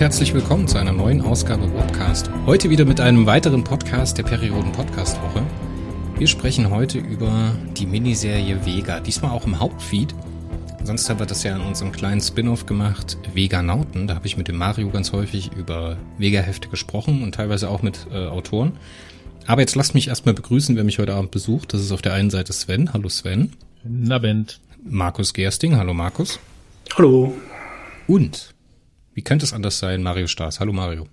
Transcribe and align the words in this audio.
Und 0.00 0.04
herzlich 0.04 0.32
willkommen 0.32 0.66
zu 0.66 0.78
einer 0.78 0.92
neuen 0.92 1.20
Ausgabe 1.20 1.70
Wobcast. 1.74 2.30
Heute 2.46 2.70
wieder 2.70 2.86
mit 2.86 3.00
einem 3.00 3.26
weiteren 3.26 3.64
Podcast 3.64 4.16
der 4.16 4.22
Perioden 4.22 4.72
Podcast 4.72 5.20
Woche. 5.20 5.42
Wir 6.16 6.26
sprechen 6.26 6.70
heute 6.70 6.96
über 6.96 7.54
die 7.76 7.84
Miniserie 7.84 8.64
Vega, 8.64 9.00
diesmal 9.00 9.32
auch 9.32 9.44
im 9.44 9.60
Hauptfeed. 9.60 10.14
Sonst 10.84 11.10
haben 11.10 11.18
wir 11.18 11.26
das 11.26 11.42
ja 11.42 11.54
in 11.54 11.60
unserem 11.60 11.92
kleinen 11.92 12.22
Spin-off 12.22 12.64
gemacht, 12.64 13.18
Vega 13.34 13.60
Nauten. 13.60 14.06
Da 14.06 14.14
habe 14.14 14.26
ich 14.26 14.38
mit 14.38 14.48
dem 14.48 14.56
Mario 14.56 14.88
ganz 14.88 15.12
häufig 15.12 15.50
über 15.54 15.98
Vega-Hefte 16.16 16.70
gesprochen 16.70 17.22
und 17.22 17.34
teilweise 17.34 17.68
auch 17.68 17.82
mit 17.82 18.06
äh, 18.10 18.26
Autoren. 18.26 18.78
Aber 19.46 19.60
jetzt 19.60 19.74
lasst 19.74 19.94
mich 19.94 20.08
erstmal 20.08 20.34
begrüßen, 20.34 20.76
wer 20.76 20.84
mich 20.84 20.98
heute 20.98 21.12
Abend 21.12 21.30
besucht. 21.30 21.74
Das 21.74 21.82
ist 21.82 21.92
auf 21.92 22.00
der 22.00 22.14
einen 22.14 22.30
Seite 22.30 22.54
Sven. 22.54 22.94
Hallo 22.94 23.10
Sven. 23.10 23.52
Na 23.84 24.16
Bent. 24.16 24.60
Markus 24.82 25.34
Gersting. 25.34 25.76
Hallo 25.76 25.92
Markus. 25.92 26.40
Hallo. 26.96 27.34
Und, 28.06 28.54
wie 29.14 29.22
könnte 29.22 29.44
es 29.44 29.52
anders 29.52 29.78
sein, 29.78 30.02
Mario 30.02 30.26
Staas. 30.26 30.60
Hallo 30.60 30.72
Mario. 30.72 31.06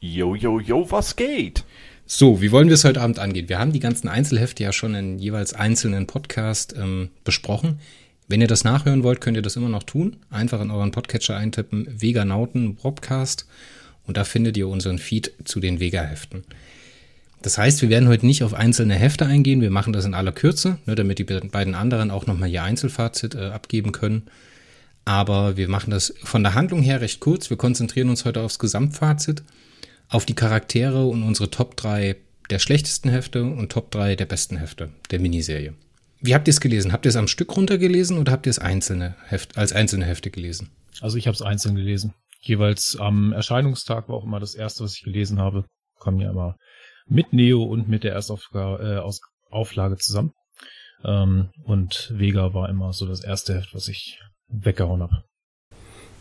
Jo, 0.00 0.34
jo, 0.34 0.60
jo, 0.60 0.90
was 0.90 1.16
geht? 1.16 1.64
So, 2.06 2.42
wie 2.42 2.52
wollen 2.52 2.68
wir 2.68 2.74
es 2.74 2.84
heute 2.84 3.00
Abend 3.00 3.18
angehen? 3.18 3.48
Wir 3.48 3.58
haben 3.58 3.72
die 3.72 3.80
ganzen 3.80 4.08
Einzelhefte 4.08 4.62
ja 4.62 4.72
schon 4.72 4.94
in 4.94 5.18
jeweils 5.18 5.54
einzelnen 5.54 6.06
Podcast 6.06 6.74
ähm, 6.76 7.08
besprochen. 7.24 7.80
Wenn 8.28 8.40
ihr 8.40 8.46
das 8.46 8.64
nachhören 8.64 9.02
wollt, 9.02 9.20
könnt 9.20 9.36
ihr 9.36 9.42
das 9.42 9.56
immer 9.56 9.68
noch 9.68 9.82
tun. 9.82 10.16
Einfach 10.30 10.60
in 10.60 10.70
euren 10.70 10.90
Podcatcher 10.90 11.36
eintippen, 11.36 11.86
Veganauten 11.88 12.76
Podcast 12.76 13.46
und 14.06 14.16
da 14.16 14.24
findet 14.24 14.56
ihr 14.56 14.68
unseren 14.68 14.98
Feed 14.98 15.32
zu 15.44 15.60
den 15.60 15.80
Vega-Heften. 15.80 16.44
Das 17.42 17.58
heißt, 17.58 17.82
wir 17.82 17.90
werden 17.90 18.08
heute 18.08 18.24
nicht 18.24 18.42
auf 18.42 18.54
einzelne 18.54 18.94
Hefte 18.94 19.26
eingehen, 19.26 19.60
wir 19.60 19.70
machen 19.70 19.92
das 19.92 20.06
in 20.06 20.14
aller 20.14 20.32
Kürze, 20.32 20.78
ne, 20.86 20.94
damit 20.94 21.18
die 21.18 21.24
beiden 21.24 21.74
anderen 21.74 22.10
auch 22.10 22.26
nochmal 22.26 22.48
ihr 22.48 22.62
Einzelfazit 22.62 23.34
äh, 23.34 23.48
abgeben 23.48 23.92
können. 23.92 24.22
Aber 25.04 25.56
wir 25.56 25.68
machen 25.68 25.90
das 25.90 26.14
von 26.22 26.42
der 26.42 26.54
Handlung 26.54 26.82
her 26.82 27.00
recht 27.00 27.20
kurz. 27.20 27.50
Wir 27.50 27.56
konzentrieren 27.56 28.08
uns 28.08 28.24
heute 28.24 28.40
aufs 28.40 28.58
Gesamtfazit, 28.58 29.42
auf 30.08 30.24
die 30.24 30.34
Charaktere 30.34 31.04
und 31.06 31.22
unsere 31.22 31.50
Top 31.50 31.76
3 31.76 32.16
der 32.50 32.58
schlechtesten 32.58 33.10
Hefte 33.10 33.42
und 33.42 33.70
Top 33.72 33.90
3 33.90 34.16
der 34.16 34.26
besten 34.26 34.56
Hefte 34.56 34.90
der 35.10 35.20
Miniserie. 35.20 35.74
Wie 36.20 36.34
habt 36.34 36.48
ihr 36.48 36.52
es 36.52 36.60
gelesen? 36.60 36.92
Habt 36.92 37.04
ihr 37.04 37.10
es 37.10 37.16
am 37.16 37.28
Stück 37.28 37.54
runtergelesen 37.54 38.18
oder 38.18 38.32
habt 38.32 38.46
ihr 38.46 38.50
es 38.50 38.58
einzelne 38.58 39.14
Heft, 39.26 39.58
als 39.58 39.72
einzelne 39.72 40.06
Hefte 40.06 40.30
gelesen? 40.30 40.70
Also 41.00 41.18
ich 41.18 41.26
habe 41.26 41.34
es 41.34 41.42
einzeln 41.42 41.74
gelesen. 41.74 42.14
Jeweils 42.40 42.96
am 42.98 43.32
Erscheinungstag 43.32 44.08
war 44.08 44.16
auch 44.16 44.24
immer 44.24 44.40
das 44.40 44.54
erste, 44.54 44.84
was 44.84 44.96
ich 44.96 45.02
gelesen 45.02 45.38
habe. 45.38 45.64
Kommen 45.98 46.20
ja 46.20 46.30
immer 46.30 46.56
mit 47.06 47.32
Neo 47.32 47.62
und 47.62 47.88
mit 47.88 48.04
der 48.04 48.12
Erstauflage 48.12 49.94
äh, 49.94 49.98
zusammen. 49.98 50.32
Ähm, 51.04 51.50
und 51.64 52.12
Vega 52.14 52.54
war 52.54 52.68
immer 52.68 52.92
so 52.92 53.06
das 53.06 53.22
erste 53.22 53.54
Heft, 53.54 53.74
was 53.74 53.88
ich 53.88 54.18
weggehauen 54.48 55.02
habe. 55.02 55.24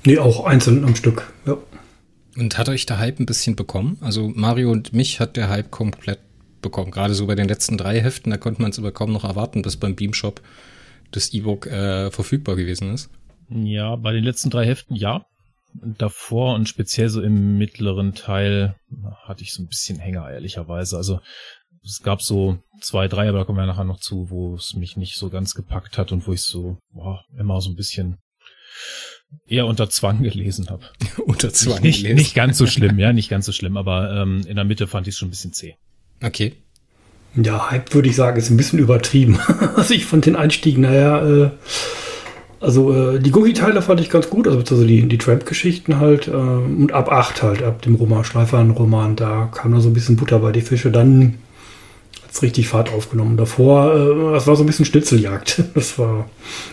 Nee, 0.05 0.17
auch 0.17 0.45
einzeln 0.45 0.83
am 0.83 0.95
Stück, 0.95 1.31
ja. 1.45 1.57
Und 2.35 2.57
hat 2.57 2.67
euch 2.67 2.85
der 2.85 2.99
Hype 2.99 3.19
ein 3.19 3.25
bisschen 3.25 3.55
bekommen? 3.55 3.97
Also 4.01 4.27
Mario 4.27 4.71
und 4.71 4.91
mich 4.91 5.19
hat 5.19 5.37
der 5.37 5.49
Hype 5.49 5.71
komplett 5.71 6.19
bekommen. 6.61 6.91
Gerade 6.91 7.13
so 7.13 7.27
bei 7.27 7.35
den 7.35 7.47
letzten 7.47 7.77
drei 7.77 8.01
Heften, 8.01 8.31
da 8.31 8.37
konnte 8.37 8.61
man 8.61 8.71
es 8.71 8.79
aber 8.79 8.91
kaum 8.91 9.13
noch 9.13 9.23
erwarten, 9.23 9.61
bis 9.61 9.77
beim 9.77 9.95
Beamshop 9.95 10.41
das 11.11 11.31
E-Book 11.33 11.67
äh, 11.67 12.09
verfügbar 12.09 12.55
gewesen 12.55 12.91
ist. 12.91 13.09
Ja, 13.49 13.95
bei 13.95 14.13
den 14.13 14.23
letzten 14.23 14.49
drei 14.49 14.65
Heften 14.65 14.95
ja. 14.95 15.25
Davor 15.75 16.53
und 16.53 16.69
speziell 16.69 17.09
so 17.09 17.21
im 17.21 17.57
mittleren 17.57 18.13
Teil 18.13 18.75
hatte 19.23 19.41
ich 19.41 19.53
so 19.53 19.63
ein 19.63 19.67
bisschen 19.67 19.99
Hänger, 19.99 20.29
ehrlicherweise. 20.29 20.97
Also 20.97 21.19
es 21.85 22.01
gab 22.01 22.21
so 22.21 22.59
zwei, 22.81 23.07
drei, 23.07 23.29
aber 23.29 23.39
da 23.39 23.43
kommen 23.43 23.57
wir 23.57 23.65
nachher 23.65 23.83
noch 23.83 23.99
zu, 23.99 24.29
wo 24.29 24.55
es 24.55 24.73
mich 24.73 24.97
nicht 24.97 25.15
so 25.15 25.29
ganz 25.29 25.53
gepackt 25.53 25.97
hat 25.97 26.11
und 26.11 26.27
wo 26.27 26.33
ich 26.33 26.41
so 26.41 26.77
boah, 26.91 27.23
immer 27.37 27.59
so 27.61 27.69
ein 27.69 27.75
bisschen 27.75 28.17
eher 29.47 29.65
unter 29.65 29.89
Zwang 29.89 30.21
gelesen 30.23 30.69
habe. 30.69 30.83
unter 31.25 31.51
Zwang 31.51 31.81
nicht, 31.81 32.01
gelesen. 32.01 32.17
Nicht 32.17 32.35
ganz 32.35 32.57
so 32.57 32.67
schlimm, 32.67 32.99
ja, 32.99 33.13
nicht 33.13 33.29
ganz 33.29 33.45
so 33.45 33.51
schlimm, 33.51 33.77
aber 33.77 34.11
ähm, 34.21 34.41
in 34.47 34.55
der 34.55 34.65
Mitte 34.65 34.87
fand 34.87 35.07
ich 35.07 35.13
es 35.13 35.19
schon 35.19 35.27
ein 35.27 35.31
bisschen 35.31 35.53
zäh. 35.53 35.75
Okay. 36.23 36.53
Ja, 37.35 37.71
Hype 37.71 37.93
würde 37.93 38.09
ich 38.09 38.15
sagen, 38.15 38.37
ist 38.37 38.49
ein 38.49 38.57
bisschen 38.57 38.79
übertrieben. 38.79 39.39
also 39.75 39.93
ich 39.93 40.05
fand 40.05 40.25
den 40.25 40.35
Einstieg, 40.35 40.77
naja, 40.77 41.45
äh, 41.45 41.49
also 42.59 42.93
äh, 42.93 43.19
die 43.19 43.31
Googie-Teile 43.31 43.81
fand 43.81 43.99
ich 43.99 44.09
ganz 44.09 44.29
gut, 44.29 44.47
also 44.47 44.59
beziehungsweise 44.59 44.87
die, 44.87 45.07
die 45.07 45.17
Tramp-Geschichten 45.17 45.99
halt. 45.99 46.27
Äh, 46.27 46.31
und 46.31 46.93
ab 46.93 47.11
8 47.11 47.43
halt, 47.43 47.63
ab 47.63 47.81
dem 47.81 47.95
Roman, 47.95 48.23
Schleifern-Roman, 48.23 49.17
da 49.17 49.49
kam 49.53 49.73
da 49.73 49.81
so 49.81 49.89
ein 49.89 49.93
bisschen 49.93 50.15
Butter 50.15 50.39
bei 50.39 50.53
die 50.53 50.61
Fische. 50.61 50.89
Dann 50.89 51.39
es 52.33 52.41
richtig 52.41 52.67
Fahrt 52.67 52.89
aufgenommen. 52.89 53.37
Davor, 53.37 53.93
äh, 53.93 54.33
das 54.33 54.47
war 54.47 54.55
so 54.55 54.63
ein 54.63 54.67
bisschen 54.67 54.85
Schnitzeljagd. 54.85 55.63
Das 55.73 55.97
war 55.97 56.29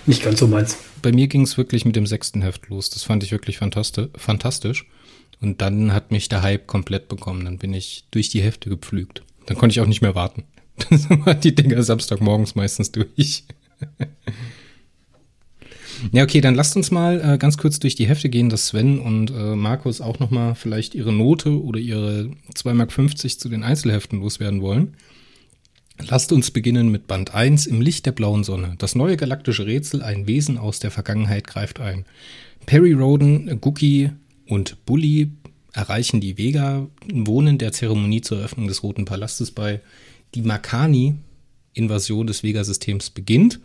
nicht 0.06 0.22
ganz 0.22 0.38
so 0.38 0.47
meins. 0.47 0.78
Bei 1.03 1.12
mir 1.12 1.26
ging 1.26 1.43
es 1.43 1.56
wirklich 1.56 1.84
mit 1.84 1.97
dem 1.97 2.06
sechsten 2.06 2.43
Heft 2.43 2.69
los. 2.69 2.91
Das 2.91 3.03
fand 3.03 3.22
ich 3.22 3.32
wirklich 3.32 3.59
fantastisch. 3.59 4.87
Und 5.41 5.62
dann 5.62 5.93
hat 5.93 6.10
mich 6.10 6.28
der 6.28 6.43
Hype 6.43 6.66
komplett 6.66 7.09
bekommen. 7.09 7.44
Dann 7.44 7.59
bin 7.59 7.72
ich 7.72 8.04
durch 8.10 8.28
die 8.28 8.43
Hefte 8.43 8.69
gepflügt. 8.69 9.22
Dann 9.47 9.56
konnte 9.56 9.72
ich 9.72 9.81
auch 9.81 9.87
nicht 9.87 10.03
mehr 10.03 10.15
warten. 10.15 10.44
Dann 10.91 11.26
waren 11.26 11.41
die 11.41 11.54
Dinger 11.54 11.82
Samstagmorgens 11.82 12.54
meistens 12.54 12.92
durch. 12.92 13.44
Ja, 16.12 16.22
okay, 16.22 16.41
dann 16.41 16.54
lasst 16.54 16.77
uns 16.77 16.91
mal 16.91 17.21
äh, 17.21 17.38
ganz 17.38 17.59
kurz 17.59 17.78
durch 17.78 17.94
die 17.94 18.09
Hefte 18.09 18.31
gehen, 18.31 18.48
dass 18.48 18.69
Sven 18.69 18.98
und 18.98 19.31
äh, 19.31 19.54
Markus 19.54 20.00
auch 20.00 20.19
nochmal 20.19 20.54
vielleicht 20.54 20.94
ihre 20.94 21.12
Note 21.12 21.62
oder 21.62 21.78
ihre 21.78 22.31
2,50 22.54 22.75
Mark 22.75 23.38
zu 23.38 23.48
den 23.50 23.62
Einzelheften 23.62 24.21
loswerden 24.21 24.62
wollen. 24.62 24.97
Lasst 26.08 26.32
uns 26.32 26.50
beginnen 26.50 26.90
mit 26.90 27.06
Band 27.06 27.34
1 27.34 27.66
im 27.66 27.80
Licht 27.80 28.06
der 28.06 28.12
blauen 28.12 28.44
Sonne. 28.44 28.74
Das 28.78 28.94
neue 28.94 29.16
galaktische 29.16 29.66
Rätsel, 29.66 30.02
ein 30.02 30.26
Wesen 30.26 30.58
aus 30.58 30.78
der 30.78 30.90
Vergangenheit 30.90 31.46
greift 31.46 31.80
ein. 31.80 32.04
Perry 32.66 32.92
Roden, 32.92 33.60
Gookie 33.60 34.10
und 34.46 34.84
Bully 34.86 35.30
erreichen 35.72 36.20
die 36.20 36.38
Vega, 36.38 36.88
wohnen 37.12 37.58
der 37.58 37.72
Zeremonie 37.72 38.20
zur 38.20 38.38
Eröffnung 38.38 38.66
des 38.66 38.82
Roten 38.82 39.04
Palastes 39.04 39.50
bei. 39.50 39.80
Die 40.34 40.42
Makani-Invasion 40.42 42.26
des 42.26 42.42
Vega-Systems 42.42 43.10
beginnt 43.10 43.60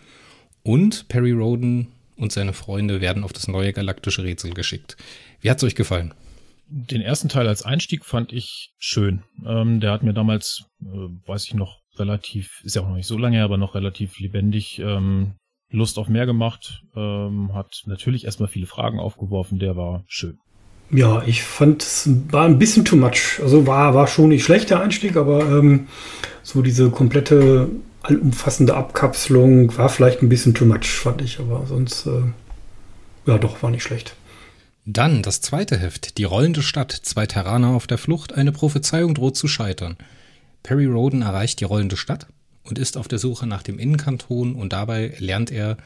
und 0.63 1.07
Perry 1.07 1.31
Roden 1.31 1.87
und 2.17 2.31
seine 2.31 2.53
Freunde 2.53 3.01
werden 3.01 3.23
auf 3.23 3.33
das 3.33 3.47
neue 3.47 3.73
galaktische 3.73 4.23
Rätsel 4.23 4.53
geschickt. 4.53 4.97
Wie 5.41 5.49
hat's 5.49 5.63
euch 5.63 5.75
gefallen? 5.75 6.13
Den 6.67 7.01
ersten 7.01 7.29
Teil 7.29 7.47
als 7.47 7.61
Einstieg 7.61 8.05
fand 8.05 8.33
ich 8.33 8.73
schön. 8.79 9.23
Ähm, 9.45 9.79
der 9.79 9.91
hat 9.91 10.01
mir 10.01 10.13
damals, 10.13 10.63
äh, 10.81 11.09
weiß 11.27 11.45
ich 11.45 11.53
noch, 11.53 11.84
relativ, 11.99 12.61
ist 12.63 12.75
ja 12.75 12.81
auch 12.81 12.87
noch 12.87 12.95
nicht 12.95 13.07
so 13.07 13.17
lange, 13.17 13.43
aber 13.43 13.57
noch 13.57 13.75
relativ 13.75 14.19
lebendig 14.19 14.79
ähm, 14.79 15.33
Lust 15.71 15.97
auf 15.97 16.07
mehr 16.07 16.25
gemacht. 16.25 16.83
Ähm, 16.95 17.53
hat 17.53 17.83
natürlich 17.85 18.25
erstmal 18.25 18.49
viele 18.49 18.67
Fragen 18.67 18.99
aufgeworfen, 18.99 19.59
der 19.59 19.75
war 19.75 20.03
schön. 20.07 20.37
Ja, 20.91 21.23
ich 21.25 21.43
fand 21.43 21.81
es 21.81 22.09
war 22.29 22.45
ein 22.45 22.59
bisschen 22.59 22.85
too 22.85 22.95
much. 22.95 23.39
Also 23.41 23.65
war, 23.65 23.95
war 23.95 24.07
schon 24.07 24.29
nicht 24.29 24.43
schlecht 24.43 24.69
der 24.69 24.81
Einstieg, 24.81 25.17
aber 25.17 25.41
ähm, 25.41 25.87
so 26.43 26.61
diese 26.61 26.91
komplette 26.91 27.69
allumfassende 28.03 28.75
Abkapselung 28.75 29.75
war 29.77 29.89
vielleicht 29.89 30.21
ein 30.21 30.29
bisschen 30.29 30.53
too 30.53 30.65
much, 30.65 30.85
fand 30.85 31.21
ich, 31.21 31.39
aber 31.39 31.65
sonst, 31.65 32.05
äh, 32.05 32.21
ja, 33.25 33.37
doch, 33.39 33.63
war 33.63 33.71
nicht 33.71 33.83
schlecht. 33.83 34.15
Dann 34.85 35.23
das 35.23 35.41
zweite 35.41 35.77
Heft, 35.77 36.19
die 36.19 36.25
rollende 36.25 36.61
Stadt, 36.61 36.91
zwei 36.91 37.25
Terraner 37.25 37.69
auf 37.69 37.87
der 37.87 37.97
Flucht, 37.97 38.35
eine 38.35 38.51
Prophezeiung 38.51 39.15
droht 39.15 39.35
zu 39.35 39.47
scheitern. 39.47 39.97
Perry 40.65 40.87
Roden 40.87 41.21
erreicht 41.21 41.59
die 41.59 41.65
rollende 41.65 41.95
Stadt 41.95 42.25
und 42.63 42.79
ist 42.79 42.97
auf 42.97 43.07
der 43.07 43.19
Suche 43.19 43.45
nach 43.45 43.61
dem 43.61 43.77
Innenkanton 43.77 44.55
und 44.55 44.73
dabei 44.73 45.15
lernt 45.19 45.51
er 45.51 45.77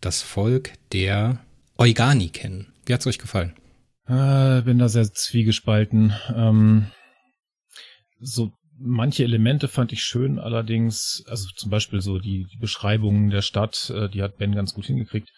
das 0.00 0.22
Volk 0.22 0.72
der 0.90 1.44
Eugani 1.76 2.30
kennen. 2.30 2.72
Wie 2.86 2.94
hat's 2.94 3.06
euch 3.06 3.18
gefallen? 3.18 3.54
Äh, 4.06 4.62
bin 4.62 4.78
da 4.78 4.88
sehr 4.88 5.12
zwiegespalten. 5.12 6.14
Ähm, 6.34 6.86
so 8.20 8.52
manche 8.78 9.22
Elemente 9.22 9.68
fand 9.68 9.92
ich 9.92 10.02
schön, 10.02 10.38
allerdings, 10.38 11.22
also 11.26 11.48
zum 11.54 11.70
Beispiel 11.70 12.00
so 12.00 12.18
die, 12.18 12.46
die 12.50 12.58
Beschreibungen 12.58 13.28
der 13.28 13.42
Stadt, 13.42 13.90
äh, 13.90 14.08
die 14.08 14.22
hat 14.22 14.38
Ben 14.38 14.54
ganz 14.54 14.72
gut 14.72 14.86
hingekriegt. 14.86 15.30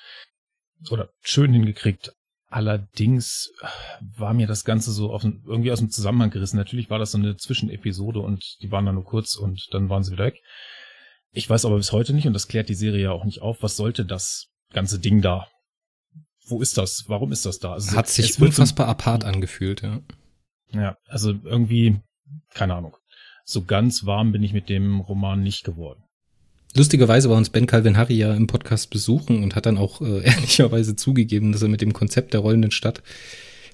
Oder 0.89 1.11
schön 1.21 1.53
hingekriegt. 1.53 2.13
Allerdings 2.55 3.51
äh, 3.61 3.67
war 4.19 4.35
mir 4.35 4.47
das 4.47 4.65
Ganze 4.65 4.93
so 4.93 5.13
aus, 5.13 5.25
irgendwie 5.25 5.73
aus 5.73 5.81
dem 5.81 5.91
Zusammenhang 5.91 6.31
gerissen. 6.31 6.57
Natürlich 6.57 6.91
war 6.91 6.99
das 6.99 7.13
so 7.13 7.19
eine 7.19 7.37
Zwischenepisode 7.37 8.21
und 8.21 8.45
die 8.63 8.71
waren 8.71 8.87
dann 8.87 8.95
nur 8.95 9.05
kurz 9.05 9.35
und 9.35 9.69
dann 9.73 9.89
waren 9.89 10.05
sie 10.05 10.13
wieder 10.13 10.27
weg. 10.27 10.41
Ich 11.33 11.51
weiß 11.51 11.65
aber 11.65 11.77
bis 11.77 11.91
heute 11.91 12.15
nicht, 12.15 12.29
und 12.29 12.33
das 12.33 12.47
klärt 12.47 12.69
die 12.69 12.75
Serie 12.75 13.05
ja 13.05 13.11
auch 13.11 13.25
nicht 13.25 13.43
auf, 13.43 13.63
was 13.63 13.77
sollte 13.77 14.05
das 14.05 14.53
ganze 14.73 15.01
Ding 15.01 15.21
da? 15.21 15.49
Wo 16.47 16.61
ist 16.61 16.79
das? 16.79 17.05
Warum 17.09 17.33
ist 17.33 17.45
das 17.45 17.59
da? 17.59 17.73
Also 17.73 17.97
Hat 17.97 18.09
sich 18.09 18.41
unfassbar 18.41 18.87
apart 18.87 19.25
angefühlt, 19.25 19.83
ja. 19.83 20.01
Ja, 20.71 20.97
also 21.09 21.33
irgendwie, 21.45 22.01
keine 22.51 22.75
Ahnung 22.75 22.97
so 23.45 23.65
ganz 23.65 24.07
warm 24.07 24.33
bin 24.33 24.43
ich 24.43 24.53
mit 24.53 24.69
dem 24.69 25.01
Roman 25.01 25.43
nicht 25.43 25.65
geworden. 25.65 26.03
Lustigerweise 26.77 27.31
war 27.31 27.37
uns 27.37 27.51
Ben 27.51 27.67
Calvin 27.67 27.97
Harry 27.97 28.15
ja 28.15 28.35
im 28.35 28.47
Podcast 28.47 28.91
besuchen 28.91 29.43
und 29.43 29.55
hat 29.55 29.67
dann 29.67 29.79
auch 29.79 30.01
äh, 30.01 30.21
ehrlicherweise 30.25 30.97
zugegeben, 30.97 31.53
dass 31.53 31.63
er 31.63 31.69
mit 31.69 31.81
dem 31.81 31.93
Konzept 31.93 32.35
der 32.35 32.41
rollenden 32.41 32.71
Stadt 32.71 33.03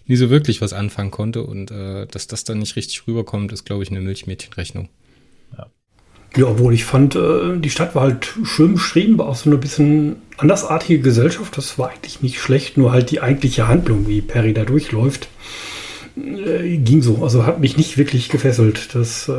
nie 0.07 0.17
so 0.17 0.31
wirklich 0.31 0.61
was 0.61 0.73
anfangen 0.73 1.11
konnte 1.11 1.43
und 1.45 1.71
äh, 1.71 2.07
dass 2.07 2.27
das 2.27 2.45
dann 2.45 2.59
nicht 2.59 2.77
richtig 2.77 3.07
rüberkommt, 3.07 3.53
ist, 3.53 3.65
glaube 3.65 3.83
ich, 3.83 3.91
eine 3.91 4.01
Milchmädchenrechnung. 4.01 4.89
Ja. 5.57 6.47
obwohl 6.47 6.75
ich 6.75 6.85
fand, 6.85 7.17
äh, 7.17 7.59
die 7.59 7.71
Stadt 7.71 7.95
war 7.95 8.03
halt 8.03 8.35
schön 8.45 8.75
beschrieben, 8.75 9.19
war 9.19 9.29
auch 9.29 9.37
so 9.37 9.49
eine 9.51 9.59
bisschen 9.59 10.17
andersartige 10.37 11.01
Gesellschaft. 11.01 11.57
Das 11.57 11.79
war 11.79 11.91
eigentlich 11.91 12.23
nicht 12.23 12.39
schlecht, 12.39 12.77
nur 12.77 12.93
halt 12.93 13.11
die 13.11 13.21
eigentliche 13.21 13.69
Handlung, 13.69 14.07
wie 14.09 14.21
Perry 14.21 14.53
da 14.53 14.65
durchläuft 14.65 15.29
äh, 16.17 16.77
ging 16.79 17.03
so. 17.03 17.23
Also 17.23 17.47
hat 17.47 17.61
mich 17.61 17.77
nicht 17.77 17.99
wirklich 17.99 18.29
gefesselt. 18.29 18.95
Das 18.95 19.29
äh, 19.29 19.33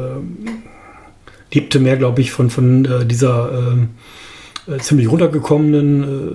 lebte 1.54 1.80
mehr, 1.80 1.98
glaube 1.98 2.22
ich, 2.22 2.32
von, 2.32 2.50
von 2.50 2.86
äh, 2.86 3.06
dieser 3.06 3.78
äh, 4.68 4.74
äh, 4.74 4.78
ziemlich 4.80 5.10
runtergekommenen 5.10 6.04
äh, 6.04 6.32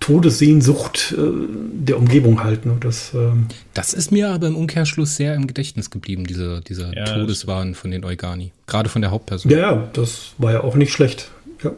Todessehnsucht 0.00 1.14
der 1.16 1.96
Umgebung 1.96 2.42
halt. 2.42 2.66
Ne? 2.66 2.76
Das, 2.80 3.14
ähm 3.14 3.46
das 3.72 3.94
ist 3.94 4.10
mir 4.10 4.30
aber 4.30 4.48
im 4.48 4.56
Umkehrschluss 4.56 5.14
sehr 5.14 5.36
im 5.36 5.46
Gedächtnis 5.46 5.90
geblieben, 5.90 6.26
dieser, 6.26 6.60
dieser 6.60 6.92
ja, 6.92 7.04
Todeswahn 7.04 7.76
von 7.76 7.92
den 7.92 8.04
Eugani. 8.04 8.50
Gerade 8.66 8.88
von 8.88 9.00
der 9.00 9.12
Hauptperson. 9.12 9.52
Ja, 9.52 9.58
ja, 9.58 9.90
das 9.92 10.32
war 10.38 10.50
ja 10.50 10.64
auch 10.64 10.74
nicht 10.74 10.92
schlecht. 10.92 11.30
Ja. 11.62 11.70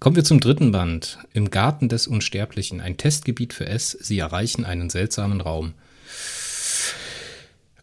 Kommen 0.00 0.16
wir 0.16 0.24
zum 0.24 0.40
dritten 0.40 0.72
Band. 0.72 1.18
Im 1.34 1.50
Garten 1.50 1.90
des 1.90 2.06
Unsterblichen. 2.06 2.80
Ein 2.80 2.96
Testgebiet 2.96 3.52
für 3.52 3.66
S. 3.66 3.90
Sie 4.00 4.18
erreichen 4.18 4.64
einen 4.64 4.88
seltsamen 4.88 5.42
Raum. 5.42 5.74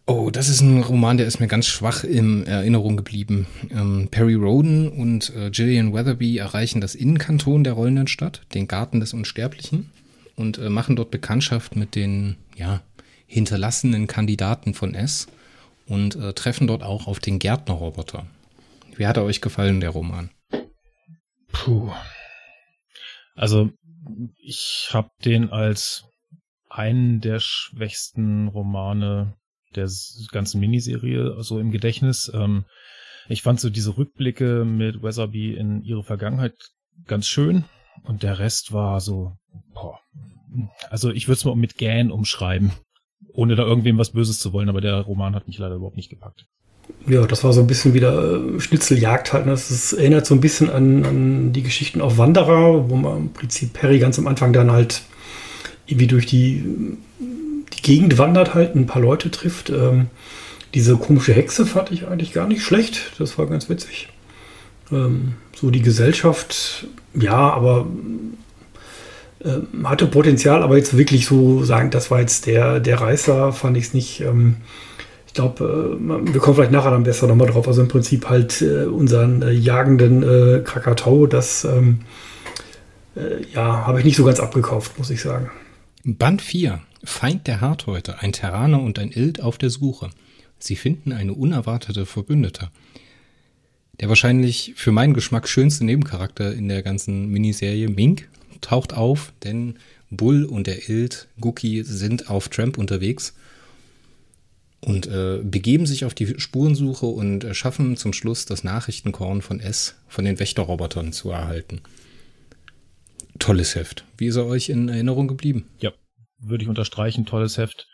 Oh, 0.08 0.30
das 0.30 0.50
ist 0.50 0.62
ein 0.62 0.84
Roman, 0.84 1.18
der 1.18 1.26
ist 1.26 1.40
mir 1.40 1.48
ganz 1.48 1.66
schwach 1.66 2.04
in 2.04 2.46
Erinnerung 2.46 2.96
geblieben. 2.96 3.48
Ähm, 3.72 4.08
Perry 4.12 4.36
Roden 4.36 4.88
und 4.88 5.36
äh, 5.36 5.50
Gillian 5.50 5.94
Weatherby 5.94 6.38
erreichen 6.38 6.80
das 6.80 6.94
Innenkanton 6.94 7.64
der 7.64 7.74
rollenden 7.74 8.08
Stadt, 8.08 8.42
den 8.54 8.68
Garten 8.68 9.00
des 9.00 9.14
Unsterblichen, 9.14 9.90
und 10.36 10.60
äh, 10.60 10.70
machen 10.70 10.96
dort 10.96 11.10
Bekanntschaft 11.10 11.76
mit 11.76 11.96
den 11.96 12.36
ja, 12.56 12.84
hinterlassenen 13.26 14.06
Kandidaten 14.06 14.76
von 14.76 14.94
S 14.94 15.26
und 15.88 16.16
äh, 16.16 16.34
treffen 16.34 16.68
dort 16.68 16.84
auch 16.84 17.08
auf 17.08 17.20
den 17.20 17.40
Gärtnerroboter. 17.40 18.28
Wie 18.96 19.08
hat 19.08 19.18
er 19.18 19.24
euch 19.24 19.42
gefallen, 19.42 19.80
der 19.80 19.90
Roman? 19.90 20.30
Puh. 21.52 21.92
Also, 23.34 23.72
ich 24.38 24.90
habe 24.94 25.10
den 25.24 25.50
als 25.50 26.06
einen 26.70 27.22
der 27.22 27.40
schwächsten 27.40 28.48
Romane 28.48 29.36
der 29.76 29.90
ganzen 30.32 30.60
Miniserie 30.60 31.36
so 31.44 31.60
im 31.60 31.72
Gedächtnis. 31.72 32.32
Ähm, 32.34 32.66
ich 33.28 33.42
fand 33.42 33.60
so 33.60 33.70
diese 33.70 33.98
Rückblicke 33.98 34.66
mit 34.66 35.02
Weatherby 35.02 35.54
in 35.54 35.82
ihre 35.84 36.04
Vergangenheit 36.04 36.54
ganz 37.08 37.28
schön 37.28 37.66
und 38.04 38.24
der 38.24 38.40
Rest 38.40 38.72
war 38.72 39.00
so, 39.02 39.34
boah. 39.74 40.00
also 40.90 41.12
ich 41.12 41.28
würde 41.28 41.38
es 41.38 41.46
mal 41.46 41.56
mit 41.56 41.78
Gan 41.78 42.12
umschreiben, 42.12 42.72
ohne 43.34 43.56
da 43.56 43.64
irgendwem 43.64 43.98
was 43.98 44.12
Böses 44.12 44.40
zu 44.40 44.54
wollen, 44.54 44.70
aber 44.70 44.82
der 44.82 45.02
Roman 45.02 45.36
hat 45.36 45.48
mich 45.48 45.58
leider 45.58 45.76
überhaupt 45.76 45.98
nicht 45.98 46.10
gepackt. 46.10 46.46
Ja, 47.08 47.26
das 47.26 47.44
war 47.44 47.52
so 47.52 47.62
ein 47.62 47.68
bisschen 47.68 47.94
wieder 47.94 48.56
äh, 48.56 48.60
Schnitzeljagd 48.60 49.34
halt. 49.34 49.46
Ne? 49.46 49.52
Das 49.52 49.72
ist, 49.72 49.94
erinnert 49.94 50.26
so 50.26 50.36
ein 50.36 50.42
bisschen 50.42 50.70
an, 50.70 51.04
an 51.04 51.54
die 51.54 51.64
Geschichten 51.64 52.00
auf 52.00 52.18
Wanderer, 52.18 52.90
wo 52.90 52.96
man 52.96 53.18
im 53.18 53.34
Prinzip 53.34 53.74
Perry 53.74 53.98
ganz 53.98 54.20
am 54.20 54.28
Anfang 54.28 54.54
dann 54.54 54.72
halt 54.72 55.02
irgendwie 55.88 56.08
durch 56.08 56.26
die 56.26 56.64
Gegend 57.86 58.18
wandert 58.18 58.56
halt, 58.56 58.76
ein 58.76 58.88
paar 58.88 59.02
Leute 59.02 59.30
trifft. 59.30 59.70
Ähm, 59.70 60.08
diese 60.74 60.98
komische 60.98 61.34
Hexe 61.34 61.68
fand 61.68 61.92
ich 61.92 62.08
eigentlich 62.08 62.34
gar 62.34 62.48
nicht 62.48 62.64
schlecht. 62.64 63.12
Das 63.20 63.38
war 63.38 63.46
ganz 63.46 63.70
witzig. 63.70 64.10
Ähm, 64.92 65.34
so 65.56 65.70
die 65.70 65.84
Gesellschaft, 65.84 66.88
ja, 67.14 67.38
aber 67.38 67.86
äh, 69.44 69.60
hatte 69.84 70.08
Potenzial, 70.08 70.64
aber 70.64 70.78
jetzt 70.78 70.98
wirklich 70.98 71.28
so 71.28 71.64
sagen, 71.64 71.92
das 71.92 72.10
war 72.10 72.22
jetzt 72.22 72.48
der, 72.48 72.80
der 72.80 73.02
Reißer, 73.02 73.54
fand 73.54 73.78
ich 73.78 73.86
es 73.86 73.94
nicht. 73.94 74.22
Ähm, 74.22 74.56
ich 75.28 75.36
glaube, 75.36 75.96
äh, 76.00 76.34
wir 76.34 76.42
kommen 76.42 76.56
vielleicht 76.56 76.72
nachher 76.72 76.90
dann 76.90 77.04
besser 77.04 77.28
nochmal 77.28 77.50
drauf. 77.50 77.68
Also 77.68 77.84
im 77.84 77.88
Prinzip 77.88 78.28
halt 78.28 78.64
äh, 78.64 78.86
unseren 78.86 79.44
äh, 79.44 79.52
jagenden 79.52 80.24
äh, 80.24 80.62
Krakatau, 80.64 81.28
das 81.28 81.66
ähm, 81.66 82.00
äh, 83.16 83.46
ja, 83.54 83.86
habe 83.86 84.00
ich 84.00 84.06
nicht 84.06 84.18
so 84.18 84.24
ganz 84.24 84.40
abgekauft, 84.40 84.98
muss 84.98 85.12
ich 85.12 85.22
sagen. 85.22 85.52
Band 86.04 86.42
4 86.42 86.80
Feind 87.06 87.48
der 87.48 87.62
Harthäute, 87.62 88.20
ein 88.20 88.34
Terraner 88.34 88.82
und 88.82 89.00
ein 89.00 89.12
Ild 89.12 89.42
auf 89.42 89.58
der 89.58 89.70
Suche. 89.70 90.10
Sie 90.60 90.76
finden 90.76 91.12
eine 91.12 91.34
unerwartete 91.34 92.06
Verbündete. 92.06 92.72
Der 94.00 94.10
wahrscheinlich 94.10 94.74
für 94.76 94.92
meinen 94.92 95.14
Geschmack 95.14 95.48
schönste 95.48 95.86
Nebencharakter 95.86 96.54
in 96.54 96.68
der 96.68 96.84
ganzen 96.84 97.30
Miniserie, 97.30 97.88
Mink, 97.88 98.28
taucht 98.62 98.94
auf, 98.94 99.32
denn 99.44 99.78
Bull 100.10 100.44
und 100.44 100.68
der 100.68 100.90
Ild, 100.90 101.28
Guki, 101.40 101.84
sind 101.84 102.30
auf 102.30 102.50
Tramp 102.50 102.78
unterwegs 102.78 103.34
und 104.82 105.08
äh, 105.08 105.40
begeben 105.44 105.86
sich 105.86 106.06
auf 106.06 106.14
die 106.14 106.40
Spurensuche 106.40 107.06
und 107.06 107.48
schaffen 107.56 107.98
zum 107.98 108.14
Schluss 108.14 108.46
das 108.46 108.64
Nachrichtenkorn 108.64 109.42
von 109.42 109.60
S 109.60 109.96
von 110.08 110.26
den 110.26 110.40
Wächterrobotern 110.40 111.14
zu 111.14 111.32
erhalten. 111.32 111.82
Tolles 113.40 113.76
Heft. 113.76 114.06
Wie 114.18 114.28
ist 114.28 114.36
er 114.36 114.46
euch 114.46 114.70
in 114.70 114.90
Erinnerung 114.90 115.28
geblieben? 115.28 115.66
Ja, 115.80 115.92
würde 116.48 116.64
ich 116.64 116.70
unterstreichen, 116.70 117.26
tolles 117.26 117.58
Heft. 117.58 117.88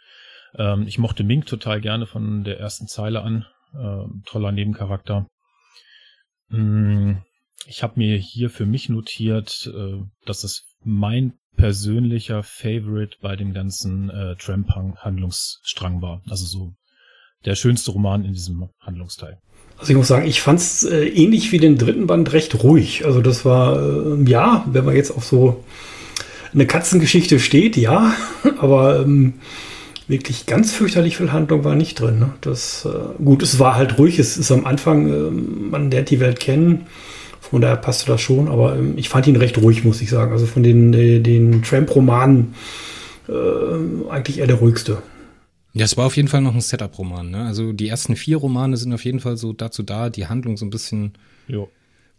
Ähm, 0.55 0.85
ich 0.87 0.97
mochte 0.97 1.23
Mink 1.23 1.45
total 1.45 1.81
gerne 1.81 2.05
von 2.05 2.43
der 2.43 2.59
ersten 2.59 2.87
Zeile 2.87 3.21
an. 3.21 3.45
Ähm, 3.73 4.23
toller 4.25 4.51
Nebencharakter. 4.51 5.27
Mm, 6.49 7.13
ich 7.67 7.83
habe 7.83 7.93
mir 7.95 8.17
hier 8.17 8.49
für 8.49 8.65
mich 8.65 8.89
notiert, 8.89 9.69
äh, 9.73 10.03
dass 10.25 10.43
es 10.43 10.65
mein 10.83 11.33
persönlicher 11.55 12.43
Favorite 12.43 13.17
bei 13.21 13.35
dem 13.35 13.53
ganzen 13.53 14.09
äh, 14.09 14.35
Tramp-Handlungsstrang 14.35 16.01
war. 16.01 16.21
Also 16.27 16.45
so 16.45 16.73
der 17.45 17.55
schönste 17.55 17.91
Roman 17.91 18.25
in 18.25 18.33
diesem 18.33 18.69
Handlungsteil. 18.79 19.39
Also 19.77 19.93
ich 19.93 19.97
muss 19.97 20.07
sagen, 20.07 20.27
ich 20.27 20.41
fand 20.41 20.59
es 20.59 20.83
äh, 20.83 21.07
ähnlich 21.07 21.51
wie 21.51 21.57
den 21.57 21.77
dritten 21.77 22.07
Band 22.07 22.33
recht 22.33 22.63
ruhig. 22.63 23.05
Also 23.05 23.21
das 23.21 23.45
war, 23.45 23.79
äh, 23.79 24.29
ja, 24.29 24.65
wenn 24.67 24.85
man 24.85 24.95
jetzt 24.95 25.11
auf 25.11 25.25
so 25.25 25.63
eine 26.53 26.65
Katzengeschichte 26.65 27.39
steht, 27.39 27.77
ja, 27.77 28.13
aber 28.59 29.01
ähm, 29.01 29.33
wirklich 30.07 30.45
ganz 30.45 30.73
fürchterlich 30.73 31.17
viel 31.17 31.31
Handlung 31.31 31.63
war 31.63 31.75
nicht 31.75 31.99
drin. 31.99 32.19
Ne? 32.19 32.33
Das, 32.41 32.85
äh, 32.85 33.23
gut, 33.23 33.43
es 33.43 33.59
war 33.59 33.75
halt 33.75 33.97
ruhig, 33.97 34.19
es 34.19 34.37
ist 34.37 34.51
am 34.51 34.65
Anfang, 34.65 35.07
äh, 35.07 35.31
man 35.31 35.91
lernt 35.91 36.09
die 36.09 36.19
Welt 36.19 36.39
kennen, 36.39 36.87
von 37.39 37.61
daher 37.61 37.77
passte 37.77 38.07
das 38.07 38.21
schon, 38.21 38.47
aber 38.47 38.75
ähm, 38.75 38.93
ich 38.97 39.09
fand 39.09 39.27
ihn 39.27 39.35
recht 39.35 39.57
ruhig, 39.57 39.83
muss 39.83 40.01
ich 40.01 40.09
sagen. 40.09 40.31
Also 40.31 40.45
von 40.45 40.63
den, 40.63 40.93
äh, 40.93 41.19
den 41.19 41.63
Tramp-Romanen 41.63 42.53
äh, 43.27 44.09
eigentlich 44.09 44.39
eher 44.39 44.47
der 44.47 44.57
ruhigste. 44.57 45.01
Ja, 45.73 45.85
es 45.85 45.95
war 45.95 46.05
auf 46.05 46.17
jeden 46.17 46.27
Fall 46.27 46.41
noch 46.41 46.53
ein 46.53 46.61
Setup-Roman. 46.61 47.31
Ne? 47.31 47.45
Also 47.45 47.71
die 47.71 47.87
ersten 47.87 48.15
vier 48.17 48.37
Romane 48.37 48.75
sind 48.75 48.93
auf 48.93 49.05
jeden 49.05 49.21
Fall 49.21 49.37
so 49.37 49.53
dazu 49.53 49.83
da, 49.83 50.09
die 50.09 50.27
Handlung 50.27 50.57
so 50.57 50.65
ein 50.65 50.69
bisschen 50.69 51.13
jo 51.47 51.69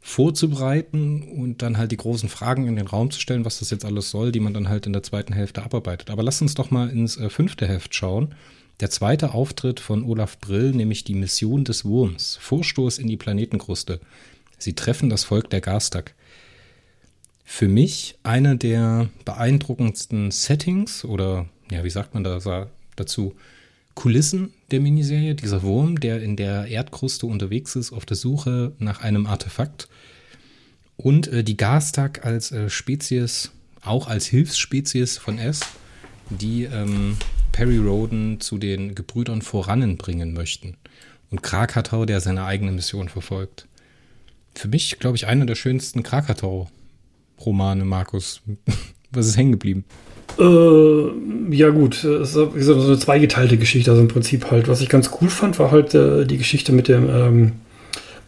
vorzubereiten 0.03 1.23
und 1.23 1.63
dann 1.63 1.79
halt 1.79 1.93
die 1.93 1.97
großen 1.97 2.29
Fragen 2.29 2.67
in 2.67 2.75
den 2.75 2.89
Raum 2.89 3.11
zu 3.13 3.21
stellen, 3.21 3.45
was 3.45 3.61
das 3.61 3.71
jetzt 3.71 3.85
alles 3.85 4.11
soll, 4.11 4.33
die 4.33 4.41
man 4.41 4.53
dann 4.53 4.69
halt 4.69 4.87
in 4.87 4.93
der 4.93 5.05
zweiten 5.05 5.33
Hälfte 5.33 5.63
abarbeitet. 5.63 6.11
Aber 6.11 6.25
lass 6.25 6.43
uns 6.43 6.55
doch 6.55 6.73
mal 6.73 6.91
ins 6.91 7.17
äh, 7.17 7.31
fünfte 7.31 7.69
Heft 7.69 7.95
schauen. 7.95 8.35
Der 8.81 8.91
zweite 8.91 9.33
Auftritt 9.33 9.79
von 9.79 10.03
Olaf 10.03 10.39
Brill, 10.39 10.73
nämlich 10.73 11.05
die 11.05 11.15
Mission 11.15 11.65
des 11.65 11.85
Wurms. 11.85 12.37
Vorstoß 12.41 12.99
in 12.99 13.07
die 13.07 13.17
Planetenkruste. 13.17 14.01
Sie 14.59 14.75
treffen 14.75 15.09
das 15.09 15.23
Volk 15.23 15.51
der 15.51 15.61
Garstag. 15.61 16.15
Für 17.45 17.69
mich 17.69 18.17
eine 18.25 18.57
der 18.57 19.09
beeindruckendsten 19.25 20.33
Settings 20.33 21.05
oder, 21.05 21.47
ja, 21.71 21.85
wie 21.85 21.91
sagt 21.91 22.15
man 22.15 22.25
da 22.25 22.69
dazu? 22.97 23.35
Kulissen 23.95 24.53
der 24.71 24.81
Miniserie, 24.81 25.35
dieser 25.35 25.63
Wurm, 25.63 26.01
der 26.01 26.23
in 26.23 26.37
der 26.37 26.67
Erdkruste 26.67 27.27
unterwegs 27.27 27.77
ist, 27.77 27.93
auf 27.93 28.07
der 28.07 28.17
Suche 28.17 28.73
nach 28.79 29.03
einem 29.03 29.27
Artefakt. 29.27 29.89
Und 31.03 31.27
äh, 31.29 31.43
die 31.43 31.57
Gastag 31.57 32.25
als 32.25 32.53
äh, 32.53 32.71
Spezies, 32.71 33.51
auch 33.83 34.07
als 34.07 34.27
Hilfsspezies 34.27 35.19
von 35.19 35.39
S, 35.39 35.61
die 36.31 36.65
ähm, 36.65 37.17
Perry 37.51 37.79
Roden 37.79 38.41
zu 38.41 38.57
den 38.57 38.95
Gebrüdern 38.95 39.43
vorannen 39.43 39.97
bringen 39.97 40.33
möchten. 40.33 40.77
Und 41.31 41.43
Krakatau, 41.43 42.05
der 42.05 42.21
seine 42.21 42.45
eigene 42.45 42.73
Mission 42.73 43.09
verfolgt. 43.09 43.67
Für 44.55 44.69
mich, 44.69 44.99
glaube 44.99 45.17
ich, 45.17 45.27
einer 45.27 45.47
der 45.47 45.55
schönsten 45.55 46.03
Krakatau-Romane, 46.03 47.85
Markus. 47.85 48.43
Was 49.11 49.27
ist 49.27 49.37
hängen 49.37 49.53
geblieben? 49.53 49.85
Äh, 50.39 51.55
ja 51.55 51.71
gut, 51.71 52.05
es 52.05 52.35
ist 52.35 52.65
so 52.65 52.87
eine 52.87 52.99
zweigeteilte 52.99 53.59
Geschichte. 53.59 53.91
Also 53.91 54.03
im 54.03 54.09
Prinzip 54.09 54.51
halt, 54.51 54.69
was 54.69 54.81
ich 54.81 54.89
ganz 54.89 55.11
cool 55.21 55.29
fand, 55.29 55.59
war 55.59 55.71
halt 55.71 55.95
äh, 55.95 56.25
die 56.25 56.39
Geschichte 56.39 56.73
mit 56.73 56.89
dem 56.89 57.11
ähm, 57.11 57.53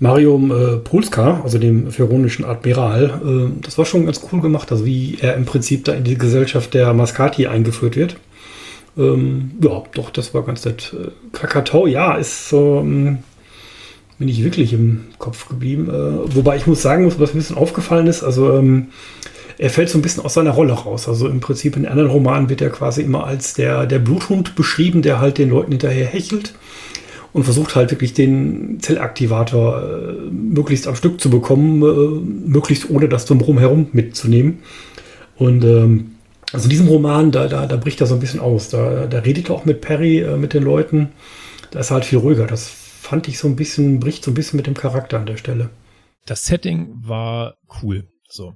Marium 0.05 0.51
äh, 0.51 0.77
Polska, 0.77 1.41
also 1.43 1.57
dem 1.57 1.91
feronischen 1.91 2.45
Admiral. 2.45 3.21
Äh, 3.25 3.61
das 3.63 3.79
war 3.79 3.87
schon 3.87 4.05
ganz 4.05 4.21
cool 4.31 4.43
gemacht, 4.43 4.71
also 4.71 4.85
wie 4.85 5.17
er 5.23 5.35
im 5.35 5.47
Prinzip 5.47 5.87
da 5.87 5.95
in 5.95 6.05
die 6.05 6.19
Gesellschaft 6.19 6.75
der 6.75 6.93
Mascati 6.93 7.47
eingeführt 7.47 7.97
wird. 7.97 8.17
Ähm, 8.99 9.53
ja, 9.63 9.83
doch, 9.95 10.11
das 10.11 10.35
war 10.35 10.43
ganz 10.43 10.63
nett. 10.67 10.95
Äh, 10.95 11.09
Krakatau, 11.33 11.87
ja, 11.87 12.17
ist 12.17 12.51
so, 12.51 12.81
ähm, 12.85 13.21
bin 14.19 14.29
ich 14.29 14.45
wirklich 14.45 14.75
im 14.75 15.07
Kopf 15.19 15.49
geblieben. 15.49 15.89
Äh, 15.89 16.37
wobei 16.37 16.57
ich 16.57 16.67
muss 16.67 16.83
sagen, 16.83 17.11
was 17.19 17.31
ein 17.31 17.39
bisschen 17.39 17.57
aufgefallen 17.57 18.07
ist, 18.07 18.23
also 18.23 18.53
ähm, 18.59 18.89
er 19.57 19.71
fällt 19.71 19.89
so 19.89 19.97
ein 19.97 20.03
bisschen 20.03 20.23
aus 20.23 20.35
seiner 20.35 20.51
Rolle 20.51 20.75
raus. 20.75 21.09
Also 21.09 21.29
im 21.29 21.41
Prinzip 21.41 21.79
in 21.79 21.87
anderen 21.87 22.11
Romanen 22.11 22.51
wird 22.51 22.61
er 22.61 22.69
quasi 22.69 23.01
immer 23.01 23.25
als 23.27 23.55
der, 23.55 23.87
der 23.87 24.01
Bluthund 24.01 24.55
beschrieben, 24.55 25.01
der 25.01 25.19
halt 25.19 25.39
den 25.39 25.49
Leuten 25.49 25.71
hinterher 25.71 26.07
hechelt 26.07 26.53
und 27.35 27.45
versucht 27.45 27.77
halt 27.77 27.91
wirklich 27.91 28.15
den 28.15 28.79
Zellaktivator 28.81 29.83
äh, 29.83 30.13
möglichst 30.31 30.89
am 30.89 30.97
Stück 30.97 31.21
zu 31.21 31.29
bekommen, 31.29 31.83
äh, 31.83 32.49
möglichst 32.49 32.89
ohne 32.89 33.09
das 33.11 33.27
drumherum 33.27 33.59
herum 33.59 33.89
mitzunehmen. 33.93 34.63
Und 35.37 35.63
ähm, 35.65 36.13
Also 36.53 36.67
in 36.67 36.71
diesem 36.71 36.87
Roman, 36.89 37.33
da, 37.33 37.49
da, 37.49 37.67
da 37.67 37.77
bricht 37.77 38.01
er 38.01 38.07
so 38.07 38.15
ein 38.15 38.21
bisschen 38.21 38.39
aus. 38.39 38.69
Da, 38.69 39.07
da 39.07 39.19
redet 39.19 39.49
er 39.51 39.57
auch 39.57 39.65
mit 39.65 39.81
Perry, 39.81 40.21
äh, 40.21 40.37
mit 40.37 40.55
den 40.55 40.63
Leuten. 40.63 41.13
Da 41.73 41.81
ist 41.81 41.91
er 41.91 41.95
halt 41.95 42.05
viel 42.05 42.21
ruhiger. 42.21 42.47
Das 42.47 42.69
fand 42.69 43.27
ich 43.27 43.39
so 43.39 43.49
ein 43.49 43.57
bisschen, 43.57 43.99
bricht 43.99 44.23
so 44.23 44.31
ein 44.31 44.35
bisschen 44.35 44.57
mit 44.57 44.69
dem 44.69 44.75
Charakter 44.75 45.19
an 45.19 45.27
der 45.27 45.37
Stelle. 45.37 45.71
Das 46.27 46.45
Setting 46.45 46.95
war 47.03 47.57
cool. 47.83 48.09
So. 48.29 48.55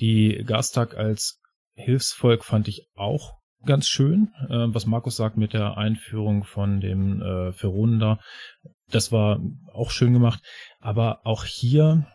Die 0.00 0.44
Gastag 0.46 0.96
als 0.96 1.40
Hilfsvolk 1.74 2.44
fand 2.44 2.68
ich 2.68 2.86
auch 2.94 3.37
ganz 3.68 3.86
schön, 3.86 4.32
äh, 4.48 4.66
was 4.74 4.86
Markus 4.86 5.16
sagt 5.16 5.36
mit 5.36 5.52
der 5.52 5.76
Einführung 5.76 6.42
von 6.42 6.80
dem 6.80 7.20
äh, 7.20 7.52
Feronen 7.52 8.00
da. 8.00 8.18
Das 8.90 9.12
war 9.12 9.40
auch 9.72 9.90
schön 9.90 10.14
gemacht. 10.14 10.42
Aber 10.80 11.20
auch 11.26 11.44
hier, 11.44 12.06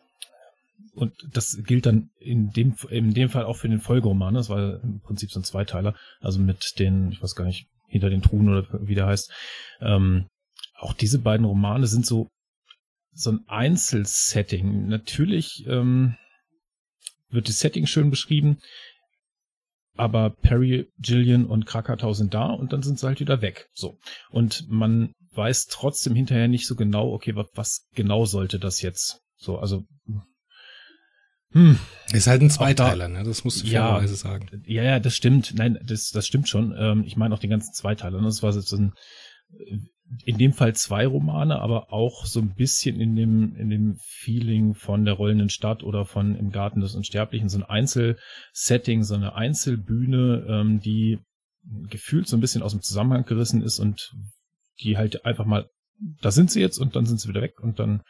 und 0.96 1.14
das 1.32 1.62
gilt 1.64 1.86
dann 1.86 2.10
in 2.20 2.50
dem, 2.50 2.76
in 2.90 3.14
dem 3.14 3.30
Fall 3.30 3.46
auch 3.46 3.56
für 3.56 3.70
den 3.70 3.80
Folgeroman, 3.80 4.34
das 4.34 4.50
war 4.50 4.82
im 4.82 5.00
Prinzip 5.02 5.30
so 5.32 5.40
ein 5.40 5.44
Zweiteiler, 5.44 5.96
also 6.22 6.40
mit 6.40 6.80
den, 6.80 7.12
ich 7.12 7.22
weiß 7.22 7.36
gar 7.36 7.46
nicht, 7.46 7.68
hinter 7.88 8.10
den 8.10 8.24
Truhen 8.24 8.50
oder 8.50 8.68
wie 8.82 8.96
der 8.96 9.06
heißt. 9.06 9.32
Ähm, 9.80 10.26
auch 10.80 10.94
diese 10.94 11.20
beiden 11.20 11.46
Romane 11.46 11.86
sind 11.86 12.08
so, 12.08 12.30
so 13.12 13.32
ein 13.32 13.42
Einzelsetting. 13.48 14.88
Natürlich 14.88 15.66
ähm, 15.68 16.16
wird 17.30 17.48
das 17.48 17.60
Setting 17.60 17.86
schön 17.86 18.10
beschrieben, 18.10 18.58
aber 19.96 20.32
Perry, 20.32 20.88
Gillian 21.00 21.46
und 21.46 21.66
Krakatau 21.66 22.14
sind 22.14 22.34
da 22.34 22.48
und 22.48 22.74
dann 22.74 22.82
sind 22.82 23.00
sie 23.00 23.06
halt 23.06 23.20
wieder 23.20 23.42
weg. 23.42 23.70
So. 23.74 23.98
Und 24.32 24.66
man 24.70 25.14
weiß 25.36 25.68
trotzdem 25.68 26.16
hinterher 26.16 26.48
nicht 26.48 26.68
so 26.68 26.76
genau, 26.76 27.12
okay, 27.14 27.36
was, 27.36 27.48
was 27.54 27.88
genau 27.94 28.26
sollte 28.26 28.60
das 28.60 28.82
jetzt? 28.82 29.22
So, 29.38 29.58
also. 29.58 29.84
Hm. 31.52 31.78
Ist 32.12 32.26
halt 32.26 32.42
ein 32.42 32.50
Zweiteiler, 32.50 33.08
da, 33.08 33.20
ne? 33.20 33.24
Das 33.24 33.44
musst 33.44 33.62
du 33.62 33.68
ja, 33.68 33.86
fairerweise 33.86 34.16
sagen. 34.16 34.64
Ja, 34.66 34.84
ja, 34.84 35.00
das 35.00 35.16
stimmt. 35.16 35.54
Nein, 35.56 35.78
das, 35.86 36.10
das 36.10 36.26
stimmt 36.26 36.50
schon. 36.50 36.74
Ähm, 36.76 37.04
ich 37.06 37.16
meine 37.16 37.36
auch 37.36 37.40
den 37.40 37.52
ganzen 37.52 37.74
Zweiteiler. 37.74 38.20
Ne? 38.20 38.26
Das 38.26 38.42
war 38.42 38.52
so 38.54 38.76
ein, 38.76 38.94
in 40.26 40.38
dem 40.38 40.54
Fall 40.54 40.76
zwei 40.76 41.08
Romane, 41.08 41.60
aber 41.60 41.92
auch 41.92 42.26
so 42.26 42.40
ein 42.40 42.54
bisschen 42.56 43.00
in 43.00 43.16
dem, 43.16 43.56
in 43.56 43.70
dem 43.70 43.98
Feeling 44.02 44.74
von 44.74 45.06
der 45.06 45.16
rollenden 45.16 45.50
Stadt 45.50 45.84
oder 45.84 46.06
von 46.06 46.36
im 46.36 46.52
Garten 46.52 46.82
des 46.82 46.96
Unsterblichen, 46.96 47.50
so 47.50 47.58
ein 47.58 47.64
Einzelsetting, 47.64 49.04
so 49.04 49.16
eine 49.16 49.36
Einzelbühne, 49.36 50.46
ähm, 50.48 50.80
die 50.80 51.20
gefühlt 51.90 52.28
so 52.28 52.38
ein 52.38 52.42
bisschen 52.42 52.62
aus 52.62 52.74
dem 52.74 52.82
Zusammenhang 52.82 53.26
gerissen 53.26 53.62
ist 53.62 53.80
und 53.80 54.14
die 54.82 54.98
halt 54.98 55.26
einfach 55.26 55.46
mal, 55.46 55.70
da 56.22 56.32
sind 56.32 56.52
sie 56.52 56.60
jetzt 56.60 56.78
und 56.78 56.96
dann 56.96 57.06
sind 57.06 57.20
sie 57.20 57.30
wieder 57.30 57.42
weg 57.42 57.60
und 57.62 57.80
dann, 57.80 58.02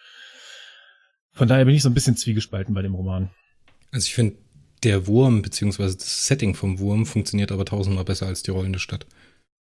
von 1.32 1.48
daher 1.48 1.66
bin 1.66 1.76
ich 1.76 1.84
so 1.84 1.90
ein 1.90 1.94
bisschen 1.94 2.18
zwiegespalten 2.18 2.74
bei 2.74 2.82
dem 2.82 2.96
Roman. 2.96 3.30
Also 3.92 4.08
ich 4.08 4.16
finde, 4.16 4.38
der 4.84 5.08
Wurm, 5.08 5.42
beziehungsweise 5.42 5.98
das 5.98 6.28
Setting 6.28 6.56
vom 6.56 6.80
Wurm 6.80 7.06
funktioniert 7.06 7.52
aber 7.52 7.66
tausendmal 7.66 8.06
besser 8.06 8.28
als 8.28 8.44
die 8.44 8.52
rollende 8.52 8.80
Stadt. 8.80 9.06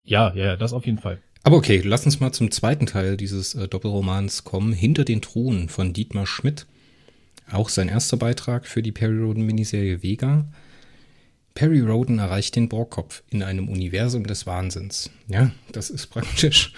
Ja, 0.04 0.32
ja, 0.34 0.56
das 0.56 0.72
auf 0.72 0.86
jeden 0.86 0.98
Fall. 0.98 1.20
Aber 1.42 1.56
okay, 1.56 1.80
lass 1.82 2.04
uns 2.04 2.20
mal 2.20 2.32
zum 2.32 2.50
zweiten 2.50 2.86
Teil 2.86 3.16
dieses 3.16 3.54
äh, 3.54 3.66
Doppelromans 3.66 4.44
kommen. 4.44 4.72
Hinter 4.72 5.04
den 5.04 5.22
Thronen 5.22 5.68
von 5.68 5.92
Dietmar 5.92 6.26
Schmidt. 6.26 6.66
Auch 7.50 7.68
sein 7.68 7.88
erster 7.88 8.16
Beitrag 8.16 8.66
für 8.66 8.82
die 8.82 8.92
Perry 8.92 9.18
Roden 9.18 9.44
Miniserie 9.44 10.02
Vega. 10.02 10.46
Perry 11.54 11.80
Roden 11.80 12.18
erreicht 12.18 12.56
den 12.56 12.68
Borgkopf 12.68 13.22
in 13.28 13.42
einem 13.42 13.68
Universum 13.68 14.26
des 14.26 14.46
Wahnsinns. 14.46 15.10
Ja, 15.26 15.50
das 15.72 15.90
ist 15.90 16.06
praktisch. 16.06 16.72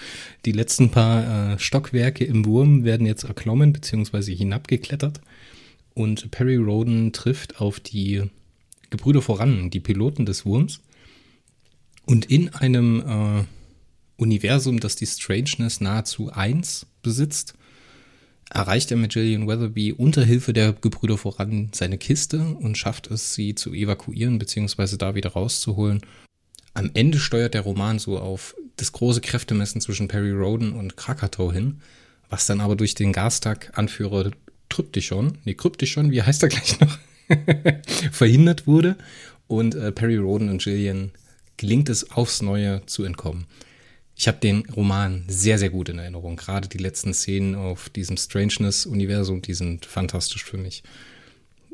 Die 0.45 0.51
letzten 0.51 0.89
paar 0.89 1.53
äh, 1.53 1.59
Stockwerke 1.59 2.25
im 2.25 2.45
Wurm 2.45 2.83
werden 2.83 3.05
jetzt 3.05 3.23
erklommen 3.23 3.71
bzw. 3.73 4.35
hinabgeklettert. 4.35 5.21
Und 5.93 6.31
Perry 6.31 6.55
Roden 6.55 7.13
trifft 7.13 7.61
auf 7.61 7.79
die 7.79 8.23
Gebrüder 8.89 9.21
voran, 9.21 9.69
die 9.69 9.79
Piloten 9.79 10.25
des 10.25 10.45
Wurms. 10.45 10.81
Und 12.05 12.25
in 12.25 12.49
einem 12.49 12.99
äh, 13.01 13.43
Universum, 14.23 14.79
das 14.79 14.95
die 14.95 15.05
Strangeness 15.05 15.81
nahezu 15.81 16.31
eins 16.31 16.85
besitzt, 17.01 17.53
erreicht 18.49 18.91
er 18.91 18.97
mit 18.97 19.11
Gillian 19.11 19.47
Weatherby 19.47 19.91
unter 19.93 20.23
Hilfe 20.23 20.53
der 20.53 20.73
Gebrüder 20.73 21.17
voran 21.17 21.69
seine 21.73 21.97
Kiste 21.97 22.39
und 22.39 22.77
schafft 22.77 23.07
es, 23.11 23.33
sie 23.33 23.55
zu 23.55 23.73
evakuieren 23.73 24.39
bzw. 24.39 24.97
da 24.97 25.15
wieder 25.15 25.31
rauszuholen. 25.31 26.01
Am 26.73 26.89
Ende 26.93 27.19
steuert 27.19 27.53
der 27.53 27.61
Roman 27.61 27.99
so 27.99 28.17
auf 28.17 28.55
das 28.77 28.91
große 28.91 29.21
Kräftemessen 29.21 29.81
zwischen 29.81 30.07
Perry 30.07 30.31
Roden 30.31 30.73
und 30.73 30.97
Krakatow 30.97 31.51
hin, 31.51 31.81
was 32.29 32.47
dann 32.47 32.61
aber 32.61 32.75
durch 32.75 32.95
den 32.95 33.13
Gastag-Anführer 33.13 34.31
Tryptychon, 34.69 35.37
nee, 35.43 35.53
Kryptychon, 35.53 36.11
wie 36.11 36.23
heißt 36.23 36.41
er 36.41 36.49
gleich 36.49 36.79
noch, 36.79 36.97
verhindert 38.11 38.65
wurde 38.65 38.97
und 39.47 39.75
äh, 39.75 39.91
Perry 39.91 40.17
Roden 40.17 40.49
und 40.49 40.63
Gillian 40.63 41.11
gelingt 41.57 41.89
es 41.89 42.11
aufs 42.11 42.41
Neue 42.41 42.83
zu 42.85 43.03
entkommen. 43.03 43.45
Ich 44.15 44.27
habe 44.27 44.37
den 44.37 44.63
Roman 44.75 45.23
sehr, 45.27 45.57
sehr 45.57 45.69
gut 45.69 45.89
in 45.89 45.97
Erinnerung. 45.97 46.35
Gerade 46.35 46.67
die 46.67 46.77
letzten 46.77 47.13
Szenen 47.13 47.55
auf 47.55 47.89
diesem 47.89 48.17
Strangeness-Universum, 48.17 49.41
die 49.41 49.53
sind 49.53 49.85
fantastisch 49.85 50.43
für 50.43 50.57
mich. 50.57 50.83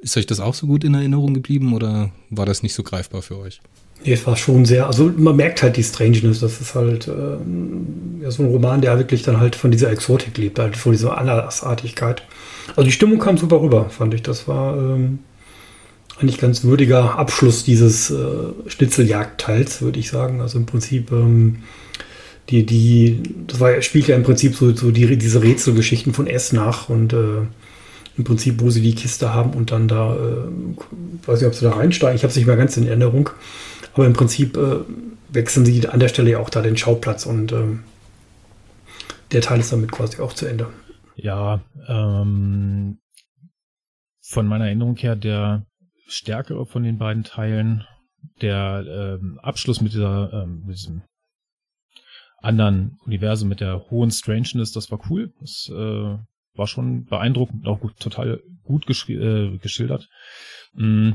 Ist 0.01 0.15
euch 0.15 0.25
das 0.25 0.39
auch 0.39 0.53
so 0.53 0.65
gut 0.65 0.83
in 0.83 0.93
Erinnerung 0.93 1.33
geblieben 1.33 1.73
oder 1.73 2.11
war 2.29 2.45
das 2.45 2.63
nicht 2.63 2.73
so 2.73 2.83
greifbar 2.83 3.21
für 3.21 3.37
euch? 3.37 3.59
Nee, 4.05 4.13
es 4.13 4.25
war 4.25 4.37
schon 4.37 4.63
sehr, 4.63 4.87
also 4.87 5.11
man 5.17 5.35
merkt 5.35 5.61
halt 5.61 5.75
die 5.75 5.83
Strangeness, 5.83 6.39
das 6.39 6.61
ist 6.61 6.73
halt 6.73 7.09
äh, 7.09 8.21
ja, 8.21 8.31
so 8.31 8.43
ein 8.43 8.49
Roman, 8.49 8.79
der 8.79 8.97
wirklich 8.97 9.23
dann 9.23 9.41
halt 9.41 9.57
von 9.57 9.71
dieser 9.71 9.91
Exotik 9.91 10.37
lebt, 10.37 10.57
halt 10.57 10.77
von 10.77 10.93
dieser 10.93 11.17
Andersartigkeit. 11.17 12.23
Also 12.77 12.83
die 12.83 12.93
Stimmung 12.93 13.19
kam 13.19 13.37
super 13.37 13.59
rüber, 13.59 13.89
fand 13.89 14.13
ich. 14.13 14.21
Das 14.23 14.47
war 14.47 14.77
ähm, 14.77 15.19
eigentlich 16.17 16.37
ganz 16.37 16.63
würdiger 16.63 17.19
Abschluss 17.19 17.65
dieses 17.65 18.09
äh, 18.09 18.15
Schnitzeljagdteils, 18.67 19.81
würde 19.81 19.99
ich 19.99 20.09
sagen. 20.09 20.39
Also 20.39 20.59
im 20.59 20.65
Prinzip 20.65 21.11
ähm, 21.11 21.63
die, 22.49 22.65
die, 22.65 23.21
das 23.47 23.59
war, 23.59 23.81
spielt 23.81 24.07
ja 24.07 24.15
im 24.15 24.23
Prinzip 24.23 24.55
so, 24.55 24.75
so 24.75 24.91
die, 24.91 25.17
diese 25.17 25.43
Rätselgeschichten 25.43 26.13
von 26.13 26.27
S 26.27 26.51
nach 26.51 26.89
und 26.89 27.13
äh, 27.13 27.41
im 28.17 28.23
Prinzip, 28.23 28.59
wo 28.61 28.69
sie 28.69 28.81
die 28.81 28.95
Kiste 28.95 29.33
haben 29.33 29.51
und 29.51 29.71
dann 29.71 29.87
da, 29.87 30.15
äh, 30.15 31.27
weiß 31.27 31.39
nicht, 31.39 31.47
ob 31.47 31.55
sie 31.55 31.65
da 31.65 31.71
reinsteigen, 31.71 32.15
ich 32.15 32.23
habe 32.23 32.31
es 32.31 32.35
nicht 32.35 32.47
mehr 32.47 32.57
ganz 32.57 32.75
in 32.75 32.87
Erinnerung, 32.87 33.29
aber 33.93 34.05
im 34.05 34.13
Prinzip 34.13 34.57
äh, 34.57 34.79
wechseln 35.29 35.65
sie 35.65 35.87
an 35.87 35.99
der 35.99 36.07
Stelle 36.07 36.31
ja 36.31 36.39
auch 36.39 36.49
da 36.49 36.61
den 36.61 36.77
Schauplatz 36.77 37.25
und 37.25 37.51
äh, 37.51 37.77
der 39.31 39.41
Teil 39.41 39.59
ist 39.59 39.71
damit 39.71 39.91
quasi 39.91 40.19
auch 40.21 40.33
zu 40.33 40.47
Ende. 40.47 40.67
Ja, 41.15 41.61
ähm, 41.87 42.97
von 44.21 44.47
meiner 44.47 44.65
Erinnerung 44.65 44.95
her 44.97 45.15
der 45.15 45.65
stärkere 46.07 46.65
von 46.65 46.83
den 46.83 46.97
beiden 46.97 47.23
Teilen, 47.23 47.85
der 48.41 49.19
ähm, 49.21 49.39
Abschluss 49.41 49.81
mit 49.81 49.93
dieser, 49.93 50.33
ähm, 50.33 50.63
mit 50.65 50.77
diesem 50.77 51.03
anderen 52.41 52.97
Universum 53.05 53.49
mit 53.49 53.59
der 53.59 53.89
hohen 53.89 54.11
Strangeness, 54.11 54.71
das 54.71 54.91
war 54.91 54.99
cool. 55.09 55.33
Das 55.39 55.69
äh, 55.73 56.17
war 56.53 56.67
schon 56.67 57.05
beeindruckend, 57.05 57.67
auch 57.67 57.79
gut, 57.79 57.97
total 57.99 58.41
gut 58.63 58.85
äh, 59.09 59.57
geschildert. 59.57 60.07
Mm. 60.73 61.11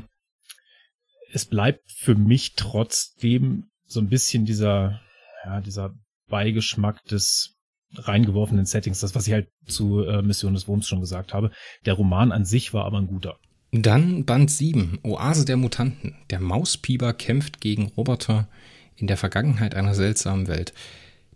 Es 1.32 1.46
bleibt 1.46 1.90
für 1.90 2.14
mich 2.14 2.54
trotzdem 2.54 3.64
so 3.86 4.00
ein 4.00 4.08
bisschen 4.08 4.44
dieser, 4.44 5.00
ja, 5.44 5.60
dieser 5.60 5.92
Beigeschmack 6.28 7.02
des 7.04 7.56
reingeworfenen 7.96 8.66
Settings, 8.66 9.00
das, 9.00 9.14
was 9.14 9.26
ich 9.26 9.32
halt 9.32 9.48
zu 9.66 10.04
äh, 10.04 10.22
Mission 10.22 10.54
des 10.54 10.68
Wurms 10.68 10.86
schon 10.86 11.00
gesagt 11.00 11.34
habe. 11.34 11.50
Der 11.86 11.94
Roman 11.94 12.32
an 12.32 12.44
sich 12.44 12.72
war 12.72 12.84
aber 12.84 12.98
ein 12.98 13.06
guter. 13.06 13.36
Dann 13.72 14.24
Band 14.24 14.50
7, 14.50 15.00
Oase 15.02 15.44
der 15.44 15.56
Mutanten. 15.56 16.16
Der 16.30 16.40
Mauspieper 16.40 17.12
kämpft 17.12 17.60
gegen 17.60 17.88
Roboter 17.88 18.48
in 18.96 19.08
der 19.08 19.16
Vergangenheit 19.16 19.74
einer 19.74 19.94
seltsamen 19.94 20.46
Welt. 20.46 20.72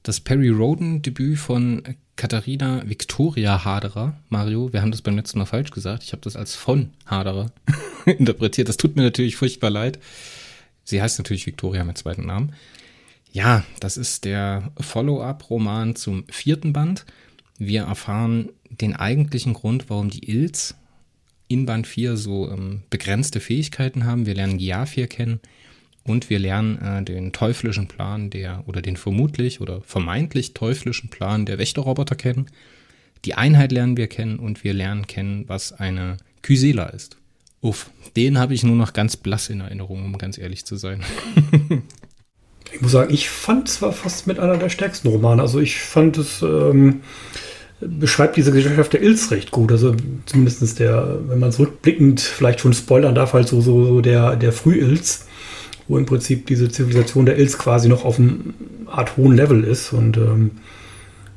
Das 0.09 0.21
Perry 0.21 0.49
Roden-Debüt 0.49 1.39
von 1.39 1.83
Katharina 2.17 2.83
Victoria 2.89 3.67
Haderer. 3.67 4.19
Mario, 4.31 4.73
wir 4.73 4.81
haben 4.81 4.91
das 4.91 5.03
beim 5.03 5.17
letzten 5.17 5.39
Mal 5.39 5.45
falsch 5.45 5.71
gesagt. 5.71 6.03
Ich 6.03 6.13
habe 6.13 6.23
das 6.23 6.35
als 6.35 6.55
von 6.55 6.95
Haderer 7.05 7.53
interpretiert. 8.07 8.71
Das 8.71 8.79
tut 8.79 8.97
mir 8.97 9.03
natürlich 9.03 9.37
furchtbar 9.37 9.69
leid. 9.69 9.99
Sie 10.83 11.03
heißt 11.03 11.19
natürlich 11.19 11.47
Victoria 11.47 11.85
mit 11.85 11.99
zweiten 11.99 12.25
Namen. 12.25 12.55
Ja, 13.33 13.67
das 13.81 13.99
ist 13.99 14.25
der 14.25 14.73
Follow-up-Roman 14.81 15.95
zum 15.95 16.25
vierten 16.31 16.73
Band. 16.73 17.05
Wir 17.59 17.83
erfahren 17.83 18.49
den 18.71 18.97
eigentlichen 18.97 19.53
Grund, 19.53 19.91
warum 19.91 20.09
die 20.09 20.27
Ilz 20.27 20.75
in 21.49 21.67
Band 21.67 21.87
4 21.87 22.17
so 22.17 22.51
ähm, 22.51 22.83
begrenzte 22.89 23.41
Fähigkeiten 23.41 24.07
haben. 24.07 24.25
Wir 24.25 24.37
lernen 24.37 24.57
Giafir 24.57 25.07
kennen 25.07 25.41
und 26.09 26.31
wir 26.31 26.39
lernen 26.39 26.79
äh, 26.81 27.03
den 27.03 27.33
teuflischen 27.33 27.89
Plan 27.89 28.31
der, 28.31 28.65
oder 28.67 28.83
den 28.83 28.97
vermutlich 28.97 29.61
oder 29.61 29.81
vermeintlich 29.83 30.55
teuflischen 30.55 31.11
Plan 31.11 31.47
der 31.47 31.59
Wächterroboter 31.59 32.17
kennen. 32.17 32.47
Die 33.25 33.35
Einheit 33.35 33.73
lernen 33.73 33.97
wir 33.97 34.07
kennen 34.07 34.39
und 34.39 34.65
wir 34.65 34.73
lernen 34.73 35.07
kennen, 35.07 35.45
was 35.49 35.73
eine 35.73 36.17
Kysela 36.43 36.87
ist. 36.87 37.17
Uff, 37.61 37.91
den 38.17 38.39
habe 38.39 38.55
ich 38.55 38.63
nur 38.63 38.77
noch 38.77 38.93
ganz 38.93 39.17
blass 39.17 39.49
in 39.49 39.61
Erinnerung, 39.61 40.05
um 40.05 40.17
ganz 40.19 40.39
ehrlich 40.39 40.65
zu 40.65 40.77
sein. 40.77 41.03
ich 42.73 42.81
muss 42.81 42.93
sagen, 42.93 43.13
ich 43.13 43.29
fand 43.29 43.69
es 43.69 43.83
war 43.83 43.93
fast 43.93 44.27
mit 44.27 44.39
einer 44.39 44.57
der 44.57 44.69
stärksten 44.69 45.09
Romane. 45.09 45.43
Also 45.43 45.59
ich 45.59 45.79
fand 45.81 46.17
es 46.19 46.41
ähm, 46.43 47.01
beschreibt 47.81 48.37
diese 48.37 48.53
Gesellschaft 48.53 48.93
der 48.93 49.03
Ilz 49.03 49.31
recht 49.31 49.51
gut. 49.51 49.73
Also 49.73 49.95
zumindest 50.27 50.79
der, 50.79 51.19
wenn 51.27 51.39
man 51.39 51.51
es 51.51 51.59
rückblickend 51.59 52.21
vielleicht 52.21 52.61
schon 52.61 52.73
spoilern 52.73 53.15
darf, 53.15 53.33
halt 53.33 53.49
so, 53.49 53.61
so, 53.61 53.85
so 53.85 54.01
der, 54.01 54.37
der 54.37 54.53
Früh-Ilz 54.53 55.28
wo 55.89 55.97
im 55.97 56.07
Prinzip 56.07 56.47
diese 56.47 56.69
Zivilisation 56.69 57.27
der 57.27 57.39
Ils 57.39 57.59
quasi 57.59 57.89
noch 57.89 58.05
auf 58.05 58.19
einem 58.19 58.55
Art 58.87 59.17
hohen 59.17 59.35
Level 59.35 59.65
ist. 59.65 59.93
Und 59.93 60.17
ähm, 60.19 60.53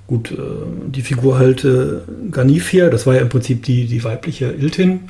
gut, 0.07 0.31
äh, 0.31 0.35
die 0.87 1.01
Figur 1.01 1.39
halt 1.39 1.63
äh, 1.63 2.01
Ganifia, 2.29 2.89
das 2.89 3.07
war 3.07 3.15
ja 3.15 3.21
im 3.21 3.29
Prinzip 3.29 3.63
die, 3.63 3.87
die 3.87 4.03
weibliche 4.03 4.51
Iltin, 4.51 5.01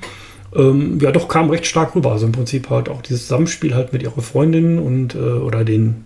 ähm, 0.56 1.00
ja 1.02 1.12
doch 1.12 1.28
kam 1.28 1.50
recht 1.50 1.66
stark 1.66 1.96
rüber. 1.96 2.12
Also 2.12 2.28
im 2.28 2.32
Prinzip 2.32 2.70
halt 2.70 2.88
auch 2.88 3.02
dieses 3.02 3.24
Zusammenspiel 3.24 3.74
halt 3.74 3.94
mit 3.94 4.04
ihrer 4.04 4.22
Freundin 4.22 4.80
und 4.80 5.16
äh, 5.16 5.18
oder 5.18 5.64
den 5.64 6.06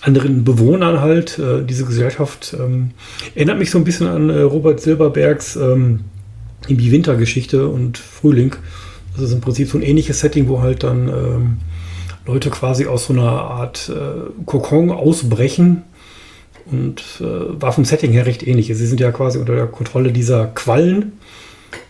anderen 0.00 0.44
Bewohnern 0.44 1.00
halt, 1.00 1.38
äh, 1.38 1.64
diese 1.64 1.84
Gesellschaft. 1.84 2.56
Ähm, 2.58 2.90
erinnert 3.34 3.58
mich 3.58 3.70
so 3.70 3.78
ein 3.78 3.84
bisschen 3.84 4.08
an 4.08 4.30
äh, 4.30 4.40
Robert 4.40 4.80
Silberbergs 4.80 5.56
ähm, 5.56 6.00
die 6.68 6.92
Wintergeschichte 6.92 7.66
und 7.66 7.98
Frühling. 7.98 8.54
Das 9.14 9.24
ist 9.24 9.32
im 9.32 9.40
Prinzip 9.40 9.68
so 9.68 9.78
ein 9.78 9.82
ähnliches 9.82 10.20
Setting, 10.20 10.48
wo 10.48 10.60
halt 10.60 10.82
dann 10.82 11.08
ähm, 11.08 11.56
Leute 12.26 12.50
quasi 12.50 12.86
aus 12.86 13.06
so 13.06 13.12
einer 13.12 13.30
Art 13.30 13.88
äh, 13.88 14.44
Kokon 14.46 14.90
ausbrechen. 14.90 15.84
Und 16.66 17.02
äh, 17.20 17.60
war 17.60 17.72
vom 17.72 17.84
Setting 17.84 18.12
her 18.12 18.26
recht 18.26 18.46
ähnlich. 18.46 18.68
Sie 18.68 18.86
sind 18.86 19.00
ja 19.00 19.10
quasi 19.10 19.38
unter 19.38 19.54
der 19.54 19.66
Kontrolle 19.66 20.12
dieser 20.12 20.46
Quallen 20.46 21.12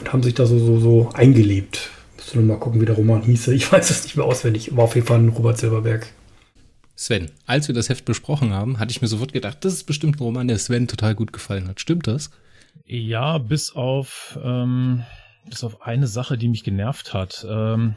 und 0.00 0.12
haben 0.12 0.22
sich 0.22 0.34
da 0.34 0.46
so, 0.46 0.58
so, 0.58 0.80
so 0.80 1.10
eingelebt. 1.12 1.90
Müsste 2.16 2.38
nur 2.38 2.46
mal 2.46 2.58
gucken, 2.58 2.80
wie 2.80 2.86
der 2.86 2.94
Roman 2.94 3.22
hieße. 3.22 3.54
Ich 3.54 3.70
weiß 3.70 3.90
es 3.90 4.04
nicht 4.04 4.16
mehr 4.16 4.24
auswendig. 4.24 4.74
War 4.74 4.84
auf 4.84 4.94
jeden 4.94 5.06
Fall 5.06 5.18
ein 5.18 5.28
Robert 5.28 5.58
Silberberg. 5.58 6.06
Sven, 6.94 7.30
als 7.46 7.68
wir 7.68 7.74
das 7.74 7.88
Heft 7.88 8.04
besprochen 8.04 8.52
haben, 8.52 8.78
hatte 8.78 8.92
ich 8.92 9.02
mir 9.02 9.08
sofort 9.08 9.32
gedacht, 9.32 9.64
das 9.64 9.72
ist 9.74 9.84
bestimmt 9.84 10.16
ein 10.16 10.24
Roman, 10.24 10.48
der 10.48 10.58
Sven 10.58 10.88
total 10.88 11.14
gut 11.14 11.32
gefallen 11.32 11.68
hat. 11.68 11.80
Stimmt 11.80 12.06
das? 12.06 12.30
Ja, 12.84 13.38
bis 13.38 13.72
auf, 13.72 14.38
ähm, 14.42 15.02
bis 15.48 15.64
auf 15.64 15.82
eine 15.82 16.06
Sache, 16.06 16.38
die 16.38 16.48
mich 16.48 16.64
genervt 16.64 17.12
hat. 17.12 17.46
Ähm, 17.48 17.96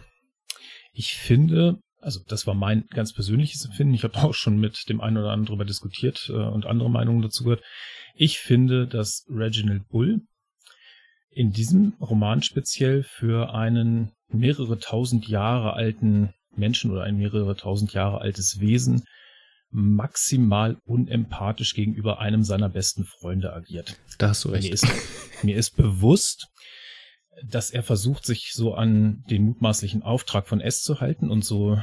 ich 0.91 1.15
finde, 1.15 1.79
also 2.05 2.21
das 2.27 2.45
war 2.45 2.53
mein 2.53 2.85
ganz 2.91 3.13
persönliches 3.13 3.65
Empfinden. 3.65 3.95
Ich 3.95 4.03
habe 4.03 4.15
auch 4.23 4.33
schon 4.33 4.59
mit 4.59 4.87
dem 4.87 5.01
einen 5.01 5.17
oder 5.17 5.31
anderen 5.31 5.47
darüber 5.47 5.65
diskutiert 5.65 6.29
äh, 6.29 6.33
und 6.33 6.65
andere 6.65 6.89
Meinungen 6.89 7.21
dazu 7.21 7.43
gehört. 7.43 7.63
Ich 8.13 8.39
finde, 8.39 8.87
dass 8.87 9.25
Reginald 9.29 9.87
Bull 9.89 10.21
in 11.31 11.51
diesem 11.51 11.93
Roman 11.99 12.43
speziell 12.43 13.03
für 13.03 13.53
einen 13.53 14.11
mehrere 14.29 14.79
tausend 14.79 15.27
Jahre 15.27 15.73
alten 15.73 16.33
Menschen 16.55 16.91
oder 16.91 17.03
ein 17.03 17.17
mehrere 17.17 17.55
tausend 17.57 17.93
Jahre 17.93 18.21
altes 18.21 18.59
Wesen 18.59 19.03
maximal 19.71 20.77
unempathisch 20.85 21.73
gegenüber 21.73 22.19
einem 22.19 22.43
seiner 22.43 22.69
besten 22.69 23.03
Freunde 23.03 23.51
agiert. 23.51 23.97
Da 24.19 24.29
hast 24.29 24.45
du 24.45 24.49
recht. 24.49 24.63
Mir 24.63 24.73
ist, 24.73 24.87
mir 25.43 25.57
ist 25.57 25.75
bewusst, 25.75 26.47
dass 27.43 27.69
er 27.69 27.83
versucht, 27.83 28.25
sich 28.25 28.51
so 28.53 28.73
an 28.73 29.23
den 29.29 29.43
mutmaßlichen 29.43 30.03
Auftrag 30.03 30.47
von 30.47 30.61
S 30.61 30.81
zu 30.81 31.01
halten 31.01 31.29
und 31.29 31.43
so 31.43 31.81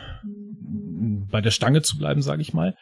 bei 1.31 1.41
der 1.41 1.51
Stange 1.51 1.83
zu 1.83 1.99
bleiben, 1.99 2.23
sage 2.23 2.43
ich 2.43 2.55
mal. 2.55 2.75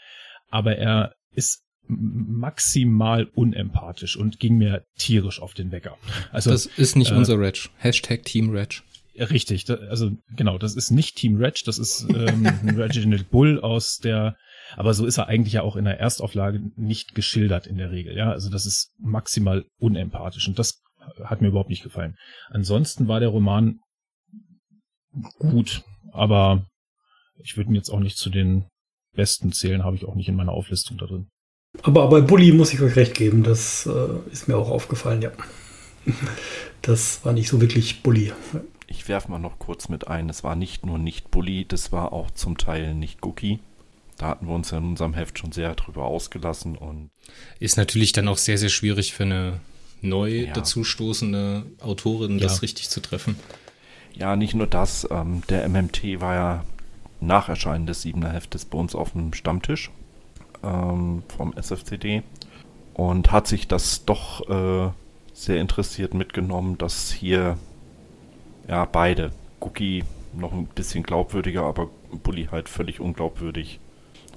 Aber 0.49 0.77
er 0.77 1.15
ist 1.33 1.63
maximal 1.87 3.25
unempathisch 3.35 4.17
und 4.17 4.39
ging 4.39 4.57
mir 4.57 4.85
tierisch 4.97 5.41
auf 5.43 5.55
den 5.55 5.73
Wecker. 5.73 5.97
Also 6.31 6.51
das 6.51 6.67
ist 6.67 6.97
nicht 6.97 7.11
äh, 7.11 7.15
unser 7.15 7.39
Reg. 7.39 7.69
Hashtag 7.79 8.25
Team 8.25 8.51
Reg. 8.51 8.83
Richtig, 9.17 9.65
da, 9.65 9.75
also 9.75 10.13
genau, 10.37 10.57
das 10.57 10.77
ist 10.77 10.91
nicht 10.91 11.17
Team 11.17 11.37
Reg, 11.37 11.63
das 11.65 11.79
ist 11.79 12.07
ähm, 12.09 12.47
Reginald 12.77 13.31
Bull 13.31 13.61
aus 13.61 13.99
der, 13.99 14.37
aber 14.77 14.95
so 14.95 15.05
ist 15.05 15.19
er 15.19 15.27
eigentlich 15.27 15.55
ja 15.55 15.63
auch 15.63 15.77
in 15.77 15.85
der 15.85 15.99
Erstauflage 15.99 16.61
nicht 16.77 17.15
geschildert 17.15 17.67
in 17.67 17.77
der 17.77 17.91
Regel, 17.91 18.17
ja, 18.17 18.31
also 18.31 18.51
das 18.51 18.67
ist 18.67 18.95
maximal 18.99 19.65
unempathisch 19.79 20.47
und 20.47 20.59
das 20.59 20.81
hat 21.25 21.41
mir 21.41 21.49
überhaupt 21.49 21.71
nicht 21.71 21.83
gefallen. 21.83 22.17
Ansonsten 22.49 23.09
war 23.09 23.21
der 23.21 23.29
Roman 23.31 23.81
gut, 25.39 25.83
aber 26.13 26.67
ich 27.43 27.57
würde 27.57 27.71
ihn 27.71 27.75
jetzt 27.75 27.91
auch 27.91 28.01
nicht 28.01 28.17
zu 28.17 28.31
den 28.31 28.67
besten 29.15 29.53
zählen, 29.53 29.85
habe 29.85 29.97
ich 29.97 30.05
auch 30.05 30.15
nicht 30.15 30.29
in 30.29 30.37
meiner 30.37 30.53
Auflistung 30.53 30.99
da 30.99 31.07
drin. 31.07 31.29
Aber 31.83 32.09
bei 32.09 32.21
Bully 32.21 32.53
muss 32.53 32.73
ich 32.73 32.81
euch 32.81 32.97
recht 32.97 33.15
geben, 33.15 33.43
das 33.43 33.87
äh, 33.87 34.31
ist 34.33 34.49
mir 34.49 34.57
auch 34.57 34.71
aufgefallen, 34.71 35.23
ja. 35.23 35.33
Das 36.83 37.27
war 37.27 37.35
nicht 37.35 37.49
so 37.49 37.61
wirklich 37.61 38.03
Bully. 38.03 38.33
Ich 38.87 39.07
werfe 39.07 39.31
mal 39.31 39.39
noch 39.39 39.59
kurz 39.59 39.91
mit 39.91 40.09
ein, 40.09 40.31
es 40.31 40.43
war 40.43 40.57
nicht 40.57 40.87
nur 40.87 40.99
nicht 40.99 41.31
Bully, 41.31 41.67
das 41.67 41.93
war 41.93 42.15
auch 42.15 42.31
zum 42.31 42.57
Teil 42.57 42.95
nicht 42.95 43.23
Cookie. 43.23 43.61
Da 44.17 44.29
hatten 44.29 44.47
wir 44.47 44.55
uns 44.55 44.71
ja 44.71 44.79
in 44.79 44.85
unserem 44.85 45.15
Heft 45.15 45.39
schon 45.39 45.53
sehr 45.53 45.75
drüber 45.75 46.05
ausgelassen 46.05 46.77
und. 46.77 47.11
Ist 47.59 47.77
natürlich 47.77 48.13
dann 48.13 48.29
auch 48.29 48.39
sehr, 48.39 48.57
sehr 48.59 48.69
schwierig 48.71 49.13
für 49.13 49.25
eine 49.25 49.61
neu 50.03 50.47
ja. 50.47 50.53
dazustoßende 50.53 51.65
Autorin, 51.81 52.39
ja. 52.39 52.45
das 52.45 52.63
richtig 52.63 52.89
zu 52.89 53.01
treffen. 53.01 53.37
Ja, 54.15 54.37
nicht 54.37 54.55
nur 54.55 54.67
das. 54.67 55.07
Ähm, 55.11 55.43
der 55.49 55.69
MMT 55.69 56.21
war 56.21 56.35
ja 56.35 56.65
nach 57.21 57.49
Erscheinen 57.49 57.87
des 57.87 58.03
Siebener 58.03 58.33
Heftes 58.33 58.65
bei 58.65 58.79
uns 58.79 58.95
auf 58.95 59.13
dem 59.13 59.33
Stammtisch 59.35 59.91
ähm, 60.63 61.23
vom 61.37 61.55
SFCD 61.57 62.23
und 62.95 63.31
hat 63.33 63.47
sich 63.47 63.69
das 63.69 64.05
doch 64.05 64.49
äh, 64.49 64.91
sehr 65.33 65.61
interessiert 65.61 66.15
mitgenommen, 66.15 66.77
dass 66.79 67.11
hier 67.11 67.57
ja 68.69 68.85
beide, 68.85 69.33
Cookie 69.61 70.05
noch 70.33 70.53
ein 70.53 70.67
bisschen 70.67 71.03
glaubwürdiger, 71.03 71.63
aber 71.63 71.91
Bully 72.23 72.49
halt 72.51 72.69
völlig 72.69 73.01
unglaubwürdig 73.01 73.81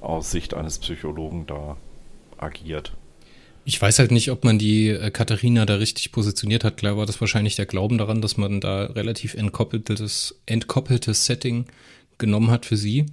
aus 0.02 0.32
Sicht 0.32 0.54
eines 0.54 0.80
Psychologen 0.80 1.46
da 1.46 1.78
agiert. 2.38 2.94
Ich 3.66 3.82
weiß 3.82 4.00
halt 4.00 4.12
nicht, 4.12 4.30
ob 4.30 4.44
man 4.44 4.60
die 4.60 4.90
äh, 4.90 5.10
Katharina 5.10 5.66
da 5.66 5.76
richtig 5.76 6.12
positioniert 6.12 6.64
hat. 6.64 6.78
Klar 6.78 6.98
war 6.98 7.06
das 7.06 7.22
wahrscheinlich 7.22 7.56
der 7.56 7.66
Glauben 7.66 7.98
daran, 7.98 8.22
dass 8.22 8.38
man 8.38 8.60
da 8.60 8.86
relativ 8.86 9.36
entkoppeltes, 9.36 10.42
entkoppeltes 10.46 11.26
Setting 11.26 11.66
genommen 12.18 12.52
hat 12.52 12.66
für 12.66 12.78
sie. 12.78 13.06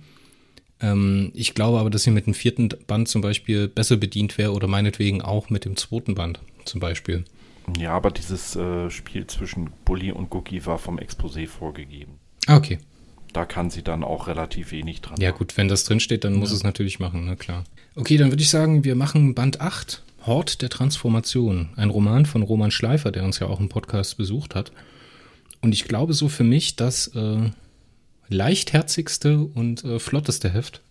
Ähm, 0.80 1.30
ich 1.34 1.54
glaube 1.54 1.78
aber, 1.78 1.90
dass 1.90 2.02
sie 2.02 2.10
mit 2.10 2.26
dem 2.26 2.34
vierten 2.34 2.68
Band 2.86 3.08
zum 3.08 3.20
Beispiel 3.20 3.68
besser 3.68 3.96
bedient 3.96 4.38
wäre 4.38 4.52
oder 4.52 4.66
meinetwegen 4.66 5.22
auch 5.22 5.50
mit 5.50 5.64
dem 5.64 5.76
zweiten 5.76 6.14
Band 6.14 6.40
zum 6.64 6.80
Beispiel. 6.80 7.24
Ja, 7.78 7.92
aber 7.92 8.10
dieses 8.10 8.56
äh, 8.56 8.90
Spiel 8.90 9.26
zwischen 9.26 9.70
Bully 9.84 10.10
und 10.10 10.34
Cookie 10.34 10.64
war 10.66 10.78
vom 10.78 10.98
Exposé 10.98 11.46
vorgegeben. 11.46 12.12
Ah, 12.46 12.56
okay. 12.56 12.78
Da 13.32 13.44
kann 13.44 13.70
sie 13.70 13.82
dann 13.82 14.02
auch 14.02 14.26
relativ 14.26 14.72
wenig 14.72 15.02
dran. 15.02 15.20
Ja, 15.20 15.30
gut, 15.30 15.56
wenn 15.56 15.68
das 15.68 15.84
drinsteht, 15.84 16.24
dann 16.24 16.34
ja. 16.34 16.38
muss 16.40 16.50
es 16.50 16.64
natürlich 16.64 16.98
machen, 16.98 17.26
na 17.26 17.36
klar. 17.36 17.64
Okay, 17.94 18.16
dann 18.16 18.30
würde 18.30 18.42
ich 18.42 18.50
sagen, 18.50 18.82
wir 18.84 18.96
machen 18.96 19.34
Band 19.34 19.60
8, 19.60 20.02
Hort 20.26 20.60
der 20.60 20.68
Transformation. 20.68 21.70
Ein 21.76 21.90
Roman 21.90 22.26
von 22.26 22.42
Roman 22.42 22.70
Schleifer, 22.70 23.10
der 23.10 23.24
uns 23.24 23.38
ja 23.38 23.46
auch 23.46 23.60
im 23.60 23.68
Podcast 23.68 24.16
besucht 24.18 24.54
hat. 24.54 24.70
Und 25.62 25.72
ich 25.72 25.84
glaube 25.84 26.12
so 26.12 26.28
für 26.28 26.44
mich, 26.44 26.76
das 26.76 27.08
äh, 27.08 27.50
leichtherzigste 28.28 29.38
und 29.38 29.84
äh, 29.84 29.98
flotteste 29.98 30.50
Heft 30.50 30.82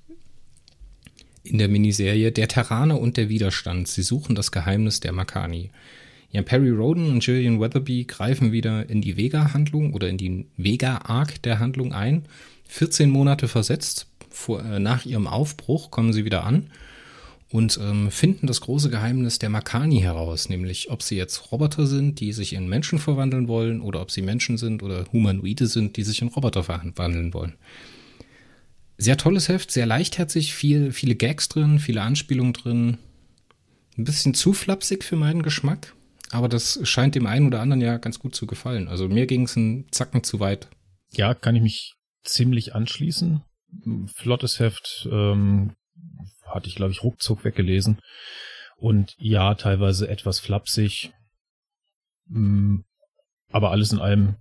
in 1.43 1.57
der 1.57 1.67
Miniserie 1.67 2.31
Der 2.31 2.47
Terraner 2.47 2.99
und 2.99 3.17
der 3.17 3.29
Widerstand. 3.29 3.87
Sie 3.87 4.01
suchen 4.01 4.35
das 4.35 4.51
Geheimnis 4.51 4.99
der 4.99 5.11
Makani. 5.11 5.69
Ja, 6.31 6.41
Perry 6.41 6.69
Roden 6.69 7.09
und 7.09 7.23
Gillian 7.23 7.59
Weatherby 7.59 8.05
greifen 8.05 8.51
wieder 8.51 8.87
in 8.89 9.01
die 9.01 9.17
Vega-Handlung 9.17 9.93
oder 9.93 10.09
in 10.09 10.17
die 10.17 10.45
Vega-Arc 10.57 11.41
der 11.41 11.59
Handlung 11.59 11.93
ein. 11.93 12.25
14 12.67 13.09
Monate 13.09 13.47
versetzt, 13.47 14.07
vor, 14.29 14.63
äh, 14.63 14.79
nach 14.79 15.05
ihrem 15.05 15.27
Aufbruch 15.27 15.89
kommen 15.91 16.13
sie 16.13 16.25
wieder 16.25 16.43
an 16.43 16.69
und 17.51 17.79
ähm, 17.81 18.11
finden 18.11 18.47
das 18.47 18.61
große 18.61 18.89
Geheimnis 18.89 19.39
der 19.39 19.49
Makani 19.49 20.01
heraus, 20.01 20.49
nämlich 20.49 20.91
ob 20.91 21.01
sie 21.01 21.15
jetzt 21.15 21.51
Roboter 21.51 21.87
sind, 21.87 22.19
die 22.19 22.31
sich 22.31 22.53
in 22.53 22.69
Menschen 22.69 22.99
verwandeln 22.99 23.47
wollen, 23.47 23.81
oder 23.81 24.01
ob 24.01 24.11
sie 24.11 24.21
Menschen 24.21 24.57
sind 24.57 24.83
oder 24.83 25.05
Humanoide 25.11 25.65
sind, 25.65 25.97
die 25.97 26.03
sich 26.03 26.21
in 26.21 26.27
Roboter 26.27 26.63
verwandeln 26.63 27.33
wollen. 27.33 27.55
Sehr 28.97 29.17
tolles 29.17 29.49
Heft, 29.49 29.71
sehr 29.71 29.85
leichtherzig, 29.85 30.53
viel, 30.53 30.91
viele 30.91 31.15
Gags 31.15 31.49
drin, 31.49 31.79
viele 31.79 32.01
Anspielungen 32.01 32.53
drin. 32.53 32.97
Ein 33.97 34.03
bisschen 34.03 34.33
zu 34.33 34.53
flapsig 34.53 35.03
für 35.03 35.15
meinen 35.15 35.41
Geschmack, 35.41 35.95
aber 36.31 36.49
das 36.49 36.79
scheint 36.83 37.15
dem 37.15 37.25
einen 37.25 37.47
oder 37.47 37.61
anderen 37.61 37.81
ja 37.81 37.97
ganz 37.97 38.19
gut 38.19 38.35
zu 38.35 38.45
gefallen. 38.45 38.87
Also 38.87 39.09
mir 39.09 39.25
ging 39.25 39.43
es 39.43 39.57
einen 39.57 39.87
Zacken 39.91 40.23
zu 40.23 40.39
weit. 40.39 40.69
Ja, 41.11 41.33
kann 41.33 41.55
ich 41.55 41.63
mich 41.63 41.95
ziemlich 42.23 42.75
anschließen. 42.75 43.41
Flottes 44.15 44.59
Heft, 44.59 45.07
ähm, 45.11 45.73
hatte 46.49 46.67
ich, 46.67 46.75
glaube 46.75 46.91
ich, 46.91 47.03
ruckzuck 47.03 47.43
weggelesen. 47.43 47.99
Und 48.77 49.15
ja, 49.17 49.55
teilweise 49.55 50.07
etwas 50.07 50.39
flapsig. 50.39 51.11
Mm, 52.27 52.77
aber 53.51 53.71
alles 53.71 53.91
in 53.91 53.99
allem 53.99 54.35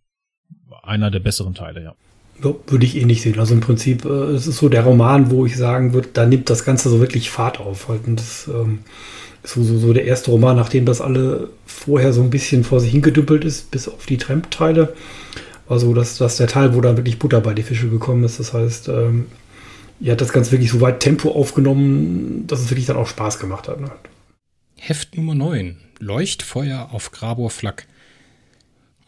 einer 0.83 1.11
der 1.11 1.21
besseren 1.21 1.55
Teile, 1.55 1.83
ja. 1.83 1.95
Würde 2.41 2.85
ich 2.85 2.97
eh 2.97 3.05
nicht 3.05 3.23
sehen. 3.23 3.41
Also 3.41 3.55
im 3.55 3.61
Prinzip, 3.61 4.05
äh, 4.05 4.31
es 4.31 4.47
ist 4.47 4.59
so 4.59 4.69
der 4.69 4.85
Roman, 4.85 5.31
wo 5.31 5.45
ich 5.45 5.57
sagen 5.57 5.93
würde, 5.93 6.11
da 6.13 6.25
nimmt 6.25 6.49
das 6.51 6.65
Ganze 6.65 6.89
so 6.89 7.01
wirklich 7.01 7.31
Fahrt 7.31 7.59
auf. 7.59 7.89
Halt. 7.89 8.07
Und 8.07 8.21
das 8.21 8.47
ähm, 8.47 8.81
so, 9.43 9.63
so, 9.63 9.79
so 9.79 9.93
der 9.93 10.05
erste 10.05 10.31
Roman, 10.31 10.57
nachdem 10.57 10.85
das 10.85 11.01
alle 11.01 11.49
vorher 11.67 12.13
so 12.13 12.23
ein 12.23 12.31
bisschen 12.31 12.63
vor 12.63 12.81
sich 12.81 12.93
hingedüppelt 12.93 13.45
ist, 13.45 13.71
bis 13.71 13.89
auf 13.89 14.07
die 14.07 14.19
Tramp-Teile, 14.19 14.95
war 15.67 15.79
so, 15.79 15.95
dass, 15.95 16.19
dass 16.19 16.37
der 16.37 16.47
Teil, 16.47 16.75
wo 16.75 16.81
dann 16.81 16.97
wirklich 16.97 17.19
Butter 17.19 17.41
bei 17.41 17.55
die 17.55 17.63
Fische 17.63 17.89
gekommen 17.89 18.25
ist. 18.25 18.39
Das 18.39 18.53
heißt, 18.53 18.89
ähm, 18.89 19.27
ihr 20.01 20.13
hat 20.13 20.21
das 20.21 20.33
Ganze 20.33 20.53
wirklich 20.53 20.71
so 20.71 20.81
weit 20.81 21.01
Tempo 21.01 21.31
aufgenommen, 21.33 22.47
dass 22.47 22.61
es 22.61 22.71
wirklich 22.71 22.87
dann 22.87 22.97
auch 22.97 23.07
Spaß 23.07 23.39
gemacht 23.39 23.69
hat. 23.69 23.81
Ne? 23.81 23.91
Heft 24.77 25.17
Nummer 25.17 25.35
9. 25.35 25.77
Leuchtfeuer 25.99 26.91
auf 26.93 27.11
Grabor 27.11 27.51
Flak. 27.51 27.87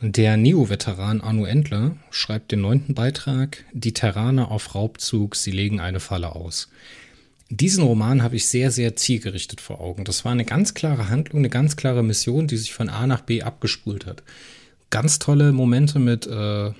Der 0.02 0.36
Neo-Veteran 0.36 1.20
Arno 1.20 1.44
Endler 1.44 1.96
schreibt 2.10 2.52
den 2.52 2.62
neunten 2.62 2.94
Beitrag 2.94 3.64
Die 3.72 3.92
Terraner 3.92 4.50
auf 4.50 4.74
Raubzug, 4.74 5.36
sie 5.36 5.50
legen 5.50 5.78
eine 5.78 6.00
Falle 6.00 6.34
aus. 6.34 6.70
Diesen 7.50 7.84
Roman 7.84 8.22
habe 8.22 8.36
ich 8.36 8.46
sehr, 8.46 8.70
sehr 8.70 8.96
zielgerichtet 8.96 9.60
vor 9.60 9.80
Augen. 9.80 10.04
Das 10.04 10.24
war 10.24 10.32
eine 10.32 10.44
ganz 10.44 10.72
klare 10.72 11.08
Handlung, 11.08 11.40
eine 11.40 11.50
ganz 11.50 11.76
klare 11.76 12.02
Mission, 12.02 12.46
die 12.46 12.56
sich 12.56 12.72
von 12.72 12.88
A 12.88 13.06
nach 13.06 13.20
B 13.20 13.42
abgespult 13.42 14.06
hat. 14.06 14.22
Ganz 14.88 15.18
tolle 15.18 15.52
Momente 15.52 15.98
mit, 15.98 16.26
äh, 16.26 16.70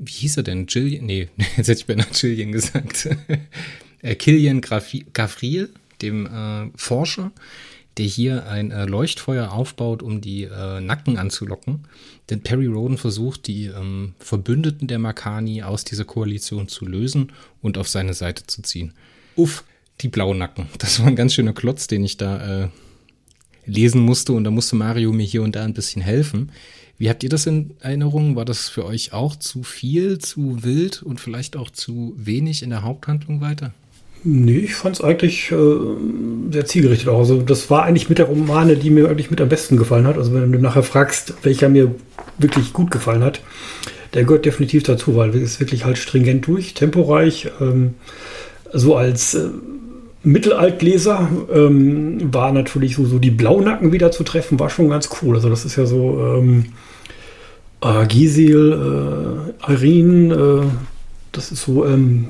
wie 0.00 0.12
hieß 0.12 0.38
er 0.38 0.42
denn? 0.42 0.66
Jillian? 0.66 1.06
Nee, 1.06 1.28
jetzt 1.56 1.68
hätte 1.68 1.72
ich 1.72 1.86
beinahe 1.86 2.08
Jillian 2.12 2.52
gesagt. 2.52 3.08
äh, 4.02 4.14
Killian 4.16 4.60
Gavriel, 4.60 5.70
dem 6.02 6.26
äh, 6.26 6.70
Forscher, 6.74 7.30
der 7.98 8.06
hier 8.06 8.48
ein 8.48 8.70
äh, 8.70 8.86
Leuchtfeuer 8.86 9.52
aufbaut, 9.52 10.02
um 10.02 10.20
die 10.20 10.44
äh, 10.44 10.80
Nacken 10.80 11.18
anzulocken. 11.18 11.86
Denn 12.30 12.42
Perry 12.42 12.66
Roden 12.66 12.96
versucht, 12.96 13.46
die 13.46 13.66
ähm, 13.66 14.14
Verbündeten 14.18 14.88
der 14.88 14.98
Makani 14.98 15.62
aus 15.62 15.84
dieser 15.84 16.04
Koalition 16.04 16.68
zu 16.68 16.86
lösen 16.86 17.32
und 17.60 17.76
auf 17.76 17.88
seine 17.88 18.14
Seite 18.14 18.46
zu 18.46 18.62
ziehen. 18.62 18.94
Uff, 19.36 19.64
die 20.00 20.08
Blaunacken. 20.08 20.68
Das 20.78 21.00
war 21.00 21.08
ein 21.08 21.16
ganz 21.16 21.34
schöner 21.34 21.52
Klotz, 21.52 21.88
den 21.88 22.04
ich 22.04 22.16
da 22.16 22.62
äh, 22.62 22.68
lesen 23.66 24.00
musste 24.00 24.32
und 24.32 24.44
da 24.44 24.50
musste 24.50 24.76
Mario 24.76 25.12
mir 25.12 25.26
hier 25.26 25.42
und 25.42 25.56
da 25.56 25.64
ein 25.64 25.74
bisschen 25.74 26.00
helfen. 26.00 26.52
Wie 27.00 27.08
habt 27.08 27.22
ihr 27.22 27.30
das 27.30 27.46
in 27.46 27.70
Erinnerung? 27.80 28.36
War 28.36 28.44
das 28.44 28.68
für 28.68 28.84
euch 28.84 29.14
auch 29.14 29.34
zu 29.34 29.62
viel, 29.62 30.18
zu 30.18 30.62
wild 30.62 31.02
und 31.02 31.18
vielleicht 31.18 31.56
auch 31.56 31.70
zu 31.70 32.12
wenig 32.18 32.62
in 32.62 32.68
der 32.68 32.82
Haupthandlung 32.82 33.40
weiter? 33.40 33.72
Nee, 34.22 34.58
ich 34.58 34.74
fand 34.74 34.96
es 34.96 35.02
eigentlich 35.02 35.50
äh, 35.50 35.54
sehr 36.52 36.66
zielgerichtet 36.66 37.08
auch. 37.08 37.20
Also 37.20 37.40
das 37.40 37.70
war 37.70 37.84
eigentlich 37.84 38.10
mit 38.10 38.18
der 38.18 38.26
Romane, 38.26 38.76
die 38.76 38.90
mir 38.90 39.08
eigentlich 39.08 39.30
mit 39.30 39.40
am 39.40 39.48
besten 39.48 39.78
gefallen 39.78 40.06
hat. 40.06 40.18
Also 40.18 40.34
wenn 40.34 40.52
du 40.52 40.58
nachher 40.58 40.82
fragst, 40.82 41.32
welcher 41.42 41.70
mir 41.70 41.94
wirklich 42.36 42.74
gut 42.74 42.90
gefallen 42.90 43.24
hat, 43.24 43.40
der 44.12 44.24
gehört 44.24 44.44
definitiv 44.44 44.82
dazu, 44.82 45.16
weil 45.16 45.34
es 45.36 45.58
wirklich 45.58 45.86
halt 45.86 45.96
stringent 45.96 46.46
durch, 46.46 46.74
temporeich. 46.74 47.48
Ähm, 47.62 47.94
so 48.74 48.94
als 48.94 49.32
äh, 49.32 49.48
Mittelaltleser 50.22 51.28
ähm, 51.52 52.32
war 52.32 52.52
natürlich 52.52 52.96
so, 52.96 53.06
so 53.06 53.18
die 53.18 53.30
Blaunacken 53.30 53.92
wieder 53.92 54.12
zu 54.12 54.22
treffen, 54.22 54.58
war 54.58 54.68
schon 54.68 54.90
ganz 54.90 55.08
cool. 55.22 55.36
Also 55.36 55.48
das 55.48 55.64
ist 55.64 55.76
ja 55.76 55.86
so 55.86 56.20
ähm, 56.20 56.66
äh, 57.82 58.04
äh, 59.66 59.72
Irene, 59.72 60.34
äh, 60.34 60.66
das 61.32 61.52
ist 61.52 61.62
so 61.62 61.86
ähm, 61.86 62.28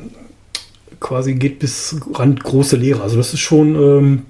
quasi 1.00 1.34
geht 1.34 1.58
bis 1.58 1.96
Rand 2.14 2.44
große 2.44 2.76
Lehre. 2.76 3.02
Also 3.02 3.16
das 3.16 3.34
ist 3.34 3.40
schon 3.40 4.22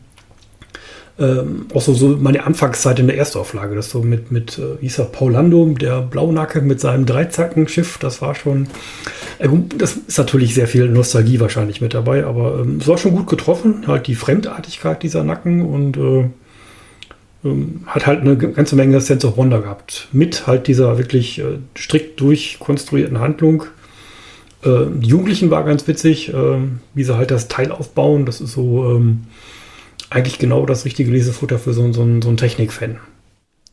ähm, 1.20 1.30
ähm, 1.30 1.66
auch 1.74 1.82
so, 1.82 1.94
so 1.94 2.08
meine 2.08 2.44
Anfangszeit 2.44 2.98
in 2.98 3.06
der 3.06 3.16
Erstauflage. 3.16 3.74
Das 3.74 3.90
so 3.90 4.02
mit, 4.02 4.30
mit 4.30 4.58
äh, 4.58 4.80
wie 4.80 4.86
hieß 4.86 4.98
er, 4.98 5.04
Paulando, 5.06 5.66
der 5.66 6.00
Blaunacke 6.00 6.60
mit 6.60 6.80
seinem 6.80 7.06
Dreizackenschiff, 7.06 7.98
das 7.98 8.22
war 8.22 8.34
schon, 8.34 8.68
äh, 9.38 9.48
das 9.76 9.96
ist 9.96 10.18
natürlich 10.18 10.54
sehr 10.54 10.66
viel 10.66 10.88
Nostalgie 10.88 11.40
wahrscheinlich 11.40 11.80
mit 11.80 11.94
dabei, 11.94 12.24
aber 12.24 12.60
ähm, 12.60 12.78
es 12.80 12.88
war 12.88 12.98
schon 12.98 13.12
gut 13.12 13.26
getroffen, 13.26 13.86
halt 13.86 14.06
die 14.06 14.14
Fremdartigkeit 14.14 15.02
dieser 15.02 15.22
Nacken 15.22 15.64
und 15.64 15.96
äh, 15.96 16.30
ähm, 17.44 17.82
hat 17.86 18.06
halt 18.06 18.20
eine 18.20 18.36
ganze 18.36 18.76
Menge 18.76 19.00
Sense 19.00 19.26
of 19.26 19.36
Wonder 19.36 19.60
gehabt. 19.60 20.08
Mit 20.12 20.46
halt 20.46 20.66
dieser 20.66 20.98
wirklich 20.98 21.38
äh, 21.38 21.58
strikt 21.76 22.20
durchkonstruierten 22.20 23.20
Handlung 23.20 23.64
äh, 24.62 24.86
die 24.94 25.08
Jugendlichen 25.08 25.50
war 25.50 25.64
ganz 25.64 25.88
witzig, 25.88 26.34
äh, 26.34 26.58
wie 26.92 27.04
sie 27.04 27.16
halt 27.16 27.30
das 27.30 27.48
Teil 27.48 27.72
aufbauen. 27.72 28.26
Das 28.26 28.42
ist 28.42 28.52
so 28.52 28.84
ähm, 28.90 29.24
eigentlich 30.10 30.38
genau 30.38 30.66
das 30.66 30.84
richtige 30.84 31.10
Lesefutter 31.10 31.58
für 31.58 31.72
so, 31.72 31.84
so, 31.92 31.92
so 31.92 32.02
einen 32.02 32.36
Technik-Fan. 32.36 32.98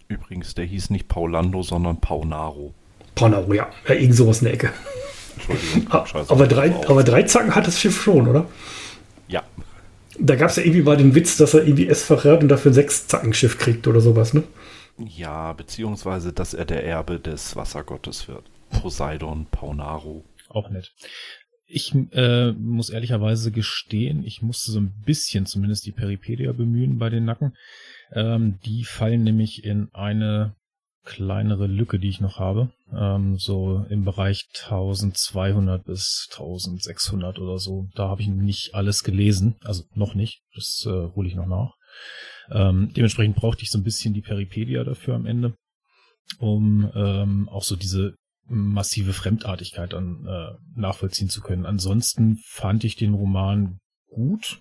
Übrigens, 0.08 0.56
der 0.56 0.65
hieß 0.65 0.89
nicht 0.91 1.08
Paulando, 1.08 1.63
sondern 1.63 2.00
Paunaro. 2.00 2.73
Paunaro, 3.15 3.54
ja. 3.54 3.69
ja 3.88 3.95
irgend 3.95 4.15
sowas 4.15 4.39
in 4.39 4.45
der 4.45 4.54
Ecke. 4.54 4.71
Entschuldigung. 5.36 5.88
Ah, 5.89 6.06
aber, 6.30 6.47
drei, 6.47 6.73
aber 6.88 7.04
drei 7.04 7.23
Zacken 7.23 7.56
hat 7.56 7.67
das 7.67 7.80
Schiff 7.80 8.02
schon, 8.02 8.28
oder? 8.28 8.47
Ja. 9.28 9.43
Da 10.19 10.36
gab 10.36 10.50
es 10.50 10.56
ja 10.56 10.63
irgendwie 10.63 10.82
mal 10.82 10.97
den 10.97 11.13
Witz, 11.13 11.38
dass 11.38 11.54
er 11.54 11.63
irgendwie 11.63 11.88
S 11.88 12.04
verrät 12.04 12.41
und 12.41 12.47
dafür 12.47 12.71
ein 12.71 12.76
Sechs-Zacken-Schiff 12.76 13.58
kriegt 13.58 13.88
oder 13.88 14.00
sowas, 14.00 14.34
ne? 14.34 14.43
Ja, 14.97 15.54
beziehungsweise, 15.54 16.34
dass 16.34 16.54
er 16.54 16.65
der 16.65 16.84
Erbe 16.84 17.19
des 17.19 17.56
Wassergottes 17.56 18.28
wird. 18.28 18.43
Poseidon 18.82 19.45
Paunaro 19.52 20.23
auch 20.50 20.69
nett. 20.69 20.93
Ich 21.67 21.93
äh, 22.12 22.53
muss 22.53 22.89
ehrlicherweise 22.89 23.51
gestehen, 23.51 24.23
ich 24.23 24.41
musste 24.41 24.71
so 24.71 24.80
ein 24.80 24.93
bisschen 25.06 25.45
zumindest 25.45 25.86
die 25.86 25.91
Peripedia 25.91 26.53
bemühen 26.53 26.97
bei 26.97 27.10
den 27.10 27.25
Nacken. 27.25 27.53
Ähm, 28.13 28.60
die 28.65 28.86
fallen 28.86 29.23
nämlich 29.23 29.65
in 29.65 29.89
eine 29.93 30.56
kleinere 31.03 31.67
Lücke, 31.67 31.99
die 31.99 32.10
ich 32.10 32.21
noch 32.21 32.39
habe. 32.39 32.69
Ähm, 32.93 33.38
so 33.38 33.86
im 33.89 34.06
Bereich 34.06 34.47
1200 34.63 35.84
bis 35.84 36.27
1600 36.32 37.39
oder 37.39 37.60
so. 37.60 37.88
Da 37.95 38.10
habe 38.10 38.21
ich 38.21 38.27
nicht 38.27 38.73
alles 38.73 39.03
gelesen. 39.03 39.56
Also 39.63 39.84
noch 39.93 40.15
nicht. 40.15 40.41
Das 40.56 40.86
äh, 40.86 41.10
hole 41.15 41.27
ich 41.27 41.36
noch 41.36 41.47
nach. 41.47 41.73
Ähm, 42.51 42.91
dementsprechend 42.95 43.36
brauchte 43.36 43.63
ich 43.63 43.71
so 43.71 43.77
ein 43.77 43.84
bisschen 43.84 44.13
die 44.13 44.21
Peripedia 44.21 44.84
dafür 44.84 45.15
am 45.15 45.25
Ende, 45.25 45.56
um 46.39 46.89
ähm, 46.95 47.49
auch 47.49 47.63
so 47.63 47.75
diese 47.75 48.15
massive 48.47 49.13
Fremdartigkeit 49.13 49.93
dann 49.93 50.25
äh, 50.25 50.51
nachvollziehen 50.75 51.29
zu 51.29 51.41
können. 51.41 51.65
Ansonsten 51.65 52.38
fand 52.45 52.83
ich 52.83 52.95
den 52.95 53.13
Roman 53.13 53.79
gut. 54.10 54.60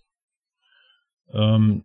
Ähm, 1.32 1.84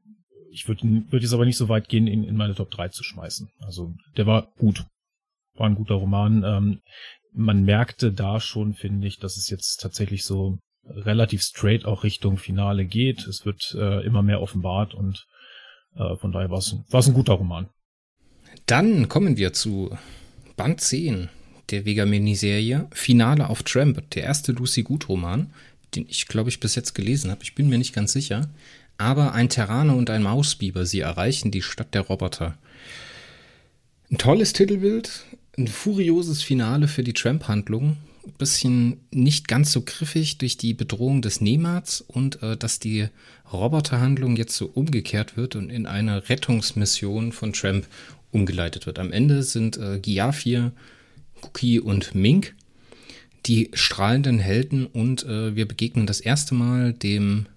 ich 0.51 0.67
würde 0.67 0.83
würd 1.09 1.23
jetzt 1.23 1.33
aber 1.33 1.45
nicht 1.45 1.57
so 1.57 1.69
weit 1.69 1.87
gehen, 1.87 2.07
ihn 2.07 2.23
in 2.23 2.35
meine 2.35 2.55
Top 2.55 2.71
3 2.71 2.89
zu 2.89 3.03
schmeißen. 3.03 3.49
Also 3.59 3.93
der 4.17 4.25
war 4.25 4.51
gut. 4.57 4.85
War 5.55 5.67
ein 5.67 5.75
guter 5.75 5.95
Roman. 5.95 6.43
Ähm, 6.43 6.81
man 7.33 7.63
merkte 7.63 8.11
da 8.11 8.39
schon, 8.39 8.73
finde 8.73 9.07
ich, 9.07 9.19
dass 9.19 9.37
es 9.37 9.49
jetzt 9.49 9.77
tatsächlich 9.77 10.25
so 10.25 10.57
relativ 10.85 11.41
straight 11.43 11.85
auch 11.85 12.03
Richtung 12.03 12.37
Finale 12.37 12.85
geht. 12.85 13.27
Es 13.27 13.45
wird 13.45 13.73
äh, 13.77 14.03
immer 14.05 14.23
mehr 14.23 14.41
offenbart 14.41 14.93
und 14.93 15.25
äh, 15.95 16.15
von 16.17 16.31
daher 16.31 16.49
war 16.49 16.57
es 16.57 17.07
ein 17.07 17.13
guter 17.13 17.33
Roman. 17.33 17.69
Dann 18.65 19.07
kommen 19.07 19.37
wir 19.37 19.53
zu 19.53 19.95
Band 20.57 20.81
10 20.81 21.29
der 21.71 21.85
Vega-Miniserie 21.85 22.87
Finale 22.91 23.49
auf 23.49 23.63
Tramp, 23.63 24.09
der 24.11 24.23
erste 24.23 24.51
Lucy 24.51 24.83
Gut-Roman, 24.83 25.51
den 25.95 26.05
ich, 26.07 26.27
glaube 26.27 26.49
ich, 26.49 26.59
bis 26.59 26.75
jetzt 26.75 26.93
gelesen 26.93 27.31
habe. 27.31 27.43
Ich 27.43 27.55
bin 27.55 27.69
mir 27.69 27.77
nicht 27.77 27.93
ganz 27.93 28.13
sicher. 28.13 28.49
Aber 28.97 29.33
ein 29.33 29.49
Terraner 29.49 29.95
und 29.95 30.09
ein 30.09 30.23
Mausbiber, 30.23 30.85
sie 30.85 30.99
erreichen 30.99 31.49
die 31.49 31.63
Stadt 31.63 31.93
der 31.93 32.01
Roboter. 32.01 32.55
Ein 34.11 34.17
tolles 34.17 34.53
Titelbild, 34.53 35.25
ein 35.57 35.67
furioses 35.67 36.43
Finale 36.43 36.87
für 36.87 37.03
die 37.03 37.13
Tramp-Handlung. 37.13 37.97
Bisschen 38.37 38.97
nicht 39.09 39.47
ganz 39.47 39.71
so 39.71 39.81
griffig 39.81 40.37
durch 40.37 40.57
die 40.57 40.75
Bedrohung 40.75 41.23
des 41.23 41.41
Nemats 41.41 42.01
und 42.01 42.43
äh, 42.43 42.55
dass 42.55 42.77
die 42.77 43.07
Roboterhandlung 43.51 44.35
jetzt 44.35 44.55
so 44.55 44.67
umgekehrt 44.67 45.37
wird 45.37 45.55
und 45.55 45.71
in 45.71 45.87
eine 45.87 46.29
Rettungsmission 46.29 47.31
von 47.31 47.53
Tramp 47.53 47.87
umgeleitet 48.31 48.85
wird. 48.85 48.99
Am 48.99 49.11
Ende 49.11 49.41
sind 49.41 49.77
äh, 49.77 49.99
Giafir 49.99 50.71
Cookie 51.41 51.79
und 51.79 52.15
Mink, 52.15 52.55
die 53.45 53.71
strahlenden 53.73 54.39
Helden 54.39 54.85
und 54.85 55.23
äh, 55.25 55.55
wir 55.55 55.67
begegnen 55.67 56.05
das 56.05 56.19
erste 56.19 56.53
Mal 56.53 56.93
dem, 56.93 57.47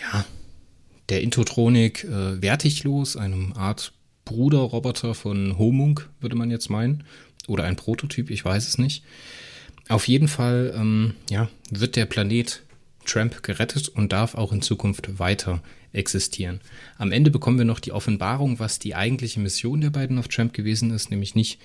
ja, 0.00 0.24
der 1.08 1.22
Intotronik 1.22 2.04
äh, 2.04 2.40
Wertiglos, 2.40 3.16
einem 3.16 3.52
Art 3.54 3.92
Bruderroboter 4.24 5.14
von 5.14 5.58
Homunk, 5.58 6.08
würde 6.20 6.36
man 6.36 6.50
jetzt 6.50 6.68
meinen. 6.68 7.04
Oder 7.46 7.64
ein 7.64 7.76
Prototyp, 7.76 8.30
ich 8.30 8.44
weiß 8.44 8.68
es 8.68 8.76
nicht. 8.76 9.02
Auf 9.88 10.06
jeden 10.06 10.28
Fall, 10.28 10.74
ähm, 10.76 11.14
ja, 11.30 11.48
wird 11.70 11.96
der 11.96 12.04
Planet 12.04 12.62
Tramp 13.06 13.42
gerettet 13.42 13.88
und 13.88 14.12
darf 14.12 14.34
auch 14.34 14.52
in 14.52 14.60
Zukunft 14.60 15.18
weiter 15.18 15.62
existieren. 15.92 16.60
Am 16.98 17.10
Ende 17.10 17.30
bekommen 17.30 17.56
wir 17.56 17.64
noch 17.64 17.80
die 17.80 17.92
Offenbarung, 17.92 18.58
was 18.58 18.78
die 18.78 18.94
eigentliche 18.94 19.40
Mission 19.40 19.80
der 19.80 19.90
beiden 19.90 20.18
auf 20.18 20.28
Tramp 20.28 20.52
gewesen 20.52 20.90
ist, 20.90 21.10
nämlich 21.10 21.34
nicht 21.34 21.58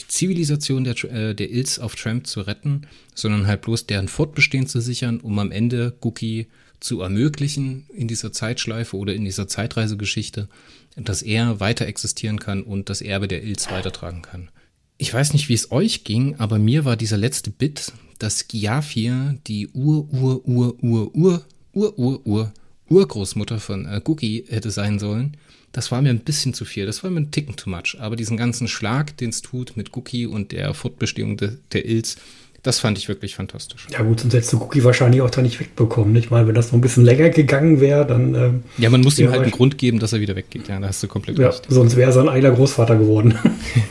die 0.00 0.08
Zivilisation 0.08 0.84
der, 0.84 1.02
äh, 1.04 1.34
der 1.34 1.50
Ills 1.50 1.78
auf 1.78 1.96
Tramp 1.96 2.26
zu 2.26 2.42
retten, 2.42 2.82
sondern 3.14 3.46
halt 3.46 3.62
bloß 3.62 3.86
deren 3.86 4.08
Fortbestehen 4.08 4.66
zu 4.66 4.80
sichern, 4.80 5.20
um 5.20 5.38
am 5.38 5.50
Ende 5.50 5.96
Cookie 6.00 6.46
zu 6.80 7.00
ermöglichen 7.00 7.86
in 7.92 8.08
dieser 8.08 8.32
Zeitschleife 8.32 8.96
oder 8.96 9.14
in 9.14 9.24
dieser 9.24 9.48
Zeitreisegeschichte, 9.48 10.48
dass 10.96 11.22
er 11.22 11.60
weiter 11.60 11.86
existieren 11.86 12.38
kann 12.38 12.62
und 12.62 12.88
das 12.88 13.00
Erbe 13.00 13.28
der 13.28 13.42
Ills 13.42 13.70
weitertragen 13.70 14.22
kann. 14.22 14.50
Ich 14.96 15.12
weiß 15.12 15.32
nicht, 15.32 15.48
wie 15.48 15.54
es 15.54 15.70
euch 15.70 16.04
ging, 16.04 16.36
aber 16.38 16.58
mir 16.58 16.84
war 16.84 16.96
dieser 16.96 17.16
letzte 17.16 17.50
Bit, 17.50 17.92
dass 18.18 18.48
Giafir 18.48 19.38
die 19.46 19.68
Ur-Ur-Ur-Ur-Ur-Ur-Ur 19.68 22.52
Urgroßmutter 22.90 23.60
von 23.60 23.86
äh, 23.86 24.00
Cookie 24.04 24.44
hätte 24.48 24.70
sein 24.70 24.98
sollen, 24.98 25.36
das 25.72 25.92
war 25.92 26.02
mir 26.02 26.10
ein 26.10 26.20
bisschen 26.20 26.54
zu 26.54 26.64
viel. 26.64 26.86
Das 26.86 27.04
war 27.04 27.10
mir 27.10 27.20
ein 27.20 27.30
Ticken 27.30 27.56
too 27.56 27.70
much. 27.70 27.96
Aber 28.00 28.16
diesen 28.16 28.36
ganzen 28.36 28.68
Schlag, 28.68 29.16
den 29.16 29.30
es 29.30 29.42
tut 29.42 29.76
mit 29.76 29.96
Cookie 29.96 30.26
und 30.26 30.52
der 30.52 30.74
Fortbestehung 30.74 31.36
de, 31.36 31.52
der 31.72 31.86
Ills, 31.86 32.16
Das 32.62 32.80
fand 32.80 32.98
ich 32.98 33.08
wirklich 33.08 33.36
fantastisch. 33.36 33.86
Ja 33.90 34.02
gut, 34.02 34.20
sonst 34.20 34.34
hättest 34.34 34.52
du 34.52 34.60
Cookie 34.60 34.82
wahrscheinlich 34.82 35.22
auch 35.22 35.30
da 35.30 35.42
nicht 35.42 35.60
wegbekommen. 35.60 36.16
Ich 36.16 36.30
meine, 36.30 36.48
wenn 36.48 36.54
das 36.54 36.68
noch 36.68 36.74
ein 36.74 36.80
bisschen 36.80 37.04
länger 37.04 37.30
gegangen 37.30 37.80
wäre, 37.80 38.04
dann... 38.04 38.34
Ähm, 38.34 38.62
ja, 38.78 38.90
man 38.90 39.02
muss 39.02 39.18
ihm 39.18 39.30
halt 39.30 39.42
einen 39.42 39.52
Grund 39.52 39.78
geben, 39.78 40.00
dass 40.00 40.12
er 40.12 40.20
wieder 40.20 40.34
weggeht. 40.34 40.68
Ja, 40.68 40.80
da 40.80 40.88
hast 40.88 41.02
du 41.02 41.06
komplett 41.06 41.38
ja, 41.38 41.48
recht. 41.48 41.66
Sonst 41.68 41.96
wäre 41.96 42.10
er 42.10 42.12
sein 42.12 42.28
eigener 42.28 42.50
Großvater 42.50 42.96
geworden. 42.96 43.38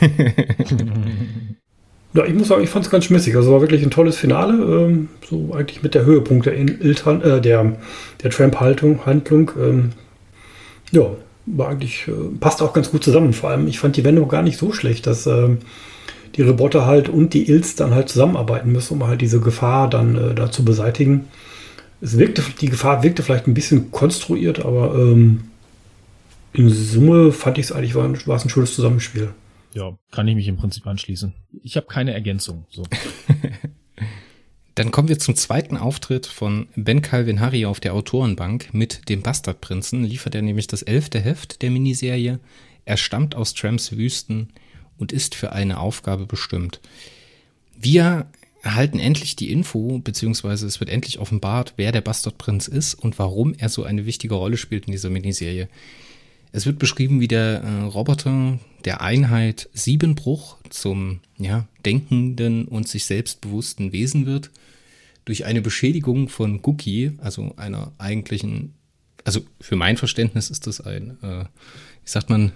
ja, 2.12 2.26
ich 2.26 2.34
muss 2.34 2.48
sagen, 2.48 2.62
ich 2.62 2.70
fand 2.70 2.84
es 2.84 2.90
ganz 2.90 3.06
schmissig. 3.06 3.34
Also 3.36 3.52
war 3.52 3.62
wirklich 3.62 3.82
ein 3.82 3.90
tolles 3.90 4.16
Finale. 4.16 4.52
Ähm, 4.52 5.08
so 5.28 5.54
eigentlich 5.54 5.82
mit 5.82 5.94
der 5.94 6.04
Höhepunkt 6.04 6.44
der, 6.44 6.58
Iltan, 6.58 7.22
äh, 7.22 7.40
der, 7.40 7.76
der 8.22 8.30
Tramp-Haltung. 8.30 9.06
Handlung. 9.06 9.50
Ähm, 9.58 9.92
ja, 10.90 11.16
war 11.56 11.68
eigentlich, 11.68 12.08
äh, 12.08 12.12
passt 12.40 12.62
auch 12.62 12.72
ganz 12.72 12.90
gut 12.90 13.04
zusammen. 13.04 13.32
Vor 13.32 13.50
allem, 13.50 13.66
ich 13.66 13.78
fand 13.78 13.96
die 13.96 14.04
Wendung 14.04 14.28
gar 14.28 14.42
nicht 14.42 14.58
so 14.58 14.72
schlecht, 14.72 15.06
dass... 15.06 15.26
Äh, 15.26 15.56
die 16.36 16.42
Roboter 16.42 16.86
halt 16.86 17.08
und 17.08 17.34
die 17.34 17.48
Ills 17.48 17.74
dann 17.74 17.94
halt 17.94 18.08
zusammenarbeiten 18.08 18.70
müssen, 18.70 18.94
um 18.94 19.06
halt 19.06 19.20
diese 19.20 19.40
Gefahr 19.40 19.90
dann 19.90 20.14
äh, 20.16 20.34
da 20.34 20.50
zu 20.50 20.64
beseitigen. 20.64 21.26
Es 22.00 22.16
wirkte, 22.16 22.42
die 22.60 22.68
Gefahr 22.68 23.02
wirkte 23.02 23.22
vielleicht 23.24 23.48
ein 23.48 23.54
bisschen 23.54 23.90
konstruiert, 23.90 24.64
aber 24.64 24.94
ähm, 24.94 25.44
in 26.52 26.70
Summe 26.70 27.32
fand 27.32 27.58
ich 27.58 27.66
es 27.66 27.72
eigentlich, 27.72 27.96
war, 27.96 28.08
war 28.26 28.36
es 28.36 28.44
ein 28.44 28.50
schönes 28.50 28.74
Zusammenspiel. 28.74 29.30
Ja, 29.74 29.98
kann 30.12 30.28
ich 30.28 30.36
mich 30.36 30.48
im 30.48 30.56
Prinzip 30.56 30.86
anschließen. 30.86 31.34
Ich 31.62 31.76
habe 31.76 31.86
keine 31.86 32.14
Ergänzung. 32.14 32.66
So. 32.70 32.84
Dann 34.78 34.92
kommen 34.92 35.08
wir 35.08 35.18
zum 35.18 35.34
zweiten 35.34 35.76
Auftritt 35.76 36.26
von 36.26 36.68
Ben 36.76 37.02
Calvin 37.02 37.40
Harry 37.40 37.64
auf 37.64 37.80
der 37.80 37.94
Autorenbank 37.94 38.72
mit 38.72 39.08
dem 39.08 39.22
Bastardprinzen. 39.22 40.04
Liefert 40.04 40.36
er 40.36 40.42
nämlich 40.42 40.68
das 40.68 40.82
elfte 40.82 41.18
Heft 41.18 41.62
der 41.62 41.72
Miniserie. 41.72 42.38
Er 42.84 42.96
stammt 42.96 43.34
aus 43.34 43.54
Tramps 43.54 43.96
Wüsten 43.96 44.50
und 44.96 45.10
ist 45.10 45.34
für 45.34 45.50
eine 45.50 45.80
Aufgabe 45.80 46.26
bestimmt. 46.26 46.78
Wir 47.76 48.26
erhalten 48.62 49.00
endlich 49.00 49.34
die 49.34 49.50
Info, 49.50 49.98
beziehungsweise 49.98 50.68
es 50.68 50.78
wird 50.78 50.90
endlich 50.90 51.18
offenbart, 51.18 51.72
wer 51.74 51.90
der 51.90 52.00
Bastardprinz 52.00 52.68
ist 52.68 52.94
und 52.94 53.18
warum 53.18 53.54
er 53.58 53.70
so 53.70 53.82
eine 53.82 54.06
wichtige 54.06 54.36
Rolle 54.36 54.58
spielt 54.58 54.86
in 54.86 54.92
dieser 54.92 55.10
Miniserie. 55.10 55.68
Es 56.52 56.66
wird 56.66 56.78
beschrieben, 56.78 57.20
wie 57.20 57.26
der 57.26 57.64
äh, 57.64 57.82
Roboter 57.82 58.60
der 58.84 59.00
Einheit 59.00 59.68
Siebenbruch 59.72 60.56
zum 60.70 61.18
ja, 61.36 61.66
denkenden 61.84 62.66
und 62.66 62.86
sich 62.86 63.06
selbstbewussten 63.06 63.90
Wesen 63.90 64.24
wird. 64.24 64.52
Durch 65.28 65.44
eine 65.44 65.60
Beschädigung 65.60 66.30
von 66.30 66.62
Gookie, 66.62 67.12
also 67.18 67.52
einer 67.58 67.92
eigentlichen, 67.98 68.72
also 69.24 69.40
für 69.60 69.76
mein 69.76 69.98
Verständnis 69.98 70.48
ist 70.48 70.66
das 70.66 70.80
ein, 70.80 71.18
äh, 71.22 71.44
wie 71.44 72.10
sagt 72.10 72.30
man, 72.30 72.52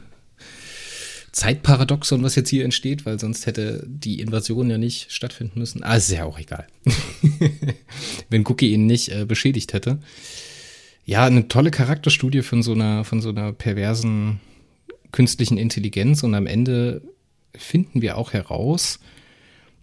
Zeitparadoxon, 1.32 2.22
was 2.22 2.34
jetzt 2.34 2.48
hier 2.48 2.64
entsteht, 2.64 3.04
weil 3.04 3.20
sonst 3.20 3.44
hätte 3.44 3.84
die 3.86 4.20
Invasion 4.20 4.70
ja 4.70 4.78
nicht 4.78 5.12
stattfinden 5.12 5.58
müssen. 5.58 5.82
Ah, 5.82 5.96
ist 5.96 6.10
ja 6.10 6.24
auch 6.24 6.38
egal. 6.38 6.66
Wenn 8.30 8.46
Cookie 8.46 8.72
ihn 8.72 8.86
nicht 8.86 9.10
äh, 9.10 9.26
beschädigt 9.26 9.74
hätte. 9.74 9.98
Ja, 11.04 11.26
eine 11.26 11.48
tolle 11.48 11.72
Charakterstudie 11.72 12.40
von 12.40 12.62
so 12.62 12.72
einer, 12.72 13.04
von 13.04 13.20
so 13.20 13.28
einer 13.28 13.52
perversen 13.52 14.40
künstlichen 15.10 15.58
Intelligenz 15.58 16.22
und 16.22 16.34
am 16.34 16.46
Ende 16.46 17.02
finden 17.54 18.00
wir 18.00 18.16
auch 18.16 18.32
heraus, 18.32 18.98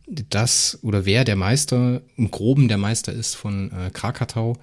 dass 0.09 0.79
oder 0.81 1.05
wer 1.05 1.23
der 1.23 1.35
Meister, 1.35 2.01
im 2.17 2.31
Groben 2.31 2.67
der 2.67 2.77
Meister 2.77 3.13
ist 3.13 3.35
von 3.35 3.71
äh, 3.71 3.91
Krakatau. 3.91 4.57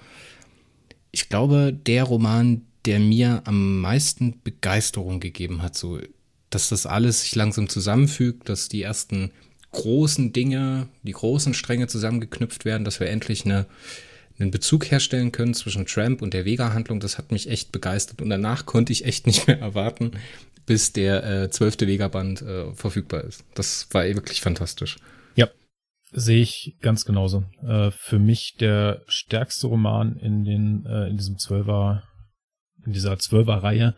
Ich 1.13 1.29
glaube, 1.29 1.73
der 1.73 2.05
Roman, 2.05 2.63
der 2.85 3.01
mir 3.01 3.43
am 3.45 3.81
meisten 3.81 4.41
Begeisterung 4.43 5.21
gegeben 5.21 5.63
hat, 5.63 5.77
so 5.77 6.01
dass 6.51 6.69
das 6.69 6.87
alles 6.87 7.23
sich 7.23 7.35
langsam 7.35 7.69
zusammenfügt, 7.69 8.49
dass 8.49 8.69
die 8.69 8.83
ersten 8.83 9.31
großen 9.73 10.33
Dinge, 10.33 10.89
die 11.03 11.13
großen 11.13 11.55
Stränge 11.55 11.87
zusammengeknüpft 11.87 12.65
werden, 12.65 12.85
dass 12.85 13.01
wir 13.01 13.09
endlich 13.09 13.45
eine, 13.45 13.67
einen 14.39 14.51
Bezug 14.51 14.91
herstellen 14.91 15.33
können 15.33 15.55
zwischen 15.55 15.87
Tramp 15.87 16.23
und 16.23 16.35
der 16.35 16.45
Vega-Handlung. 16.45 17.01
Das 17.01 17.19
hat 17.19 17.33
mich 17.33 17.51
echt 17.51 17.73
begeistert 17.73 18.23
und 18.23 18.31
danach 18.31 18.65
konnte 18.65 18.93
ich 18.93 19.05
echt 19.05 19.27
nicht 19.27 19.47
mehr 19.47 19.59
erwarten, 19.59 20.13
bis 20.67 20.93
der 20.93 21.25
äh, 21.25 21.51
zwölfte 21.51 21.85
äh, 21.85 21.89
Vega-Band 21.89 22.43
äh, 22.43 22.73
verfügbar 22.73 23.25
ist. 23.25 23.45
Das 23.55 23.89
war 23.91 24.05
wirklich 24.05 24.41
fantastisch. 24.41 24.97
Sehe 26.18 26.40
ich 26.40 26.76
ganz 26.81 27.05
genauso. 27.05 27.44
Äh, 27.62 27.90
für 27.90 28.18
mich 28.18 28.57
der 28.59 29.02
stärkste 29.07 29.66
Roman 29.66 30.16
in 30.16 30.44
den 30.44 30.87
äh, 30.87 31.09
in 31.09 31.18
diesem 31.18 31.37
Zwölfer 31.37 32.05
in 32.87 32.92
dieser 32.92 33.18
Zwölfer-Reihe 33.18 33.94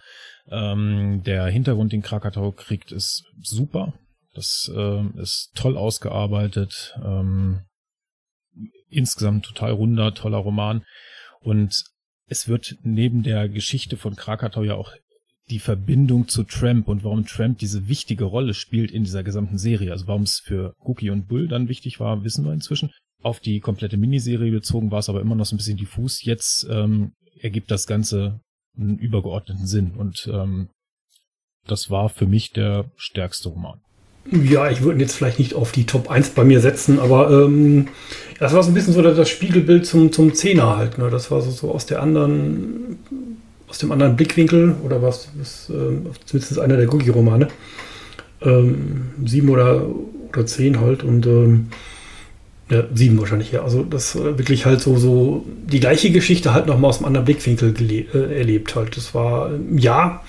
ähm, 0.50 1.22
der 1.24 1.46
Hintergrund, 1.46 1.92
den 1.92 2.02
Krakatau 2.02 2.50
kriegt, 2.50 2.90
ist 2.90 3.24
super. 3.40 3.94
Das 4.34 4.68
ähm, 4.74 5.14
ist 5.16 5.52
toll 5.54 5.76
ausgearbeitet. 5.76 6.98
Ähm, 7.04 7.60
insgesamt 8.88 9.44
total 9.44 9.70
runder, 9.70 10.12
toller 10.12 10.38
Roman. 10.38 10.84
Und 11.40 11.84
es 12.26 12.48
wird 12.48 12.78
neben 12.82 13.22
der 13.22 13.48
Geschichte 13.48 13.96
von 13.96 14.16
Krakatau 14.16 14.64
ja 14.64 14.74
auch 14.74 14.92
die 15.50 15.58
Verbindung 15.58 16.28
zu 16.28 16.44
Tramp 16.44 16.88
und 16.88 17.04
warum 17.04 17.24
Tramp 17.24 17.58
diese 17.58 17.88
wichtige 17.88 18.24
Rolle 18.24 18.54
spielt 18.54 18.90
in 18.90 19.04
dieser 19.04 19.22
gesamten 19.22 19.58
Serie. 19.58 19.92
Also 19.92 20.06
warum 20.06 20.22
es 20.22 20.40
für 20.44 20.74
Cookie 20.80 21.10
und 21.10 21.28
Bull 21.28 21.48
dann 21.48 21.68
wichtig 21.68 22.00
war, 22.00 22.24
wissen 22.24 22.44
wir 22.44 22.52
inzwischen. 22.52 22.90
Auf 23.22 23.40
die 23.40 23.60
komplette 23.60 23.96
Miniserie 23.96 24.52
bezogen 24.52 24.90
war 24.90 25.00
es 25.00 25.08
aber 25.08 25.20
immer 25.20 25.34
noch 25.34 25.46
so 25.46 25.54
ein 25.54 25.58
bisschen 25.58 25.78
diffus. 25.78 26.22
Jetzt 26.22 26.66
ähm, 26.70 27.12
ergibt 27.40 27.70
das 27.70 27.86
Ganze 27.86 28.40
einen 28.78 28.98
übergeordneten 28.98 29.66
Sinn. 29.66 29.92
Und 29.96 30.28
ähm, 30.32 30.68
das 31.66 31.90
war 31.90 32.08
für 32.08 32.26
mich 32.26 32.52
der 32.52 32.90
stärkste 32.96 33.48
Roman. 33.48 33.80
Ja, 34.30 34.70
ich 34.70 34.82
würde 34.82 35.00
jetzt 35.00 35.14
vielleicht 35.14 35.38
nicht 35.38 35.54
auf 35.54 35.72
die 35.72 35.86
Top 35.86 36.10
1 36.10 36.30
bei 36.30 36.44
mir 36.44 36.60
setzen, 36.60 36.98
aber 36.98 37.30
ähm, 37.30 37.88
das 38.38 38.52
war 38.52 38.62
so 38.62 38.70
ein 38.70 38.74
bisschen 38.74 38.92
so 38.92 39.00
das 39.00 39.28
Spiegelbild 39.28 39.86
zum, 39.86 40.12
zum 40.12 40.34
Zehner 40.34 40.76
halt. 40.76 40.98
Ne? 40.98 41.08
Das 41.08 41.30
war 41.30 41.40
so, 41.40 41.50
so 41.50 41.72
aus 41.72 41.86
der 41.86 42.02
anderen, 42.02 42.98
aus 43.68 43.78
dem 43.78 43.92
anderen 43.92 44.16
Blickwinkel 44.16 44.74
oder 44.84 45.02
was, 45.02 45.28
was 45.38 45.70
äh, 45.70 45.98
zumindest 46.24 46.58
einer 46.58 46.76
der 46.76 46.86
Gugi-Romane. 46.86 47.48
Ähm, 48.40 49.10
sieben 49.24 49.48
oder, 49.48 49.84
oder 50.28 50.46
zehn 50.46 50.80
halt 50.80 51.02
und 51.02 51.26
ähm, 51.26 51.68
ja, 52.70 52.84
sieben 52.94 53.18
wahrscheinlich, 53.18 53.52
ja. 53.52 53.62
Also 53.62 53.82
das 53.82 54.14
äh, 54.14 54.38
wirklich 54.38 54.66
halt 54.66 54.80
so, 54.80 54.96
so 54.96 55.44
die 55.66 55.80
gleiche 55.80 56.10
Geschichte 56.10 56.52
halt 56.52 56.66
nochmal 56.66 56.90
aus 56.90 56.98
einem 56.98 57.06
anderen 57.06 57.24
Blickwinkel 57.24 57.74
äh, 57.90 58.38
erlebt 58.38 58.74
halt. 58.76 58.96
Das 58.96 59.14
war, 59.14 59.52
äh, 59.52 59.58
ja, 59.76 60.22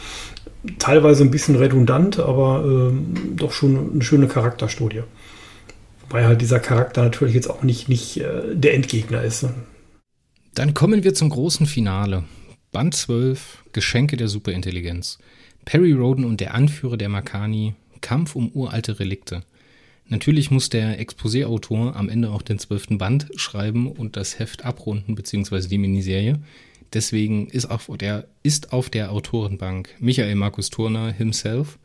teilweise 0.77 1.23
ein 1.23 1.31
bisschen 1.31 1.55
redundant, 1.55 2.19
aber 2.19 2.91
äh, 2.91 3.35
doch 3.35 3.51
schon 3.51 3.91
eine 3.93 4.01
schöne 4.01 4.27
Charakterstudie. 4.27 5.03
Weil 6.09 6.25
halt 6.25 6.41
dieser 6.41 6.59
Charakter 6.59 7.03
natürlich 7.03 7.35
jetzt 7.35 7.49
auch 7.49 7.61
nicht, 7.61 7.87
nicht 7.89 8.19
äh, 8.19 8.55
der 8.55 8.73
Endgegner 8.73 9.21
ist. 9.21 9.43
Ne? 9.43 9.53
Dann 10.55 10.73
kommen 10.73 11.03
wir 11.03 11.13
zum 11.13 11.29
großen 11.29 11.65
Finale. 11.67 12.23
Band 12.71 12.93
12, 12.93 13.63
Geschenke 13.73 14.15
der 14.15 14.27
Superintelligenz. 14.27 15.17
Perry 15.65 15.91
Roden 15.91 16.23
und 16.23 16.39
der 16.39 16.53
Anführer 16.53 16.97
der 16.97 17.09
Makani, 17.09 17.73
Kampf 18.01 18.35
um 18.35 18.51
uralte 18.51 18.99
Relikte. 18.99 19.41
Natürlich 20.07 20.51
muss 20.51 20.69
der 20.69 20.99
Exposé-Autor 20.99 21.95
am 21.95 22.09
Ende 22.09 22.29
auch 22.29 22.43
den 22.43 22.59
zwölften 22.59 22.99
Band 22.99 23.27
schreiben 23.35 23.91
und 23.91 24.15
das 24.15 24.37
Heft 24.37 24.65
abrunden, 24.65 25.15
beziehungsweise 25.15 25.67
die 25.67 25.79
Miniserie. 25.79 26.39
Deswegen 26.93 27.47
ist 27.47 27.65
auf 27.65 27.89
der, 27.97 28.27
ist 28.43 28.71
auf 28.71 28.91
der 28.91 29.11
Autorenbank 29.11 29.89
Michael 29.99 30.35
Markus 30.35 30.69
Turner 30.69 31.11
himself. 31.11 31.79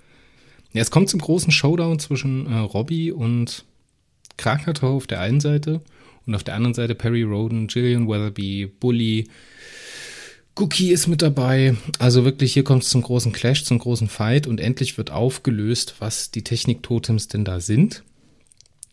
Ja, 0.75 0.83
es 0.83 0.91
kommt 0.91 1.09
zum 1.09 1.21
großen 1.21 1.51
Showdown 1.51 1.99
zwischen 1.99 2.47
äh, 2.47 2.59
Robbie 2.59 3.11
und 3.11 3.65
Krakatow 4.37 4.97
auf 4.97 5.07
der 5.07 5.21
einen 5.21 5.41
Seite 5.41 5.81
und 6.27 6.35
auf 6.35 6.45
der 6.45 6.55
anderen 6.55 6.75
Seite 6.75 6.95
Perry 6.95 7.23
Roden, 7.23 7.69
Gillian 7.69 8.07
Weatherby, 8.07 8.71
Bully, 8.81 9.29
Cookie 10.57 10.93
ist 10.93 11.09
mit 11.09 11.21
dabei. 11.21 11.77
Also 11.99 12.25
wirklich, 12.25 12.53
hier 12.53 12.63
kommt 12.63 12.85
es 12.85 12.91
zum 12.91 13.03
großen 13.03 13.33
Clash, 13.33 13.65
zum 13.65 13.81
großen 13.81 14.09
Fight 14.09 14.47
und 14.47 14.61
endlich 14.61 14.97
wird 14.97 15.11
aufgelöst, 15.11 15.97
was 15.99 16.31
die 16.31 16.45
Technik-Totems 16.45 17.27
denn 17.27 17.45
da 17.45 17.59
sind 17.59 18.05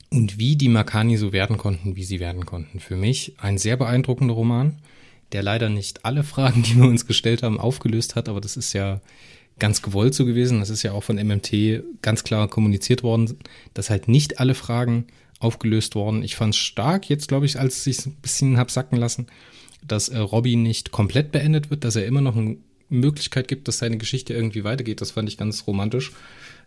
und 0.09 0.39
wie 0.39 0.55
die 0.55 0.69
Makani 0.69 1.17
so 1.17 1.33
werden 1.33 1.57
konnten, 1.57 1.95
wie 1.95 2.03
sie 2.03 2.19
werden 2.19 2.45
konnten. 2.45 2.79
Für 2.79 2.95
mich 2.95 3.35
ein 3.37 3.59
sehr 3.59 3.77
beeindruckender 3.77 4.33
Roman, 4.33 4.79
der 5.33 5.43
leider 5.43 5.69
nicht 5.69 6.03
alle 6.03 6.23
Fragen, 6.23 6.63
die 6.63 6.77
wir 6.77 6.85
uns 6.85 7.05
gestellt 7.05 7.43
haben, 7.43 7.59
aufgelöst 7.59 8.15
hat, 8.15 8.27
aber 8.27 8.41
das 8.41 8.57
ist 8.57 8.73
ja 8.73 8.99
ganz 9.59 9.83
gewollt 9.83 10.15
so 10.15 10.25
gewesen. 10.25 10.59
Das 10.59 10.71
ist 10.71 10.81
ja 10.81 10.93
auch 10.93 11.03
von 11.03 11.15
MMT 11.15 11.83
ganz 12.01 12.23
klar 12.23 12.47
kommuniziert 12.47 13.03
worden, 13.03 13.37
dass 13.75 13.91
halt 13.91 14.07
nicht 14.07 14.39
alle 14.39 14.55
Fragen 14.55 15.05
aufgelöst 15.39 15.93
worden. 15.93 16.23
Ich 16.23 16.35
fand 16.35 16.55
es 16.55 16.59
stark, 16.59 17.07
jetzt 17.07 17.27
glaube 17.27 17.45
ich, 17.45 17.59
als 17.59 17.85
ich 17.85 17.99
es 17.99 18.07
ein 18.07 18.15
bisschen 18.15 18.57
hab 18.57 18.71
sacken 18.71 18.97
lassen, 18.97 19.27
dass 19.85 20.09
äh, 20.09 20.17
Robbie 20.17 20.55
nicht 20.55 20.91
komplett 20.91 21.31
beendet 21.31 21.69
wird, 21.69 21.83
dass 21.83 21.95
er 21.95 22.05
immer 22.05 22.21
noch 22.21 22.35
eine 22.35 22.57
Möglichkeit 22.89 23.47
gibt, 23.47 23.67
dass 23.67 23.79
seine 23.79 23.97
Geschichte 23.97 24.33
irgendwie 24.33 24.63
weitergeht. 24.63 25.01
Das 25.01 25.11
fand 25.11 25.29
ich 25.29 25.37
ganz 25.37 25.65
romantisch. 25.67 26.11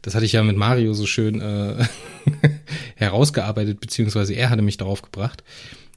Das 0.02 0.14
hatte 0.14 0.24
ich 0.24 0.32
ja 0.32 0.42
mit 0.42 0.56
Mario 0.56 0.92
so 0.92 1.06
schön 1.06 1.40
äh, 1.40 1.84
herausgearbeitet, 2.96 3.80
beziehungsweise 3.80 4.34
er 4.34 4.50
hatte 4.50 4.62
mich 4.62 4.76
darauf 4.76 5.02
gebracht. 5.02 5.42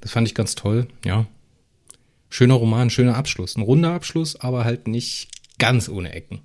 Das 0.01 0.12
fand 0.12 0.27
ich 0.27 0.36
ganz 0.36 0.56
toll, 0.56 0.88
ja. 1.03 1.25
Schöner 2.30 2.56
Roman, 2.56 2.89
schöner 2.89 3.15
Abschluss. 3.15 3.56
Ein 3.56 3.62
runder 3.62 3.93
Abschluss, 3.93 4.36
aber 4.39 4.65
halt 4.65 4.88
nicht 4.88 5.30
ganz 5.60 5.89
ohne 5.89 6.13
Ecken. 6.13 6.41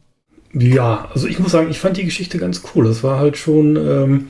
Ja, 0.54 1.08
also 1.12 1.26
ich 1.26 1.38
muss 1.38 1.52
sagen, 1.52 1.70
ich 1.70 1.78
fand 1.78 1.96
die 1.96 2.04
Geschichte 2.04 2.38
ganz 2.38 2.62
cool. 2.74 2.86
Es 2.86 3.02
war 3.02 3.18
halt 3.18 3.36
schon, 3.36 3.76
ähm, 3.76 4.28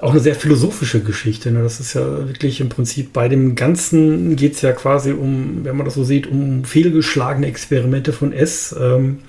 auch 0.00 0.10
eine 0.10 0.20
sehr 0.20 0.34
philosophische 0.34 1.00
Geschichte. 1.00 1.50
Ne? 1.50 1.62
Das 1.62 1.80
ist 1.80 1.94
ja 1.94 2.26
wirklich 2.26 2.60
im 2.60 2.68
Prinzip 2.68 3.12
bei 3.12 3.28
dem 3.28 3.54
Ganzen 3.54 4.36
geht 4.36 4.54
es 4.54 4.62
ja 4.62 4.72
quasi 4.72 5.12
um, 5.12 5.64
wenn 5.64 5.76
man 5.76 5.84
das 5.84 5.94
so 5.94 6.04
sieht, 6.04 6.26
um 6.26 6.64
fehlgeschlagene 6.64 7.46
Experimente 7.46 8.12
von 8.12 8.32
S. 8.32 8.74
Ähm, 8.78 9.20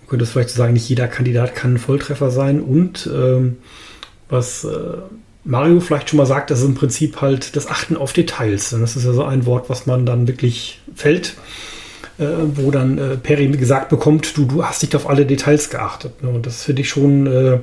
man 0.00 0.08
könnte 0.08 0.24
es 0.24 0.30
vielleicht 0.30 0.50
so 0.50 0.58
sagen, 0.58 0.74
nicht 0.74 0.88
jeder 0.88 1.08
Kandidat 1.08 1.54
kann 1.54 1.74
ein 1.74 1.78
Volltreffer 1.78 2.30
sein. 2.30 2.60
Und 2.60 3.08
ähm, 3.12 3.56
was 4.28 4.64
äh, 4.64 4.98
Mario 5.44 5.80
vielleicht 5.80 6.10
schon 6.10 6.18
mal 6.18 6.26
sagt, 6.26 6.50
das 6.50 6.60
ist 6.60 6.66
im 6.66 6.74
Prinzip 6.74 7.20
halt 7.20 7.56
das 7.56 7.66
Achten 7.66 7.96
auf 7.96 8.12
Details. 8.12 8.72
Und 8.72 8.80
das 8.80 8.96
ist 8.96 9.04
ja 9.04 9.12
so 9.12 9.24
ein 9.24 9.44
Wort, 9.44 9.68
was 9.68 9.86
man 9.86 10.06
dann 10.06 10.28
wirklich 10.28 10.80
fällt. 10.94 11.34
Äh, 12.16 12.26
wo 12.54 12.70
dann 12.70 12.96
äh, 12.98 13.16
Perry 13.16 13.48
gesagt 13.48 13.88
bekommt, 13.88 14.36
du, 14.36 14.44
du 14.44 14.64
hast 14.64 14.82
nicht 14.82 14.94
auf 14.94 15.10
alle 15.10 15.26
Details 15.26 15.68
geachtet. 15.68 16.22
Ne? 16.22 16.28
Und 16.28 16.46
das 16.46 16.62
finde 16.62 16.82
ich 16.82 16.88
schon 16.88 17.26
äh, 17.26 17.58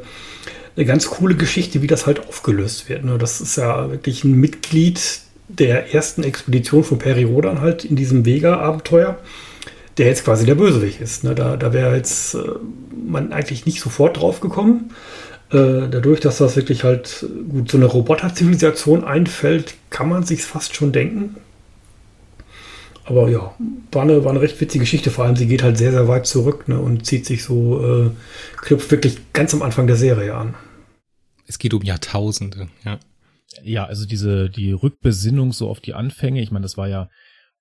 eine 0.76 0.86
ganz 0.86 1.08
coole 1.08 1.36
Geschichte, 1.36 1.82
wie 1.82 1.88
das 1.88 2.06
halt 2.06 2.28
aufgelöst 2.28 2.90
wird. 2.90 3.04
Ne? 3.04 3.18
Das 3.18 3.42
ist 3.42 3.58
ja 3.58 3.90
wirklich 3.92 4.24
ein 4.24 4.34
Mitglied 4.34 5.22
der 5.48 5.94
ersten 5.94 6.24
Expedition 6.24 6.84
von 6.84 6.98
Perry 6.98 7.24
Rodan 7.24 7.62
halt 7.62 7.84
in 7.84 7.96
diesem 7.96 8.26
Vega-Abenteuer, 8.26 9.18
der 9.98 10.08
jetzt 10.08 10.24
quasi 10.24 10.46
der 10.46 10.56
Bösewicht 10.56 11.02
ist. 11.02 11.24
Ne? 11.24 11.36
Da, 11.36 11.58
da 11.58 11.74
wäre 11.74 11.96
jetzt 11.96 12.36
äh, 12.36 12.40
man 13.06 13.34
eigentlich 13.34 13.66
nicht 13.66 13.82
sofort 13.82 14.20
drauf 14.20 14.40
gekommen. 14.40 14.92
Äh, 15.52 15.90
dadurch, 15.90 16.22
dass 16.22 16.38
das 16.38 16.56
wirklich 16.56 16.86
halt 16.86 17.26
gut 17.50 17.70
so 17.70 17.78
eine 17.78 17.88
Roboter-Zivilisation 17.88 19.04
einfällt, 19.04 19.76
kann 19.90 20.08
man 20.08 20.24
sich 20.24 20.44
fast 20.44 20.76
schon 20.76 20.94
denken. 20.94 21.36
Aber 23.12 23.28
ja, 23.28 23.54
war 23.92 24.04
eine, 24.04 24.24
war 24.24 24.32
eine 24.32 24.40
recht 24.40 24.62
witzige 24.62 24.84
Geschichte. 24.84 25.12
Vor 25.12 25.26
allem, 25.26 25.36
sie 25.36 25.46
geht 25.46 25.64
halt 25.64 25.78
sehr, 25.78 25.92
sehr 25.92 26.08
weit 26.08 26.26
zurück 26.26 26.70
ne, 26.70 26.80
und 26.80 27.06
zieht 27.06 27.26
sich 27.26 27.44
so, 27.44 28.06
äh, 28.06 28.12
knüpft 28.56 28.90
wirklich 28.90 29.34
ganz 29.34 29.54
am 29.54 29.62
Anfang 29.62 29.86
der 29.86 29.98
Serie 29.98 30.34
an. 30.34 30.56
Es 31.46 31.60
geht 31.60 31.74
um 31.74 31.82
Jahrtausende, 31.82 32.70
ja. 32.86 33.00
Ja, 33.64 33.84
also 33.84 34.06
diese, 34.06 34.50
die 34.50 34.72
Rückbesinnung 34.72 35.52
so 35.52 35.70
auf 35.70 35.82
die 35.82 35.94
Anfänge. 35.94 36.42
Ich 36.42 36.52
meine, 36.52 36.64
das 36.64 36.78
war 36.78 36.88
ja 36.88 37.10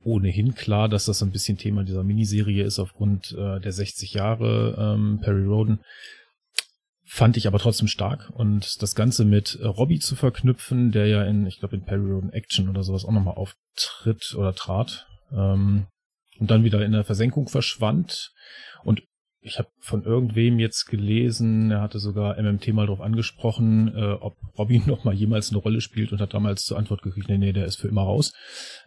ohnehin 0.04 0.54
klar, 0.54 0.88
dass 0.88 1.06
das 1.06 1.20
ein 1.20 1.32
bisschen 1.32 1.58
Thema 1.58 1.82
dieser 1.82 2.04
Miniserie 2.04 2.62
ist 2.62 2.78
aufgrund 2.78 3.32
äh, 3.36 3.58
der 3.58 3.72
60 3.72 4.14
Jahre 4.14 4.76
ähm, 4.78 5.18
Perry 5.20 5.46
Roden. 5.46 5.80
Fand 7.04 7.36
ich 7.36 7.48
aber 7.48 7.58
trotzdem 7.58 7.88
stark. 7.88 8.30
Und 8.34 8.80
das 8.82 8.94
Ganze 8.94 9.24
mit 9.24 9.58
äh, 9.60 9.66
Robbie 9.66 9.98
zu 9.98 10.14
verknüpfen, 10.14 10.92
der 10.92 11.08
ja 11.08 11.24
in, 11.24 11.44
ich 11.44 11.58
glaube, 11.58 11.74
in 11.74 11.84
Perry 11.84 12.08
Roden 12.08 12.32
Action 12.32 12.68
oder 12.68 12.84
sowas 12.84 13.04
auch 13.04 13.10
nochmal 13.10 13.34
auftritt 13.34 14.32
oder 14.36 14.54
trat, 14.54 15.08
ähm, 15.32 15.86
und 16.38 16.50
dann 16.50 16.64
wieder 16.64 16.84
in 16.84 16.92
der 16.92 17.04
Versenkung 17.04 17.48
verschwand. 17.48 18.32
Und 18.82 19.02
ich 19.42 19.58
habe 19.58 19.68
von 19.78 20.04
irgendwem 20.04 20.58
jetzt 20.58 20.86
gelesen, 20.86 21.70
er 21.70 21.80
hatte 21.80 21.98
sogar 21.98 22.40
MMT 22.40 22.68
mal 22.68 22.86
darauf 22.86 23.00
angesprochen, 23.00 23.94
äh, 23.94 24.12
ob 24.12 24.36
Robin 24.58 24.82
noch 24.86 25.04
mal 25.04 25.14
jemals 25.14 25.50
eine 25.50 25.58
Rolle 25.58 25.80
spielt 25.80 26.12
und 26.12 26.20
hat 26.20 26.34
damals 26.34 26.64
zur 26.64 26.78
Antwort 26.78 27.02
gekriegt, 27.02 27.28
nee, 27.28 27.38
nee, 27.38 27.52
der 27.52 27.66
ist 27.66 27.76
für 27.76 27.88
immer 27.88 28.02
raus. 28.02 28.32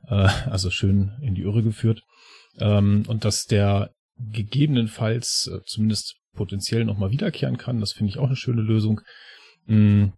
Äh, 0.08 0.27
also 0.49 0.69
schön 0.69 1.13
in 1.21 1.36
die 1.36 1.41
Irre 1.41 1.63
geführt. 1.63 2.03
Ähm, 2.60 3.03
und 3.08 3.25
dass 3.25 3.45
der 3.45 3.91
gegebenenfalls 4.17 5.49
äh, 5.51 5.63
zumindest 5.65 6.17
potenziell 6.36 6.86
noch 6.86 6.97
mal 6.97 7.12
wiederkehren 7.12 7.58
kann, 7.58 7.79
das 7.79 7.93
finde 7.93 8.12
ich 8.12 8.19
auch 8.19 8.27
eine 8.27 8.36
schöne 8.36 8.62
Lösung. 8.62 9.01
Mhm 9.65 10.13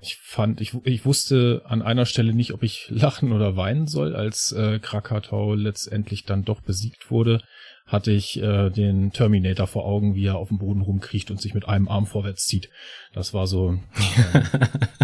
ich 0.00 0.16
fand, 0.16 0.60
ich, 0.60 0.74
ich 0.84 1.04
wusste 1.04 1.62
an 1.66 1.82
einer 1.82 2.06
Stelle 2.06 2.34
nicht, 2.34 2.52
ob 2.52 2.62
ich 2.62 2.86
lachen 2.90 3.32
oder 3.32 3.56
weinen 3.56 3.86
soll, 3.86 4.14
als 4.14 4.52
äh, 4.52 4.78
Krakatau 4.78 5.54
letztendlich 5.54 6.24
dann 6.24 6.44
doch 6.44 6.60
besiegt 6.60 7.10
wurde, 7.10 7.42
hatte 7.86 8.12
ich 8.12 8.40
äh, 8.40 8.70
den 8.70 9.12
Terminator 9.12 9.66
vor 9.66 9.84
Augen, 9.84 10.14
wie 10.14 10.26
er 10.26 10.36
auf 10.36 10.48
dem 10.48 10.58
Boden 10.58 10.80
rumkriecht 10.80 11.30
und 11.30 11.40
sich 11.40 11.54
mit 11.54 11.68
einem 11.68 11.88
Arm 11.88 12.06
vorwärts 12.06 12.46
zieht. 12.46 12.70
Das 13.12 13.34
war 13.34 13.46
so, 13.46 13.72
äh, 13.72 14.40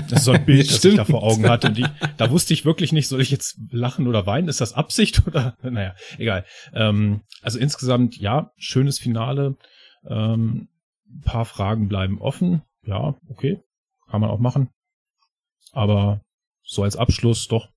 das 0.09 0.21
ist 0.21 0.25
so 0.25 0.33
ein 0.33 0.47
Bild, 0.47 0.71
das 0.71 0.85
ich 0.85 0.97
da 0.97 1.05
vor 1.05 1.23
Augen 1.23 1.49
hatte. 1.49 1.69
Und 1.69 1.79
ich, 1.79 1.87
da 2.17 2.31
wusste 2.31 2.55
ich 2.55 2.65
wirklich 2.65 2.93
nicht, 2.93 3.09
soll 3.09 3.21
ich 3.21 3.31
jetzt 3.31 3.59
lachen 3.71 4.07
oder 4.07 4.25
weinen? 4.27 4.49
Ist 4.49 4.63
das 4.63 4.73
Absicht 4.73 5.23
oder? 5.27 5.57
Naja, 5.63 5.95
egal. 6.17 6.45
Ähm, 6.73 7.23
also 7.43 7.59
insgesamt, 7.59 8.17
ja, 8.17 8.53
schönes 8.57 8.99
Finale. 8.99 9.57
Ähm, 10.09 10.69
paar 11.25 11.45
Fragen 11.45 11.89
bleiben 11.89 12.21
offen. 12.21 12.63
Ja, 12.87 13.15
okay, 13.29 13.61
kann 14.11 14.21
man 14.21 14.31
auch 14.31 14.41
machen. 14.41 14.71
Aber 15.73 16.21
so 16.63 16.83
als 16.83 16.97
Abschluss 16.97 17.49
doch 17.49 17.69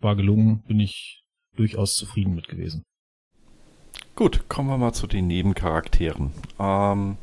war 0.00 0.16
gelungen, 0.16 0.62
bin 0.62 0.80
ich 0.80 1.24
durchaus 1.56 1.94
zufrieden 1.94 2.34
mit 2.34 2.48
gewesen. 2.48 2.84
Gut, 4.14 4.48
kommen 4.48 4.68
wir 4.68 4.78
mal 4.78 4.92
zu 4.92 5.06
den 5.06 5.28
Nebencharakteren. 5.28 6.32
Ähm, 6.58 7.16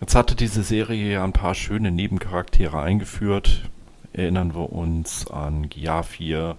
jetzt 0.00 0.14
hatte 0.14 0.34
diese 0.34 0.62
Serie 0.62 1.12
ja 1.12 1.24
ein 1.24 1.32
paar 1.32 1.54
schöne 1.54 1.90
Nebencharaktere 1.90 2.80
eingeführt. 2.80 3.68
Erinnern 4.12 4.54
wir 4.54 4.72
uns 4.72 5.28
an 5.28 5.68
Gia4, 5.68 6.56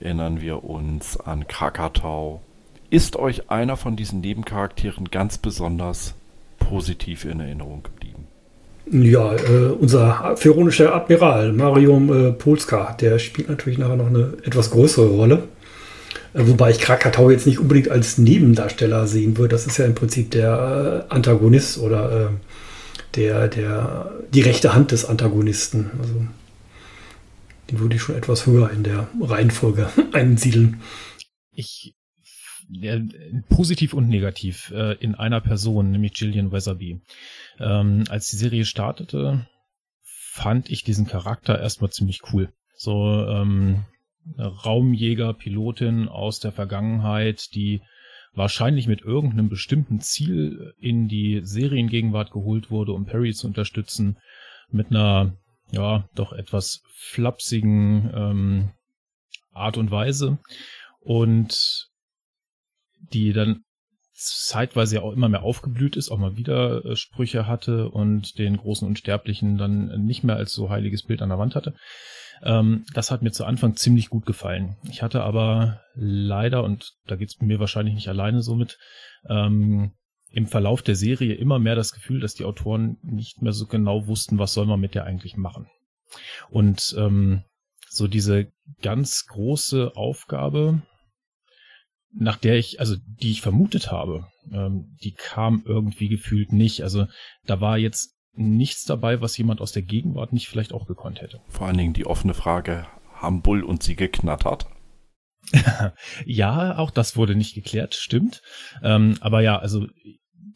erinnern 0.00 0.40
wir 0.40 0.64
uns 0.64 1.18
an 1.18 1.46
Krakatau. 1.46 2.40
Ist 2.88 3.16
euch 3.16 3.50
einer 3.50 3.76
von 3.76 3.96
diesen 3.96 4.20
Nebencharakteren 4.20 5.10
ganz 5.10 5.36
besonders 5.38 6.14
positiv 6.58 7.24
in 7.24 7.40
Erinnerung 7.40 7.82
geblieben? 7.82 8.05
Ja, 8.90 9.34
äh, 9.34 9.70
unser 9.78 10.36
pharaonischer 10.36 10.94
Admiral 10.94 11.52
Marium 11.52 12.28
äh, 12.28 12.32
Polska, 12.32 12.92
der 12.92 13.18
spielt 13.18 13.48
natürlich 13.48 13.78
nachher 13.78 13.96
noch 13.96 14.06
eine 14.06 14.34
etwas 14.44 14.70
größere 14.70 15.08
Rolle. 15.08 15.48
Äh, 16.34 16.46
wobei 16.46 16.70
ich 16.70 16.78
Krakatau 16.78 17.30
jetzt 17.30 17.46
nicht 17.46 17.58
unbedingt 17.58 17.88
als 17.88 18.16
Nebendarsteller 18.18 19.08
sehen 19.08 19.36
würde. 19.38 19.48
Das 19.48 19.66
ist 19.66 19.78
ja 19.78 19.86
im 19.86 19.96
Prinzip 19.96 20.30
der 20.30 21.06
äh, 21.10 21.12
Antagonist 21.12 21.78
oder 21.78 22.30
äh, 22.30 23.16
der, 23.16 23.48
der, 23.48 24.12
die 24.32 24.42
rechte 24.42 24.72
Hand 24.74 24.92
des 24.92 25.04
Antagonisten. 25.04 25.90
Also, 26.00 26.26
den 27.70 27.80
würde 27.80 27.96
ich 27.96 28.02
schon 28.02 28.16
etwas 28.16 28.46
höher 28.46 28.70
in 28.70 28.84
der 28.84 29.08
Reihenfolge 29.20 29.90
einsiedeln. 30.12 30.80
Ich 31.50 31.94
positiv 33.48 33.94
und 33.94 34.08
negativ 34.08 34.72
äh, 34.74 34.94
in 34.94 35.14
einer 35.14 35.40
Person, 35.40 35.90
nämlich 35.90 36.14
Gillian 36.14 36.52
Weatherby. 36.52 37.00
Ähm, 37.58 38.04
als 38.08 38.30
die 38.30 38.36
Serie 38.36 38.64
startete, 38.64 39.46
fand 40.02 40.70
ich 40.70 40.84
diesen 40.84 41.06
Charakter 41.06 41.58
erstmal 41.58 41.90
ziemlich 41.90 42.20
cool. 42.32 42.52
So 42.74 43.26
ähm, 43.26 43.84
Raumjäger, 44.38 45.32
Pilotin 45.34 46.08
aus 46.08 46.40
der 46.40 46.52
Vergangenheit, 46.52 47.54
die 47.54 47.80
wahrscheinlich 48.34 48.86
mit 48.86 49.00
irgendeinem 49.00 49.48
bestimmten 49.48 50.00
Ziel 50.00 50.74
in 50.78 51.08
die 51.08 51.40
Seriengegenwart 51.42 52.30
geholt 52.32 52.70
wurde, 52.70 52.92
um 52.92 53.06
Perry 53.06 53.32
zu 53.32 53.46
unterstützen, 53.46 54.18
mit 54.70 54.90
einer 54.90 55.32
ja 55.72 56.08
doch 56.14 56.32
etwas 56.32 56.82
flapsigen 56.92 58.10
ähm, 58.14 58.70
Art 59.52 59.78
und 59.78 59.90
Weise 59.90 60.38
und 61.00 61.88
die 63.12 63.32
dann 63.32 63.64
zeitweise 64.16 64.96
ja 64.96 65.02
auch 65.02 65.12
immer 65.12 65.28
mehr 65.28 65.42
aufgeblüht 65.42 65.96
ist, 65.96 66.10
auch 66.10 66.18
mal 66.18 66.36
wieder 66.36 66.84
äh, 66.84 66.96
Sprüche 66.96 67.46
hatte 67.46 67.90
und 67.90 68.38
den 68.38 68.56
großen 68.56 68.88
Unsterblichen 68.88 69.58
dann 69.58 70.04
nicht 70.04 70.24
mehr 70.24 70.36
als 70.36 70.52
so 70.52 70.70
heiliges 70.70 71.02
Bild 71.02 71.22
an 71.22 71.28
der 71.28 71.38
Wand 71.38 71.54
hatte. 71.54 71.74
Ähm, 72.42 72.84
das 72.94 73.10
hat 73.10 73.22
mir 73.22 73.32
zu 73.32 73.44
Anfang 73.44 73.76
ziemlich 73.76 74.08
gut 74.08 74.26
gefallen. 74.26 74.76
Ich 74.90 75.02
hatte 75.02 75.22
aber 75.22 75.82
leider, 75.94 76.64
und 76.64 76.94
da 77.06 77.16
geht's 77.16 77.40
mir 77.40 77.60
wahrscheinlich 77.60 77.94
nicht 77.94 78.08
alleine 78.08 78.42
so 78.42 78.54
mit, 78.54 78.78
ähm, 79.28 79.92
im 80.30 80.46
Verlauf 80.46 80.82
der 80.82 80.96
Serie 80.96 81.34
immer 81.34 81.58
mehr 81.58 81.76
das 81.76 81.92
Gefühl, 81.92 82.20
dass 82.20 82.34
die 82.34 82.44
Autoren 82.44 82.98
nicht 83.02 83.42
mehr 83.42 83.52
so 83.52 83.66
genau 83.66 84.06
wussten, 84.06 84.38
was 84.38 84.52
soll 84.52 84.66
man 84.66 84.80
mit 84.80 84.94
der 84.94 85.04
eigentlich 85.04 85.36
machen. 85.36 85.66
Und 86.50 86.94
ähm, 86.98 87.44
so 87.88 88.06
diese 88.06 88.52
ganz 88.82 89.26
große 89.26 89.92
Aufgabe, 89.94 90.82
nach 92.18 92.36
der 92.36 92.56
ich, 92.56 92.80
also 92.80 92.96
die 93.04 93.30
ich 93.30 93.42
vermutet 93.42 93.90
habe, 93.90 94.26
ähm, 94.52 94.96
die 95.02 95.12
kam 95.12 95.62
irgendwie 95.66 96.08
gefühlt 96.08 96.52
nicht. 96.52 96.82
Also 96.82 97.06
da 97.46 97.60
war 97.60 97.78
jetzt 97.78 98.16
nichts 98.32 98.84
dabei, 98.84 99.20
was 99.20 99.36
jemand 99.36 99.60
aus 99.60 99.72
der 99.72 99.82
Gegenwart 99.82 100.32
nicht 100.32 100.48
vielleicht 100.48 100.72
auch 100.72 100.86
gekonnt 100.86 101.20
hätte. 101.20 101.40
Vor 101.48 101.66
allen 101.66 101.78
Dingen 101.78 101.92
die 101.92 102.06
offene 102.06 102.34
Frage, 102.34 102.86
haben 103.14 103.42
Bull 103.42 103.62
und 103.62 103.82
sie 103.82 103.96
geknattert? 103.96 104.66
ja, 106.26 106.76
auch 106.76 106.90
das 106.90 107.16
wurde 107.16 107.34
nicht 107.34 107.54
geklärt, 107.54 107.94
stimmt. 107.94 108.42
Ähm, 108.82 109.16
aber 109.20 109.42
ja, 109.42 109.58
also 109.58 109.86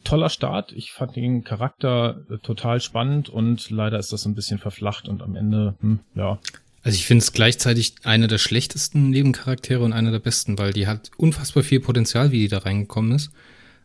toller 0.03 0.29
Start. 0.29 0.71
Ich 0.73 0.91
fand 0.91 1.15
den 1.15 1.43
Charakter 1.43 2.21
äh, 2.29 2.37
total 2.39 2.81
spannend 2.81 3.29
und 3.29 3.69
leider 3.69 3.99
ist 3.99 4.11
das 4.11 4.25
ein 4.25 4.35
bisschen 4.35 4.59
verflacht 4.59 5.07
und 5.07 5.21
am 5.21 5.35
Ende, 5.35 5.75
hm, 5.79 6.01
ja, 6.15 6.39
also 6.83 6.95
ich 6.95 7.05
finde 7.05 7.23
es 7.23 7.31
gleichzeitig 7.31 7.93
eine 8.03 8.27
der 8.27 8.39
schlechtesten 8.39 9.09
Nebencharaktere 9.09 9.83
und 9.83 9.93
eine 9.93 10.11
der 10.11 10.19
besten, 10.19 10.57
weil 10.57 10.73
die 10.73 10.87
hat 10.87 11.11
unfassbar 11.17 11.63
viel 11.63 11.79
Potenzial, 11.79 12.31
wie 12.31 12.39
die 12.39 12.47
da 12.47 12.59
reingekommen 12.59 13.11
ist. 13.13 13.31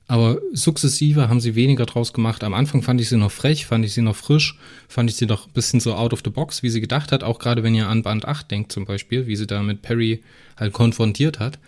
Aber 0.09 0.41
sukzessive 0.53 1.29
haben 1.29 1.41
sie 1.41 1.57
weniger 1.57 1.85
draus 1.85 2.13
gemacht. 2.13 2.45
Am 2.45 2.55
Anfang 2.55 2.81
fand 2.83 3.01
ich 3.01 3.09
sie 3.09 3.17
noch 3.17 3.33
frech, 3.33 3.67
fand 3.67 3.85
ich 3.85 3.93
sie 3.93 4.03
noch 4.03 4.15
frisch, 4.15 4.57
fand 4.89 5.11
ich 5.11 5.17
sie 5.17 5.27
noch 5.27 5.49
ein 5.49 5.53
bisschen 5.53 5.81
so 5.81 5.95
out 5.95 6.13
of 6.13 6.23
the 6.25 6.31
box, 6.31 6.63
wie 6.63 6.71
sie 6.71 6.81
gedacht 6.81 7.11
hat. 7.11 7.25
Auch 7.25 7.41
gerade 7.41 7.65
wenn 7.65 7.75
ihr 7.75 7.89
an 7.89 8.03
Band 8.03 8.25
8 8.25 8.49
denkt 8.51 8.73
zum 8.73 8.85
Beispiel, 8.85 9.27
wie 9.27 9.35
sie 9.35 9.49
da 9.49 9.63
mit 9.63 9.83
Perry 9.83 10.23
halt 10.57 10.73
konfrontiert 10.73 11.41
hat. 11.41 11.59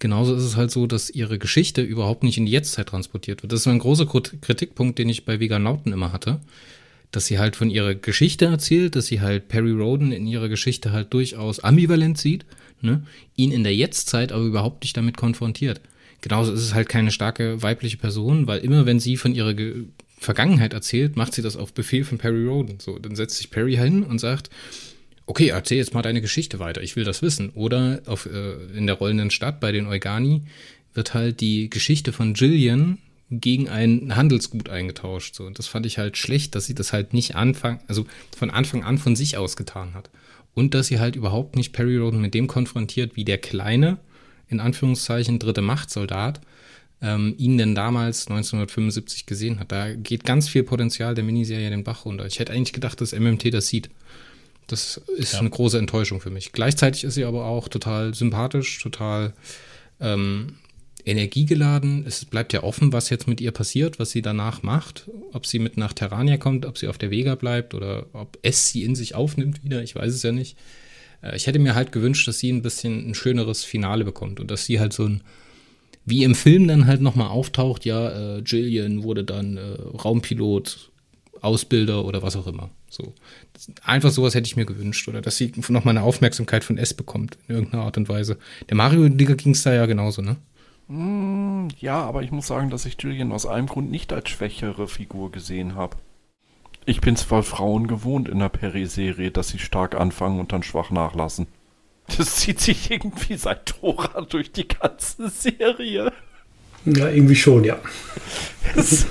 Genauso 0.00 0.34
ist 0.34 0.44
es 0.44 0.54
halt 0.54 0.70
so, 0.70 0.86
dass 0.86 1.10
ihre 1.10 1.38
Geschichte 1.38 1.80
überhaupt 1.80 2.22
nicht 2.22 2.36
in 2.36 2.46
die 2.46 2.52
Jetztzeit 2.52 2.88
transportiert 2.88 3.42
wird. 3.42 3.52
Das 3.52 3.60
ist 3.60 3.66
ein 3.66 3.80
großer 3.80 4.06
Kritikpunkt, 4.06 4.98
den 4.98 5.08
ich 5.08 5.24
bei 5.24 5.40
Veganauten 5.40 5.92
immer 5.92 6.12
hatte 6.12 6.40
dass 7.10 7.26
sie 7.26 7.38
halt 7.38 7.56
von 7.56 7.70
ihrer 7.70 7.94
Geschichte 7.94 8.46
erzählt, 8.46 8.96
dass 8.96 9.06
sie 9.06 9.20
halt 9.20 9.48
Perry 9.48 9.72
Roden 9.72 10.12
in 10.12 10.26
ihrer 10.26 10.48
Geschichte 10.48 10.92
halt 10.92 11.12
durchaus 11.12 11.60
ambivalent 11.60 12.18
sieht, 12.18 12.44
ne? 12.80 13.02
ihn 13.36 13.52
in 13.52 13.64
der 13.64 13.74
Jetztzeit 13.74 14.32
aber 14.32 14.44
überhaupt 14.44 14.82
nicht 14.82 14.96
damit 14.96 15.16
konfrontiert. 15.16 15.80
Genauso 16.20 16.52
ist 16.52 16.62
es 16.62 16.74
halt 16.74 16.88
keine 16.88 17.10
starke 17.10 17.62
weibliche 17.62 17.96
Person, 17.96 18.46
weil 18.46 18.60
immer 18.60 18.86
wenn 18.86 19.00
sie 19.00 19.16
von 19.16 19.34
ihrer 19.34 19.54
Ge 19.54 19.84
Vergangenheit 20.20 20.72
erzählt, 20.72 21.16
macht 21.16 21.32
sie 21.32 21.42
das 21.42 21.56
auf 21.56 21.72
Befehl 21.72 22.02
von 22.02 22.18
Perry 22.18 22.44
Roden. 22.44 22.80
So, 22.80 22.98
dann 22.98 23.14
setzt 23.14 23.36
sich 23.36 23.50
Perry 23.50 23.76
hin 23.76 24.02
und 24.02 24.18
sagt, 24.18 24.50
okay, 25.26 25.50
erzähl 25.50 25.78
jetzt 25.78 25.94
mal 25.94 26.02
deine 26.02 26.20
Geschichte 26.20 26.58
weiter, 26.58 26.82
ich 26.82 26.96
will 26.96 27.04
das 27.04 27.22
wissen. 27.22 27.50
Oder 27.50 28.02
auf, 28.06 28.26
äh, 28.26 28.54
in 28.76 28.88
der 28.88 28.96
rollenden 28.96 29.30
Stadt 29.30 29.60
bei 29.60 29.70
den 29.70 29.86
Eugani 29.86 30.42
wird 30.92 31.14
halt 31.14 31.40
die 31.40 31.70
Geschichte 31.70 32.12
von 32.12 32.34
Jillian 32.34 32.98
gegen 33.30 33.68
ein 33.68 34.16
Handelsgut 34.16 34.68
eingetauscht. 34.68 35.34
So. 35.34 35.44
Und 35.44 35.58
das 35.58 35.66
fand 35.66 35.86
ich 35.86 35.98
halt 35.98 36.16
schlecht, 36.16 36.54
dass 36.54 36.66
sie 36.66 36.74
das 36.74 36.92
halt 36.92 37.12
nicht 37.12 37.36
Anfang, 37.36 37.80
also 37.86 38.06
von 38.36 38.50
Anfang 38.50 38.84
an 38.84 38.98
von 38.98 39.16
sich 39.16 39.36
aus 39.36 39.56
getan 39.56 39.94
hat. 39.94 40.10
Und 40.54 40.74
dass 40.74 40.88
sie 40.88 40.98
halt 40.98 41.14
überhaupt 41.14 41.56
nicht 41.56 41.72
Perry 41.72 41.96
Roden 41.98 42.20
mit 42.20 42.34
dem 42.34 42.46
konfrontiert, 42.46 43.16
wie 43.16 43.24
der 43.24 43.38
kleine, 43.38 43.98
in 44.48 44.60
Anführungszeichen, 44.60 45.38
dritte 45.38 45.60
Machtsoldat, 45.62 46.40
ähm, 47.00 47.34
ihn 47.38 47.58
denn 47.58 47.74
damals 47.74 48.28
1975 48.28 49.26
gesehen 49.26 49.60
hat. 49.60 49.70
Da 49.70 49.94
geht 49.94 50.24
ganz 50.24 50.48
viel 50.48 50.64
Potenzial 50.64 51.14
der 51.14 51.22
Miniserie 51.22 51.70
den 51.70 51.84
Bach 51.84 52.04
runter. 52.04 52.26
Ich 52.26 52.38
hätte 52.38 52.52
eigentlich 52.52 52.72
gedacht, 52.72 53.00
dass 53.00 53.12
MMT 53.12 53.52
das 53.54 53.68
sieht. 53.68 53.90
Das 54.66 55.00
ist 55.16 55.34
ja. 55.34 55.40
eine 55.40 55.50
große 55.50 55.78
Enttäuschung 55.78 56.20
für 56.20 56.30
mich. 56.30 56.52
Gleichzeitig 56.52 57.04
ist 57.04 57.14
sie 57.14 57.24
aber 57.24 57.44
auch 57.44 57.68
total 57.68 58.14
sympathisch, 58.14 58.80
total 58.82 59.32
ähm, 60.00 60.56
energiegeladen. 61.08 62.04
Es 62.06 62.24
bleibt 62.24 62.52
ja 62.52 62.62
offen, 62.62 62.92
was 62.92 63.10
jetzt 63.10 63.26
mit 63.26 63.40
ihr 63.40 63.50
passiert, 63.50 63.98
was 63.98 64.10
sie 64.10 64.22
danach 64.22 64.62
macht. 64.62 65.08
Ob 65.32 65.46
sie 65.46 65.58
mit 65.58 65.76
nach 65.76 65.92
Terrania 65.92 66.36
kommt, 66.36 66.66
ob 66.66 66.78
sie 66.78 66.88
auf 66.88 66.98
der 66.98 67.10
Vega 67.10 67.34
bleibt 67.34 67.74
oder 67.74 68.06
ob 68.12 68.38
es 68.42 68.68
sie 68.68 68.84
in 68.84 68.94
sich 68.94 69.14
aufnimmt 69.14 69.64
wieder. 69.64 69.82
Ich 69.82 69.94
weiß 69.94 70.12
es 70.12 70.22
ja 70.22 70.32
nicht. 70.32 70.56
Äh, 71.22 71.36
ich 71.36 71.46
hätte 71.46 71.58
mir 71.58 71.74
halt 71.74 71.92
gewünscht, 71.92 72.28
dass 72.28 72.38
sie 72.38 72.52
ein 72.52 72.62
bisschen 72.62 73.10
ein 73.10 73.14
schöneres 73.14 73.64
Finale 73.64 74.04
bekommt 74.04 74.40
und 74.40 74.50
dass 74.50 74.66
sie 74.66 74.80
halt 74.80 74.92
so 74.92 75.06
ein, 75.06 75.22
wie 76.04 76.24
im 76.24 76.34
Film 76.34 76.68
dann 76.68 76.86
halt 76.86 77.00
nochmal 77.00 77.28
auftaucht, 77.28 77.84
ja, 77.84 78.36
äh, 78.36 78.38
Jillian 78.40 79.02
wurde 79.02 79.24
dann 79.24 79.56
äh, 79.56 79.74
Raumpilot, 80.04 80.90
Ausbilder 81.40 82.04
oder 82.04 82.22
was 82.22 82.36
auch 82.36 82.46
immer. 82.46 82.70
So. 82.90 83.14
Einfach 83.82 84.10
sowas 84.10 84.34
hätte 84.34 84.46
ich 84.46 84.56
mir 84.56 84.64
gewünscht. 84.64 85.08
Oder 85.08 85.20
dass 85.20 85.36
sie 85.36 85.52
nochmal 85.68 85.96
eine 85.96 86.02
Aufmerksamkeit 86.04 86.64
von 86.64 86.78
S 86.78 86.94
bekommt, 86.94 87.38
in 87.46 87.54
irgendeiner 87.54 87.84
Art 87.84 87.96
und 87.96 88.08
Weise. 88.08 88.38
Der 88.68 88.76
Mario-Digger 88.76 89.36
ging 89.36 89.52
es 89.52 89.62
da 89.62 89.72
ja 89.74 89.86
genauso, 89.86 90.22
ne? 90.22 90.36
Mm, 90.88 91.68
ja, 91.78 92.02
aber 92.02 92.22
ich 92.22 92.32
muss 92.32 92.46
sagen, 92.46 92.70
dass 92.70 92.86
ich 92.86 92.96
Julian 93.00 93.32
aus 93.32 93.46
einem 93.46 93.66
Grund 93.66 93.90
nicht 93.90 94.12
als 94.12 94.30
schwächere 94.30 94.88
Figur 94.88 95.30
gesehen 95.30 95.74
habe. 95.74 95.96
Ich 96.86 97.02
bin 97.02 97.16
zwar 97.16 97.42
Frauen 97.42 97.86
gewohnt 97.86 98.28
in 98.28 98.38
der 98.38 98.48
Peri-Serie, 98.48 99.30
dass 99.30 99.48
sie 99.48 99.58
stark 99.58 99.94
anfangen 99.94 100.40
und 100.40 100.52
dann 100.52 100.62
schwach 100.62 100.90
nachlassen. 100.90 101.46
Das 102.16 102.36
zieht 102.36 102.60
sich 102.60 102.90
irgendwie 102.90 103.36
seit 103.36 103.66
Tora 103.66 104.22
durch 104.22 104.50
die 104.50 104.66
ganze 104.66 105.28
Serie. 105.28 106.10
Ja, 106.86 107.08
irgendwie 107.10 107.36
schon, 107.36 107.64
ja. 107.64 107.76
Das, 108.74 109.06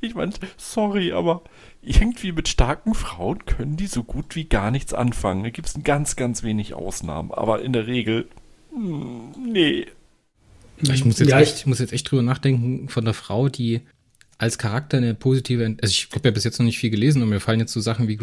ich 0.00 0.14
meine, 0.14 0.32
sorry, 0.56 1.12
aber 1.12 1.42
irgendwie 1.82 2.32
mit 2.32 2.48
starken 2.48 2.94
Frauen 2.94 3.44
können 3.44 3.76
die 3.76 3.88
so 3.88 4.04
gut 4.04 4.36
wie 4.36 4.46
gar 4.46 4.70
nichts 4.70 4.94
anfangen. 4.94 5.42
Da 5.42 5.50
gibt 5.50 5.68
es 5.68 5.82
ganz, 5.84 6.16
ganz 6.16 6.42
wenig 6.42 6.72
Ausnahmen. 6.72 7.30
Aber 7.30 7.60
in 7.60 7.74
der 7.74 7.86
Regel, 7.86 8.28
hm, 8.72 9.32
nee, 9.52 9.86
ich 10.82 11.04
muss 11.04 11.18
jetzt, 11.18 11.30
ja, 11.30 11.40
echt, 11.40 11.58
ich 11.58 11.66
muss 11.66 11.78
jetzt 11.78 11.92
echt 11.92 12.10
drüber 12.10 12.22
nachdenken 12.22 12.88
von 12.88 13.04
der 13.04 13.14
Frau, 13.14 13.48
die 13.48 13.82
als 14.38 14.58
Charakter 14.58 14.96
eine 14.96 15.14
positive, 15.14 15.64
also 15.80 15.90
ich 15.90 16.08
habe 16.12 16.28
ja 16.28 16.32
bis 16.32 16.44
jetzt 16.44 16.58
noch 16.58 16.66
nicht 16.66 16.78
viel 16.78 16.90
gelesen 16.90 17.22
und 17.22 17.28
mir 17.28 17.40
fallen 17.40 17.60
jetzt 17.60 17.72
so 17.72 17.80
Sachen 17.80 18.08
wie 18.08 18.16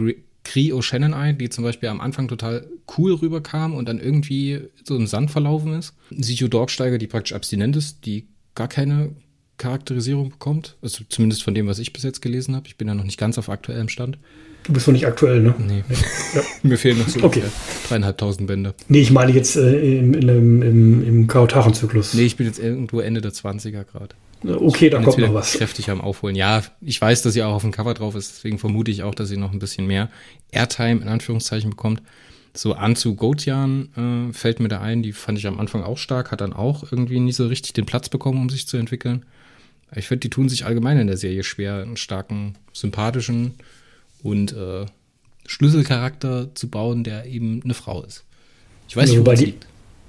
Cree 0.43 0.73
O'Shannon 0.73 1.13
ein, 1.13 1.37
die 1.37 1.49
zum 1.49 1.63
Beispiel 1.63 1.89
am 1.89 2.01
Anfang 2.01 2.27
total 2.27 2.67
cool 2.97 3.13
rüberkam 3.13 3.73
und 3.73 3.87
dann 3.87 3.99
irgendwie 3.99 4.61
so 4.83 4.95
im 4.95 5.07
Sand 5.07 5.31
verlaufen 5.31 5.73
ist. 5.73 5.95
Sichu 6.09 6.47
Dorksteiger, 6.47 6.97
die 6.97 7.07
praktisch 7.07 7.33
abstinent 7.33 7.75
ist, 7.75 8.05
die 8.05 8.27
gar 8.55 8.67
keine 8.67 9.15
Charakterisierung 9.57 10.31
bekommt. 10.31 10.77
Also 10.81 11.03
zumindest 11.07 11.43
von 11.43 11.53
dem, 11.53 11.67
was 11.67 11.79
ich 11.79 11.93
bis 11.93 12.03
jetzt 12.03 12.21
gelesen 12.21 12.55
habe. 12.55 12.67
Ich 12.67 12.77
bin 12.77 12.87
ja 12.87 12.95
noch 12.95 13.03
nicht 13.03 13.19
ganz 13.19 13.37
auf 13.37 13.49
aktuellem 13.49 13.89
Stand. 13.89 14.17
Du 14.63 14.73
bist 14.73 14.87
noch 14.87 14.93
nicht 14.93 15.07
aktuell, 15.07 15.41
ne? 15.41 15.55
Nee. 15.57 15.83
Ja. 16.33 16.41
Mir 16.63 16.77
fehlen 16.77 16.99
noch 16.99 17.09
so 17.09 17.23
okay. 17.23 17.43
dreieinhalbtausend 17.87 18.47
Bände. 18.47 18.75
Nee, 18.87 19.01
ich 19.01 19.11
meine 19.11 19.31
jetzt 19.31 19.55
äh, 19.55 19.99
im, 19.99 20.13
im, 20.13 20.61
im, 20.61 21.07
im 21.07 21.27
Kaotaren-Zyklus. 21.27 22.13
Nee, 22.13 22.23
ich 22.23 22.37
bin 22.37 22.45
jetzt 22.45 22.59
irgendwo 22.59 22.99
Ende 22.99 23.21
der 23.21 23.31
20er 23.31 23.83
gerade. 23.83 24.15
Okay, 24.43 24.89
da 24.89 25.01
kommt 25.01 25.19
noch 25.19 25.33
was. 25.33 25.53
Kräftig 25.53 25.89
am 25.89 26.01
Aufholen. 26.01 26.35
Ja, 26.35 26.63
ich 26.81 26.99
weiß, 26.99 27.21
dass 27.21 27.33
sie 27.33 27.43
auch 27.43 27.53
auf 27.53 27.61
dem 27.61 27.71
Cover 27.71 27.93
drauf 27.93 28.15
ist, 28.15 28.37
deswegen 28.37 28.57
vermute 28.57 28.89
ich 28.89 29.03
auch, 29.03 29.13
dass 29.13 29.29
sie 29.29 29.37
noch 29.37 29.51
ein 29.51 29.59
bisschen 29.59 29.85
mehr 29.85 30.09
Airtime 30.51 31.01
in 31.01 31.07
Anführungszeichen 31.07 31.69
bekommt. 31.69 32.01
So 32.53 32.73
Anzu 32.73 33.15
Gotian 33.15 34.29
äh, 34.29 34.33
fällt 34.33 34.59
mir 34.59 34.67
da 34.67 34.81
ein, 34.81 35.03
die 35.03 35.13
fand 35.13 35.37
ich 35.37 35.47
am 35.47 35.59
Anfang 35.59 35.83
auch 35.83 35.97
stark, 35.97 36.31
hat 36.31 36.41
dann 36.41 36.53
auch 36.53 36.91
irgendwie 36.91 37.19
nie 37.19 37.31
so 37.31 37.47
richtig 37.47 37.73
den 37.73 37.85
Platz 37.85 38.09
bekommen, 38.09 38.39
um 38.39 38.49
sich 38.49 38.67
zu 38.67 38.77
entwickeln. 38.77 39.25
Ich 39.95 40.07
finde, 40.07 40.21
die 40.21 40.29
tun 40.29 40.49
sich 40.49 40.65
allgemein 40.65 40.97
in 40.97 41.07
der 41.07 41.17
Serie 41.17 41.43
schwer, 41.43 41.81
einen 41.81 41.97
starken, 41.97 42.55
sympathischen, 42.73 43.53
und 44.23 44.53
äh, 44.53 44.85
Schlüsselcharakter 45.45 46.53
zu 46.55 46.69
bauen, 46.69 47.03
der 47.03 47.25
eben 47.25 47.61
eine 47.63 47.73
Frau 47.73 48.03
ist. 48.03 48.25
Ich 48.87 48.95
weiß 48.95 49.09
nicht, 49.09 49.19
wobei 49.19 49.35
die, 49.35 49.55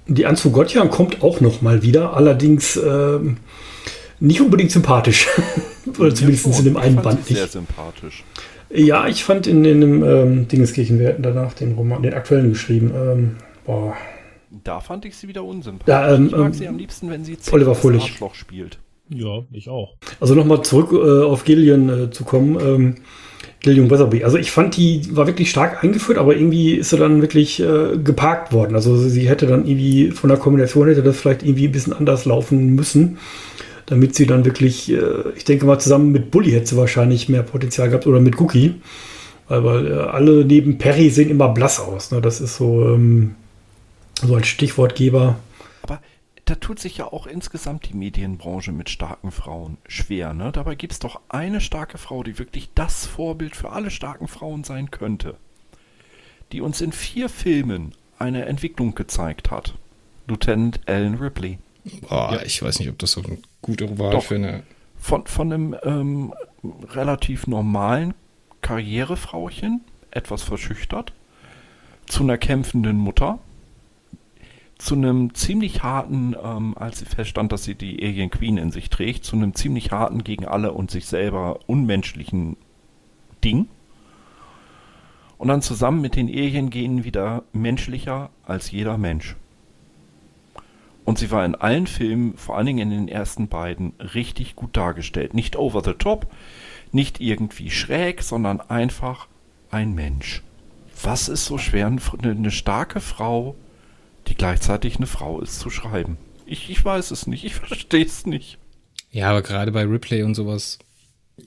die 0.07 0.25
Anzu 0.25 0.51
Gottjan 0.51 0.89
kommt 0.89 1.23
auch 1.23 1.41
noch 1.41 1.61
mal 1.61 1.83
wieder, 1.83 2.15
allerdings 2.15 2.77
ähm, 2.77 3.37
nicht 4.19 4.41
unbedingt 4.41 4.71
sympathisch. 4.71 5.27
Oder 5.99 6.15
zumindest 6.15 6.45
ja, 6.45 6.57
in 6.59 6.63
dem 6.65 6.77
einen 6.77 6.95
Band 6.95 7.29
nicht. 7.29 7.37
Sehr 7.37 7.47
sympathisch. 7.47 8.23
Ja, 8.69 9.07
ich 9.07 9.23
fand 9.23 9.47
in, 9.47 9.63
in 9.65 9.81
dem 9.81 10.03
ähm, 10.03 10.47
Dingeskirchen, 10.47 10.99
wir 10.99 11.09
hatten 11.09 11.23
danach 11.23 11.53
den 11.53 11.73
Roman, 11.73 12.01
den 12.01 12.13
aktuellen 12.13 12.49
geschrieben. 12.49 12.91
Ähm, 12.95 13.35
boah. 13.65 13.95
Da 14.63 14.79
fand 14.79 15.05
ich 15.05 15.15
sie 15.15 15.27
wieder 15.27 15.43
unsympathisch. 15.43 15.91
Ja, 15.91 16.13
ähm, 16.13 16.27
ich 16.27 16.35
mag 16.35 16.55
sie 16.55 16.67
am 16.67 16.77
liebsten, 16.77 17.09
wenn 17.09 17.23
sie 17.23 17.37
Oliver 17.51 17.75
Fröhlich. 17.75 18.03
Arschloch 18.03 18.35
spielt. 18.35 18.79
Ja, 19.09 19.43
ich 19.51 19.69
auch. 19.69 19.95
Also 20.19 20.33
nochmal 20.33 20.63
zurück 20.63 20.91
äh, 20.91 21.23
auf 21.23 21.43
Gillian 21.43 21.89
äh, 21.89 22.11
zu 22.11 22.23
kommen. 22.23 22.57
Ähm, 22.59 22.95
Gillian 23.61 23.89
Weatherby. 23.89 24.23
Also 24.23 24.37
ich 24.37 24.51
fand, 24.51 24.75
die 24.77 25.15
war 25.15 25.27
wirklich 25.27 25.49
stark 25.49 25.83
eingeführt, 25.83 26.17
aber 26.17 26.35
irgendwie 26.35 26.75
ist 26.75 26.89
sie 26.89 26.97
dann 26.97 27.21
wirklich 27.21 27.61
äh, 27.61 27.97
geparkt 27.97 28.51
worden. 28.51 28.75
Also 28.75 28.97
sie 28.97 29.27
hätte 29.29 29.47
dann 29.47 29.65
irgendwie 29.65 30.11
von 30.11 30.29
der 30.29 30.37
Kombination 30.37 30.87
hätte 30.87 31.03
das 31.03 31.17
vielleicht 31.17 31.43
irgendwie 31.43 31.67
ein 31.67 31.71
bisschen 31.71 31.93
anders 31.93 32.25
laufen 32.25 32.75
müssen, 32.75 33.17
damit 33.85 34.15
sie 34.15 34.25
dann 34.25 34.45
wirklich, 34.45 34.91
äh, 34.91 35.01
ich 35.35 35.45
denke 35.45 35.65
mal 35.65 35.79
zusammen 35.79 36.11
mit 36.11 36.31
Bully 36.31 36.51
hätte 36.51 36.67
sie 36.67 36.77
wahrscheinlich 36.77 37.29
mehr 37.29 37.43
Potenzial 37.43 37.89
gehabt 37.89 38.07
oder 38.07 38.19
mit 38.19 38.39
Cookie. 38.39 38.75
Weil, 39.47 39.87
äh, 39.87 39.93
alle 39.95 40.45
neben 40.45 40.77
Perry 40.77 41.09
sehen 41.09 41.29
immer 41.29 41.49
blass 41.49 41.79
aus. 41.79 42.11
Ne? 42.11 42.21
Das 42.21 42.41
ist 42.41 42.55
so, 42.55 42.85
ähm, 42.93 43.35
so 44.25 44.35
als 44.35 44.47
Stichwortgeber 44.47 45.37
da 46.45 46.55
tut 46.55 46.79
sich 46.79 46.97
ja 46.97 47.05
auch 47.05 47.25
insgesamt 47.25 47.87
die 47.89 47.93
Medienbranche 47.93 48.71
mit 48.71 48.89
starken 48.89 49.31
Frauen 49.31 49.77
schwer. 49.87 50.33
Ne? 50.33 50.51
Dabei 50.51 50.75
gibt 50.75 50.93
es 50.93 50.99
doch 50.99 51.21
eine 51.29 51.61
starke 51.61 51.97
Frau, 51.97 52.23
die 52.23 52.37
wirklich 52.37 52.69
das 52.75 53.05
Vorbild 53.05 53.55
für 53.55 53.71
alle 53.71 53.91
starken 53.91 54.27
Frauen 54.27 54.63
sein 54.63 54.91
könnte. 54.91 55.35
Die 56.51 56.61
uns 56.61 56.81
in 56.81 56.91
vier 56.91 57.29
Filmen 57.29 57.93
eine 58.19 58.45
Entwicklung 58.45 58.93
gezeigt 58.93 59.51
hat. 59.51 59.75
Lieutenant 60.27 60.81
Ellen 60.85 61.15
Ripley. 61.15 61.59
Boah, 62.09 62.33
ja. 62.33 62.41
ich 62.43 62.61
weiß 62.61 62.79
nicht, 62.79 62.89
ob 62.89 62.99
das 62.99 63.13
so 63.13 63.23
eine 63.23 63.37
gute 63.61 63.97
Wahl 63.97 64.11
doch, 64.11 64.23
für 64.23 64.35
eine. 64.35 64.63
Von, 64.97 65.25
von 65.25 65.51
einem 65.51 65.75
ähm, 65.83 66.33
relativ 66.89 67.47
normalen 67.47 68.13
Karrierefrauchen, 68.61 69.81
etwas 70.11 70.43
verschüchtert, 70.43 71.13
zu 72.05 72.23
einer 72.23 72.37
kämpfenden 72.37 72.97
Mutter, 72.97 73.39
zu 74.83 74.95
einem 74.95 75.33
ziemlich 75.33 75.81
harten, 75.81 76.35
ähm, 76.43 76.77
als 76.77 76.99
sie 76.99 77.05
feststand, 77.05 77.53
dass 77.53 77.63
sie 77.63 77.75
die 77.75 78.03
Alien 78.03 78.29
Queen 78.29 78.57
in 78.57 78.69
sich 78.69 78.89
trägt, 78.89 79.23
zu 79.23 79.37
einem 79.37 79.53
ziemlich 79.53 79.91
harten 79.91 80.25
gegen 80.25 80.45
alle 80.45 80.73
und 80.73 80.91
sich 80.91 81.05
selber 81.05 81.61
unmenschlichen 81.67 82.57
Ding. 83.45 83.69
Und 85.37 85.47
dann 85.47 85.61
zusammen 85.61 86.01
mit 86.01 86.17
den 86.17 86.27
Alien 86.27 86.69
gehen 86.69 87.05
wieder 87.05 87.43
menschlicher 87.53 88.29
als 88.43 88.71
jeder 88.71 88.97
Mensch. 88.97 89.37
Und 91.05 91.17
sie 91.17 91.31
war 91.31 91.45
in 91.45 91.55
allen 91.55 91.87
Filmen, 91.87 92.35
vor 92.35 92.57
allen 92.57 92.65
Dingen 92.65 92.91
in 92.91 93.05
den 93.05 93.07
ersten 93.07 93.47
beiden, 93.47 93.93
richtig 94.13 94.57
gut 94.57 94.75
dargestellt. 94.75 95.33
Nicht 95.33 95.55
over 95.55 95.81
the 95.81 95.93
top, 95.93 96.27
nicht 96.91 97.21
irgendwie 97.21 97.69
schräg, 97.69 98.21
sondern 98.21 98.59
einfach 98.59 99.27
ein 99.71 99.93
Mensch. 99.93 100.43
Was 101.01 101.29
ist 101.29 101.45
so 101.45 101.57
schwer, 101.57 101.87
eine 102.21 102.51
starke 102.51 102.99
Frau 102.99 103.55
die 104.27 104.35
gleichzeitig 104.35 104.97
eine 104.97 105.07
Frau 105.07 105.41
ist, 105.41 105.59
zu 105.59 105.69
schreiben. 105.69 106.17
Ich, 106.45 106.69
ich 106.69 106.83
weiß 106.83 107.11
es 107.11 107.27
nicht, 107.27 107.43
ich 107.43 107.55
verstehe 107.55 108.05
es 108.05 108.25
nicht. 108.25 108.57
Ja, 109.11 109.29
aber 109.29 109.41
gerade 109.41 109.71
bei 109.71 109.83
Ripley 109.83 110.23
und 110.23 110.35
sowas 110.35 110.79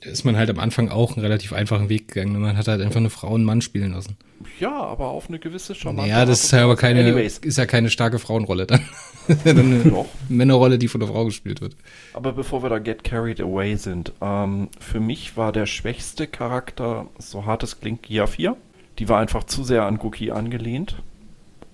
ist 0.02 0.24
man 0.24 0.36
halt 0.36 0.50
am 0.50 0.58
Anfang 0.58 0.88
auch 0.88 1.12
einen 1.16 1.24
relativ 1.24 1.52
einfachen 1.52 1.88
Weg 1.88 2.08
gegangen. 2.08 2.40
Man 2.40 2.56
hat 2.56 2.68
halt 2.68 2.80
einfach 2.80 2.96
eine 2.96 3.10
Frau 3.10 3.28
und 3.28 3.36
einen 3.36 3.44
Mann 3.44 3.60
spielen 3.60 3.92
lassen. 3.92 4.16
Ja, 4.58 4.72
aber 4.72 5.08
auf 5.08 5.28
eine 5.28 5.38
gewisse 5.38 5.74
charmante 5.74 6.10
Ja, 6.10 6.24
das 6.24 6.44
ist 6.44 6.50
ja 6.50 6.64
aber 6.64 6.76
keine, 6.76 7.00
Anyways. 7.00 7.38
ist 7.38 7.58
ja 7.58 7.66
keine 7.66 7.90
starke 7.90 8.18
Frauenrolle 8.18 8.66
dann. 8.66 8.80
dann 9.44 9.58
eine 9.58 9.84
Doch. 9.84 10.06
Männerrolle, 10.28 10.78
die 10.78 10.88
von 10.88 11.00
der 11.00 11.08
Frau 11.08 11.24
gespielt 11.24 11.60
wird. 11.60 11.76
Aber 12.14 12.32
bevor 12.32 12.62
wir 12.62 12.68
da 12.68 12.78
get 12.78 13.04
carried 13.04 13.40
away 13.40 13.76
sind, 13.76 14.12
ähm, 14.20 14.68
für 14.78 15.00
mich 15.00 15.36
war 15.36 15.52
der 15.52 15.66
schwächste 15.66 16.26
Charakter, 16.26 17.06
so 17.18 17.46
hart 17.46 17.62
es 17.62 17.80
klingt, 17.80 18.02
Gia 18.02 18.26
4. 18.26 18.56
Die 18.98 19.08
war 19.08 19.20
einfach 19.20 19.44
zu 19.44 19.62
sehr 19.62 19.84
an 19.84 19.98
Gookie 19.98 20.32
angelehnt 20.32 20.96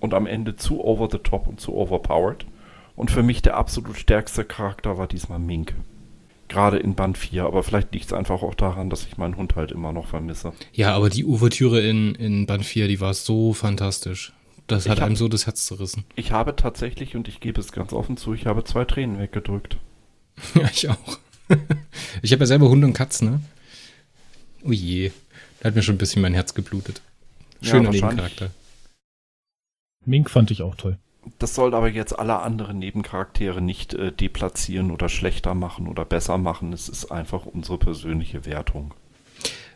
und 0.03 0.13
am 0.13 0.27
Ende 0.27 0.57
zu 0.57 0.83
over 0.83 1.07
the 1.09 1.17
top 1.17 1.47
und 1.47 1.61
zu 1.61 1.73
overpowered. 1.73 2.45
Und 2.95 3.09
für 3.09 3.23
mich 3.23 3.41
der 3.41 3.55
absolut 3.55 3.97
stärkste 3.97 4.43
Charakter 4.43 4.97
war 4.97 5.07
diesmal 5.07 5.39
Mink. 5.39 5.73
Gerade 6.49 6.77
in 6.77 6.93
Band 6.93 7.17
4, 7.17 7.45
aber 7.45 7.63
vielleicht 7.63 7.93
liegt 7.93 8.07
es 8.07 8.13
einfach 8.13 8.43
auch 8.43 8.53
daran, 8.53 8.89
dass 8.89 9.05
ich 9.07 9.17
meinen 9.17 9.37
Hund 9.37 9.55
halt 9.55 9.71
immer 9.71 9.93
noch 9.93 10.07
vermisse. 10.07 10.51
Ja, 10.73 10.93
aber 10.93 11.09
die 11.09 11.23
Ouvertüre 11.25 11.79
in, 11.81 12.15
in 12.15 12.45
Band 12.45 12.65
4, 12.65 12.87
die 12.89 12.99
war 12.99 13.13
so 13.13 13.53
fantastisch. 13.53 14.33
Das 14.67 14.87
hat 14.89 14.99
hab- 14.99 15.07
einem 15.07 15.15
so 15.15 15.29
das 15.29 15.45
Herz 15.47 15.65
zerrissen. 15.65 16.03
Ich 16.15 16.31
habe 16.33 16.55
tatsächlich, 16.55 17.15
und 17.15 17.27
ich 17.29 17.39
gebe 17.39 17.59
es 17.61 17.71
ganz 17.71 17.93
offen 17.93 18.17
zu, 18.17 18.33
ich 18.33 18.45
habe 18.45 18.63
zwei 18.65 18.83
Tränen 18.85 19.17
weggedrückt. 19.19 19.77
Ja, 20.55 20.69
ich 20.71 20.89
auch. 20.89 21.17
ich 22.21 22.31
habe 22.33 22.41
ja 22.41 22.45
selber 22.47 22.67
Hunde 22.69 22.87
und 22.87 22.93
Katzen, 22.93 23.29
ne? 23.31 23.39
Oh 24.65 24.71
je. 24.71 25.11
Da 25.61 25.67
hat 25.69 25.75
mir 25.75 25.81
schon 25.83 25.95
ein 25.95 25.99
bisschen 25.99 26.21
mein 26.21 26.33
Herz 26.33 26.53
geblutet. 26.53 27.01
Ja, 27.61 27.69
Schöner 27.69 27.85
wahrscheinlich. 27.87 28.01
Nebencharakter. 28.03 28.49
Mink 30.05 30.29
fand 30.29 30.51
ich 30.51 30.61
auch 30.61 30.75
toll. 30.75 30.97
Das 31.39 31.55
soll 31.55 31.73
aber 31.73 31.89
jetzt 31.89 32.17
alle 32.19 32.39
anderen 32.39 32.79
Nebencharaktere 32.79 33.61
nicht 33.61 33.93
äh, 33.93 34.11
deplatzieren 34.11 34.91
oder 34.91 35.07
schlechter 35.07 35.53
machen 35.55 35.87
oder 35.87 36.03
besser 36.03 36.37
machen. 36.37 36.73
Es 36.73 36.89
ist 36.89 37.11
einfach 37.11 37.45
unsere 37.45 37.77
persönliche 37.77 38.45
Wertung. 38.45 38.93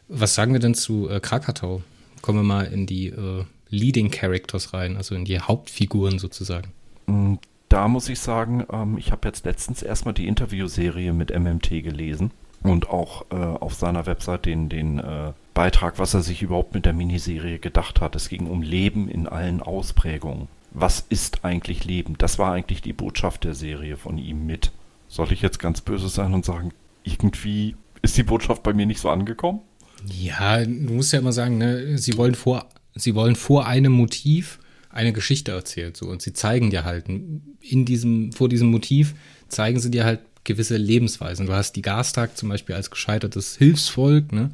Was 0.10 0.36
sagen 0.36 0.54
wir 0.54 0.60
denn 0.60 0.76
zu 0.76 1.10
äh, 1.10 1.20
Krakatau? 1.22 1.82
Kommen 2.22 2.40
wir 2.40 2.44
mal 2.44 2.66
in 2.66 2.86
die 2.86 3.08
äh, 3.08 3.46
Leading 3.70 4.12
Characters 4.12 4.74
rein, 4.74 4.98
also 4.98 5.16
in 5.16 5.26
die 5.26 5.40
Hauptfiguren 5.40 6.20
sozusagen. 6.20 6.72
Mm, 7.06 7.36
Da 7.70 7.88
muss 7.88 8.10
ich 8.10 8.20
sagen, 8.20 8.66
ähm, 8.72 8.98
ich 8.98 9.12
habe 9.12 9.28
jetzt 9.28 9.46
letztens 9.46 9.82
erstmal 9.84 10.14
die 10.14 10.28
Interviewserie 10.28 11.14
mit 11.14 11.38
MMT 11.38 11.70
gelesen 11.84 12.32
und 12.64 12.90
auch 12.90 13.26
äh, 13.30 13.36
auf 13.36 13.74
seiner 13.74 14.06
Website 14.06 14.46
den, 14.46 14.68
den 14.70 15.00
äh, 15.00 15.32
Beitrag, 15.58 15.98
was 15.98 16.14
er 16.14 16.22
sich 16.22 16.44
überhaupt 16.44 16.76
mit 16.76 16.86
der 16.86 16.94
Miniserie 16.94 17.58
gedacht 17.58 18.00
hat. 18.00 18.16
Es 18.16 18.30
ging 18.30 18.46
um 18.46 18.62
Leben 18.62 19.10
in 19.10 19.26
allen 19.26 19.60
Ausprägungen. 19.60 20.50
Was 20.70 21.04
ist 21.10 21.44
eigentlich 21.44 21.84
Leben? 21.84 22.16
Das 22.20 22.38
war 22.38 22.54
eigentlich 22.54 22.84
die 22.84 22.94
Botschaft 22.94 23.44
der 23.44 23.56
Serie 23.56 23.98
von 23.98 24.20
ihm 24.20 24.46
mit. 24.46 24.72
Soll 25.08 25.32
ich 25.32 25.42
jetzt 25.42 25.58
ganz 25.58 25.82
böse 25.82 26.10
sein 26.10 26.36
und 26.36 26.46
sagen, 26.46 26.74
irgendwie 27.04 27.76
ist 28.04 28.16
die 28.18 28.24
Botschaft 28.24 28.62
bei 28.62 28.72
mir 28.72 28.86
nicht 28.86 29.00
so 29.00 29.10
angekommen? 29.10 29.62
Ja, 30.06 30.64
du 30.64 30.94
musst 30.94 31.12
ja 31.12 31.18
immer 31.18 31.34
sagen, 31.34 31.58
ne, 31.58 31.98
sie 31.98 32.16
wollen 32.18 32.36
vor, 32.36 32.70
sie 32.94 33.16
wollen 33.16 33.36
vor 33.36 33.66
einem 33.66 33.94
Motiv 33.94 34.60
eine 34.92 35.12
Geschichte 35.12 35.54
erzählt, 35.54 35.98
so 35.98 36.06
und 36.06 36.22
sie 36.22 36.34
zeigen 36.34 36.70
dir 36.70 36.86
halt 36.86 37.06
in 37.10 37.86
diesem, 37.86 38.32
vor 38.32 38.48
diesem 38.48 38.70
Motiv 38.70 39.16
zeigen 39.48 39.80
sie 39.80 39.90
dir 39.90 40.06
halt 40.06 40.20
gewisse 40.44 40.78
Lebensweisen. 40.78 41.48
Du 41.48 41.54
hast 41.54 41.74
die 41.74 41.82
Gastag 41.82 42.38
zum 42.38 42.50
Beispiel 42.50 42.76
als 42.76 42.92
gescheitertes 42.92 43.58
Hilfsvolk, 43.58 44.32
ne, 44.32 44.52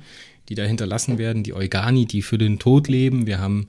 die 0.49 0.55
da 0.55 0.63
hinterlassen 0.63 1.17
werden, 1.17 1.43
die 1.43 1.53
Eugani, 1.53 2.05
die 2.05 2.21
für 2.21 2.37
den 2.37 2.59
Tod 2.59 2.87
leben. 2.87 3.25
Wir 3.27 3.39
haben 3.39 3.67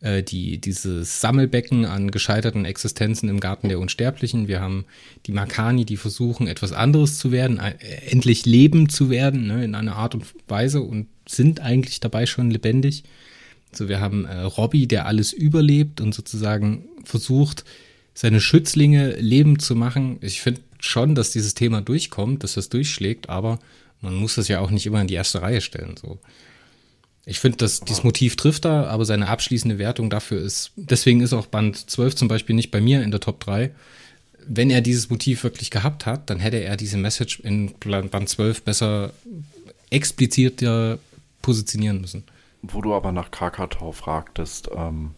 äh, 0.00 0.22
die, 0.22 0.58
dieses 0.58 1.20
Sammelbecken 1.20 1.84
an 1.84 2.10
gescheiterten 2.10 2.64
Existenzen 2.64 3.28
im 3.28 3.40
Garten 3.40 3.68
der 3.68 3.80
Unsterblichen. 3.80 4.48
Wir 4.48 4.60
haben 4.60 4.84
die 5.26 5.32
Makani, 5.32 5.84
die 5.84 5.96
versuchen, 5.96 6.46
etwas 6.46 6.72
anderes 6.72 7.18
zu 7.18 7.32
werden, 7.32 7.58
äh, 7.58 7.74
endlich 8.10 8.46
leben 8.46 8.88
zu 8.88 9.10
werden, 9.10 9.46
ne, 9.46 9.64
in 9.64 9.74
einer 9.74 9.96
Art 9.96 10.14
und 10.14 10.24
Weise 10.46 10.82
und 10.82 11.06
sind 11.26 11.60
eigentlich 11.60 12.00
dabei 12.00 12.26
schon 12.26 12.50
lebendig. 12.50 13.04
So, 13.72 13.88
wir 13.88 14.00
haben 14.00 14.24
äh, 14.26 14.40
Robby, 14.40 14.86
der 14.86 15.06
alles 15.06 15.32
überlebt 15.32 16.00
und 16.00 16.14
sozusagen 16.14 16.84
versucht, 17.04 17.64
seine 18.12 18.40
Schützlinge 18.40 19.16
lebend 19.16 19.62
zu 19.62 19.74
machen. 19.74 20.18
Ich 20.20 20.40
finde 20.40 20.60
schon, 20.78 21.14
dass 21.14 21.32
dieses 21.32 21.54
Thema 21.54 21.80
durchkommt, 21.80 22.44
dass 22.44 22.54
das 22.54 22.68
durchschlägt, 22.68 23.28
aber 23.28 23.58
man 24.04 24.14
muss 24.14 24.36
das 24.36 24.48
ja 24.48 24.60
auch 24.60 24.70
nicht 24.70 24.86
immer 24.86 25.00
in 25.00 25.08
die 25.08 25.14
erste 25.14 25.42
Reihe 25.42 25.60
stellen. 25.60 25.96
So. 26.00 26.18
Ich 27.26 27.40
finde, 27.40 27.58
dass 27.58 27.80
dieses 27.80 28.04
Motiv 28.04 28.36
trifft 28.36 28.64
da, 28.64 28.84
aber 28.84 29.04
seine 29.04 29.28
abschließende 29.28 29.78
Wertung 29.78 30.10
dafür 30.10 30.40
ist, 30.40 30.72
deswegen 30.76 31.20
ist 31.20 31.32
auch 31.32 31.46
Band 31.46 31.90
12 31.90 32.14
zum 32.14 32.28
Beispiel 32.28 32.54
nicht 32.54 32.70
bei 32.70 32.80
mir 32.80 33.02
in 33.02 33.10
der 33.10 33.20
Top 33.20 33.40
3. 33.40 33.70
Wenn 34.46 34.70
er 34.70 34.82
dieses 34.82 35.08
Motiv 35.08 35.42
wirklich 35.42 35.70
gehabt 35.70 36.04
hat, 36.04 36.28
dann 36.28 36.38
hätte 36.38 36.58
er 36.58 36.76
diese 36.76 36.98
Message 36.98 37.40
in 37.40 37.72
Band 37.80 38.28
12 38.28 38.62
besser 38.62 39.12
expliziter 39.88 40.98
positionieren 41.40 42.00
müssen. 42.02 42.24
Wo 42.62 42.82
du 42.82 42.94
aber 42.94 43.10
nach 43.10 43.30
Krakatau 43.30 43.92
fragtest, 43.92 44.70
ähm, 44.76 45.12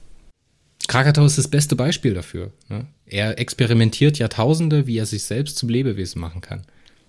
Krakatau 0.87 1.25
ist 1.25 1.39
das 1.39 1.49
beste 1.49 1.75
Beispiel 1.75 2.15
dafür. 2.15 2.53
Ne? 2.69 2.87
Er 3.07 3.39
experimentiert 3.39 4.19
Jahrtausende, 4.19 4.87
wie 4.87 4.99
er 4.99 5.07
sich 5.07 5.25
selbst 5.25 5.59
zum 5.59 5.69
Lebewesen 5.69 6.21
machen 6.21 6.41
kann. 6.41 6.63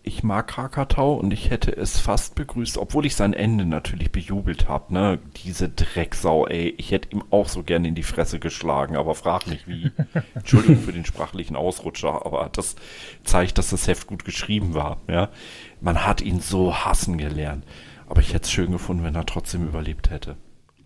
Ich 0.07 0.23
mag 0.23 0.47
Krakatau 0.47 1.15
und 1.15 1.31
ich 1.31 1.49
hätte 1.49 1.75
es 1.75 1.99
fast 1.99 2.35
begrüßt, 2.35 2.77
obwohl 2.77 3.05
ich 3.05 3.15
sein 3.15 3.33
Ende 3.33 3.65
natürlich 3.65 4.11
bejubelt 4.11 4.67
habe. 4.67 4.93
Ne? 4.93 5.19
Diese 5.43 5.69
Drecksau, 5.69 6.47
ey. 6.47 6.73
Ich 6.77 6.91
hätte 6.91 7.09
ihm 7.11 7.23
auch 7.29 7.49
so 7.49 7.63
gerne 7.63 7.89
in 7.89 7.95
die 7.95 8.03
Fresse 8.03 8.39
geschlagen, 8.39 8.95
aber 8.95 9.13
frag 9.13 9.47
nicht 9.47 9.67
wie. 9.67 9.91
Entschuldigung 10.33 10.81
für 10.81 10.93
den 10.93 11.05
sprachlichen 11.05 11.55
Ausrutscher, 11.55 12.25
aber 12.25 12.49
das 12.53 12.75
zeigt, 13.23 13.57
dass 13.57 13.69
das 13.69 13.87
Heft 13.87 14.07
gut 14.07 14.25
geschrieben 14.25 14.73
war. 14.73 15.01
Ja? 15.07 15.29
Man 15.81 16.05
hat 16.05 16.21
ihn 16.21 16.39
so 16.39 16.73
hassen 16.73 17.17
gelernt. 17.17 17.65
Aber 18.07 18.21
ich 18.21 18.33
hätte 18.33 18.45
es 18.45 18.51
schön 18.51 18.71
gefunden, 18.71 19.03
wenn 19.03 19.15
er 19.15 19.25
trotzdem 19.25 19.67
überlebt 19.67 20.09
hätte. 20.09 20.37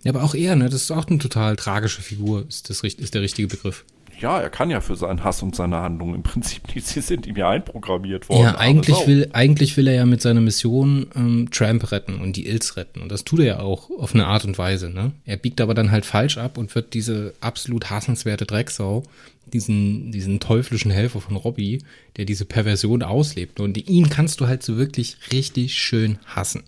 Ja, 0.03 0.11
aber 0.11 0.23
auch 0.23 0.33
er, 0.33 0.55
ne, 0.55 0.65
das 0.65 0.81
ist 0.81 0.91
auch 0.91 1.05
eine 1.05 1.19
total 1.19 1.55
tragische 1.55 2.01
Figur, 2.01 2.47
ist, 2.47 2.71
das, 2.71 2.81
ist 2.81 3.13
der 3.13 3.21
richtige 3.21 3.47
Begriff. 3.47 3.85
Ja, 4.21 4.39
er 4.39 4.49
kann 4.49 4.69
ja 4.69 4.81
für 4.81 4.95
seinen 4.95 5.23
Hass 5.23 5.41
und 5.41 5.55
seine 5.55 5.77
Handlungen 5.77 6.15
im 6.15 6.23
Prinzip 6.23 6.73
nicht. 6.75 6.85
Sie 6.85 7.01
sind 7.01 7.25
ihm 7.25 7.35
ja 7.35 7.49
einprogrammiert 7.49 8.29
worden. 8.29 8.43
Ja, 8.43 8.57
eigentlich 8.57 9.07
will, 9.07 9.29
eigentlich 9.33 9.75
will 9.77 9.87
er 9.87 9.95
ja 9.95 10.05
mit 10.05 10.21
seiner 10.21 10.41
Mission 10.41 11.07
ähm, 11.15 11.49
Tramp 11.51 11.91
retten 11.91 12.19
und 12.19 12.35
die 12.35 12.47
Ills 12.47 12.77
retten. 12.77 13.01
Und 13.01 13.11
das 13.11 13.23
tut 13.23 13.39
er 13.39 13.45
ja 13.45 13.59
auch 13.59 13.89
auf 13.89 14.13
eine 14.13 14.27
Art 14.27 14.45
und 14.45 14.57
Weise. 14.57 14.89
Ne? 14.89 15.11
Er 15.25 15.37
biegt 15.37 15.59
aber 15.59 15.73
dann 15.73 15.91
halt 15.91 16.05
falsch 16.05 16.37
ab 16.37 16.57
und 16.57 16.73
wird 16.75 16.93
diese 16.93 17.33
absolut 17.41 17.89
hassenswerte 17.89 18.45
Drecksau, 18.45 19.03
diesen, 19.51 20.11
diesen 20.11 20.39
teuflischen 20.39 20.91
Helfer 20.91 21.19
von 21.19 21.35
Robbie, 21.35 21.83
der 22.17 22.25
diese 22.25 22.45
Perversion 22.45 23.01
auslebt. 23.01 23.59
Und 23.59 23.89
ihn 23.89 24.09
kannst 24.09 24.39
du 24.39 24.47
halt 24.47 24.61
so 24.61 24.77
wirklich 24.77 25.17
richtig 25.31 25.75
schön 25.75 26.19
hassen. 26.25 26.63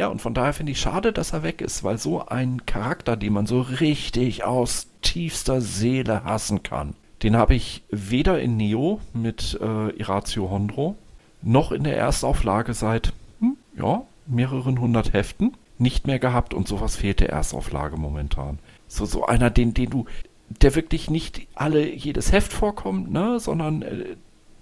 Ja, 0.00 0.08
und 0.08 0.22
von 0.22 0.32
daher 0.32 0.54
finde 0.54 0.72
ich 0.72 0.80
schade, 0.80 1.12
dass 1.12 1.34
er 1.34 1.42
weg 1.42 1.60
ist, 1.60 1.84
weil 1.84 1.98
so 1.98 2.24
ein 2.24 2.64
Charakter, 2.64 3.18
den 3.18 3.34
man 3.34 3.44
so 3.44 3.60
richtig 3.60 4.44
aus 4.44 4.86
tiefster 5.02 5.60
Seele 5.60 6.24
hassen 6.24 6.62
kann, 6.62 6.94
den 7.22 7.36
habe 7.36 7.54
ich 7.54 7.82
weder 7.90 8.40
in 8.40 8.56
Neo 8.56 9.02
mit 9.12 9.58
äh, 9.60 9.90
Iratio 9.90 10.48
Hondro 10.48 10.96
noch 11.42 11.70
in 11.70 11.84
der 11.84 11.98
Erstauflage 11.98 12.72
seit, 12.72 13.12
hm, 13.40 13.58
ja, 13.76 14.00
mehreren 14.26 14.80
hundert 14.80 15.12
Heften 15.12 15.54
nicht 15.76 16.06
mehr 16.06 16.18
gehabt 16.18 16.54
und 16.54 16.66
sowas 16.66 16.96
fehlt 16.96 17.20
der 17.20 17.28
Erstauflage 17.28 17.98
momentan. 17.98 18.58
So, 18.88 19.04
so 19.04 19.26
einer, 19.26 19.50
den, 19.50 19.74
den 19.74 19.90
du, 19.90 20.06
der 20.48 20.74
wirklich 20.76 21.10
nicht 21.10 21.46
alle 21.54 21.86
jedes 21.86 22.32
Heft 22.32 22.54
vorkommt, 22.54 23.10
ne, 23.10 23.38
sondern 23.38 23.82
äh, 23.82 24.16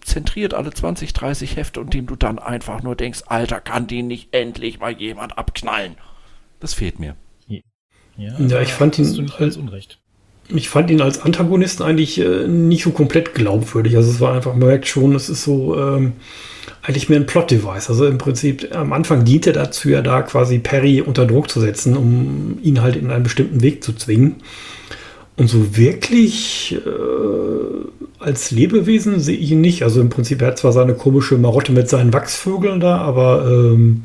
zentriert 0.09 0.55
alle 0.55 0.71
20, 0.73 1.13
30 1.13 1.57
Hefte 1.57 1.81
und 1.81 1.95
dem 1.95 2.07
du 2.07 2.17
dann 2.17 2.39
einfach 2.39 2.83
nur 2.83 2.97
denkst, 2.97 3.23
Alter, 3.27 3.61
kann 3.61 3.87
den 3.87 4.09
nicht 4.09 4.35
endlich 4.35 4.81
mal 4.81 4.93
jemand 4.93 5.39
abknallen? 5.39 5.97
Das 6.61 6.75
fehlt 6.75 6.99
mir. 6.99 7.15
Ja, 8.17 8.61
ich 8.61 8.73
fand 8.73 8.99
ihn 8.99 9.31
halt- 9.39 9.57
unrecht. 9.57 10.01
Ich 10.49 10.69
fand 10.71 10.91
ihn 10.91 11.03
als 11.03 11.21
Antagonisten 11.21 11.83
eigentlich 11.85 12.19
äh, 12.19 12.49
nicht 12.49 12.83
so 12.83 12.91
komplett 12.91 13.35
glaubwürdig. 13.35 13.97
Also 13.97 14.11
es 14.11 14.19
war 14.19 14.35
einfach, 14.35 14.55
man 14.55 14.67
merkt 14.67 14.89
schon, 14.89 15.15
es 15.15 15.29
ist 15.29 15.45
so 15.45 15.79
ähm, 15.79 16.15
eigentlich 16.83 17.11
mehr 17.11 17.21
ein 17.21 17.27
Plot-Device. 17.27 17.91
Also 17.91 18.07
im 18.07 18.17
Prinzip 18.17 18.75
am 18.75 18.95
Anfang 18.95 19.25
dient 19.27 19.47
er 19.47 19.53
dazu, 19.53 19.91
ja 19.91 20.01
da 20.01 20.23
quasi 20.23 20.59
Perry 20.59 21.03
unter 21.03 21.27
Druck 21.27 21.51
zu 21.51 21.61
setzen, 21.61 21.97
um 21.97 22.59
ihn 22.63 22.81
halt 22.81 22.97
in 22.97 23.11
einen 23.11 23.25
bestimmten 23.25 23.63
Weg 23.63 23.85
zu 23.85 23.93
zwingen. 23.93 24.37
Und 25.39 25.47
so 25.49 25.77
wirklich 25.77 26.77
äh, 26.85 28.19
als 28.19 28.51
Lebewesen 28.51 29.21
sehe 29.21 29.37
ich 29.37 29.53
ihn 29.53 29.61
nicht. 29.61 29.85
Also 29.85 30.01
im 30.01 30.09
Prinzip, 30.09 30.43
er 30.43 30.49
hat 30.49 30.59
zwar 30.59 30.73
seine 30.73 30.95
komische 30.95 31.39
Marotte 31.39 31.71
mit 31.71 31.89
seinen 31.89 32.13
Wachsvögeln 32.13 32.81
da, 32.81 32.99
aber 32.99 33.47
ähm, 33.49 34.03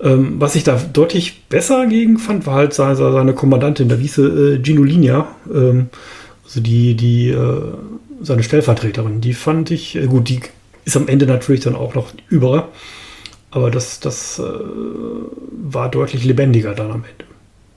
ähm, 0.00 0.34
was 0.38 0.54
ich 0.54 0.62
da 0.62 0.78
deutlich 0.92 1.44
besser 1.48 1.86
gegen 1.86 2.18
fand, 2.18 2.46
war 2.46 2.56
halt 2.56 2.74
seine, 2.74 2.96
seine 2.96 3.32
Kommandantin, 3.32 3.88
da 3.88 3.96
hieß 3.96 4.14
sie 4.14 4.26
äh, 4.26 4.58
Ginolinia, 4.58 5.26
ähm, 5.52 5.88
also 6.44 6.60
die, 6.60 6.94
die, 6.94 7.30
äh, 7.30 7.62
seine 8.20 8.42
Stellvertreterin, 8.42 9.22
die 9.22 9.32
fand 9.32 9.70
ich, 9.70 9.96
äh, 9.96 10.06
gut, 10.06 10.28
die 10.28 10.40
ist 10.84 10.98
am 10.98 11.08
Ende 11.08 11.26
natürlich 11.26 11.62
dann 11.62 11.74
auch 11.74 11.94
noch 11.94 12.12
überer, 12.28 12.68
aber 13.50 13.70
das, 13.70 14.00
das 14.00 14.38
äh, 14.38 14.42
war 14.42 15.90
deutlich 15.90 16.24
lebendiger 16.24 16.74
dann 16.74 16.90
am 16.90 17.04
Ende. 17.04 17.35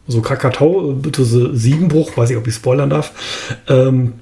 So 0.09 0.23
Krakatau, 0.23 0.91
äh, 0.91 0.95
bitte 0.95 1.23
so 1.23 1.53
Siebenbruch, 1.53 2.17
weiß 2.17 2.31
ich, 2.31 2.37
ob 2.37 2.47
ich 2.47 2.55
spoilern 2.55 2.89
darf. 2.89 3.61
Ähm, 3.67 4.15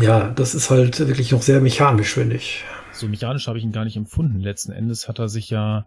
ja, 0.00 0.28
das 0.28 0.56
ist 0.56 0.70
halt 0.70 0.98
wirklich 0.98 1.30
noch 1.30 1.42
sehr 1.42 1.60
mechanisch, 1.60 2.14
finde 2.14 2.34
ich. 2.34 2.64
So 2.92 3.06
mechanisch 3.06 3.46
habe 3.46 3.56
ich 3.56 3.62
ihn 3.62 3.70
gar 3.70 3.84
nicht 3.84 3.96
empfunden. 3.96 4.40
Letzten 4.40 4.72
Endes 4.72 5.06
hat 5.06 5.20
er 5.20 5.28
sich 5.28 5.48
ja 5.48 5.86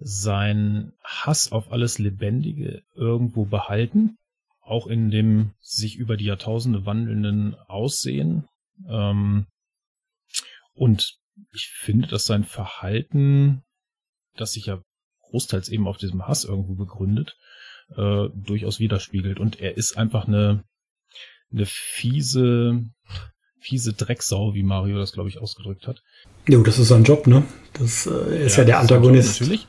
sein 0.00 0.92
Hass 1.04 1.52
auf 1.52 1.70
alles 1.70 1.98
Lebendige 1.98 2.80
irgendwo 2.94 3.44
behalten, 3.44 4.16
auch 4.62 4.86
in 4.86 5.10
dem 5.10 5.50
sich 5.60 5.96
über 5.96 6.16
die 6.16 6.24
Jahrtausende 6.24 6.86
wandelnden 6.86 7.56
Aussehen. 7.66 8.48
Ähm, 8.88 9.48
und 10.72 11.18
ich 11.52 11.68
finde, 11.76 12.08
dass 12.08 12.24
sein 12.24 12.44
Verhalten, 12.44 13.60
das 14.36 14.52
sich 14.52 14.64
ja 14.64 14.80
großteils 15.24 15.68
eben 15.68 15.86
auf 15.86 15.98
diesem 15.98 16.26
Hass 16.26 16.44
irgendwo 16.44 16.74
begründet, 16.74 17.36
äh, 17.96 18.28
durchaus 18.34 18.80
widerspiegelt. 18.80 19.38
Und 19.40 19.60
er 19.60 19.76
ist 19.76 19.96
einfach 19.96 20.26
eine, 20.26 20.64
eine 21.52 21.66
fiese, 21.66 22.84
fiese 23.60 23.92
Drecksau, 23.92 24.54
wie 24.54 24.62
Mario 24.62 24.98
das, 24.98 25.12
glaube 25.12 25.28
ich, 25.28 25.38
ausgedrückt 25.38 25.86
hat. 25.86 26.02
Jo, 26.48 26.62
das 26.62 26.78
ist 26.78 26.88
sein 26.88 27.04
Job, 27.04 27.26
ne? 27.26 27.44
Das 27.74 28.06
äh, 28.06 28.44
ist 28.46 28.56
ja, 28.56 28.62
ja 28.62 28.66
der 28.66 28.78
Antagonist. 28.80 29.40
Job, 29.40 29.48
natürlich. 29.48 29.66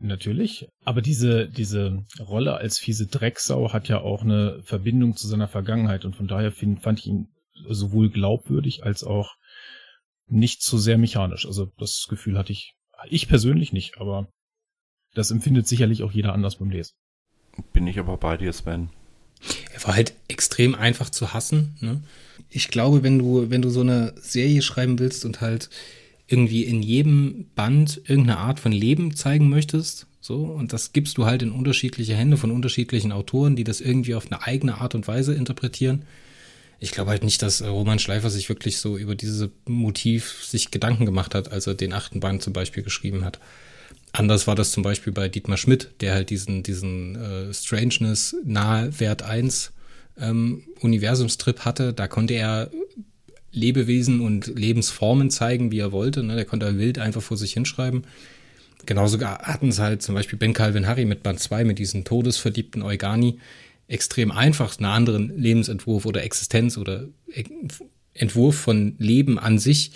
Natürlich, 0.00 0.68
aber 0.84 1.00
diese, 1.00 1.48
diese 1.48 2.04
Rolle 2.20 2.54
als 2.54 2.78
fiese 2.78 3.06
Drecksau 3.06 3.72
hat 3.72 3.88
ja 3.88 4.00
auch 4.00 4.22
eine 4.22 4.60
Verbindung 4.62 5.16
zu 5.16 5.26
seiner 5.26 5.48
Vergangenheit 5.48 6.04
und 6.04 6.14
von 6.14 6.28
daher 6.28 6.52
find, 6.52 6.82
fand 6.82 6.98
ich 6.98 7.06
ihn 7.06 7.28
sowohl 7.68 8.10
glaubwürdig 8.10 8.84
als 8.84 9.02
auch 9.02 9.34
nicht 10.26 10.62
zu 10.62 10.78
sehr 10.78 10.98
mechanisch. 10.98 11.46
Also 11.46 11.72
das 11.78 12.06
Gefühl 12.08 12.38
hatte 12.38 12.52
ich, 12.52 12.74
ich 13.08 13.28
persönlich 13.28 13.72
nicht, 13.72 13.98
aber 13.98 14.28
das 15.14 15.30
empfindet 15.30 15.66
sicherlich 15.66 16.02
auch 16.02 16.12
jeder 16.12 16.32
anders 16.32 16.56
beim 16.56 16.70
Lesen. 16.70 16.94
Bin 17.72 17.86
ich 17.86 17.98
aber 17.98 18.16
bei 18.16 18.36
dir, 18.36 18.52
Sven. 18.52 18.90
Er 19.74 19.84
war 19.84 19.94
halt 19.94 20.14
extrem 20.26 20.74
einfach 20.74 21.10
zu 21.10 21.32
hassen. 21.32 21.76
Ne? 21.80 22.02
Ich 22.50 22.68
glaube, 22.68 23.02
wenn 23.02 23.18
du, 23.18 23.50
wenn 23.50 23.62
du 23.62 23.70
so 23.70 23.80
eine 23.80 24.14
Serie 24.20 24.62
schreiben 24.62 24.98
willst 24.98 25.24
und 25.24 25.40
halt 25.40 25.70
irgendwie 26.26 26.64
in 26.64 26.82
jedem 26.82 27.46
Band 27.54 28.02
irgendeine 28.06 28.38
Art 28.38 28.60
von 28.60 28.72
Leben 28.72 29.14
zeigen 29.14 29.48
möchtest, 29.48 30.06
so, 30.20 30.44
und 30.44 30.72
das 30.72 30.92
gibst 30.92 31.16
du 31.16 31.24
halt 31.24 31.42
in 31.42 31.52
unterschiedliche 31.52 32.14
Hände 32.14 32.36
von 32.36 32.50
unterschiedlichen 32.50 33.12
Autoren, 33.12 33.56
die 33.56 33.64
das 33.64 33.80
irgendwie 33.80 34.14
auf 34.14 34.26
eine 34.26 34.42
eigene 34.42 34.78
Art 34.78 34.94
und 34.94 35.08
Weise 35.08 35.34
interpretieren. 35.34 36.04
Ich 36.80 36.90
glaube 36.90 37.10
halt 37.10 37.24
nicht, 37.24 37.40
dass 37.40 37.62
Roman 37.62 37.98
Schleifer 37.98 38.28
sich 38.28 38.48
wirklich 38.48 38.78
so 38.78 38.98
über 38.98 39.14
dieses 39.14 39.48
Motiv 39.66 40.44
sich 40.44 40.70
Gedanken 40.70 41.06
gemacht 41.06 41.34
hat, 41.34 41.50
als 41.50 41.66
er 41.66 41.74
den 41.74 41.92
achten 41.92 42.20
Band 42.20 42.42
zum 42.42 42.52
Beispiel 42.52 42.82
geschrieben 42.82 43.24
hat. 43.24 43.38
Anders 44.12 44.46
war 44.46 44.54
das 44.54 44.72
zum 44.72 44.82
Beispiel 44.82 45.12
bei 45.12 45.28
Dietmar 45.28 45.58
Schmidt, 45.58 45.90
der 46.00 46.14
halt 46.14 46.30
diesen, 46.30 46.62
diesen 46.62 47.16
äh, 47.16 47.54
Strangeness 47.54 48.36
nahe 48.44 48.98
Wert 49.00 49.22
1 49.22 49.72
ähm, 50.18 50.62
Universumstrip 50.80 51.60
hatte. 51.60 51.92
Da 51.92 52.08
konnte 52.08 52.34
er 52.34 52.70
Lebewesen 53.52 54.20
und 54.20 54.46
Lebensformen 54.46 55.30
zeigen, 55.30 55.70
wie 55.70 55.78
er 55.78 55.92
wollte. 55.92 56.22
Ne? 56.22 56.36
Der 56.36 56.44
konnte 56.44 56.78
wild 56.78 56.98
einfach 56.98 57.22
vor 57.22 57.36
sich 57.36 57.52
hinschreiben. 57.52 58.04
Genauso 58.86 59.20
hatten 59.20 59.68
es 59.68 59.78
halt 59.78 60.02
zum 60.02 60.14
Beispiel 60.14 60.38
Ben 60.38 60.52
Calvin 60.52 60.86
Harry 60.86 61.04
mit 61.04 61.22
Band 61.22 61.40
2 61.40 61.64
mit 61.64 61.78
diesen 61.78 62.04
todesverliebten 62.04 62.82
Eugani 62.82 63.38
extrem 63.88 64.30
einfach 64.30 64.78
einen 64.78 64.86
anderen 64.86 65.36
Lebensentwurf 65.38 66.06
oder 66.06 66.22
Existenz 66.22 66.76
oder 66.76 67.06
Entwurf 68.14 68.56
von 68.56 68.94
Leben 68.98 69.38
an 69.38 69.58
sich 69.58 69.92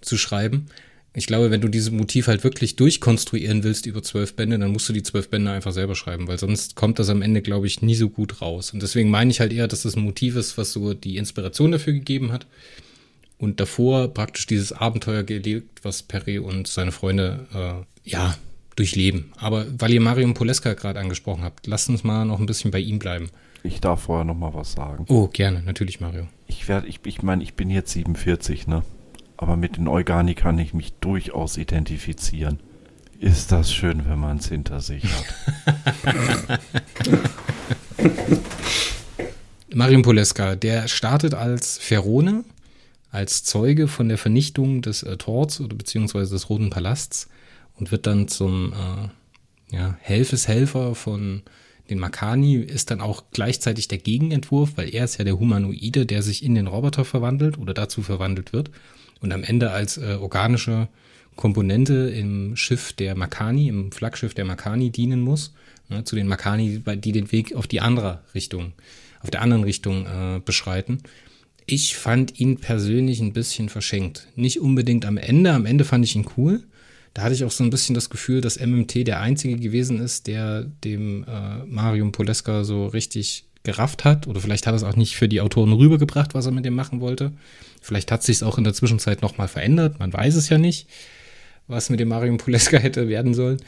zu 0.00 0.16
schreiben. 0.16 0.66
Ich 1.14 1.26
glaube, 1.26 1.50
wenn 1.50 1.60
du 1.60 1.68
dieses 1.68 1.90
Motiv 1.90 2.28
halt 2.28 2.44
wirklich 2.44 2.76
durchkonstruieren 2.76 3.64
willst 3.64 3.86
über 3.86 4.02
zwölf 4.02 4.36
Bände, 4.36 4.58
dann 4.58 4.72
musst 4.72 4.88
du 4.88 4.92
die 4.92 5.02
zwölf 5.02 5.30
Bände 5.30 5.50
einfach 5.50 5.72
selber 5.72 5.94
schreiben, 5.94 6.28
weil 6.28 6.38
sonst 6.38 6.76
kommt 6.76 6.98
das 6.98 7.08
am 7.08 7.22
Ende, 7.22 7.42
glaube 7.42 7.66
ich, 7.66 7.82
nie 7.82 7.94
so 7.94 8.08
gut 8.08 8.40
raus. 8.40 8.72
Und 8.72 8.82
deswegen 8.82 9.10
meine 9.10 9.30
ich 9.30 9.40
halt 9.40 9.52
eher, 9.52 9.68
dass 9.68 9.82
das 9.82 9.96
ein 9.96 10.04
Motiv 10.04 10.36
ist, 10.36 10.58
was 10.58 10.72
so 10.72 10.94
die 10.94 11.16
Inspiration 11.16 11.72
dafür 11.72 11.94
gegeben 11.94 12.30
hat. 12.30 12.46
Und 13.38 13.60
davor 13.60 14.08
praktisch 14.08 14.46
dieses 14.46 14.72
Abenteuer 14.72 15.22
gelebt, 15.22 15.84
was 15.84 16.02
Perry 16.02 16.38
und 16.38 16.66
seine 16.66 16.92
Freunde, 16.92 17.46
äh, 17.54 18.08
ja, 18.10 18.36
durchleben. 18.78 19.32
Aber 19.36 19.66
weil 19.78 19.92
ihr 19.92 20.00
Marion 20.00 20.34
Poleska 20.34 20.74
gerade 20.74 21.00
angesprochen 21.00 21.42
habt, 21.42 21.66
lasst 21.66 21.88
uns 21.88 22.04
mal 22.04 22.24
noch 22.24 22.38
ein 22.38 22.46
bisschen 22.46 22.70
bei 22.70 22.78
ihm 22.78 22.98
bleiben. 22.98 23.30
Ich 23.64 23.80
darf 23.80 24.02
vorher 24.02 24.24
noch 24.24 24.36
mal 24.36 24.54
was 24.54 24.72
sagen. 24.72 25.04
Oh, 25.08 25.28
gerne, 25.28 25.62
natürlich, 25.62 26.00
Mario. 26.00 26.28
Ich 26.46 26.68
werde, 26.68 26.86
ich, 26.86 27.00
ich 27.04 27.22
meine, 27.22 27.42
ich 27.42 27.54
bin 27.54 27.70
jetzt 27.70 27.92
47, 27.92 28.68
ne? 28.68 28.82
Aber 29.38 29.56
mit 29.56 29.76
den 29.76 29.88
Organi 29.88 30.34
kann 30.34 30.58
ich 30.58 30.74
mich 30.74 30.92
durchaus 30.94 31.56
identifizieren. 31.56 32.58
Ist 33.20 33.50
das 33.52 33.72
schön, 33.72 34.06
wenn 34.08 34.18
man 34.18 34.38
es 34.38 34.48
hinter 34.48 34.80
sich 34.80 35.04
hat. 35.04 36.60
Marion 39.74 40.02
Poleska, 40.02 40.56
der 40.56 40.88
startet 40.88 41.34
als 41.34 41.78
Ferone, 41.78 42.44
als 43.10 43.44
Zeuge 43.44 43.86
von 43.86 44.08
der 44.08 44.18
Vernichtung 44.18 44.82
des 44.82 45.02
äh, 45.04 45.16
Torts 45.16 45.60
oder 45.60 45.76
beziehungsweise 45.76 46.32
des 46.32 46.50
Roten 46.50 46.70
Palasts 46.70 47.28
und 47.74 47.92
wird 47.92 48.06
dann 48.06 48.28
zum 48.28 48.72
äh, 48.72 49.76
ja, 49.76 49.96
Helfeshelfer 50.00 50.94
von 50.94 51.42
den 51.90 52.00
Makani, 52.00 52.56
ist 52.56 52.90
dann 52.90 53.00
auch 53.00 53.24
gleichzeitig 53.30 53.88
der 53.88 53.98
Gegenentwurf, 53.98 54.72
weil 54.76 54.92
er 54.94 55.04
ist 55.04 55.18
ja 55.18 55.24
der 55.24 55.38
Humanoide, 55.38 56.06
der 56.06 56.22
sich 56.22 56.42
in 56.42 56.54
den 56.54 56.66
Roboter 56.66 57.04
verwandelt 57.04 57.56
oder 57.56 57.72
dazu 57.72 58.02
verwandelt 58.02 58.52
wird 58.52 58.70
und 59.20 59.32
am 59.32 59.42
Ende 59.42 59.70
als 59.70 59.98
äh, 59.98 60.16
organische 60.20 60.88
Komponente 61.36 62.10
im 62.10 62.56
Schiff 62.56 62.92
der 62.92 63.16
Makani, 63.16 63.68
im 63.68 63.92
Flaggschiff 63.92 64.34
der 64.34 64.44
Makani 64.44 64.90
dienen 64.90 65.20
muss, 65.20 65.54
ne, 65.88 66.04
zu 66.04 66.16
den 66.16 66.26
Makani, 66.26 66.82
die 66.96 67.12
den 67.12 67.30
Weg 67.32 67.54
auf 67.54 67.66
die 67.66 67.80
andere 67.80 68.22
Richtung, 68.34 68.72
auf 69.20 69.30
der 69.30 69.42
anderen 69.42 69.64
Richtung 69.64 70.06
äh, 70.06 70.40
beschreiten. 70.44 70.98
Ich 71.64 71.96
fand 71.96 72.40
ihn 72.40 72.58
persönlich 72.58 73.20
ein 73.20 73.32
bisschen 73.32 73.68
verschenkt. 73.68 74.26
Nicht 74.34 74.60
unbedingt 74.60 75.04
am 75.04 75.16
Ende, 75.16 75.52
am 75.52 75.66
Ende 75.66 75.84
fand 75.84 76.04
ich 76.04 76.16
ihn 76.16 76.26
cool. 76.36 76.64
Da 77.14 77.22
hatte 77.22 77.34
ich 77.34 77.44
auch 77.44 77.50
so 77.50 77.64
ein 77.64 77.70
bisschen 77.70 77.94
das 77.94 78.10
Gefühl, 78.10 78.40
dass 78.40 78.60
MMT 78.60 79.06
der 79.06 79.20
einzige 79.20 79.56
gewesen 79.56 80.00
ist, 80.00 80.26
der 80.26 80.64
dem 80.84 81.24
äh, 81.24 81.64
Marium 81.66 82.12
Poleska 82.12 82.64
so 82.64 82.86
richtig 82.86 83.47
gerafft 83.62 84.04
hat. 84.04 84.26
Oder 84.26 84.40
vielleicht 84.40 84.66
hat 84.66 84.74
er 84.74 84.76
es 84.76 84.82
auch 84.84 84.96
nicht 84.96 85.16
für 85.16 85.28
die 85.28 85.40
Autoren 85.40 85.72
rübergebracht, 85.72 86.34
was 86.34 86.46
er 86.46 86.52
mit 86.52 86.64
dem 86.64 86.74
machen 86.74 87.00
wollte. 87.00 87.32
Vielleicht 87.80 88.10
hat 88.10 88.22
sich 88.22 88.42
auch 88.42 88.58
in 88.58 88.64
der 88.64 88.74
Zwischenzeit 88.74 89.22
nochmal 89.22 89.48
verändert. 89.48 89.98
Man 89.98 90.12
weiß 90.12 90.34
es 90.34 90.48
ja 90.48 90.58
nicht, 90.58 90.88
was 91.66 91.90
mit 91.90 92.00
dem 92.00 92.08
Mario 92.08 92.36
Poleska 92.36 92.78
hätte 92.78 93.08
werden 93.08 93.34
sollen. 93.34 93.60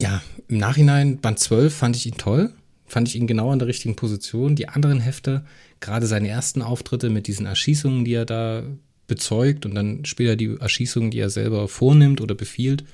Ja, 0.00 0.22
im 0.48 0.58
Nachhinein, 0.58 1.18
Band 1.18 1.38
12 1.38 1.74
fand 1.74 1.96
ich 1.96 2.06
ihn 2.06 2.18
toll. 2.18 2.52
Fand 2.86 3.08
ich 3.08 3.16
ihn 3.16 3.26
genau 3.26 3.50
an 3.50 3.58
der 3.58 3.68
richtigen 3.68 3.96
Position. 3.96 4.54
Die 4.54 4.68
anderen 4.68 5.00
Hefte, 5.00 5.44
gerade 5.80 6.06
seine 6.06 6.28
ersten 6.28 6.62
Auftritte 6.62 7.10
mit 7.10 7.26
diesen 7.26 7.46
Erschießungen, 7.46 8.04
die 8.04 8.14
er 8.14 8.26
da 8.26 8.62
bezeugt 9.06 9.66
und 9.66 9.74
dann 9.74 10.04
später 10.04 10.36
die 10.36 10.56
Erschießungen, 10.58 11.10
die 11.10 11.18
er 11.18 11.30
selber 11.30 11.68
vornimmt 11.68 12.20
oder 12.20 12.34
befiehlt, 12.34 12.84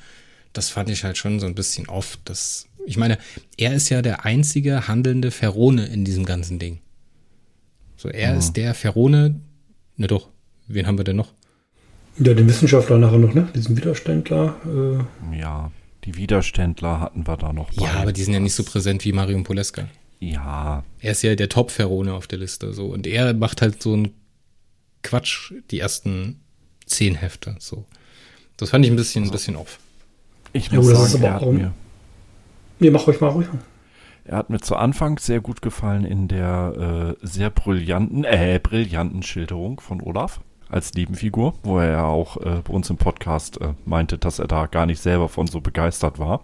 das 0.53 0.69
fand 0.69 0.91
ich 0.91 1.05
halt 1.05 1.17
schon 1.17 1.41
so 1.41 1.47
ein 1.47 1.55
bisschen 1.55 1.89
oft. 1.89 2.21
Das, 2.25 2.67
ich 2.87 2.97
meine, 2.97 3.19
er 3.57 3.75
ist 3.75 3.89
ja 3.89 4.03
der 4.03 4.25
einzige 4.25 4.89
handelnde 4.89 5.31
Ferone 5.31 5.87
in 5.87 6.05
diesem 6.05 6.25
ganzen 6.25 6.59
Ding. 6.59 6.81
So, 7.97 8.09
er 8.09 8.33
mhm. 8.33 8.39
ist 8.39 8.53
der 8.55 8.75
Ferone, 8.75 9.41
ne 9.97 10.07
doch, 10.07 10.29
Wen 10.69 10.87
haben 10.87 10.99
wir 10.99 11.05
denn 11.05 11.17
noch? 11.17 11.33
Ja, 12.19 12.35
den 12.35 12.49
Wissenschaftler 12.49 12.99
nachher 12.99 13.19
noch, 13.19 13.35
ne? 13.35 13.49
Diesen 13.55 13.77
Widerständler. 13.77 14.57
Äh. 14.67 15.39
Ja, 15.39 15.71
die 16.05 16.17
Widerständler 16.17 17.01
hatten 17.01 17.27
wir 17.27 17.37
da 17.37 17.53
noch. 17.53 17.73
Bei. 17.73 17.85
Ja, 17.85 17.95
aber 17.95 18.13
die 18.13 18.23
sind 18.23 18.35
ja 18.35 18.41
nicht 18.41 18.55
so 18.55 18.65
präsent 18.65 19.05
wie 19.05 19.13
Marion 19.13 19.45
Poleska. 19.45 19.89
Ja. 20.21 20.85
Er 21.01 21.13
ist 21.13 21.23
ja 21.23 21.35
der 21.35 21.49
Top-Ferone 21.49 22.13
auf 22.15 22.27
der 22.27 22.39
Liste, 22.39 22.73
so. 22.73 22.87
Und 22.87 23.07
er 23.07 23.35
macht 23.35 23.63
halt 23.63 23.83
so 23.83 23.95
einen 23.95 24.13
Quatsch, 25.03 25.53
die 25.71 25.81
ersten 25.81 26.41
zehn 26.87 27.15
Hefte, 27.15 27.57
so. 27.59 27.87
Das 28.57 28.71
fand 28.71 28.85
ich 28.85 28.91
ein 28.91 28.97
bisschen, 28.97 29.25
also, 29.25 29.33
ein 29.33 29.37
bisschen 29.37 29.57
off. 29.57 29.79
Ich 30.53 30.71
muss 30.71 30.89
ja, 30.89 30.95
sagen, 30.95 31.25
er 31.25 31.35
hat 31.35 31.53
mir. 31.53 31.75
Nee, 32.83 32.91
mach 32.91 33.07
euch 33.07 33.21
mal 33.21 33.29
ruhig. 33.29 33.47
Er 34.25 34.37
hat 34.37 34.51
mir 34.51 34.59
zu 34.59 34.75
Anfang 34.75 35.17
sehr 35.19 35.41
gut 35.41 35.63
gefallen 35.63 36.05
in 36.05 36.27
der 36.27 37.15
äh, 37.23 37.25
sehr 37.25 37.49
brillanten, 37.49 38.25
äh, 38.25 38.59
brillanten 38.61 39.23
Schilderung 39.23 39.79
von 39.79 40.01
Olaf 40.03 40.41
als 40.69 40.93
Nebenfigur, 40.93 41.55
wo 41.63 41.79
er 41.79 41.93
ja 41.93 42.05
auch 42.07 42.39
äh, 42.39 42.61
bei 42.65 42.73
uns 42.73 42.91
im 42.91 42.97
Podcast 42.97 43.61
äh, 43.61 43.75
meinte, 43.85 44.19
dass 44.19 44.41
er 44.41 44.49
da 44.49 44.67
gar 44.67 44.87
nicht 44.87 45.01
selber 45.01 45.29
von 45.29 45.47
so 45.47 45.61
begeistert 45.61 46.19
war. 46.19 46.41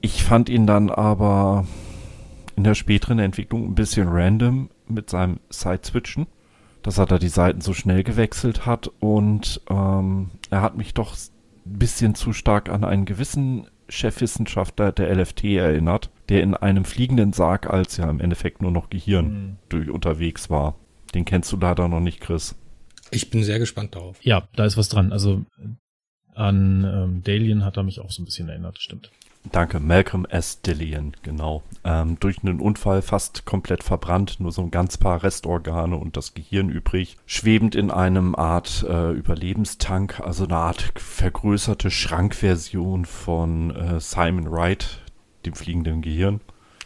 Ich 0.00 0.22
fand 0.22 0.48
ihn 0.48 0.68
dann 0.68 0.90
aber 0.90 1.66
in 2.54 2.62
der 2.62 2.76
späteren 2.76 3.18
Entwicklung 3.18 3.64
ein 3.64 3.74
bisschen 3.74 4.06
random 4.06 4.70
mit 4.86 5.10
seinem 5.10 5.40
Side-Switchen, 5.50 6.28
dass 6.82 6.98
er 6.98 7.06
da 7.06 7.18
die 7.18 7.26
Seiten 7.26 7.62
so 7.62 7.74
schnell 7.74 8.04
gewechselt 8.04 8.64
hat 8.64 8.92
und 9.00 9.60
ähm, 9.68 10.30
er 10.50 10.62
hat 10.62 10.76
mich 10.76 10.94
doch 10.94 11.16
ein 11.16 11.78
bisschen 11.78 12.14
zu 12.14 12.32
stark 12.32 12.68
an 12.68 12.84
einen 12.84 13.06
gewissen 13.06 13.66
Chefwissenschaftler 13.90 14.92
der 14.92 15.14
LFT 15.14 15.44
erinnert, 15.44 16.10
der 16.28 16.42
in 16.42 16.54
einem 16.54 16.84
fliegenden 16.84 17.32
Sarg 17.32 17.68
als 17.68 17.96
ja 17.96 18.08
im 18.08 18.20
Endeffekt 18.20 18.62
nur 18.62 18.70
noch 18.70 18.90
Gehirn 18.90 19.26
mhm. 19.26 19.56
durch 19.68 19.90
unterwegs 19.90 20.50
war. 20.50 20.76
Den 21.14 21.24
kennst 21.24 21.50
du 21.52 21.56
leider 21.56 21.88
noch 21.88 22.00
nicht, 22.00 22.20
Chris. 22.20 22.54
Ich 23.10 23.30
bin 23.30 23.42
sehr 23.42 23.58
gespannt 23.58 23.94
darauf. 23.94 24.24
Ja, 24.24 24.48
da 24.54 24.64
ist 24.64 24.76
was 24.76 24.88
dran. 24.88 25.12
Also 25.12 25.44
An 26.34 26.84
ähm, 26.84 27.22
Dalian 27.24 27.64
hat 27.64 27.76
er 27.76 27.82
mich 27.82 28.00
auch 28.00 28.10
so 28.10 28.22
ein 28.22 28.24
bisschen 28.24 28.48
erinnert, 28.48 28.80
stimmt. 28.80 29.10
Danke, 29.50 29.80
Malcolm 29.80 30.26
S. 30.26 30.60
Dillian, 30.60 31.16
genau. 31.22 31.62
Ähm, 31.82 32.18
durch 32.20 32.42
einen 32.42 32.60
Unfall 32.60 33.00
fast 33.00 33.46
komplett 33.46 33.82
verbrannt, 33.82 34.38
nur 34.38 34.52
so 34.52 34.60
ein 34.62 34.70
ganz 34.70 34.98
paar 34.98 35.22
Restorgane 35.22 35.96
und 35.96 36.16
das 36.16 36.34
Gehirn 36.34 36.68
übrig, 36.68 37.16
schwebend 37.24 37.74
in 37.74 37.90
einem 37.90 38.34
Art 38.34 38.84
äh, 38.86 39.12
Überlebenstank, 39.12 40.20
also 40.20 40.44
eine 40.44 40.56
Art 40.56 40.92
vergrößerte 40.96 41.90
Schrankversion 41.90 43.06
von 43.06 43.74
äh, 43.74 43.98
Simon 43.98 44.50
Wright, 44.52 45.00
dem 45.46 45.54
fliegenden 45.54 46.02
Gehirn. 46.02 46.40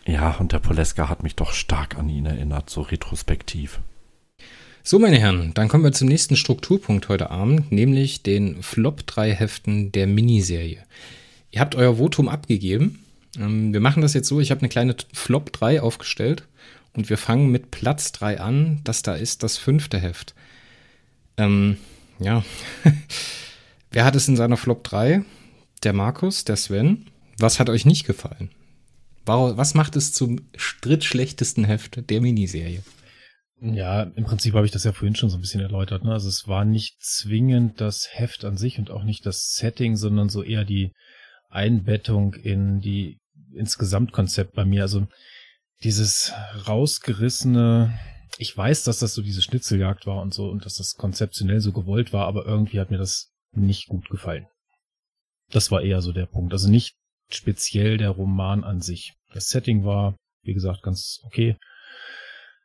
Ja, 0.06 0.36
und 0.38 0.52
der 0.52 0.60
Poleska 0.60 1.08
hat 1.08 1.22
mich 1.22 1.34
doch 1.34 1.52
stark 1.52 1.98
an 1.98 2.08
ihn 2.08 2.26
erinnert, 2.26 2.70
so 2.70 2.82
retrospektiv. 2.82 3.80
So, 4.84 4.98
meine 4.98 5.18
Herren, 5.18 5.52
dann 5.54 5.68
kommen 5.68 5.82
wir 5.82 5.92
zum 5.92 6.08
nächsten 6.08 6.36
Strukturpunkt 6.36 7.08
heute 7.08 7.30
Abend, 7.30 7.72
nämlich 7.72 8.22
den 8.22 8.62
Flop 8.62 9.06
3 9.06 9.32
Heften 9.32 9.92
der 9.92 10.06
Miniserie. 10.06 10.82
Ihr 11.54 11.60
habt 11.60 11.76
euer 11.76 11.98
Votum 11.98 12.28
abgegeben. 12.28 12.98
Ähm, 13.38 13.72
wir 13.72 13.78
machen 13.78 14.02
das 14.02 14.12
jetzt 14.12 14.26
so, 14.26 14.40
ich 14.40 14.50
habe 14.50 14.62
eine 14.62 14.68
kleine 14.68 14.96
Flop 15.12 15.52
3 15.52 15.82
aufgestellt 15.82 16.48
und 16.94 17.08
wir 17.08 17.16
fangen 17.16 17.48
mit 17.48 17.70
Platz 17.70 18.10
3 18.10 18.40
an. 18.40 18.80
Das 18.82 19.02
da 19.02 19.14
ist 19.14 19.44
das 19.44 19.56
fünfte 19.56 20.00
Heft. 20.00 20.34
Ähm, 21.36 21.76
ja. 22.18 22.44
Wer 23.92 24.04
hat 24.04 24.16
es 24.16 24.26
in 24.26 24.34
seiner 24.34 24.56
Flop 24.56 24.82
3? 24.82 25.22
Der 25.84 25.92
Markus, 25.92 26.44
der 26.44 26.56
Sven. 26.56 27.06
Was 27.38 27.60
hat 27.60 27.70
euch 27.70 27.86
nicht 27.86 28.04
gefallen? 28.04 28.50
Was 29.24 29.74
macht 29.74 29.94
es 29.94 30.12
zum 30.12 30.40
drittschlechtesten 30.80 31.64
Heft 31.64 32.10
der 32.10 32.20
Miniserie? 32.20 32.82
Ja, 33.60 34.02
im 34.02 34.24
Prinzip 34.24 34.54
habe 34.54 34.66
ich 34.66 34.72
das 34.72 34.82
ja 34.82 34.92
vorhin 34.92 35.14
schon 35.14 35.30
so 35.30 35.38
ein 35.38 35.40
bisschen 35.40 35.60
erläutert. 35.60 36.02
Ne? 36.02 36.12
Also 36.12 36.28
es 36.28 36.48
war 36.48 36.64
nicht 36.64 37.00
zwingend 37.00 37.80
das 37.80 38.08
Heft 38.10 38.44
an 38.44 38.56
sich 38.56 38.80
und 38.80 38.90
auch 38.90 39.04
nicht 39.04 39.24
das 39.24 39.54
Setting, 39.54 39.94
sondern 39.94 40.28
so 40.28 40.42
eher 40.42 40.64
die 40.64 40.90
Einbettung 41.54 42.34
in 42.34 42.80
die 42.80 43.18
ins 43.54 43.78
Gesamtkonzept 43.78 44.54
bei 44.54 44.64
mir. 44.64 44.82
Also 44.82 45.06
dieses 45.82 46.32
rausgerissene, 46.66 47.98
ich 48.38 48.56
weiß, 48.56 48.84
dass 48.84 48.98
das 48.98 49.14
so 49.14 49.22
diese 49.22 49.42
Schnitzeljagd 49.42 50.06
war 50.06 50.20
und 50.22 50.34
so 50.34 50.48
und 50.48 50.64
dass 50.64 50.74
das 50.74 50.94
konzeptionell 50.94 51.60
so 51.60 51.72
gewollt 51.72 52.12
war, 52.12 52.26
aber 52.26 52.46
irgendwie 52.46 52.80
hat 52.80 52.90
mir 52.90 52.98
das 52.98 53.32
nicht 53.52 53.86
gut 53.86 54.08
gefallen. 54.08 54.46
Das 55.50 55.70
war 55.70 55.82
eher 55.82 56.02
so 56.02 56.12
der 56.12 56.26
Punkt. 56.26 56.52
Also 56.52 56.68
nicht 56.68 56.96
speziell 57.30 57.96
der 57.96 58.10
Roman 58.10 58.64
an 58.64 58.80
sich. 58.80 59.14
Das 59.32 59.48
Setting 59.48 59.84
war, 59.84 60.16
wie 60.42 60.54
gesagt, 60.54 60.82
ganz 60.82 61.20
okay. 61.24 61.56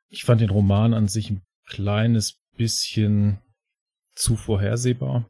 Ich 0.08 0.24
fand 0.24 0.42
den 0.42 0.50
Roman 0.50 0.94
an 0.94 1.08
sich 1.08 1.30
ein 1.30 1.44
kleines 1.66 2.40
bisschen 2.58 3.40
zu 4.16 4.36
vorhersehbar. 4.36 5.30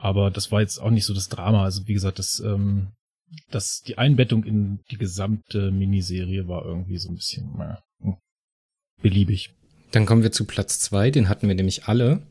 Aber 0.00 0.30
das 0.30 0.50
war 0.50 0.62
jetzt 0.62 0.78
auch 0.78 0.90
nicht 0.90 1.04
so 1.04 1.12
das 1.12 1.28
Drama. 1.28 1.62
Also 1.62 1.86
wie 1.86 1.92
gesagt, 1.92 2.18
das, 2.18 2.40
ähm, 2.40 2.88
das, 3.50 3.82
die 3.86 3.98
Einbettung 3.98 4.44
in 4.44 4.80
die 4.90 4.96
gesamte 4.96 5.70
Miniserie 5.70 6.48
war 6.48 6.64
irgendwie 6.64 6.96
so 6.96 7.10
ein 7.10 7.16
bisschen 7.16 7.78
hm, 8.00 8.16
beliebig. 9.02 9.54
Dann 9.92 10.06
kommen 10.06 10.22
wir 10.22 10.32
zu 10.32 10.46
Platz 10.46 10.80
zwei. 10.80 11.10
Den 11.10 11.28
hatten 11.28 11.48
wir 11.48 11.54
nämlich 11.54 11.84
alle 11.84 12.22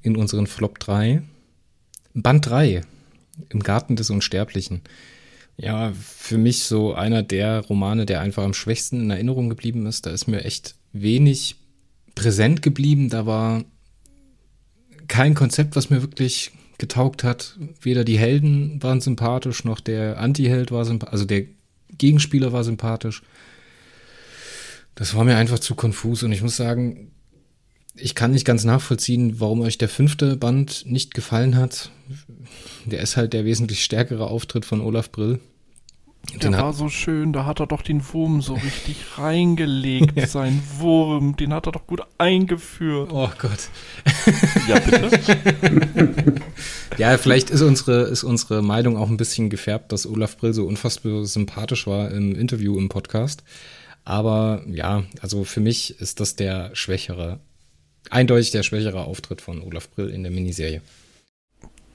in 0.00 0.16
unseren 0.16 0.46
Flop 0.46 0.78
3. 0.78 1.22
Band 2.14 2.46
3. 2.46 2.82
Im 3.50 3.60
Garten 3.60 3.96
des 3.96 4.08
Unsterblichen. 4.08 4.80
Ja, 5.56 5.92
für 5.92 6.38
mich 6.38 6.64
so 6.64 6.94
einer 6.94 7.22
der 7.22 7.60
Romane, 7.60 8.06
der 8.06 8.20
einfach 8.20 8.44
am 8.44 8.54
schwächsten 8.54 9.00
in 9.00 9.10
Erinnerung 9.10 9.50
geblieben 9.50 9.86
ist. 9.86 10.06
Da 10.06 10.10
ist 10.10 10.26
mir 10.26 10.44
echt 10.44 10.76
wenig 10.92 11.56
präsent 12.14 12.62
geblieben. 12.62 13.10
Da 13.10 13.26
war 13.26 13.64
kein 15.06 15.34
Konzept, 15.34 15.76
was 15.76 15.90
mir 15.90 16.00
wirklich 16.00 16.52
getaugt 16.78 17.24
hat. 17.24 17.58
Weder 17.80 18.04
die 18.04 18.18
Helden 18.18 18.82
waren 18.82 19.00
sympathisch, 19.00 19.64
noch 19.64 19.80
der 19.80 20.18
Anti-Held 20.18 20.70
war 20.70 20.84
sympathisch, 20.84 21.12
also 21.12 21.24
der 21.24 21.44
Gegenspieler 21.96 22.52
war 22.52 22.64
sympathisch. 22.64 23.22
Das 24.94 25.14
war 25.14 25.24
mir 25.24 25.36
einfach 25.36 25.58
zu 25.58 25.74
konfus 25.74 26.22
und 26.22 26.32
ich 26.32 26.42
muss 26.42 26.56
sagen, 26.56 27.10
ich 27.96 28.14
kann 28.14 28.32
nicht 28.32 28.44
ganz 28.44 28.64
nachvollziehen, 28.64 29.40
warum 29.40 29.60
euch 29.60 29.78
der 29.78 29.88
fünfte 29.88 30.36
Band 30.36 30.84
nicht 30.86 31.14
gefallen 31.14 31.56
hat. 31.56 31.90
Der 32.86 33.00
ist 33.00 33.16
halt 33.16 33.32
der 33.32 33.44
wesentlich 33.44 33.84
stärkere 33.84 34.26
Auftritt 34.26 34.64
von 34.64 34.80
Olaf 34.80 35.10
Brill. 35.10 35.40
Der 36.32 36.50
den 36.50 36.52
war 36.52 36.72
so 36.72 36.88
schön, 36.88 37.32
da 37.32 37.44
hat 37.44 37.60
er 37.60 37.66
doch 37.66 37.82
den 37.82 38.02
Wurm 38.12 38.40
so 38.40 38.54
richtig 38.54 38.96
reingelegt, 39.18 40.16
ja. 40.16 40.26
sein 40.26 40.62
Wurm, 40.78 41.36
den 41.36 41.52
hat 41.52 41.66
er 41.66 41.72
doch 41.72 41.86
gut 41.86 42.00
eingeführt. 42.18 43.10
Oh 43.12 43.30
Gott. 43.38 43.68
Ja, 44.66 44.78
bitte. 44.78 46.40
ja, 46.98 47.18
vielleicht 47.18 47.50
ist 47.50 47.60
unsere, 47.60 48.04
ist 48.04 48.24
unsere 48.24 48.62
Meinung 48.62 48.96
auch 48.96 49.10
ein 49.10 49.18
bisschen 49.18 49.50
gefärbt, 49.50 49.92
dass 49.92 50.06
Olaf 50.06 50.38
Brill 50.38 50.54
so 50.54 50.64
unfassbar 50.64 51.26
sympathisch 51.26 51.86
war 51.86 52.10
im 52.10 52.34
Interview 52.34 52.78
im 52.78 52.88
Podcast. 52.88 53.44
Aber 54.04 54.62
ja, 54.66 55.04
also 55.20 55.44
für 55.44 55.60
mich 55.60 56.00
ist 56.00 56.20
das 56.20 56.34
der 56.34 56.70
schwächere, 56.74 57.40
eindeutig 58.08 58.52
der 58.52 58.62
schwächere 58.62 59.04
Auftritt 59.04 59.42
von 59.42 59.60
Olaf 59.60 59.90
Brill 59.90 60.08
in 60.08 60.22
der 60.22 60.32
Miniserie. 60.32 60.80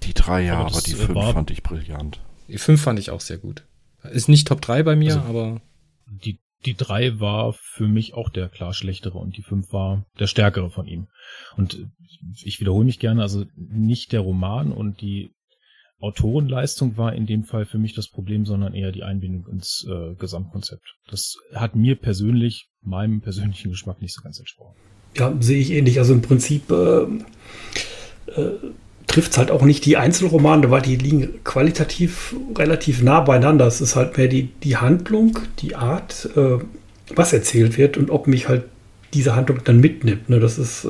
Die 0.04 0.14
drei, 0.14 0.44
ja, 0.44 0.60
aber, 0.60 0.68
aber 0.68 0.82
die 0.82 0.94
fünf 0.94 1.34
fand 1.34 1.50
ich 1.50 1.64
brillant. 1.64 2.20
Die 2.48 2.58
fünf 2.60 2.82
fand 2.82 3.00
ich 3.00 3.10
auch 3.10 3.22
sehr 3.22 3.38
gut. 3.38 3.64
Ist 4.04 4.30
nicht 4.30 4.48
Top 4.48 4.62
3 4.62 4.84
bei 4.84 4.96
mir, 4.96 5.16
also, 5.16 5.28
aber. 5.28 5.62
Die, 6.08 6.40
die 6.66 6.76
3 6.76 7.20
war 7.20 7.54
für 7.54 7.88
mich 7.88 8.14
auch 8.14 8.30
der 8.30 8.50
klar 8.50 8.74
schlechtere 8.74 9.18
und 9.18 9.38
die 9.38 9.44
5 9.44 9.72
war 9.72 10.06
der 10.20 10.28
stärkere 10.28 10.70
von 10.70 10.88
ihm. 10.88 11.08
Und 11.58 11.88
ich 12.44 12.60
wiederhole 12.60 12.86
mich 12.86 13.00
gerne, 13.00 13.22
also 13.22 13.46
nicht 13.56 14.12
der 14.12 14.22
Roman 14.22 14.72
und 14.72 15.02
die 15.02 15.32
Autorenleistung 16.02 16.96
war 16.98 17.14
in 17.14 17.26
dem 17.26 17.44
Fall 17.44 17.66
für 17.66 17.78
mich 17.78 17.94
das 17.94 18.10
Problem, 18.10 18.46
sondern 18.46 18.74
eher 18.74 18.92
die 18.92 19.04
Einbindung 19.04 19.48
ins 19.52 19.86
äh, 19.90 20.16
Gesamtkonzept. 20.16 20.96
Das 21.08 21.36
hat 21.54 21.76
mir 21.76 21.96
persönlich, 21.96 22.70
meinem 22.82 23.22
persönlichen 23.22 23.70
Geschmack 23.72 24.02
nicht 24.02 24.14
so 24.16 24.22
ganz 24.22 24.40
entsprochen. 24.40 24.76
Ja, 25.18 25.36
sehe 25.42 25.60
ich 25.60 25.72
ähnlich. 25.72 26.00
Also 26.00 26.14
im 26.14 26.22
Prinzip 26.22 26.72
äh, 26.72 27.04
äh, 28.32 28.58
trifft 29.20 29.34
es 29.34 29.38
halt 29.38 29.52
auch 29.52 29.64
nicht 29.64 29.84
die 29.86 29.98
Einzelromane, 29.98 30.72
weil 30.72 30.82
die 30.82 30.96
liegen 30.96 31.44
qualitativ 31.44 32.34
relativ 32.58 33.02
nah 33.02 33.20
beieinander. 33.20 33.68
Es 33.68 33.82
ist 33.82 33.98
halt 33.98 34.18
mehr 34.18 34.30
die, 34.30 34.44
die 34.64 34.78
Handlung, 34.78 35.38
die 35.60 35.76
Art, 35.76 36.30
äh, 36.38 36.60
was 37.14 37.34
erzählt 37.34 37.78
wird 37.78 37.98
und 37.98 38.12
ob 38.12 38.28
mich 38.28 38.48
halt 38.48 38.64
diese 39.14 39.36
Handlung 39.36 39.60
dann 39.66 39.82
mitnimmt. 39.82 40.30
Ne? 40.30 40.40
Das 40.40 40.58
ist 40.58 40.86
äh, 40.86 40.90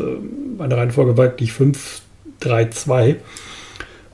meine 0.59 0.77
Reihenfolge 0.77 1.17
wirklich 1.17 1.53
5, 1.53 2.01
3, 2.41 2.69
2. 2.69 3.15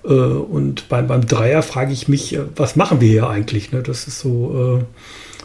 Äh, 0.05 0.07
und 0.07 0.87
beim, 0.87 1.07
beim 1.07 1.27
Dreier 1.27 1.61
frage 1.61 1.91
ich 1.91 2.07
mich, 2.07 2.35
äh, 2.35 2.43
was 2.55 2.77
machen 2.77 3.01
wir 3.01 3.09
hier 3.09 3.29
eigentlich? 3.29 3.73
Ne? 3.73 3.83
Das 3.83 4.07
ist 4.07 4.21
so, 4.21 4.79
äh, 4.79 4.85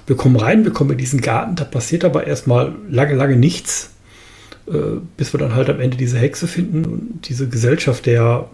wir 0.06 0.14
kommen 0.14 0.36
rein, 0.36 0.62
wir 0.62 0.72
kommen 0.72 0.92
in 0.92 0.98
diesen 0.98 1.20
Garten, 1.20 1.56
da 1.56 1.64
passiert 1.64 2.04
aber 2.04 2.28
erstmal 2.28 2.72
lange, 2.88 3.14
lange 3.14 3.34
nichts. 3.34 3.90
Äh, 4.68 5.00
bis 5.16 5.34
wir 5.34 5.38
dann 5.40 5.56
halt 5.56 5.68
am 5.68 5.80
Ende 5.80 5.96
diese 5.96 6.18
Hexe 6.18 6.46
finden 6.46 6.84
und 6.84 7.28
diese 7.28 7.48
Gesellschaft 7.48 8.06
der, 8.06 8.48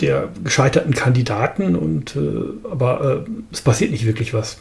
der 0.00 0.28
gescheiterten 0.42 0.94
Kandidaten 0.94 1.76
und 1.76 2.16
äh, 2.16 2.68
aber 2.70 3.24
es 3.52 3.60
passiert 3.60 3.90
nicht 3.90 4.06
wirklich 4.06 4.34
was. 4.34 4.58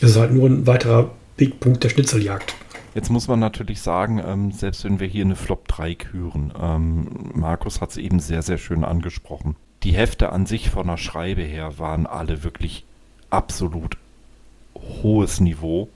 Es 0.00 0.10
ist 0.10 0.16
halt 0.16 0.32
nur 0.32 0.48
ein 0.48 0.66
weiterer 0.66 1.10
Big 1.36 1.60
Punkt 1.60 1.84
der 1.84 1.90
Schnitzeljagd. 1.90 2.54
Jetzt 2.94 3.10
muss 3.10 3.28
man 3.28 3.38
natürlich 3.38 3.80
sagen, 3.80 4.22
ähm, 4.24 4.52
selbst 4.52 4.84
wenn 4.84 5.00
wir 5.00 5.06
hier 5.06 5.24
eine 5.24 5.36
Flop 5.36 5.66
3 5.68 5.94
küren, 5.94 6.52
ähm, 6.60 7.30
Markus 7.34 7.80
hat 7.80 7.90
es 7.90 7.96
eben 7.96 8.20
sehr, 8.20 8.42
sehr 8.42 8.58
schön 8.58 8.84
angesprochen. 8.84 9.56
Die 9.82 9.92
Hefte 9.92 10.30
an 10.30 10.46
sich 10.46 10.70
von 10.70 10.86
der 10.86 10.98
Schreibe 10.98 11.42
her 11.42 11.78
waren 11.78 12.06
alle 12.06 12.44
wirklich 12.44 12.84
absolut 13.30 13.96
hohes 15.02 15.40
Niveau. 15.40 15.88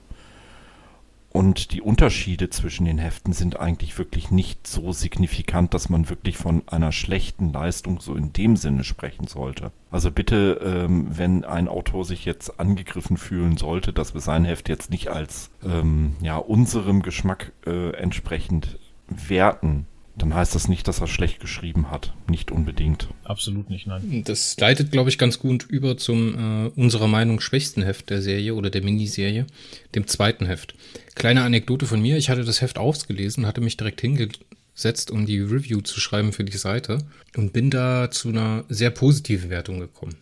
Und 1.37 1.71
die 1.71 1.83
Unterschiede 1.83 2.49
zwischen 2.49 2.85
den 2.85 2.97
Heften 2.97 3.31
sind 3.31 3.59
eigentlich 3.59 3.95
wirklich 3.99 4.31
nicht 4.31 4.65
so 4.65 4.91
signifikant, 4.91 5.71
dass 5.75 5.87
man 5.87 6.09
wirklich 6.09 6.35
von 6.35 6.63
einer 6.65 6.91
schlechten 6.91 7.53
Leistung 7.53 7.99
so 7.99 8.15
in 8.15 8.33
dem 8.33 8.55
Sinne 8.55 8.83
sprechen 8.83 9.27
sollte. 9.27 9.71
Also 9.91 10.09
bitte, 10.09 10.59
ähm, 10.65 11.05
wenn 11.15 11.45
ein 11.45 11.67
Autor 11.67 12.05
sich 12.05 12.25
jetzt 12.25 12.59
angegriffen 12.59 13.17
fühlen 13.17 13.55
sollte, 13.55 13.93
dass 13.93 14.15
wir 14.15 14.21
sein 14.21 14.45
Heft 14.45 14.67
jetzt 14.67 14.89
nicht 14.89 15.09
als 15.09 15.51
ähm, 15.63 16.15
ja, 16.21 16.37
unserem 16.37 17.03
Geschmack 17.03 17.51
äh, 17.67 17.91
entsprechend 17.91 18.79
werten, 19.07 19.85
dann 20.17 20.33
heißt 20.33 20.55
das 20.55 20.67
nicht, 20.67 20.87
dass 20.87 20.99
er 20.99 21.07
schlecht 21.07 21.39
geschrieben 21.39 21.91
hat. 21.91 22.13
Nicht 22.27 22.51
unbedingt. 22.51 23.07
Absolut 23.23 23.69
nicht, 23.69 23.85
nein. 23.85 24.23
Das 24.25 24.57
leitet, 24.59 24.91
glaube 24.91 25.09
ich, 25.09 25.17
ganz 25.17 25.37
gut 25.37 25.65
über 25.69 25.97
zum 25.97 26.65
äh, 26.65 26.69
unserer 26.75 27.07
Meinung 27.07 27.39
schwächsten 27.39 27.83
Heft 27.83 28.09
der 28.09 28.21
Serie 28.21 28.55
oder 28.55 28.69
der 28.71 28.83
Miniserie, 28.83 29.45
dem 29.93 30.07
zweiten 30.07 30.47
Heft. 30.47 30.73
Kleine 31.13 31.43
Anekdote 31.43 31.85
von 31.85 32.01
mir, 32.01 32.17
ich 32.17 32.29
hatte 32.29 32.43
das 32.43 32.61
Heft 32.61 32.79
ausgelesen, 32.79 33.45
hatte 33.45 33.61
mich 33.61 33.77
direkt 33.77 34.01
hingesetzt, 34.01 35.11
um 35.11 35.27
die 35.27 35.39
Review 35.39 35.81
zu 35.81 35.99
schreiben 35.99 36.33
für 36.33 36.43
die 36.43 36.57
Seite 36.57 36.97
und 37.35 37.53
bin 37.53 37.69
da 37.69 38.09
zu 38.09 38.29
einer 38.29 38.65
sehr 38.69 38.89
positiven 38.89 39.51
Wertung 39.51 39.79
gekommen. 39.79 40.15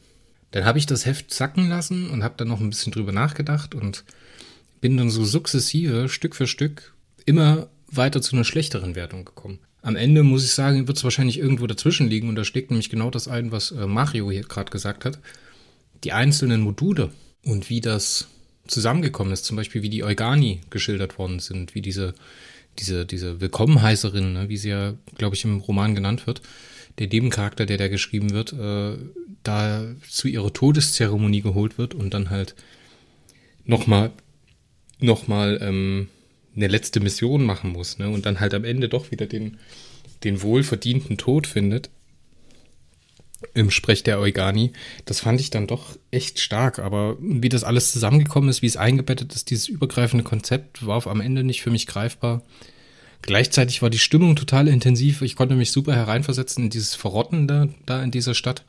Dann 0.52 0.66
habe 0.66 0.78
ich 0.78 0.86
das 0.86 1.06
Heft 1.06 1.34
sacken 1.34 1.70
lassen 1.70 2.10
und 2.10 2.24
habe 2.24 2.36
dann 2.38 2.50
noch 2.50 2.60
ein 2.60 2.70
bisschen 2.70 2.92
drüber 2.92 3.14
nachgedacht 3.14 3.76
und 3.76 4.04
bin 4.82 4.98
dann 4.98 5.10
so 5.10 5.24
sukzessive, 5.24 6.10
Stück 6.10 6.36
für 6.36 6.48
Stück, 6.48 6.94
immer 7.26 7.70
weiter 7.88 8.22
zu 8.22 8.36
einer 8.36 8.46
schlechteren 8.46 8.96
Wertung 8.96 9.26
gekommen. 9.26 9.60
Am 9.86 9.96
Ende 9.96 10.24
muss 10.24 10.44
ich 10.44 10.50
sagen, 10.50 10.88
wird 10.88 10.98
es 10.98 11.04
wahrscheinlich 11.04 11.38
irgendwo 11.38 11.68
dazwischen 11.68 12.08
liegen 12.08 12.28
und 12.28 12.36
da 12.36 12.44
steckt 12.44 12.72
nämlich 12.72 12.90
genau 12.90 13.12
das 13.12 13.28
ein, 13.28 13.52
was 13.52 13.70
äh, 13.70 13.86
Mario 13.86 14.32
hier 14.32 14.42
gerade 14.42 14.72
gesagt 14.72 15.06
hat. 15.06 15.20
Die 16.04 16.12
einzelnen 16.12 16.62
Module 16.62 17.12
und 17.44 17.70
wie 17.70 17.82
das 17.82 18.28
zusammengekommen 18.66 19.32
ist, 19.32 19.46
zum 19.46 19.58
Beispiel 19.58 19.84
wie 19.84 19.92
die 19.92 20.04
Eugani 20.04 20.62
geschildert 20.72 21.20
worden 21.20 21.40
sind, 21.40 21.76
wie 21.76 21.84
diese, 21.84 22.16
diese, 22.80 23.06
diese 23.06 23.42
Willkommenheißerin, 23.42 24.34
ne, 24.34 24.50
wie 24.50 24.58
sie 24.58 24.70
ja, 24.70 24.96
glaube 25.20 25.36
ich, 25.36 25.46
im 25.46 25.60
Roman 25.60 25.94
genannt 25.94 26.26
wird, 26.26 26.42
der 26.98 27.06
Nebencharakter, 27.06 27.68
der 27.68 27.78
da 27.78 27.88
geschrieben 27.88 28.32
wird, 28.32 28.54
äh, 28.54 28.98
da 29.44 29.86
zu 30.10 30.28
ihrer 30.28 30.52
Todeszeremonie 30.52 31.42
geholt 31.42 31.78
wird 31.78 31.94
und 31.94 32.12
dann 32.12 32.32
halt 32.32 32.56
nochmal 33.66 34.12
noch 35.00 35.28
mal, 35.28 35.60
ähm, 35.62 36.08
eine 36.56 36.68
letzte 36.68 37.00
Mission 37.00 37.44
machen 37.44 37.72
muss, 37.72 37.98
ne? 37.98 38.10
Und 38.10 38.26
dann 38.26 38.40
halt 38.40 38.54
am 38.54 38.64
Ende 38.64 38.90
doch 38.90 39.12
wieder 39.12 39.26
den, 39.26 39.58
den 40.24 40.42
wohlverdienten 40.42 41.18
Tod 41.18 41.48
findet. 41.48 41.90
Im 43.54 43.70
Sprech 43.70 44.04
der 44.04 44.20
Eugani. 44.20 44.72
Das 45.06 45.20
fand 45.20 45.40
ich 45.40 45.50
dann 45.50 45.68
doch 45.68 45.98
echt 46.10 46.40
stark. 46.40 46.80
Aber 46.80 47.18
wie 47.20 47.50
das 47.50 47.64
alles 47.64 47.92
zusammengekommen 47.92 48.50
ist, 48.50 48.62
wie 48.62 48.68
es 48.68 48.78
eingebettet 48.78 49.36
ist, 49.36 49.50
dieses 49.50 49.68
übergreifende 49.68 50.24
Konzept, 50.24 50.86
war 50.86 50.96
auf 50.96 51.08
am 51.08 51.22
Ende 51.22 51.44
nicht 51.44 51.62
für 51.62 51.70
mich 51.70 51.86
greifbar. 51.86 52.44
Gleichzeitig 53.22 53.82
war 53.82 53.90
die 53.90 54.00
Stimmung 54.00 54.36
total 54.36 54.68
intensiv. 54.68 55.22
Ich 55.22 55.36
konnte 55.36 55.56
mich 55.56 55.72
super 55.72 55.96
hereinversetzen 55.96 56.66
in 56.66 56.70
dieses 56.70 56.96
Verrotten 56.96 57.48
da, 57.48 57.68
da 57.86 58.04
in 58.04 58.12
dieser 58.12 58.34
Stadt. 58.34 58.64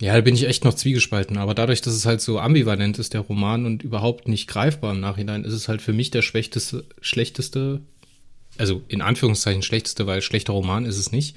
Ja, 0.00 0.14
da 0.14 0.20
bin 0.20 0.34
ich 0.34 0.46
echt 0.46 0.64
noch 0.64 0.74
zwiegespalten. 0.74 1.36
Aber 1.36 1.54
dadurch, 1.54 1.80
dass 1.80 1.94
es 1.94 2.06
halt 2.06 2.20
so 2.20 2.38
ambivalent 2.38 2.98
ist, 2.98 3.14
der 3.14 3.20
Roman, 3.20 3.64
und 3.64 3.82
überhaupt 3.82 4.28
nicht 4.28 4.48
greifbar 4.48 4.92
im 4.92 5.00
Nachhinein, 5.00 5.44
ist 5.44 5.52
es 5.52 5.68
halt 5.68 5.82
für 5.82 5.92
mich 5.92 6.10
der 6.10 6.22
schwächteste, 6.22 6.84
schlechteste, 7.00 7.80
also 8.58 8.82
in 8.88 9.02
Anführungszeichen 9.02 9.62
schlechteste, 9.62 10.06
weil 10.06 10.20
schlechter 10.22 10.52
Roman 10.52 10.84
ist 10.84 10.98
es 10.98 11.12
nicht. 11.12 11.36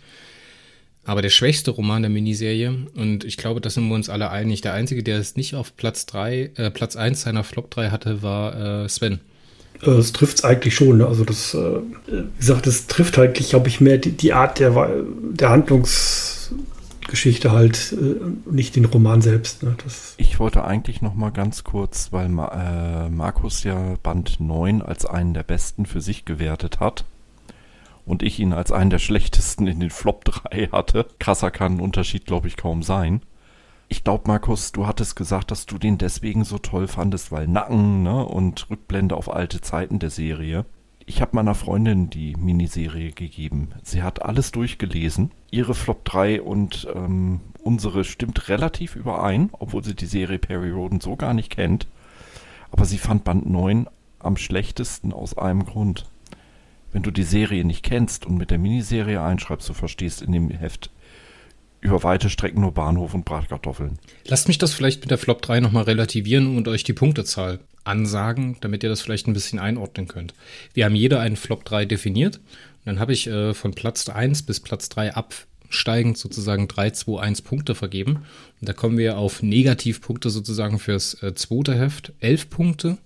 Aber 1.06 1.22
der 1.22 1.30
schwächste 1.30 1.72
Roman 1.72 2.02
der 2.02 2.10
Miniserie, 2.10 2.88
und 2.96 3.24
ich 3.24 3.38
glaube, 3.38 3.62
da 3.62 3.70
sind 3.70 3.88
wir 3.88 3.96
uns 3.96 4.10
alle 4.10 4.30
einig. 4.30 4.62
Der 4.62 4.74
einzige, 4.74 5.04
der 5.04 5.20
es 5.20 5.38
nicht 5.38 5.56
auf 5.56 5.78
Platz 5.78 6.06
drei, 6.06 6.52
äh, 6.56 6.70
Platz 6.70 6.98
eins 6.98 7.22
seiner 7.22 7.46
Flop 7.46 7.72
3 7.72 7.92
hatte, 7.92 8.22
war 8.24 8.84
äh, 8.84 8.90
Sven. 8.90 9.22
Äh, 9.84 9.92
es 9.92 10.12
trifft 10.12 10.40
es 10.40 10.44
eigentlich 10.44 10.76
schon. 10.76 10.98
Ne? 10.98 11.08
Also 11.08 11.24
das, 11.24 11.54
äh, 11.54 11.80
wie 12.08 12.38
gesagt, 12.38 12.68
es 12.68 12.88
trifft 12.88 13.18
eigentlich, 13.20 13.50
glaube 13.50 13.70
ich, 13.70 13.80
mehr 13.80 14.00
die, 14.00 14.12
die 14.12 14.34
Art 14.34 14.60
der, 14.60 14.72
der 15.32 15.50
Handlungsgeschichte 17.08 17.52
halt, 17.52 17.94
äh, 17.94 18.52
nicht 18.52 18.76
den 18.76 18.86
Roman 18.86 19.22
selbst. 19.22 19.64
Ne? 19.64 19.76
Ich 20.18 20.40
wollte 20.40 20.66
eigentlich 20.66 21.02
noch 21.02 21.16
mal 21.16 21.32
ganz 21.32 21.64
kurz, 21.64 22.12
weil 22.12 22.28
äh, 22.28 23.10
Markus 23.10 23.64
ja 23.64 23.96
Band 24.04 24.40
9 24.40 24.82
als 24.82 25.06
einen 25.06 25.34
der 25.34 25.44
besten 25.44 25.86
für 25.86 26.02
sich 26.02 26.26
gewertet 26.26 26.80
hat 26.80 27.06
und 28.06 28.24
ich 28.24 28.40
ihn 28.40 28.54
als 28.54 28.72
einen 28.72 28.90
der 28.90 29.00
schlechtesten 29.00 29.68
in 29.68 29.80
den 29.80 29.90
Flop 29.90 30.26
3 30.26 30.70
hatte. 30.72 31.06
Krasser 31.20 31.50
kann 31.52 31.76
ein 31.76 31.82
Unterschied, 31.82 32.26
glaube 32.26 32.48
ich, 32.48 32.58
kaum 32.58 32.84
sein. 32.84 33.22
Ich 33.90 34.04
glaube, 34.04 34.26
Markus, 34.28 34.74
du 34.74 34.86
hattest 34.86 35.16
gesagt, 35.16 35.50
dass 35.50 35.66
du 35.66 35.78
den 35.78 35.98
deswegen 35.98 36.44
so 36.44 36.58
toll 36.58 36.88
fandest, 36.88 37.32
weil 37.32 37.48
Nacken 37.48 38.04
ne, 38.04 38.26
und 38.26 38.70
Rückblende 38.70 39.16
auf 39.16 39.34
alte 39.34 39.62
Zeiten 39.62 40.00
der 40.00 40.10
Serie. 40.10 40.66
Ich 41.10 41.22
habe 41.22 41.38
meiner 41.38 41.56
Freundin 41.56 42.10
die 42.10 42.36
Miniserie 42.36 43.14
gegeben. 43.14 43.70
Sie 43.82 44.04
hat 44.04 44.22
alles 44.22 44.52
durchgelesen. 44.52 45.32
Ihre 45.50 45.74
Flop 45.74 46.04
3 46.04 46.42
und 46.42 46.86
ähm, 46.94 47.40
unsere 47.64 48.04
stimmt 48.04 48.50
relativ 48.50 48.98
überein, 48.98 49.50
obwohl 49.54 49.86
sie 49.86 49.96
die 49.96 50.06
Serie 50.06 50.38
Perry 50.38 50.70
Roden 50.70 51.00
so 51.00 51.16
gar 51.16 51.34
nicht 51.34 51.50
kennt. 51.50 51.88
Aber 52.72 52.84
sie 52.84 52.98
fand 52.98 53.24
Band 53.24 53.50
9 53.50 53.88
am 54.20 54.36
schlechtesten 54.36 55.14
aus 55.14 55.38
einem 55.38 55.66
Grund. 55.66 56.04
Wenn 56.92 57.04
du 57.04 57.12
die 57.12 57.24
Serie 57.24 57.64
nicht 57.64 57.84
kennst 57.84 58.26
und 58.26 58.36
mit 58.36 58.52
der 58.52 58.60
Miniserie 58.60 59.22
einschreibst, 59.22 59.70
du 59.70 59.74
verstehst 59.74 60.22
in 60.22 60.34
dem 60.34 60.50
Heft 60.50 60.90
über 61.80 62.04
weite 62.04 62.30
Strecken 62.30 62.60
nur 62.60 62.74
Bahnhof 62.74 63.14
und 63.14 63.24
Bratkartoffeln. 63.24 63.98
Lasst 64.26 64.50
mich 64.50 64.58
das 64.58 64.74
vielleicht 64.74 65.02
mit 65.02 65.12
der 65.12 65.18
Flop 65.18 65.42
3 65.42 65.62
nochmal 65.62 65.84
relativieren 65.84 66.58
und 66.58 66.68
euch 66.68 66.84
die 66.84 66.92
Punktezahl 66.92 67.62
ansagen, 67.88 68.58
damit 68.62 68.84
ihr 68.84 68.90
das 68.90 69.02
vielleicht 69.02 69.28
ein 69.28 69.34
bisschen 69.34 69.60
einordnen 69.60 70.08
könnt. 70.08 70.34
Wir 70.74 70.86
haben 70.86 70.96
jeder 70.96 71.20
einen 71.20 71.36
Flop 71.36 71.66
3 71.66 71.86
definiert. 71.86 72.38
Und 72.38 72.86
dann 72.86 73.00
habe 73.00 73.14
ich 73.14 73.28
äh, 73.28 73.54
von 73.54 73.72
Platz 73.74 74.08
1 74.10 74.44
bis 74.44 74.60
Platz 74.60 74.90
3 74.90 75.16
absteigend 75.16 76.18
sozusagen 76.18 76.68
3, 76.68 76.92
2, 76.92 77.20
1 77.20 77.42
Punkte 77.42 77.76
vergeben. 77.76 78.26
Und 78.60 78.70
da 78.70 78.74
kommen 78.74 78.98
wir 78.98 79.18
auf 79.18 79.42
Negativpunkte 79.42 80.30
sozusagen 80.30 80.80
fürs 80.80 81.22
äh, 81.24 81.34
zweite 81.36 81.76
Heft 81.76 82.14
11 82.20 82.50
Punkte, 82.50 82.98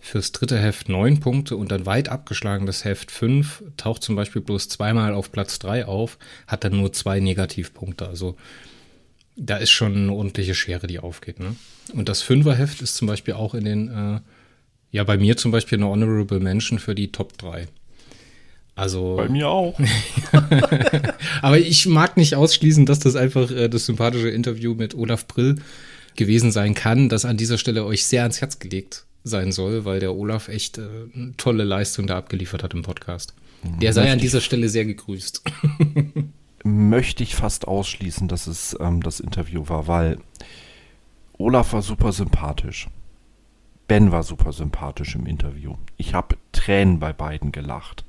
fürs 0.00 0.32
dritte 0.32 0.58
Heft 0.58 0.88
9 0.88 1.20
Punkte 1.20 1.56
und 1.56 1.70
dann 1.70 1.86
weit 1.86 2.08
abgeschlagen 2.08 2.66
das 2.66 2.84
Heft 2.84 3.10
5 3.12 3.62
taucht 3.76 4.02
zum 4.02 4.16
Beispiel 4.16 4.42
bloß 4.42 4.68
zweimal 4.68 5.14
auf 5.14 5.30
Platz 5.30 5.60
3 5.60 5.86
auf, 5.86 6.18
hat 6.48 6.64
dann 6.64 6.76
nur 6.76 6.92
zwei 6.92 7.20
Negativpunkte. 7.20 8.08
Also 8.08 8.36
da 9.36 9.56
ist 9.56 9.70
schon 9.70 9.96
eine 9.96 10.12
ordentliche 10.12 10.54
Schere, 10.54 10.86
die 10.86 10.98
aufgeht. 10.98 11.40
Ne? 11.40 11.56
Und 11.92 12.08
das 12.08 12.22
Fünferheft 12.22 12.82
ist 12.82 12.96
zum 12.96 13.08
Beispiel 13.08 13.34
auch 13.34 13.54
in 13.54 13.64
den, 13.64 13.88
äh, 13.88 14.20
ja, 14.90 15.04
bei 15.04 15.16
mir 15.16 15.36
zum 15.36 15.52
Beispiel 15.52 15.78
eine 15.78 15.86
Honorable 15.86 16.40
Mention 16.40 16.78
für 16.78 16.94
die 16.94 17.12
Top 17.12 17.36
3. 17.38 17.66
Also. 18.74 19.16
Bei 19.16 19.28
mir 19.28 19.48
auch. 19.48 19.78
aber 21.42 21.58
ich 21.58 21.86
mag 21.86 22.16
nicht 22.16 22.36
ausschließen, 22.36 22.86
dass 22.86 22.98
das 23.00 23.16
einfach 23.16 23.50
äh, 23.50 23.68
das 23.68 23.86
sympathische 23.86 24.30
Interview 24.30 24.74
mit 24.74 24.94
Olaf 24.94 25.26
Brill 25.26 25.56
gewesen 26.16 26.52
sein 26.52 26.74
kann, 26.74 27.08
das 27.08 27.24
an 27.24 27.36
dieser 27.36 27.58
Stelle 27.58 27.84
euch 27.84 28.04
sehr 28.04 28.22
ans 28.22 28.40
Herz 28.40 28.58
gelegt 28.58 29.06
sein 29.24 29.52
soll, 29.52 29.84
weil 29.84 30.00
der 30.00 30.14
Olaf 30.14 30.48
echt 30.48 30.78
äh, 30.78 30.82
eine 31.14 31.34
tolle 31.36 31.64
Leistung 31.64 32.06
da 32.06 32.18
abgeliefert 32.18 32.62
hat 32.62 32.74
im 32.74 32.82
Podcast. 32.82 33.34
Der 33.80 33.92
sei 33.92 34.10
an 34.10 34.18
dieser 34.18 34.40
Stelle 34.40 34.68
sehr 34.68 34.84
gegrüßt. 34.84 35.42
möchte 36.64 37.22
ich 37.22 37.34
fast 37.34 37.66
ausschließen, 37.66 38.28
dass 38.28 38.46
es 38.46 38.76
ähm, 38.80 39.02
das 39.02 39.20
Interview 39.20 39.68
war, 39.68 39.86
weil 39.86 40.18
Olaf 41.38 41.72
war 41.72 41.82
super 41.82 42.12
sympathisch. 42.12 42.88
Ben 43.88 44.12
war 44.12 44.22
super 44.22 44.52
sympathisch 44.52 45.14
im 45.16 45.26
Interview. 45.26 45.74
Ich 45.96 46.14
habe 46.14 46.36
Tränen 46.52 46.98
bei 46.98 47.12
beiden 47.12 47.52
gelacht. 47.52 48.04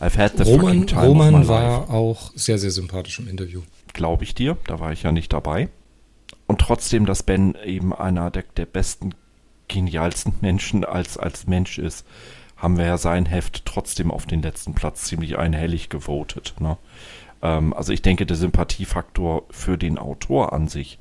I've 0.00 0.18
had 0.18 0.36
the 0.36 0.42
Roman, 0.44 0.86
time 0.86 1.06
Roman 1.06 1.48
war 1.48 1.88
auch 1.90 2.30
sehr, 2.34 2.58
sehr 2.58 2.70
sympathisch 2.70 3.18
im 3.18 3.28
Interview. 3.28 3.62
Glaube 3.94 4.24
ich 4.24 4.34
dir, 4.34 4.58
da 4.66 4.78
war 4.78 4.92
ich 4.92 5.02
ja 5.02 5.12
nicht 5.12 5.32
dabei. 5.32 5.70
Und 6.46 6.60
trotzdem, 6.60 7.06
dass 7.06 7.22
Ben 7.22 7.56
eben 7.64 7.94
einer 7.94 8.30
der, 8.30 8.44
der 8.56 8.66
besten 8.66 9.14
genialsten 9.68 10.34
Menschen 10.42 10.84
als, 10.84 11.16
als 11.16 11.46
Mensch 11.46 11.78
ist, 11.78 12.06
haben 12.56 12.78
wir 12.78 12.86
ja 12.86 12.98
sein 12.98 13.26
Heft 13.26 13.64
trotzdem 13.66 14.10
auf 14.10 14.26
den 14.26 14.42
letzten 14.42 14.74
Platz 14.74 15.04
ziemlich 15.04 15.38
einhellig 15.38 15.88
gewotet. 15.88 16.54
Ne? 16.58 16.76
Ähm, 17.46 17.72
also 17.72 17.92
ich 17.92 18.02
denke, 18.02 18.26
der 18.26 18.36
Sympathiefaktor 18.36 19.44
für 19.50 19.78
den 19.78 19.98
Autor 19.98 20.52
an 20.52 20.68
sich 20.68 20.98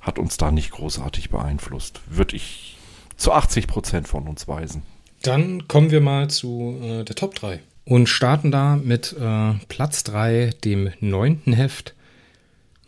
hat 0.00 0.18
uns 0.18 0.36
da 0.36 0.50
nicht 0.50 0.70
großartig 0.70 1.30
beeinflusst. 1.30 2.00
Würde 2.08 2.36
ich 2.36 2.76
zu 3.16 3.32
80 3.32 3.66
Prozent 3.66 4.08
von 4.08 4.28
uns 4.28 4.46
weisen. 4.46 4.82
Dann 5.22 5.66
kommen 5.66 5.90
wir 5.90 6.00
mal 6.00 6.28
zu 6.28 6.78
äh, 6.82 7.04
der 7.04 7.16
Top 7.16 7.34
3 7.34 7.60
und 7.84 8.08
starten 8.08 8.50
da 8.50 8.76
mit 8.76 9.14
äh, 9.18 9.54
Platz 9.68 10.04
3, 10.04 10.50
dem 10.64 10.92
neunten 11.00 11.52
Heft. 11.52 11.94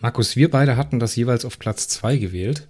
Markus, 0.00 0.36
wir 0.36 0.50
beide 0.50 0.76
hatten 0.76 1.00
das 1.00 1.16
jeweils 1.16 1.44
auf 1.44 1.58
Platz 1.58 1.88
2 1.88 2.16
gewählt 2.16 2.68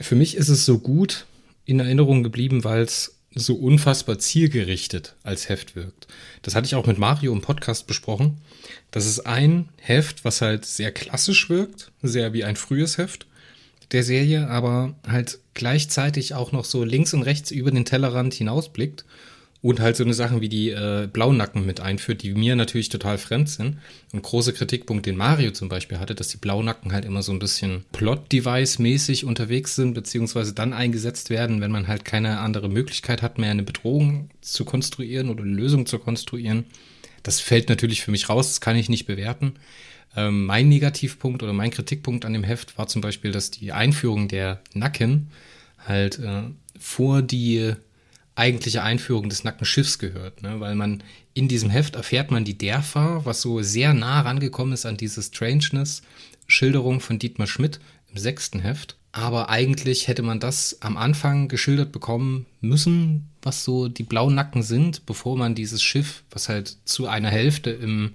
für 0.00 0.14
mich 0.14 0.36
ist 0.36 0.48
es 0.48 0.64
so 0.64 0.78
gut 0.78 1.26
in 1.64 1.80
Erinnerung 1.80 2.22
geblieben, 2.22 2.64
weil 2.64 2.82
es 2.82 3.17
so 3.34 3.54
unfassbar 3.54 4.18
zielgerichtet 4.18 5.14
als 5.22 5.48
Heft 5.48 5.76
wirkt. 5.76 6.06
Das 6.42 6.54
hatte 6.54 6.66
ich 6.66 6.74
auch 6.74 6.86
mit 6.86 6.98
Mario 6.98 7.32
im 7.32 7.42
Podcast 7.42 7.86
besprochen. 7.86 8.38
Das 8.90 9.06
ist 9.06 9.20
ein 9.20 9.68
Heft, 9.76 10.24
was 10.24 10.40
halt 10.40 10.64
sehr 10.64 10.92
klassisch 10.92 11.48
wirkt, 11.50 11.92
sehr 12.02 12.32
wie 12.32 12.44
ein 12.44 12.56
frühes 12.56 12.98
Heft 12.98 13.26
der 13.92 14.02
Serie, 14.02 14.48
aber 14.48 14.94
halt 15.06 15.38
gleichzeitig 15.54 16.34
auch 16.34 16.52
noch 16.52 16.64
so 16.64 16.84
links 16.84 17.14
und 17.14 17.22
rechts 17.22 17.50
über 17.50 17.70
den 17.70 17.84
Tellerrand 17.84 18.34
hinausblickt 18.34 19.04
und 19.60 19.80
halt 19.80 19.96
so 19.96 20.04
eine 20.04 20.14
Sachen 20.14 20.40
wie 20.40 20.48
die 20.48 20.70
äh, 20.70 21.08
Blaunacken 21.12 21.66
mit 21.66 21.80
einführt, 21.80 22.22
die 22.22 22.32
mir 22.34 22.54
natürlich 22.54 22.90
total 22.90 23.18
fremd 23.18 23.48
sind. 23.48 23.78
Und 24.12 24.22
großer 24.22 24.52
Kritikpunkt, 24.52 25.04
den 25.06 25.16
Mario 25.16 25.50
zum 25.50 25.68
Beispiel 25.68 25.98
hatte, 25.98 26.14
dass 26.14 26.28
die 26.28 26.36
Blaunacken 26.36 26.92
halt 26.92 27.04
immer 27.04 27.22
so 27.22 27.32
ein 27.32 27.40
bisschen 27.40 27.84
Plot-Device-mäßig 27.92 29.24
unterwegs 29.24 29.74
sind, 29.74 29.94
beziehungsweise 29.94 30.54
dann 30.54 30.72
eingesetzt 30.72 31.28
werden, 31.28 31.60
wenn 31.60 31.72
man 31.72 31.88
halt 31.88 32.04
keine 32.04 32.38
andere 32.38 32.68
Möglichkeit 32.68 33.20
hat, 33.20 33.38
mehr 33.38 33.50
eine 33.50 33.64
Bedrohung 33.64 34.30
zu 34.40 34.64
konstruieren 34.64 35.28
oder 35.28 35.42
eine 35.42 35.52
Lösung 35.52 35.86
zu 35.86 35.98
konstruieren. 35.98 36.64
Das 37.24 37.40
fällt 37.40 37.68
natürlich 37.68 38.02
für 38.02 38.12
mich 38.12 38.28
raus, 38.28 38.48
das 38.48 38.60
kann 38.60 38.76
ich 38.76 38.88
nicht 38.88 39.06
bewerten. 39.06 39.54
Ähm, 40.16 40.46
mein 40.46 40.68
Negativpunkt 40.68 41.42
oder 41.42 41.52
mein 41.52 41.72
Kritikpunkt 41.72 42.24
an 42.24 42.32
dem 42.32 42.44
Heft 42.44 42.78
war 42.78 42.86
zum 42.86 43.02
Beispiel, 43.02 43.32
dass 43.32 43.50
die 43.50 43.72
Einführung 43.72 44.28
der 44.28 44.60
Nacken 44.72 45.30
halt 45.84 46.20
äh, 46.20 46.42
vor 46.78 47.22
die 47.22 47.74
eigentliche 48.38 48.82
Einführung 48.82 49.28
des 49.28 49.44
nackten 49.44 49.66
Schiffs 49.66 49.98
gehört, 49.98 50.42
ne? 50.42 50.60
weil 50.60 50.74
man 50.74 51.02
in 51.34 51.48
diesem 51.48 51.70
Heft 51.70 51.96
erfährt 51.96 52.30
man 52.30 52.44
die 52.44 52.56
Derfa, 52.56 53.24
was 53.24 53.40
so 53.40 53.62
sehr 53.62 53.94
nah 53.94 54.20
rangekommen 54.20 54.72
ist 54.72 54.86
an 54.86 54.96
diese 54.96 55.22
Strangeness-Schilderung 55.22 57.00
von 57.00 57.18
Dietmar 57.18 57.46
Schmidt 57.46 57.80
im 58.10 58.18
sechsten 58.18 58.60
Heft. 58.60 58.96
aber 59.12 59.50
eigentlich 59.50 60.06
hätte 60.06 60.22
man 60.22 60.38
das 60.40 60.78
am 60.80 60.96
Anfang 60.96 61.48
geschildert 61.48 61.92
bekommen 61.92 62.46
müssen, 62.60 63.28
was 63.42 63.64
so 63.64 63.88
die 63.88 64.04
blauen 64.04 64.34
Nacken 64.34 64.62
sind, 64.62 65.06
bevor 65.06 65.36
man 65.36 65.54
dieses 65.54 65.82
Schiff, 65.82 66.22
was 66.30 66.48
halt 66.48 66.76
zu 66.84 67.06
einer 67.06 67.30
Hälfte 67.30 67.70
im, 67.70 68.14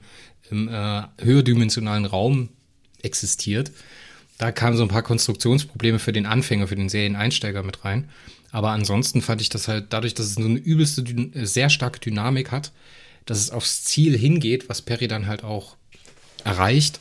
im 0.49 0.67
äh, 0.69 1.03
höherdimensionalen 1.19 2.05
Raum 2.05 2.49
existiert, 3.01 3.71
da 4.37 4.51
kamen 4.51 4.77
so 4.77 4.83
ein 4.83 4.89
paar 4.89 5.03
Konstruktionsprobleme 5.03 5.99
für 5.99 6.11
den 6.11 6.25
Anfänger, 6.25 6.67
für 6.67 6.75
den 6.75 6.89
Serieneinsteiger 6.89 7.63
mit 7.63 7.85
rein. 7.85 8.09
Aber 8.53 8.69
ansonsten 8.69 9.21
fand 9.23 9.41
ich 9.41 9.49
das 9.49 9.67
halt 9.67 9.87
dadurch, 9.89 10.13
dass 10.13 10.27
es 10.27 10.35
so 10.35 10.43
eine 10.43 10.59
übelste, 10.59 11.03
sehr 11.33 11.71
starke 11.71 11.99
Dynamik 11.99 12.51
hat, 12.51 12.71
dass 13.25 13.39
es 13.39 13.49
aufs 13.49 13.83
Ziel 13.83 14.15
hingeht, 14.15 14.69
was 14.69 14.83
Perry 14.83 15.07
dann 15.07 15.25
halt 15.25 15.43
auch 15.43 15.75
erreicht, 16.43 16.99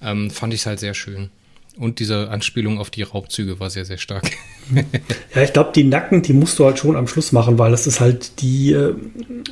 ähm, 0.00 0.30
fand 0.30 0.54
ich 0.54 0.60
es 0.60 0.66
halt 0.66 0.78
sehr 0.78 0.94
schön. 0.94 1.30
Und 1.76 1.98
diese 1.98 2.30
Anspielung 2.30 2.78
auf 2.78 2.90
die 2.90 3.02
Raubzüge 3.02 3.58
war 3.58 3.68
sehr, 3.68 3.84
sehr 3.84 3.98
stark. 3.98 4.30
ja, 5.34 5.42
ich 5.42 5.52
glaube, 5.52 5.72
die 5.74 5.82
Nacken, 5.82 6.22
die 6.22 6.32
musst 6.32 6.56
du 6.58 6.64
halt 6.64 6.78
schon 6.78 6.94
am 6.94 7.08
Schluss 7.08 7.32
machen, 7.32 7.58
weil 7.58 7.72
das 7.72 7.88
ist 7.88 7.98
halt 7.98 8.40
die, 8.40 8.72
äh, 8.72 8.94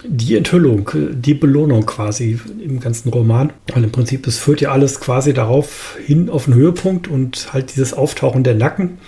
die 0.06 0.36
Enthüllung, 0.36 0.88
die 0.94 1.34
Belohnung 1.34 1.84
quasi 1.84 2.38
im 2.62 2.78
ganzen 2.78 3.08
Roman. 3.08 3.52
Weil 3.74 3.82
im 3.82 3.92
Prinzip, 3.92 4.26
es 4.28 4.38
führt 4.38 4.60
ja 4.60 4.70
alles 4.70 5.00
quasi 5.00 5.34
darauf 5.34 5.98
hin 6.06 6.30
auf 6.30 6.44
den 6.44 6.54
Höhepunkt 6.54 7.08
und 7.08 7.52
halt 7.52 7.74
dieses 7.74 7.92
Auftauchen 7.92 8.44
der 8.44 8.54
Nacken. 8.54 8.98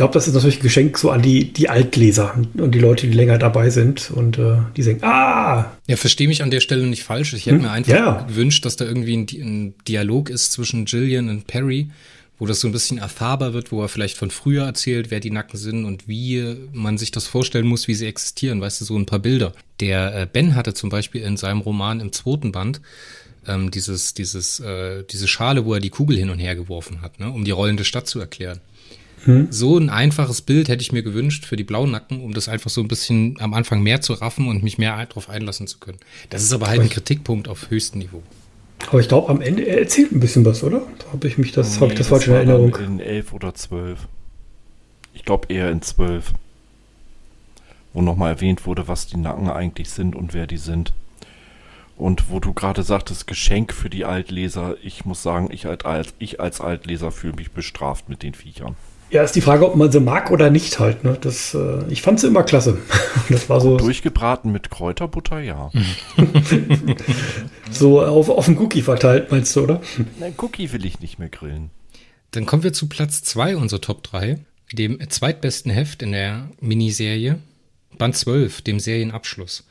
Ich 0.00 0.02
glaube, 0.02 0.14
das 0.14 0.26
ist 0.26 0.32
natürlich 0.32 0.60
ein 0.60 0.62
Geschenk 0.62 0.96
so 0.96 1.10
an 1.10 1.20
die, 1.20 1.52
die 1.52 1.68
Altleser 1.68 2.34
und 2.56 2.74
die 2.74 2.78
Leute, 2.78 3.06
die 3.06 3.12
länger 3.12 3.36
dabei 3.36 3.68
sind 3.68 4.10
und 4.10 4.38
äh, 4.38 4.56
die 4.74 4.82
sagen, 4.82 5.00
ah! 5.02 5.72
Ja, 5.88 5.96
verstehe 5.96 6.26
mich 6.26 6.42
an 6.42 6.50
der 6.50 6.60
Stelle 6.60 6.86
nicht 6.86 7.04
falsch. 7.04 7.34
Ich 7.34 7.44
hätte 7.44 7.56
hm? 7.56 7.64
mir 7.64 7.70
einfach 7.70 7.92
ja. 7.92 8.22
gewünscht, 8.22 8.64
dass 8.64 8.76
da 8.76 8.86
irgendwie 8.86 9.14
ein, 9.14 9.26
ein 9.42 9.74
Dialog 9.86 10.30
ist 10.30 10.52
zwischen 10.52 10.86
Gillian 10.86 11.28
und 11.28 11.46
Perry 11.46 11.90
wo 12.38 12.46
das 12.46 12.60
so 12.60 12.68
ein 12.68 12.72
bisschen 12.72 12.96
erfahrbar 12.96 13.52
wird, 13.52 13.72
wo 13.72 13.82
er 13.82 13.90
vielleicht 13.90 14.16
von 14.16 14.30
früher 14.30 14.64
erzählt, 14.64 15.10
wer 15.10 15.20
die 15.20 15.30
Nacken 15.30 15.58
sind 15.58 15.84
und 15.84 16.08
wie 16.08 16.56
man 16.72 16.96
sich 16.96 17.10
das 17.10 17.26
vorstellen 17.26 17.66
muss, 17.66 17.86
wie 17.86 17.94
sie 17.94 18.06
existieren. 18.06 18.62
Weißt 18.62 18.80
du, 18.80 18.86
so 18.86 18.96
ein 18.96 19.04
paar 19.04 19.18
Bilder. 19.18 19.52
Der 19.80 20.22
äh, 20.22 20.26
Ben 20.26 20.54
hatte 20.54 20.72
zum 20.72 20.88
Beispiel 20.88 21.20
in 21.20 21.36
seinem 21.36 21.60
Roman 21.60 22.00
im 22.00 22.12
zweiten 22.12 22.50
Band 22.50 22.80
ähm, 23.46 23.70
dieses, 23.70 24.14
dieses, 24.14 24.60
äh, 24.60 25.04
diese 25.10 25.28
Schale, 25.28 25.66
wo 25.66 25.74
er 25.74 25.80
die 25.80 25.90
Kugel 25.90 26.16
hin 26.16 26.30
und 26.30 26.38
her 26.38 26.54
geworfen 26.54 27.02
hat, 27.02 27.20
ne, 27.20 27.30
um 27.30 27.44
die 27.44 27.50
rollende 27.50 27.84
Stadt 27.84 28.06
zu 28.06 28.18
erklären. 28.18 28.62
Hm. 29.24 29.48
So 29.50 29.76
ein 29.76 29.90
einfaches 29.90 30.42
Bild 30.42 30.68
hätte 30.68 30.82
ich 30.82 30.92
mir 30.92 31.02
gewünscht 31.02 31.44
für 31.44 31.56
die 31.56 31.64
Blaunacken, 31.64 32.20
um 32.20 32.32
das 32.32 32.48
einfach 32.48 32.70
so 32.70 32.80
ein 32.80 32.88
bisschen 32.88 33.36
am 33.40 33.54
Anfang 33.54 33.82
mehr 33.82 34.00
zu 34.00 34.14
raffen 34.14 34.48
und 34.48 34.62
mich 34.62 34.78
mehr 34.78 35.04
darauf 35.06 35.28
einlassen 35.28 35.66
zu 35.66 35.78
können. 35.78 35.98
Das 36.30 36.42
ist 36.42 36.52
aber 36.52 36.68
halt 36.68 36.80
ein 36.80 36.88
Kritikpunkt 36.88 37.48
auf 37.48 37.70
höchstem 37.70 38.00
Niveau. 38.00 38.22
Aber 38.88 39.00
ich 39.00 39.08
glaube, 39.08 39.28
am 39.28 39.42
Ende, 39.42 39.66
er 39.66 39.80
erzählt 39.80 40.12
ein 40.12 40.20
bisschen 40.20 40.44
was, 40.44 40.62
oder? 40.64 40.82
Da 40.98 41.12
habe 41.12 41.28
ich 41.28 41.36
mich 41.36 41.52
das, 41.52 41.74
nee, 41.74 41.80
habe 41.80 41.92
ich 41.92 41.98
das, 41.98 42.08
das 42.08 42.18
falsch 42.18 42.28
in 42.28 42.34
Erinnerung. 42.34 42.74
In 42.76 43.00
elf 43.00 43.32
oder 43.32 43.54
zwölf. 43.54 44.08
Ich 45.12 45.24
glaube 45.24 45.52
eher 45.52 45.70
in 45.70 45.82
zwölf. 45.82 46.32
Wo 47.92 48.00
nochmal 48.00 48.32
erwähnt 48.32 48.66
wurde, 48.66 48.88
was 48.88 49.06
die 49.06 49.16
Nacken 49.16 49.50
eigentlich 49.50 49.90
sind 49.90 50.14
und 50.14 50.32
wer 50.32 50.46
die 50.46 50.56
sind. 50.56 50.94
Und 51.96 52.30
wo 52.30 52.40
du 52.40 52.54
gerade 52.54 52.82
sagtest, 52.82 53.26
Geschenk 53.26 53.74
für 53.74 53.90
die 53.90 54.06
Altleser, 54.06 54.76
ich 54.82 55.04
muss 55.04 55.22
sagen, 55.22 55.50
ich 55.52 55.66
als, 55.66 56.14
ich 56.18 56.40
als 56.40 56.62
Altleser 56.62 57.10
fühle 57.10 57.34
mich 57.34 57.50
bestraft 57.50 58.08
mit 58.08 58.22
den 58.22 58.32
Viechern. 58.32 58.76
Ja, 59.10 59.24
ist 59.24 59.34
die 59.34 59.40
Frage, 59.40 59.66
ob 59.66 59.74
man 59.74 59.90
sie 59.90 59.98
mag 59.98 60.30
oder 60.30 60.50
nicht 60.50 60.78
halt. 60.78 61.02
Ne? 61.02 61.18
Das, 61.20 61.52
äh, 61.54 61.82
ich 61.88 62.00
fand 62.00 62.20
sie 62.20 62.28
immer 62.28 62.44
klasse. 62.44 62.78
das 63.28 63.48
war 63.48 63.60
so. 63.60 63.76
Durchgebraten 63.76 64.52
mit 64.52 64.70
Kräuterbutter, 64.70 65.40
ja. 65.40 65.70
so 67.72 68.02
auf, 68.02 68.28
auf 68.28 68.46
den 68.46 68.56
Cookie 68.58 68.82
verteilt, 68.82 69.32
meinst 69.32 69.54
du, 69.56 69.62
oder? 69.62 69.80
Nein, 70.20 70.34
Cookie 70.38 70.72
will 70.72 70.84
ich 70.84 71.00
nicht 71.00 71.18
mehr 71.18 71.28
grillen. 71.28 71.70
Dann 72.30 72.46
kommen 72.46 72.62
wir 72.62 72.72
zu 72.72 72.88
Platz 72.88 73.22
2 73.24 73.56
unserer 73.56 73.80
Top 73.80 74.04
3, 74.04 74.38
dem 74.72 75.00
zweitbesten 75.10 75.72
Heft 75.72 76.02
in 76.02 76.12
der 76.12 76.48
Miniserie, 76.60 77.40
Band 77.98 78.16
12, 78.16 78.62
dem 78.62 78.78
Serienabschluss. 78.78 79.66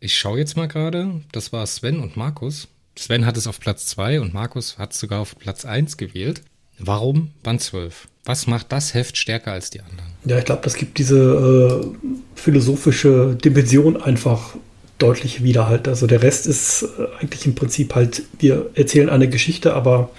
Ich 0.00 0.16
schaue 0.16 0.38
jetzt 0.38 0.56
mal 0.56 0.66
gerade, 0.66 1.20
das 1.30 1.52
war 1.52 1.64
Sven 1.68 2.00
und 2.00 2.16
Markus. 2.16 2.66
Sven 2.98 3.24
hat 3.24 3.36
es 3.36 3.46
auf 3.46 3.60
Platz 3.60 3.86
2 3.86 4.20
und 4.20 4.34
Markus 4.34 4.78
hat 4.78 4.92
es 4.92 4.98
sogar 4.98 5.20
auf 5.20 5.38
Platz 5.38 5.64
1 5.64 5.96
gewählt. 5.96 6.42
Warum 6.84 7.30
Band 7.42 7.60
12? 7.60 8.08
Was 8.24 8.46
macht 8.46 8.72
das 8.72 8.94
Heft 8.94 9.16
stärker 9.16 9.52
als 9.52 9.70
die 9.70 9.80
anderen? 9.80 10.10
Ja, 10.24 10.38
ich 10.38 10.44
glaube, 10.44 10.62
das 10.62 10.74
gibt 10.74 10.98
diese 10.98 11.82
äh, 11.82 12.08
philosophische 12.34 13.36
Dimension 13.36 14.00
einfach 14.00 14.56
deutlich 14.98 15.42
wieder 15.42 15.68
halt. 15.68 15.88
Also 15.88 16.06
der 16.06 16.22
Rest 16.22 16.46
ist 16.46 16.82
äh, 16.82 17.06
eigentlich 17.20 17.46
im 17.46 17.54
Prinzip 17.54 17.94
halt, 17.94 18.22
wir 18.38 18.70
erzählen 18.74 19.08
eine 19.08 19.28
Geschichte, 19.28 19.74
aber 19.74 20.10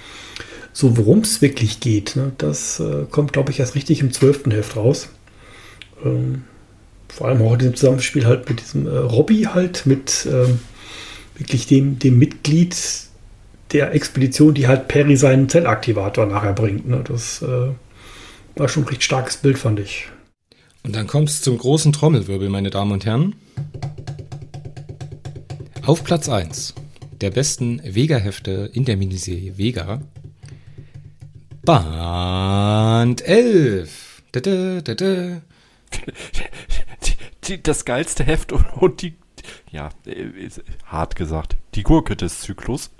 so 0.74 0.98
worum 0.98 1.20
es 1.20 1.42
wirklich 1.42 1.80
geht, 1.80 2.16
ne, 2.16 2.32
das 2.38 2.80
äh, 2.80 3.06
kommt, 3.10 3.34
glaube 3.34 3.52
ich, 3.52 3.60
erst 3.60 3.76
richtig 3.76 4.02
im 4.02 4.12
zwölften 4.12 4.52
Heft 4.52 4.76
raus. 4.76 5.10
Ähm, 6.04 6.44
vor 7.08 7.28
allem 7.28 7.42
auch 7.42 7.54
in 7.54 7.60
diesem 7.60 7.76
Zusammenspiel 7.76 8.26
halt 8.26 8.50
mit 8.50 8.62
diesem 8.62 8.88
äh, 8.88 8.98
Robby 8.98 9.44
halt, 9.44 9.86
mit 9.86 10.28
ähm, 10.30 10.60
wirklich 11.38 11.68
dem, 11.68 12.00
dem 12.00 12.18
Mitglied 12.18 12.76
der 13.74 13.94
Expedition, 13.94 14.54
die 14.54 14.68
halt 14.68 14.88
Perry 14.88 15.18
seinen 15.18 15.50
Zellaktivator 15.50 16.26
nachher 16.26 16.54
bringt. 16.54 16.88
Ne? 16.88 17.04
Das 17.08 17.42
äh, 17.42 17.72
war 18.56 18.70
schon 18.70 18.84
ein 18.84 18.90
recht 18.90 19.04
starkes 19.04 19.38
Bild, 19.38 19.58
fand 19.58 19.80
ich. 19.80 20.08
Und 20.84 20.96
dann 20.96 21.08
kommt 21.08 21.30
es 21.30 21.42
zum 21.42 21.58
großen 21.58 21.94
Trommelwirbel, 21.94 22.50
meine 22.50 22.70
Damen 22.70 22.92
und 22.92 23.06
Herren. 23.06 23.36
Auf 25.86 26.04
Platz 26.04 26.30
1 26.30 26.76
der 27.24 27.32
besten 27.32 27.82
Vega-Hefte 27.84 28.70
in 28.74 28.84
der 28.84 28.98
Miniserie 28.98 29.58
Vega. 29.58 30.02
Band 31.64 33.26
11. 33.26 34.24
Da, 34.34 34.42
da, 34.42 34.82
da, 34.82 34.94
da. 34.94 35.42
das 37.64 37.86
geilste 37.86 38.26
Heft 38.26 38.52
und 38.52 39.02
die, 39.02 39.14
ja, 39.72 39.90
äh, 40.06 40.50
hart 40.86 41.16
gesagt, 41.16 41.56
die 41.76 41.84
Gurke 41.84 42.18
des 42.18 42.42
Zyklus. 42.42 42.92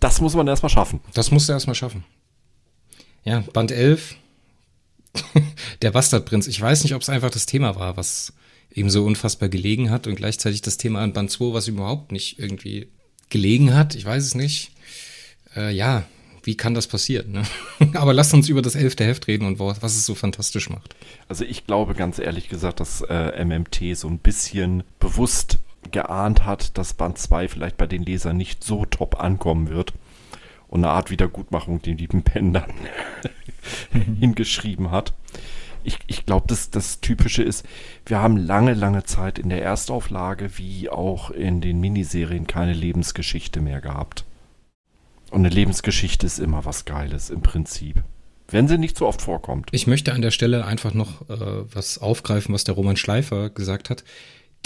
Das 0.00 0.20
muss 0.20 0.34
man 0.34 0.46
erstmal 0.46 0.70
schaffen. 0.70 1.00
Das 1.14 1.30
musst 1.30 1.48
du 1.48 1.52
erstmal 1.52 1.74
schaffen. 1.74 2.04
Ja, 3.24 3.40
Band 3.52 3.72
11, 3.72 4.16
der 5.82 5.90
Bastardprinz. 5.90 6.46
Ich 6.46 6.60
weiß 6.60 6.84
nicht, 6.84 6.94
ob 6.94 7.02
es 7.02 7.08
einfach 7.08 7.30
das 7.30 7.46
Thema 7.46 7.76
war, 7.76 7.96
was 7.96 8.32
ihm 8.72 8.90
so 8.90 9.04
unfassbar 9.04 9.48
gelegen 9.48 9.90
hat 9.90 10.06
und 10.06 10.16
gleichzeitig 10.16 10.62
das 10.62 10.76
Thema 10.76 11.00
an 11.00 11.12
Band 11.12 11.30
2, 11.30 11.54
was 11.54 11.68
überhaupt 11.68 12.12
nicht 12.12 12.38
irgendwie 12.38 12.88
gelegen 13.30 13.74
hat. 13.74 13.94
Ich 13.94 14.04
weiß 14.04 14.22
es 14.22 14.34
nicht. 14.34 14.70
Äh, 15.56 15.74
ja, 15.74 16.04
wie 16.42 16.56
kann 16.56 16.74
das 16.74 16.86
passieren? 16.86 17.32
Ne? 17.32 17.42
Aber 17.94 18.14
lasst 18.14 18.32
uns 18.34 18.48
über 18.48 18.62
das 18.62 18.74
elfte 18.74 19.04
Heft 19.04 19.26
reden 19.26 19.46
und 19.46 19.58
was 19.58 19.96
es 19.96 20.06
so 20.06 20.14
fantastisch 20.14 20.70
macht. 20.70 20.94
Also 21.28 21.44
ich 21.44 21.66
glaube 21.66 21.94
ganz 21.94 22.18
ehrlich 22.18 22.48
gesagt, 22.48 22.80
dass 22.80 23.00
äh, 23.00 23.44
MMT 23.44 23.96
so 23.96 24.08
ein 24.08 24.18
bisschen 24.18 24.84
bewusst 25.00 25.58
geahnt 25.90 26.44
hat, 26.44 26.76
dass 26.78 26.94
Band 26.94 27.18
2 27.18 27.48
vielleicht 27.48 27.76
bei 27.76 27.86
den 27.86 28.02
Lesern 28.02 28.36
nicht 28.36 28.64
so 28.64 28.84
top 28.84 29.20
ankommen 29.20 29.68
wird 29.68 29.92
und 30.68 30.84
eine 30.84 30.92
Art 30.92 31.10
Wiedergutmachung 31.10 31.82
den 31.82 31.98
lieben 31.98 32.22
Pen 32.22 32.52
dann 32.52 32.72
hingeschrieben 34.20 34.90
hat. 34.90 35.12
Ich, 35.84 35.98
ich 36.08 36.26
glaube, 36.26 36.46
das, 36.48 36.70
das 36.70 37.00
Typische 37.00 37.44
ist, 37.44 37.64
wir 38.06 38.18
haben 38.18 38.36
lange, 38.36 38.74
lange 38.74 39.04
Zeit 39.04 39.38
in 39.38 39.48
der 39.48 39.62
Erstauflage 39.62 40.58
wie 40.58 40.90
auch 40.90 41.30
in 41.30 41.60
den 41.60 41.78
Miniserien 41.80 42.48
keine 42.48 42.72
Lebensgeschichte 42.72 43.60
mehr 43.60 43.80
gehabt. 43.80 44.24
Und 45.30 45.40
eine 45.40 45.48
Lebensgeschichte 45.48 46.26
ist 46.26 46.38
immer 46.38 46.64
was 46.64 46.84
Geiles 46.84 47.30
im 47.30 47.42
Prinzip. 47.42 48.02
Wenn 48.48 48.68
sie 48.68 48.78
nicht 48.78 48.96
so 48.96 49.06
oft 49.06 49.22
vorkommt. 49.22 49.68
Ich 49.72 49.86
möchte 49.86 50.12
an 50.12 50.22
der 50.22 50.30
Stelle 50.30 50.64
einfach 50.64 50.94
noch 50.94 51.28
äh, 51.28 51.64
was 51.72 51.98
aufgreifen, 51.98 52.54
was 52.54 52.64
der 52.64 52.76
Roman 52.76 52.96
Schleifer 52.96 53.50
gesagt 53.50 53.90
hat. 53.90 54.04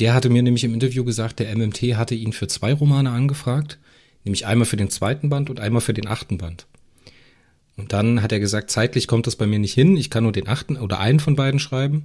Der 0.01 0.15
hatte 0.15 0.31
mir 0.31 0.43
nämlich 0.43 0.65
im 0.65 0.75
Interview 0.75 1.05
gesagt, 1.05 1.39
der 1.39 1.55
MMT 1.55 1.97
hatte 1.97 2.15
ihn 2.15 2.33
für 2.33 2.49
zwei 2.49 2.73
Romane 2.73 3.11
angefragt, 3.11 3.79
nämlich 4.25 4.47
einmal 4.47 4.67
für 4.67 4.77
den 4.77 4.91
zweiten 4.91 5.29
Band 5.29 5.51
und 5.51 5.61
einmal 5.61 5.83
für 5.83 5.95
den 5.95 6.09
achten 6.09 6.39
Band. 6.39 6.67
Und 7.77 7.93
dann 7.93 8.23
hat 8.23 8.33
er 8.33 8.41
gesagt, 8.41 8.71
zeitlich 8.71 9.07
kommt 9.07 9.27
das 9.27 9.37
bei 9.37 9.47
mir 9.47 9.59
nicht 9.59 9.75
hin, 9.75 9.97
ich 9.97 10.11
kann 10.11 10.25
nur 10.25 10.33
den 10.33 10.49
achten 10.49 10.77
oder 10.77 10.99
einen 10.99 11.21
von 11.21 11.37
beiden 11.37 11.61
schreiben. 11.61 12.05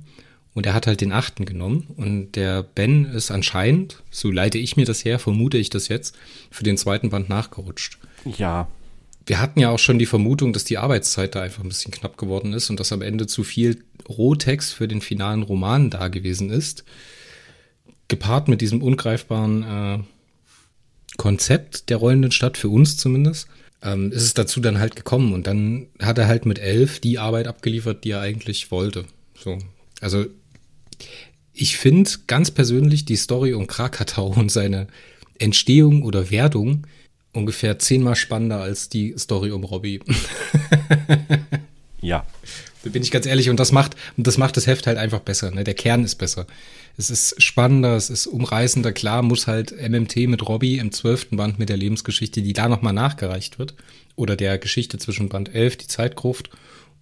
Und 0.53 0.65
er 0.65 0.73
hat 0.73 0.87
halt 0.87 1.01
den 1.01 1.11
achten 1.11 1.45
genommen. 1.45 1.87
Und 1.97 2.37
der 2.37 2.63
Ben 2.63 3.03
ist 3.03 3.29
anscheinend, 3.29 4.01
so 4.09 4.31
leite 4.31 4.57
ich 4.57 4.77
mir 4.77 4.85
das 4.85 5.03
her, 5.03 5.19
vermute 5.19 5.57
ich 5.57 5.69
das 5.69 5.89
jetzt, 5.89 6.15
für 6.49 6.63
den 6.63 6.77
zweiten 6.77 7.09
Band 7.09 7.27
nachgerutscht. 7.27 7.97
Ja. 8.37 8.69
Wir 9.25 9.41
hatten 9.41 9.59
ja 9.59 9.69
auch 9.69 9.79
schon 9.79 9.99
die 9.99 10.05
Vermutung, 10.05 10.53
dass 10.53 10.63
die 10.63 10.77
Arbeitszeit 10.77 11.35
da 11.35 11.41
einfach 11.41 11.61
ein 11.61 11.67
bisschen 11.67 11.91
knapp 11.91 12.17
geworden 12.17 12.53
ist 12.53 12.69
und 12.69 12.79
dass 12.79 12.93
am 12.93 13.01
Ende 13.01 13.27
zu 13.27 13.43
viel 13.43 13.83
Rohtext 14.07 14.73
für 14.73 14.87
den 14.87 15.01
finalen 15.01 15.43
Roman 15.43 15.89
da 15.89 16.07
gewesen 16.07 16.49
ist. 16.49 16.85
Gepaart 18.07 18.47
mit 18.47 18.61
diesem 18.61 18.81
ungreifbaren 18.81 19.63
äh, 19.63 19.99
Konzept 21.17 21.89
der 21.89 21.97
rollenden 21.97 22.31
Stadt, 22.31 22.57
für 22.57 22.69
uns 22.69 22.97
zumindest, 22.97 23.47
ähm, 23.81 24.11
ist 24.11 24.23
es 24.23 24.33
dazu 24.33 24.59
dann 24.59 24.79
halt 24.79 24.95
gekommen. 24.95 25.33
Und 25.33 25.47
dann 25.47 25.87
hat 26.01 26.17
er 26.17 26.27
halt 26.27 26.45
mit 26.45 26.59
elf 26.59 26.99
die 26.99 27.19
Arbeit 27.19 27.47
abgeliefert, 27.47 28.03
die 28.03 28.11
er 28.11 28.21
eigentlich 28.21 28.71
wollte. 28.71 29.05
So. 29.37 29.57
Also 30.01 30.25
ich 31.53 31.77
finde 31.77 32.09
ganz 32.27 32.51
persönlich 32.51 33.05
die 33.05 33.15
Story 33.15 33.53
um 33.53 33.67
Krakatau 33.67 34.27
und 34.27 34.51
seine 34.51 34.87
Entstehung 35.39 36.03
oder 36.03 36.29
Werdung 36.29 36.85
ungefähr 37.33 37.79
zehnmal 37.79 38.15
spannender 38.15 38.61
als 38.61 38.89
die 38.89 39.15
Story 39.17 39.51
um 39.51 39.63
Robbie. 39.63 39.99
ja. 42.01 42.25
Bin 42.91 43.01
ich 43.01 43.11
ganz 43.11 43.25
ehrlich, 43.25 43.49
und 43.49 43.59
das 43.59 43.71
macht, 43.71 43.95
das 44.15 44.37
macht 44.37 44.57
das 44.57 44.67
Heft 44.67 44.87
halt 44.87 44.97
einfach 44.97 45.19
besser. 45.19 45.51
Ne? 45.51 45.63
Der 45.63 45.73
Kern 45.73 46.03
ist 46.03 46.15
besser. 46.15 46.45
Es 46.97 47.09
ist 47.09 47.41
spannender, 47.41 47.95
es 47.95 48.09
ist 48.09 48.27
umreißender. 48.27 48.93
Klar 48.93 49.21
muss 49.21 49.47
halt 49.47 49.71
MMT 49.71 50.27
mit 50.27 50.47
Robbie 50.47 50.77
im 50.77 50.91
zwölften 50.91 51.37
Band 51.37 51.59
mit 51.59 51.69
der 51.69 51.77
Lebensgeschichte, 51.77 52.41
die 52.41 52.53
da 52.53 52.69
nochmal 52.69 52.93
nachgereicht 52.93 53.59
wird, 53.59 53.73
oder 54.15 54.35
der 54.35 54.57
Geschichte 54.57 54.97
zwischen 54.97 55.29
Band 55.29 55.53
11, 55.53 55.77
die 55.77 55.87
Zeitgruft, 55.87 56.49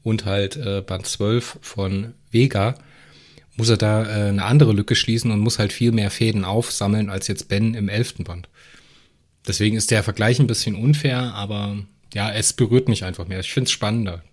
und 0.04 0.26
halt 0.26 0.58
äh, 0.58 0.82
Band 0.82 1.06
12 1.06 1.60
von 1.62 2.14
Vega, 2.32 2.76
muss 3.56 3.70
er 3.70 3.78
da 3.78 4.04
äh, 4.04 4.30
eine 4.30 4.46
andere 4.46 4.74
Lücke 4.74 4.96
schließen 4.96 5.32
und 5.32 5.40
muss 5.40 5.60
halt 5.60 5.74
viel 5.74 5.92
mehr 5.92 6.12
Fäden 6.12 6.44
aufsammeln 6.44 7.10
als 7.10 7.28
jetzt 7.28 7.48
Ben 7.48 7.74
im 7.74 7.90
elften 7.90 8.24
Band. 8.24 8.50
Deswegen 9.48 9.78
ist 9.78 9.92
der 9.92 10.04
Vergleich 10.04 10.40
ein 10.40 10.48
bisschen 10.48 10.76
unfair, 10.76 11.34
aber 11.34 11.78
ja, 12.14 12.32
es 12.32 12.54
berührt 12.54 12.88
mich 12.88 13.04
einfach 13.04 13.28
mehr. 13.28 13.40
Ich 13.40 13.54
finde 13.54 13.68
es 13.68 13.72
spannender. 13.72 14.24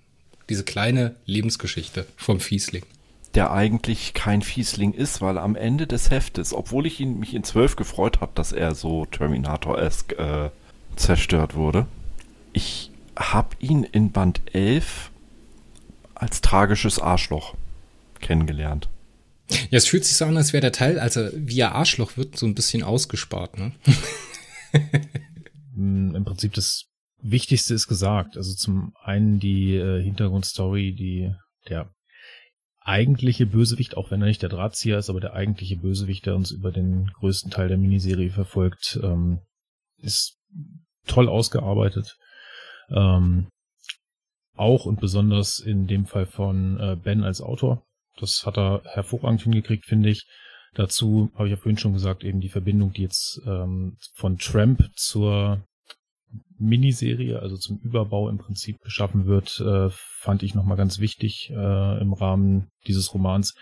Diese 0.51 0.65
kleine 0.65 1.15
Lebensgeschichte 1.27 2.07
vom 2.17 2.41
Fiesling. 2.41 2.83
Der 3.35 3.53
eigentlich 3.53 4.15
kein 4.15 4.43
Fiesling 4.43 4.93
ist, 4.93 5.21
weil 5.21 5.39
am 5.39 5.55
Ende 5.55 5.87
des 5.87 6.11
Heftes, 6.11 6.53
obwohl 6.53 6.87
ich 6.87 6.99
ihn, 6.99 7.21
mich 7.21 7.35
in 7.35 7.45
zwölf 7.45 7.77
gefreut 7.77 8.21
habe, 8.21 8.33
dass 8.35 8.51
er 8.51 8.75
so 8.75 9.07
Terminator-esque 9.07 10.19
äh, 10.19 10.51
zerstört 10.97 11.55
wurde, 11.55 11.87
ich 12.53 12.91
habe 13.17 13.51
ihn 13.61 13.85
in 13.85 14.11
Band 14.11 14.41
11 14.53 15.13
als 16.17 16.41
tragisches 16.41 16.99
Arschloch 16.99 17.55
kennengelernt. 18.21 18.89
Ja, 19.49 19.79
es 19.79 19.87
fühlt 19.87 20.05
sich 20.05 20.17
so 20.17 20.25
an, 20.25 20.37
als 20.37 20.53
wäre 20.53 20.63
der 20.63 20.73
Teil, 20.73 20.99
also 20.99 21.29
wie 21.33 21.61
er 21.61 21.77
Arschloch 21.77 22.17
wird, 22.17 22.37
so 22.37 22.47
ein 22.47 22.57
bisschen 22.57 22.83
ausgespart, 22.83 23.57
ne? 23.57 23.73
Im 25.77 26.25
Prinzip 26.25 26.55
das 26.55 26.90
Wichtigste 27.23 27.75
ist 27.75 27.89
gesagt. 27.89 28.37
Also 28.37 28.55
zum 28.55 28.95
einen 29.03 29.41
die 29.41 29.77
äh, 29.77 30.03
Hintergrundstory, 30.03 30.95
die 30.95 31.35
der 31.69 31.93
eigentliche 32.81 33.47
Bösewicht, 33.47 33.97
auch 33.97 34.11
wenn 34.11 34.23
er 34.23 34.29
nicht 34.29 34.43
der 34.43 34.49
Drahtzieher 34.49 34.99
ist, 34.99 35.11
aber 35.11 35.21
der 35.21 35.35
eigentliche 35.35 35.77
Bösewicht, 35.77 36.27
der 36.27 36.35
uns 36.35 36.51
über 36.51 36.73
den 36.73 37.07
größten 37.13 37.51
Teil 37.51 37.69
der 37.69 37.79
Miniserie 37.79 38.31
verfolgt, 38.31 38.99
ähm, 39.03 39.41
ist 39.99 40.39
toll 41.07 41.29
ausgearbeitet. 41.29 42.17
Ähm, 42.91 43.49
auch 44.57 44.87
und 44.87 45.01
besonders 45.01 45.59
in 45.59 45.87
dem 45.87 46.07
Fall 46.07 46.27
von 46.27 46.79
äh, 46.81 46.97
Ben 46.97 47.23
als 47.23 47.41
Autor. 47.41 47.85
Das 48.19 48.45
hat 48.45 48.59
er 48.59 48.83
hervorragend 48.85 49.43
hingekriegt, 49.43 49.87
finde 49.87 50.11
ich. 50.11 50.27
Dazu 50.75 51.31
habe 51.35 51.49
ich 51.49 51.53
ja 51.53 51.57
vorhin 51.57 51.79
schon 51.79 51.95
gesagt, 51.95 52.25
eben 52.25 52.41
die 52.41 52.49
Verbindung, 52.49 52.93
die 52.93 53.03
jetzt 53.03 53.41
ähm, 53.47 53.97
von 54.15 54.39
Tramp 54.39 54.83
zur 54.95 55.65
Miniserie, 56.61 57.41
also 57.41 57.57
zum 57.57 57.79
Überbau 57.79 58.29
im 58.29 58.39
Prinzip 58.39 58.81
geschaffen 58.83 59.27
wird, 59.27 59.61
äh, 59.61 59.89
fand 59.91 60.43
ich 60.43 60.55
nochmal 60.55 60.77
ganz 60.77 60.99
wichtig 60.99 61.51
äh, 61.51 62.01
im 62.01 62.13
Rahmen 62.13 62.69
dieses 62.87 63.13
Romans. 63.15 63.55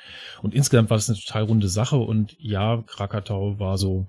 Und 0.42 0.54
insgesamt 0.54 0.90
war 0.90 0.96
es 0.96 1.08
eine 1.08 1.18
total 1.18 1.44
runde 1.44 1.68
Sache 1.68 1.96
und 1.96 2.34
ja, 2.38 2.82
Krakatau 2.86 3.58
war 3.58 3.78
so 3.78 4.08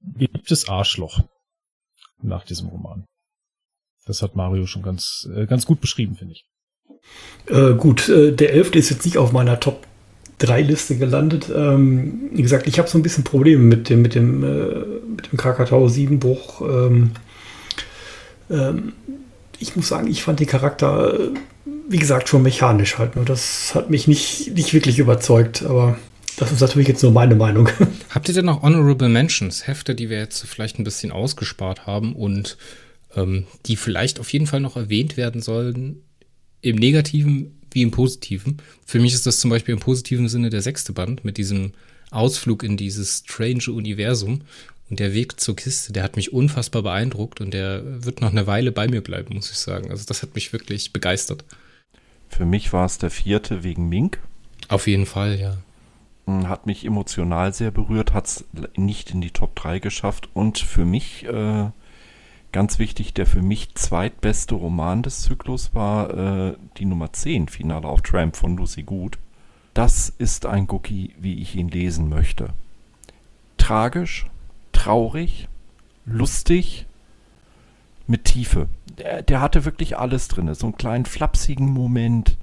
beliebtes 0.00 0.68
Arschloch 0.68 1.20
nach 2.22 2.44
diesem 2.44 2.68
Roman. 2.68 3.04
Das 4.06 4.22
hat 4.22 4.36
Mario 4.36 4.66
schon 4.66 4.82
ganz, 4.82 5.28
äh, 5.34 5.46
ganz 5.46 5.66
gut 5.66 5.80
beschrieben, 5.80 6.14
finde 6.14 6.34
ich. 6.34 6.44
Äh, 7.48 7.74
gut, 7.74 8.08
äh, 8.08 8.32
der 8.32 8.52
elfte 8.52 8.78
ist 8.78 8.90
jetzt 8.90 9.04
nicht 9.04 9.18
auf 9.18 9.32
meiner 9.32 9.58
Top 9.58 9.86
3 10.38 10.62
Liste 10.62 10.96
gelandet. 10.96 11.50
Ähm, 11.54 12.30
wie 12.32 12.42
gesagt, 12.42 12.66
ich 12.66 12.78
habe 12.78 12.88
so 12.88 12.98
ein 12.98 13.02
bisschen 13.02 13.24
Probleme 13.24 13.62
mit 13.62 13.88
dem, 13.88 14.02
mit 14.02 14.14
dem, 14.14 14.44
äh, 14.44 14.84
mit 15.08 15.32
dem 15.32 15.38
Krakatau 15.38 15.88
7 15.88 16.20
Bruch. 16.20 16.60
Ähm, 16.60 17.12
ähm, 18.50 18.92
ich 19.58 19.76
muss 19.76 19.88
sagen, 19.88 20.08
ich 20.08 20.22
fand 20.22 20.40
den 20.40 20.46
Charakter, 20.46 21.18
äh, 21.18 21.30
wie 21.88 21.98
gesagt, 21.98 22.28
schon 22.28 22.42
mechanisch 22.42 22.98
halt. 22.98 23.16
Nur 23.16 23.24
das 23.24 23.74
hat 23.74 23.90
mich 23.90 24.08
nicht, 24.08 24.54
nicht 24.54 24.74
wirklich 24.74 24.98
überzeugt, 24.98 25.62
aber 25.62 25.98
das 26.36 26.52
ist 26.52 26.60
natürlich 26.60 26.88
jetzt 26.88 27.02
nur 27.02 27.12
meine 27.12 27.34
Meinung. 27.34 27.68
Habt 28.10 28.28
ihr 28.28 28.34
denn 28.34 28.44
noch 28.44 28.62
Honorable 28.62 29.08
Mentions, 29.08 29.66
Hefte, 29.66 29.94
die 29.94 30.10
wir 30.10 30.18
jetzt 30.18 30.44
vielleicht 30.46 30.78
ein 30.78 30.84
bisschen 30.84 31.12
ausgespart 31.12 31.86
haben 31.86 32.14
und 32.14 32.58
ähm, 33.14 33.46
die 33.66 33.76
vielleicht 33.76 34.20
auf 34.20 34.32
jeden 34.32 34.46
Fall 34.46 34.60
noch 34.60 34.76
erwähnt 34.76 35.16
werden 35.16 35.40
sollen, 35.40 36.02
im 36.60 36.76
Negativen 36.76 37.58
wie 37.70 37.82
im 37.82 37.90
Positiven. 37.90 38.58
Für 38.84 39.00
mich 39.00 39.14
ist 39.14 39.26
das 39.26 39.40
zum 39.40 39.50
Beispiel 39.50 39.74
im 39.74 39.80
positiven 39.80 40.28
Sinne 40.28 40.50
der 40.50 40.62
sechste 40.62 40.92
Band 40.92 41.24
mit 41.24 41.36
diesem 41.36 41.72
Ausflug 42.10 42.62
in 42.62 42.76
dieses 42.76 43.24
strange 43.26 43.70
Universum 43.70 44.42
und 44.88 45.00
der 45.00 45.14
Weg 45.14 45.40
zur 45.40 45.56
Kiste, 45.56 45.92
der 45.92 46.02
hat 46.02 46.16
mich 46.16 46.32
unfassbar 46.32 46.82
beeindruckt 46.82 47.40
und 47.40 47.52
der 47.52 48.04
wird 48.04 48.20
noch 48.20 48.30
eine 48.30 48.46
Weile 48.46 48.72
bei 48.72 48.88
mir 48.88 49.02
bleiben, 49.02 49.34
muss 49.34 49.50
ich 49.50 49.58
sagen. 49.58 49.90
Also 49.90 50.04
das 50.06 50.22
hat 50.22 50.34
mich 50.34 50.52
wirklich 50.52 50.92
begeistert. 50.92 51.44
Für 52.28 52.44
mich 52.44 52.72
war 52.72 52.86
es 52.86 52.98
der 52.98 53.10
vierte 53.10 53.62
wegen 53.62 53.88
Mink. 53.88 54.20
Auf 54.68 54.86
jeden 54.86 55.06
Fall, 55.06 55.38
ja. 55.38 55.56
Hm, 56.26 56.48
hat 56.48 56.66
mich 56.66 56.84
emotional 56.84 57.52
sehr 57.52 57.70
berührt, 57.70 58.12
hat 58.12 58.26
es 58.26 58.44
nicht 58.76 59.10
in 59.10 59.20
die 59.20 59.30
Top 59.30 59.54
3 59.56 59.78
geschafft 59.78 60.28
und 60.34 60.58
für 60.58 60.84
mich 60.84 61.24
äh, 61.24 61.70
Ganz 62.56 62.78
wichtig, 62.78 63.12
der 63.12 63.26
für 63.26 63.42
mich 63.42 63.74
zweitbeste 63.74 64.54
Roman 64.54 65.02
des 65.02 65.20
Zyklus 65.20 65.74
war 65.74 66.48
äh, 66.48 66.56
die 66.78 66.86
Nummer 66.86 67.12
10, 67.12 67.48
Finale 67.48 67.86
auf 67.86 68.00
Tramp 68.00 68.34
von 68.34 68.56
Lucy 68.56 68.82
Good. 68.82 69.18
Das 69.74 70.08
ist 70.08 70.46
ein 70.46 70.66
Cookie, 70.70 71.14
wie 71.18 71.38
ich 71.42 71.54
ihn 71.54 71.68
lesen 71.68 72.08
möchte. 72.08 72.54
Tragisch, 73.58 74.24
traurig, 74.86 75.48
lustig, 76.04 76.86
mit 78.06 78.24
Tiefe. 78.24 78.68
Der, 78.98 79.22
der 79.22 79.40
hatte 79.40 79.64
wirklich 79.64 79.98
alles 79.98 80.28
drin. 80.28 80.52
So 80.54 80.66
einen 80.66 80.76
kleinen 80.76 81.06
flapsigen 81.06 81.68
Moment. 81.68 82.36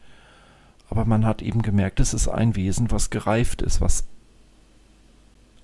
Aber 0.90 1.06
man 1.06 1.26
hat 1.26 1.42
eben 1.42 1.62
gemerkt, 1.62 2.00
es 2.00 2.14
ist 2.14 2.28
ein 2.28 2.56
Wesen, 2.56 2.92
was 2.92 3.10
gereift 3.10 3.62
ist, 3.62 3.80
was 3.82 4.06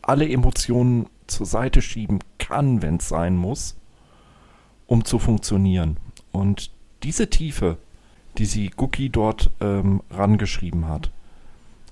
alle 0.02 0.28
Emotionen 0.28 1.08
zur 1.28 1.46
Seite 1.46 1.82
schieben 1.82 2.20
kann, 2.38 2.82
wenn 2.82 2.98
es 2.98 3.10
sein 3.10 3.36
muss 3.36 3.76
um 4.90 5.06
zu 5.06 5.20
funktionieren. 5.20 5.98
Und 6.32 6.72
diese 7.04 7.30
Tiefe, 7.30 7.78
die 8.38 8.46
sie 8.46 8.72
Cookie 8.76 9.10
dort 9.10 9.52
ähm, 9.62 10.02
rangeschrieben 10.10 10.88
hat, 10.88 11.12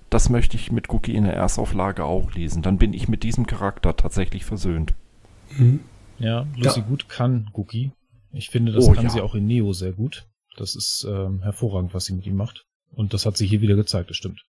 das 0.09 0.29
möchte 0.29 0.55
ich 0.55 0.71
mit 0.71 0.89
Cookie 0.89 1.15
in 1.15 1.25
der 1.25 1.33
Erstauflage 1.33 2.03
auch 2.05 2.33
lesen. 2.33 2.61
Dann 2.61 2.77
bin 2.77 2.93
ich 2.93 3.07
mit 3.07 3.23
diesem 3.23 3.45
Charakter 3.45 3.95
tatsächlich 3.95 4.45
versöhnt. 4.45 4.93
Mhm. 5.57 5.81
Ja, 6.19 6.47
Lucy 6.55 6.79
ja. 6.79 6.85
Gut 6.85 7.09
kann 7.09 7.49
Cookie. 7.53 7.91
Ich 8.31 8.49
finde, 8.49 8.71
das 8.71 8.85
oh, 8.85 8.93
kann 8.93 9.05
ja. 9.05 9.09
sie 9.09 9.21
auch 9.21 9.35
in 9.35 9.45
Neo 9.45 9.73
sehr 9.73 9.91
gut. 9.91 10.25
Das 10.57 10.75
ist 10.75 11.05
ähm, 11.07 11.41
hervorragend, 11.43 11.93
was 11.93 12.05
sie 12.05 12.13
mit 12.13 12.25
ihm 12.25 12.35
macht. 12.35 12.65
Und 12.91 13.13
das 13.13 13.25
hat 13.25 13.37
sie 13.37 13.45
hier 13.45 13.61
wieder 13.61 13.75
gezeigt, 13.75 14.09
das 14.09 14.17
stimmt. 14.17 14.41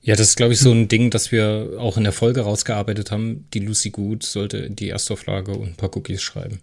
Ja, 0.00 0.16
das 0.16 0.28
ist, 0.28 0.36
glaube 0.36 0.52
ich, 0.52 0.60
so 0.60 0.70
ein 0.70 0.88
Ding, 0.88 1.08
das 1.08 1.32
wir 1.32 1.76
auch 1.78 1.96
in 1.96 2.04
der 2.04 2.12
Folge 2.12 2.42
rausgearbeitet 2.42 3.10
haben. 3.10 3.48
Die 3.54 3.60
Lucy 3.60 3.90
Good 3.90 4.22
sollte 4.22 4.58
in 4.58 4.76
die 4.76 4.90
Erstauflage 4.90 5.52
und 5.52 5.68
ein 5.68 5.76
paar 5.76 5.96
Cookies 5.96 6.20
schreiben. 6.20 6.60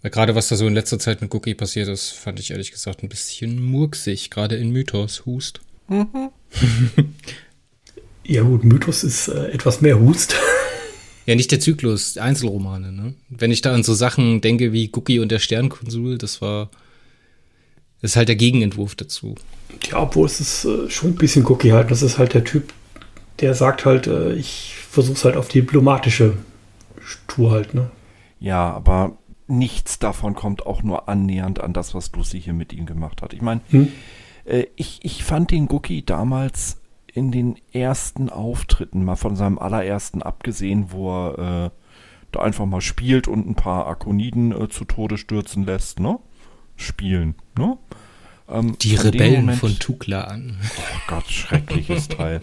Weil 0.00 0.10
gerade 0.10 0.34
was 0.34 0.48
da 0.48 0.56
so 0.56 0.66
in 0.66 0.72
letzter 0.72 0.98
Zeit 0.98 1.20
mit 1.20 1.34
Cookie 1.34 1.54
passiert 1.54 1.88
ist, 1.88 2.12
fand 2.12 2.40
ich 2.40 2.52
ehrlich 2.52 2.72
gesagt 2.72 3.02
ein 3.02 3.10
bisschen 3.10 3.62
murksig, 3.62 4.30
gerade 4.30 4.56
in 4.56 4.70
Mythos, 4.70 5.26
Hust. 5.26 5.60
Mhm. 5.88 6.30
ja 8.24 8.42
gut, 8.42 8.64
Mythos 8.64 9.04
ist 9.04 9.28
äh, 9.28 9.48
etwas 9.48 9.80
mehr 9.80 9.98
Hust. 9.98 10.34
Ja, 11.26 11.36
nicht 11.36 11.52
der 11.52 11.60
Zyklus, 11.60 12.16
Einzelromane, 12.16 12.90
ne? 12.90 13.14
Wenn 13.28 13.52
ich 13.52 13.60
da 13.60 13.72
an 13.72 13.84
so 13.84 13.94
Sachen 13.94 14.40
denke 14.40 14.72
wie 14.72 14.90
Cookie 14.92 15.20
und 15.20 15.30
der 15.30 15.38
Sternkonsul, 15.38 16.18
das 16.18 16.42
war, 16.42 16.70
das 18.00 18.12
ist 18.12 18.16
halt 18.16 18.28
der 18.28 18.36
Gegenentwurf 18.36 18.96
dazu. 18.96 19.36
Ja, 19.88 20.02
obwohl 20.02 20.26
es 20.26 20.40
ist 20.40 20.64
äh, 20.64 20.90
schon 20.90 21.10
ein 21.10 21.16
bisschen 21.16 21.46
Cookie 21.46 21.72
halt. 21.72 21.90
Das 21.90 22.02
ist 22.02 22.18
halt 22.18 22.34
der 22.34 22.42
Typ, 22.42 22.72
der 23.38 23.54
sagt 23.54 23.84
halt, 23.84 24.08
äh, 24.08 24.34
ich 24.34 24.74
versuch's 24.90 25.24
halt 25.24 25.36
auf 25.36 25.46
die 25.46 25.60
diplomatische 25.60 26.32
Tour 27.28 27.52
halt, 27.52 27.74
ne? 27.74 27.90
Ja, 28.40 28.72
aber 28.72 29.16
nichts 29.46 29.98
davon 29.98 30.34
kommt 30.34 30.66
auch 30.66 30.82
nur 30.82 31.08
annähernd 31.08 31.60
an 31.60 31.72
das, 31.72 31.94
was 31.94 32.10
Lucy 32.12 32.40
hier 32.40 32.54
mit 32.54 32.72
ihm 32.72 32.86
gemacht 32.86 33.22
hat. 33.22 33.34
Ich 33.34 33.42
meine, 33.42 33.60
hm? 33.70 33.92
äh, 34.46 34.64
ich, 34.74 34.98
ich 35.02 35.22
fand 35.22 35.50
den 35.50 35.68
Gookie 35.68 36.04
damals 36.04 36.79
in 37.14 37.30
den 37.32 37.56
ersten 37.72 38.28
Auftritten, 38.28 39.04
mal 39.04 39.16
von 39.16 39.36
seinem 39.36 39.58
allerersten 39.58 40.22
abgesehen, 40.22 40.92
wo 40.92 41.10
er 41.10 41.66
äh, 41.66 41.70
da 42.32 42.40
einfach 42.40 42.66
mal 42.66 42.80
spielt 42.80 43.28
und 43.28 43.48
ein 43.48 43.54
paar 43.54 43.86
Akoniden 43.86 44.52
äh, 44.52 44.68
zu 44.68 44.84
Tode 44.84 45.18
stürzen 45.18 45.64
lässt, 45.64 46.00
ne? 46.00 46.18
Spielen, 46.76 47.34
ne? 47.58 47.76
Ähm, 48.48 48.76
Die 48.80 48.96
Rebellen 48.96 49.42
Moment, 49.42 49.58
von 49.58 49.78
Tukla 49.78 50.22
an. 50.22 50.56
Oh 50.62 51.00
Gott, 51.08 51.28
schreckliches 51.30 52.08
Teil. 52.08 52.40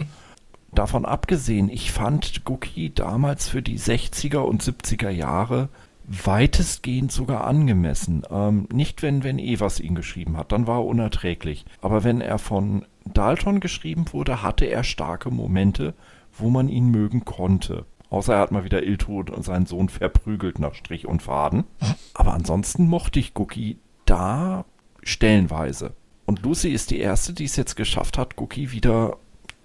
Davon 0.72 1.04
abgesehen, 1.06 1.70
ich 1.70 1.92
fand 1.92 2.44
Gookie 2.44 2.90
damals 2.90 3.48
für 3.48 3.62
die 3.62 3.78
60er 3.78 4.38
und 4.38 4.62
70er 4.62 5.08
Jahre 5.08 5.70
weitestgehend 6.08 7.12
sogar 7.12 7.44
angemessen. 7.46 8.22
Ähm, 8.30 8.68
nicht, 8.72 9.02
wenn, 9.02 9.24
wenn 9.24 9.38
Evers 9.38 9.80
ihn 9.80 9.94
geschrieben 9.94 10.36
hat, 10.36 10.52
dann 10.52 10.66
war 10.66 10.78
er 10.78 10.86
unerträglich. 10.86 11.64
Aber 11.80 12.04
wenn 12.04 12.20
er 12.20 12.38
von 12.38 12.84
Dalton 13.12 13.60
geschrieben 13.60 14.06
wurde, 14.12 14.42
hatte 14.42 14.64
er 14.64 14.84
starke 14.84 15.30
Momente, 15.30 15.94
wo 16.36 16.50
man 16.50 16.68
ihn 16.68 16.88
mögen 16.88 17.24
konnte. 17.24 17.86
Außer 18.10 18.34
er 18.34 18.40
hat 18.40 18.52
mal 18.52 18.64
wieder 18.64 18.82
Iltod 18.82 19.30
und 19.30 19.44
seinen 19.44 19.66
Sohn 19.66 19.88
verprügelt 19.88 20.58
nach 20.58 20.74
Strich 20.74 21.06
und 21.06 21.22
Faden. 21.22 21.64
Aber 22.14 22.34
ansonsten 22.34 22.86
mochte 22.86 23.18
ich 23.18 23.32
Cookie 23.36 23.78
da 24.06 24.64
stellenweise. 25.02 25.94
Und 26.24 26.42
Lucy 26.42 26.68
ist 26.68 26.90
die 26.90 26.98
erste, 26.98 27.32
die 27.32 27.44
es 27.44 27.56
jetzt 27.56 27.76
geschafft 27.76 28.18
hat, 28.18 28.38
Cookie 28.38 28.72
wieder 28.72 29.18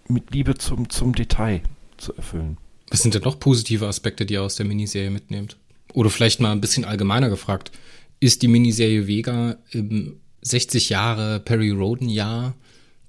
mit 0.08 0.32
Liebe 0.32 0.56
zum, 0.56 0.90
zum 0.90 1.14
Detail 1.16 1.62
zu 1.98 2.14
erfüllen. 2.16 2.58
Was 2.90 3.02
sind 3.02 3.16
denn 3.16 3.24
noch 3.24 3.40
positive 3.40 3.88
Aspekte, 3.88 4.26
die 4.26 4.36
ihr 4.36 4.44
aus 4.44 4.56
der 4.56 4.66
Miniserie 4.66 5.10
mitnehmt? 5.10 5.58
Oder 5.94 6.10
vielleicht 6.10 6.40
mal 6.40 6.52
ein 6.52 6.62
bisschen 6.62 6.86
allgemeiner 6.86 7.30
gefragt. 7.30 7.72
Ist 8.20 8.42
die 8.42 8.48
Miniserie 8.48 9.08
Vega 9.08 9.58
im 9.72 10.18
60 10.42 10.90
Jahre 10.90 11.40
Perry 11.40 11.72
Roden 11.72 12.10
Jahr 12.10 12.54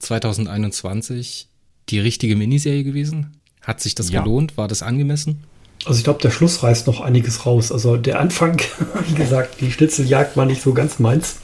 2021 0.05 1.49
die 1.89 1.99
richtige 1.99 2.37
Miniserie 2.37 2.85
gewesen? 2.85 3.37
Hat 3.61 3.81
sich 3.81 3.95
das 3.95 4.11
ja. 4.11 4.23
gelohnt? 4.23 4.57
War 4.57 4.69
das 4.69 4.83
angemessen? 4.83 5.45
Also 5.85 5.99
ich 5.99 6.05
glaube, 6.05 6.21
der 6.23 6.31
Schluss 6.31 6.63
reißt 6.63 6.87
noch 6.87 7.01
einiges 7.01 7.47
raus. 7.47 7.73
Also 7.73 7.97
der 7.97 8.21
Anfang, 8.21 8.61
wie 9.09 9.15
gesagt, 9.15 9.61
die 9.61 9.73
Schnitzeljagd 9.73 10.37
war 10.37 10.47
nicht 10.47 10.63
so 10.63 10.73
ganz 10.73 10.99
meins. 10.99 11.37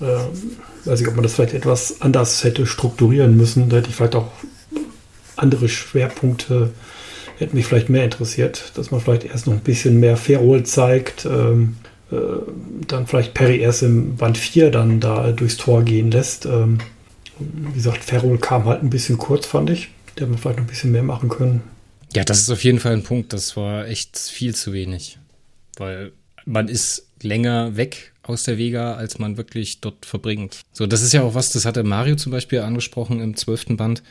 Ähm, 0.00 0.56
weiß 0.84 1.00
ich, 1.00 1.08
ob 1.08 1.14
man 1.14 1.22
das 1.22 1.34
vielleicht 1.34 1.54
etwas 1.54 2.00
anders 2.00 2.42
hätte 2.44 2.66
strukturieren 2.66 3.36
müssen. 3.36 3.68
Da 3.68 3.76
hätte 3.76 3.90
ich 3.90 3.96
vielleicht 3.96 4.14
auch 4.14 4.30
andere 5.36 5.68
Schwerpunkte, 5.68 6.70
hätten 7.38 7.56
mich 7.56 7.66
vielleicht 7.66 7.88
mehr 7.88 8.04
interessiert, 8.04 8.72
dass 8.74 8.90
man 8.90 9.00
vielleicht 9.00 9.24
erst 9.24 9.46
noch 9.46 9.54
ein 9.54 9.60
bisschen 9.60 10.00
mehr 10.00 10.16
Ferrol 10.16 10.62
zeigt, 10.64 11.26
ähm, 11.26 11.76
äh, 12.10 12.16
dann 12.86 13.06
vielleicht 13.06 13.34
Perry 13.34 13.58
erst 13.58 13.82
im 13.82 14.16
Band 14.16 14.38
4 14.38 14.70
dann 14.70 15.00
da 15.00 15.32
durchs 15.32 15.56
Tor 15.56 15.82
gehen 15.82 16.10
lässt. 16.10 16.46
Ähm, 16.46 16.78
wie 17.40 17.72
gesagt, 17.72 18.04
Ferrol 18.04 18.38
kam 18.38 18.64
halt 18.64 18.82
ein 18.82 18.90
bisschen 18.90 19.18
kurz, 19.18 19.46
fand 19.46 19.70
ich. 19.70 19.88
Der 20.18 20.26
hätte 20.26 20.38
vielleicht 20.38 20.58
noch 20.58 20.64
ein 20.64 20.68
bisschen 20.68 20.92
mehr 20.92 21.02
machen 21.02 21.28
können. 21.28 21.62
Ja, 22.14 22.24
das 22.24 22.40
ist 22.40 22.50
auf 22.50 22.64
jeden 22.64 22.80
Fall 22.80 22.92
ein 22.92 23.04
Punkt. 23.04 23.32
Das 23.32 23.56
war 23.56 23.86
echt 23.86 24.18
viel 24.18 24.54
zu 24.54 24.72
wenig. 24.72 25.18
Weil 25.76 26.12
man 26.44 26.68
ist 26.68 27.06
länger 27.22 27.76
weg 27.76 28.12
aus 28.22 28.44
der 28.44 28.58
Vega, 28.58 28.94
als 28.94 29.18
man 29.18 29.36
wirklich 29.36 29.80
dort 29.80 30.06
verbringt. 30.06 30.60
So, 30.72 30.86
das 30.86 31.02
ist 31.02 31.12
ja 31.12 31.22
auch 31.22 31.34
was, 31.34 31.50
das 31.50 31.64
hatte 31.64 31.82
Mario 31.82 32.16
zum 32.16 32.32
Beispiel 32.32 32.60
angesprochen 32.60 33.20
im 33.20 33.36
zwölften 33.36 33.76
Band, 33.76 34.02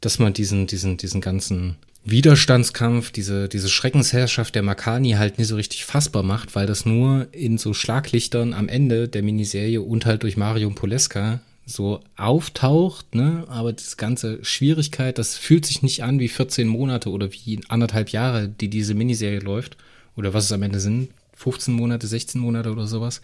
dass 0.00 0.18
man 0.18 0.32
diesen, 0.32 0.66
diesen, 0.66 0.96
diesen 0.96 1.20
ganzen 1.20 1.76
Widerstandskampf, 2.04 3.10
diese, 3.10 3.48
diese 3.48 3.68
Schreckensherrschaft 3.68 4.54
der 4.54 4.62
Makani 4.62 5.12
halt 5.12 5.38
nicht 5.38 5.48
so 5.48 5.56
richtig 5.56 5.84
fassbar 5.84 6.22
macht, 6.22 6.54
weil 6.54 6.66
das 6.66 6.86
nur 6.86 7.26
in 7.32 7.58
so 7.58 7.74
Schlaglichtern 7.74 8.54
am 8.54 8.68
Ende 8.68 9.08
der 9.08 9.22
Miniserie 9.22 9.82
und 9.82 10.06
halt 10.06 10.22
durch 10.22 10.36
Mario 10.36 10.68
und 10.68 10.76
Poleska 10.76 11.40
so 11.66 12.00
auftaucht, 12.16 13.14
ne? 13.14 13.44
Aber 13.48 13.72
das 13.72 13.96
ganze 13.96 14.42
Schwierigkeit, 14.44 15.18
das 15.18 15.36
fühlt 15.36 15.66
sich 15.66 15.82
nicht 15.82 16.04
an 16.04 16.20
wie 16.20 16.28
14 16.28 16.68
Monate 16.68 17.10
oder 17.10 17.30
wie 17.32 17.60
anderthalb 17.68 18.10
Jahre, 18.10 18.48
die 18.48 18.68
diese 18.68 18.94
Miniserie 18.94 19.40
läuft. 19.40 19.76
Oder 20.16 20.32
was 20.32 20.44
es 20.44 20.52
am 20.52 20.62
Ende 20.62 20.80
sind, 20.80 21.10
15 21.34 21.74
Monate, 21.74 22.06
16 22.06 22.40
Monate 22.40 22.70
oder 22.70 22.86
sowas. 22.86 23.20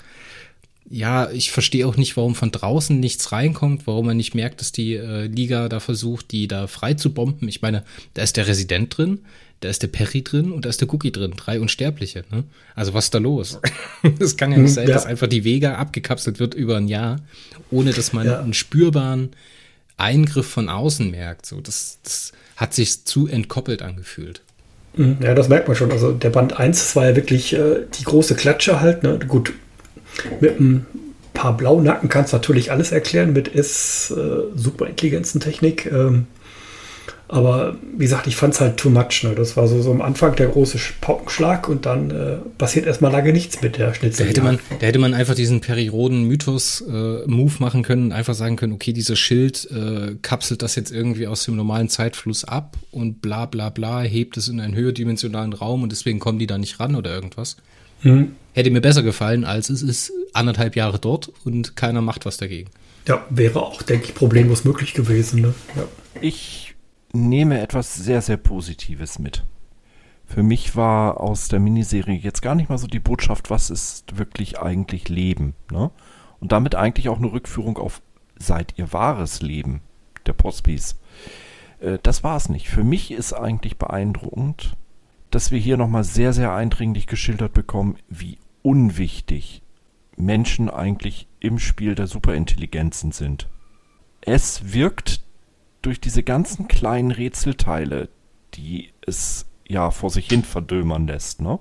Ja, 0.91 1.31
ich 1.31 1.53
verstehe 1.53 1.87
auch 1.87 1.97
nicht, 1.97 2.17
warum 2.17 2.35
von 2.35 2.51
draußen 2.51 2.99
nichts 2.99 3.33
reinkommt, 3.33 3.87
warum 3.87 4.07
man 4.07 4.17
nicht 4.17 4.35
merkt, 4.35 4.61
dass 4.61 4.73
die 4.73 4.95
äh, 4.95 5.27
Liga 5.27 5.69
da 5.69 5.81
versucht, 5.81 6.33
die 6.33 6.49
da 6.49 6.67
frei 6.67 6.95
zu 6.95 7.15
bomben. 7.15 7.49
Ich 7.49 7.63
meine, 7.63 7.85
da 8.15 8.23
ist 8.23 8.37
der 8.37 8.49
Resident 8.49 8.97
drin, 8.97 9.21
da 9.63 9.69
ist 9.69 9.83
der 9.83 9.89
Perry 9.89 10.23
drin 10.23 10.53
und 10.53 10.65
da 10.65 10.69
ist 10.69 10.81
der 10.81 10.93
Cookie 10.93 11.13
drin. 11.13 11.35
Drei 11.37 11.61
Unsterbliche. 11.61 12.25
Ne? 12.31 12.45
Also 12.75 12.95
was 12.95 13.05
ist 13.05 13.15
da 13.15 13.19
los? 13.19 13.61
Es 14.19 14.37
kann 14.37 14.51
ja 14.51 14.59
nicht 14.59 14.75
sein, 14.75 14.89
ja. 14.89 14.95
dass 14.95 15.07
einfach 15.07 15.29
die 15.29 15.45
Vega 15.45 15.77
abgekapselt 15.77 16.41
wird 16.41 16.55
über 16.55 16.77
ein 16.77 16.89
Jahr, 16.89 17.21
ohne 17.71 17.93
dass 17.93 18.13
man 18.13 18.27
ja. 18.27 18.41
einen 18.41 18.55
spürbaren 18.55 19.31
Eingriff 19.97 20.49
von 20.49 20.69
außen 20.69 21.11
merkt. 21.11 21.47
So, 21.47 21.61
das, 21.61 21.99
das 22.03 22.33
hat 22.57 22.75
sich 22.75 23.05
zu 23.05 23.29
entkoppelt 23.29 23.83
angefühlt. 23.83 24.43
Hm, 24.97 25.19
ja, 25.21 25.35
das 25.35 25.49
merkt 25.49 25.69
man 25.69 25.77
schon. 25.77 25.93
Also 25.93 26.11
der 26.11 26.31
Band 26.31 26.59
1, 26.59 26.79
das 26.79 26.97
war 26.97 27.09
ja 27.09 27.17
wirklich 27.17 27.53
äh, 27.53 27.87
die 27.99 28.05
große 28.05 28.35
Klatsche 28.35 28.81
halt. 28.81 29.05
Ne? 29.05 29.21
Gut, 29.29 29.53
mit 30.41 30.59
ein 30.59 30.87
paar 31.35 31.57
Blaunacken 31.57 32.09
kannst 32.09 32.33
du 32.33 32.37
natürlich 32.37 32.73
alles 32.73 32.91
erklären 32.91 33.33
mit 33.33 33.55
S 33.55 34.11
äh, 34.11 34.57
Superintelligenzentechnik. 34.57 35.87
Ähm, 35.87 36.27
aber 37.33 37.77
wie 37.97 38.05
gesagt, 38.05 38.27
ich 38.27 38.37
fand 38.37 38.53
es 38.53 38.61
halt 38.61 38.77
too 38.77 38.91
much. 38.91 39.23
Ne? 39.23 39.35
Das 39.35 39.57
war 39.57 39.67
so, 39.67 39.81
so 39.81 39.91
am 39.91 40.03
Anfang 40.03 40.37
der 40.37 40.49
große 40.49 40.79
Paukenschlag 41.01 41.67
und 41.67 41.87
dann 41.87 42.11
äh, 42.11 42.37
passiert 42.59 42.85
erstmal 42.85 43.11
lange 43.11 43.33
nichts 43.33 43.63
mit 43.63 43.79
der 43.79 43.95
Schnitzel. 43.95 44.25
Da 44.25 44.29
hätte 44.29 44.43
man, 44.43 44.59
da 44.81 44.87
hätte 44.87 44.99
man 44.99 45.15
einfach 45.15 45.35
diesen 45.35 45.63
Perioden-Mythos-Move 45.63 47.53
äh, 47.59 47.63
machen 47.63 47.83
können, 47.85 48.13
einfach 48.13 48.35
sagen 48.35 48.57
können, 48.57 48.75
okay, 48.75 48.93
dieser 48.93 49.17
Schild 49.17 49.67
äh, 49.71 50.17
kapselt 50.21 50.61
das 50.61 50.77
jetzt 50.77 50.93
irgendwie 50.93 51.27
aus 51.27 51.45
dem 51.45 51.57
normalen 51.57 51.89
Zeitfluss 51.89 52.45
ab 52.45 52.77
und 52.91 53.23
bla 53.23 53.47
bla 53.47 53.71
bla, 53.71 54.03
hebt 54.03 54.37
es 54.37 54.49
in 54.49 54.61
einen 54.61 54.75
höherdimensionalen 54.75 55.55
Raum 55.55 55.83
und 55.85 55.91
deswegen 55.91 56.19
kommen 56.19 56.39
die 56.39 56.47
da 56.47 56.59
nicht 56.59 56.81
ran 56.81 56.95
oder 56.95 57.15
irgendwas. 57.15 57.57
Mhm. 58.03 58.33
Hätte 58.53 58.71
mir 58.71 58.83
besser 58.83 59.03
gefallen, 59.03 59.47
als 59.47 59.71
es 59.71 59.81
ist 59.81 60.13
anderthalb 60.35 60.77
Jahre 60.77 60.99
dort 60.99 61.33
und 61.45 61.77
keiner 61.77 62.03
macht 62.03 62.27
was 62.27 62.37
dagegen. 62.37 62.69
Ja, 63.09 63.25
wäre 63.31 63.63
auch, 63.63 63.81
denke 63.81 64.05
ich, 64.09 64.15
problemlos 64.15 64.65
möglich 64.65 64.93
gewesen. 64.93 65.41
Ne? 65.41 65.55
Ja. 65.77 65.85
Ich 66.21 66.72
nehme 67.13 67.61
etwas 67.61 67.95
sehr, 67.95 68.23
sehr 68.23 68.37
Positives 68.37 69.19
mit. 69.19 69.45
Für 70.25 70.43
mich 70.43 70.77
war 70.77 71.21
aus 71.21 71.49
der 71.49 71.61
Miniserie 71.61 72.17
jetzt 72.17 72.41
gar 72.41 72.55
nicht 72.55 72.71
mal 72.71 72.79
so 72.79 72.87
die 72.87 73.01
Botschaft, 73.01 73.51
was 73.51 73.71
ist 73.71 74.17
wirklich 74.17 74.59
eigentlich 74.61 75.09
Leben. 75.09 75.55
Ne? 75.71 75.91
Und 76.41 76.53
damit 76.53 76.75
eigentlich 76.75 77.09
auch 77.09 77.19
eine 77.19 77.33
Rückführung 77.33 77.77
auf 77.77 78.01
seid 78.39 78.75
ihr 78.77 78.93
wahres 78.93 79.43
Leben 79.43 79.83
der 80.27 80.33
Postbis. 80.33 80.99
Äh, 81.81 81.99
das 82.03 82.25
war 82.25 82.37
es 82.37 82.49
nicht. 82.49 82.69
Für 82.69 82.85
mich 82.85 83.11
ist 83.11 83.33
eigentlich 83.33 83.77
beeindruckend, 83.77 84.77
dass 85.31 85.51
wir 85.51 85.59
hier 85.59 85.77
nochmal 85.77 86.05
sehr, 86.05 86.33
sehr 86.33 86.55
eindringlich 86.55 87.07
geschildert 87.07 87.53
bekommen, 87.53 87.97
wie 88.09 88.39
unwichtig 88.63 89.63
Menschen 90.17 90.71
eigentlich 90.71 91.27
im 91.41 91.59
Spiel 91.59 91.95
der 91.95 92.07
Superintelligenzen 92.07 93.13
sind. 93.13 93.49
Es 94.21 94.73
wirkt 94.73 95.22
durch 95.83 96.01
diese 96.01 96.23
ganzen 96.23 96.69
kleinen 96.69 97.11
Rätselteile, 97.11 98.09
die 98.55 98.91
es 99.07 99.47
ja 99.69 99.91
vor 99.91 100.11
sich 100.11 100.29
hin 100.29 100.45
verdömern 100.45 101.07
lässt, 101.07 101.41
ne? 101.41 101.59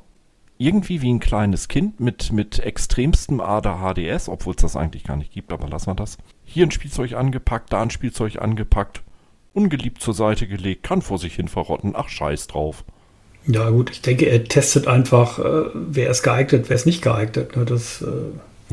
Irgendwie 0.58 1.02
wie 1.02 1.12
ein 1.12 1.20
kleines 1.20 1.68
Kind 1.70 2.00
mit, 2.00 2.32
mit 2.32 2.60
extremstem 2.60 3.42
ADHDS, 3.42 4.30
obwohl 4.30 4.54
es 4.54 4.62
das 4.62 4.76
eigentlich 4.76 5.04
gar 5.04 5.18
nicht 5.18 5.32
gibt, 5.34 5.52
aber 5.52 5.68
lassen 5.68 5.88
wir 5.88 5.96
das. 5.96 6.20
Hier 6.44 6.68
ein 6.68 6.72
Spielzeug 6.72 7.14
angepackt, 7.14 7.74
da 7.74 7.82
ein 7.82 7.90
Spielzeug 7.90 8.40
angepackt, 8.40 9.02
ungeliebt 9.54 10.04
zur 10.04 10.14
Seite 10.14 10.48
gelegt, 10.48 10.84
kann 10.84 11.02
vor 11.02 11.18
sich 11.18 11.34
hin 11.34 11.48
verrotten, 11.48 11.94
ach 11.96 12.10
scheiß 12.10 12.46
drauf. 12.46 12.86
Ja 13.48 13.72
gut, 13.72 13.90
ich 13.90 14.04
denke, 14.04 14.28
er 14.28 14.44
testet 14.44 14.86
einfach, 14.86 15.40
äh, 15.40 15.72
wer 15.74 16.12
ist 16.12 16.22
geeignet, 16.22 16.66
wer 16.68 16.76
ist 16.76 16.86
nicht 16.86 17.02
geeignet. 17.02 17.56
Ne? 17.56 17.66
Das, 17.66 18.04
äh 18.04 18.08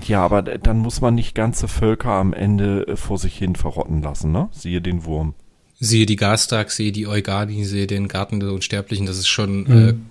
ja, 0.06 0.24
aber 0.24 0.42
dann 0.42 0.78
muss 0.78 1.00
man 1.00 1.14
nicht 1.14 1.34
ganze 1.34 1.68
Völker 1.68 2.10
am 2.10 2.32
Ende 2.32 2.86
äh, 2.86 2.96
vor 2.96 3.18
sich 3.18 3.36
hin 3.36 3.56
verrotten 3.56 4.02
lassen, 4.02 4.32
ne? 4.32 4.48
Siehe 4.52 4.80
den 4.80 5.04
Wurm. 5.04 5.34
Siehe 5.80 6.06
die 6.06 6.16
Gastag, 6.16 6.70
sehe 6.70 6.92
die 6.92 7.06
Eugani, 7.06 7.64
sehe 7.64 7.86
den 7.86 8.08
Garten 8.08 8.40
der 8.40 8.52
Unsterblichen, 8.52 9.06
das 9.06 9.18
ist 9.18 9.28
schon, 9.28 9.62
mhm. 9.62 10.10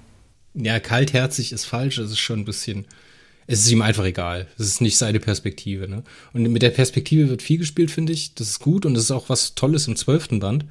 äh, 0.56 0.66
ja, 0.66 0.80
kaltherzig 0.80 1.52
ist 1.52 1.66
falsch, 1.66 1.98
das 1.98 2.10
ist 2.10 2.20
schon 2.20 2.40
ein 2.40 2.46
bisschen, 2.46 2.86
es 3.48 3.60
ist 3.60 3.72
ihm 3.72 3.82
einfach 3.82 4.06
egal. 4.06 4.48
Das 4.58 4.68
ist 4.68 4.82
nicht 4.82 4.98
seine 4.98 5.20
Perspektive, 5.20 5.88
ne? 5.88 6.04
Und 6.34 6.44
mit 6.44 6.62
der 6.62 6.72
Perspektive 6.72 7.30
wird 7.30 7.42
viel 7.42 7.58
gespielt, 7.58 7.92
finde 7.92 8.14
ich. 8.14 8.34
Das 8.34 8.50
ist 8.50 8.60
gut 8.60 8.86
und 8.86 8.94
das 8.94 9.04
ist 9.04 9.12
auch 9.12 9.30
was 9.30 9.56
Tolles 9.56 9.88
im 9.88 9.96
zwölften 9.96 10.40
Band, 10.40 10.66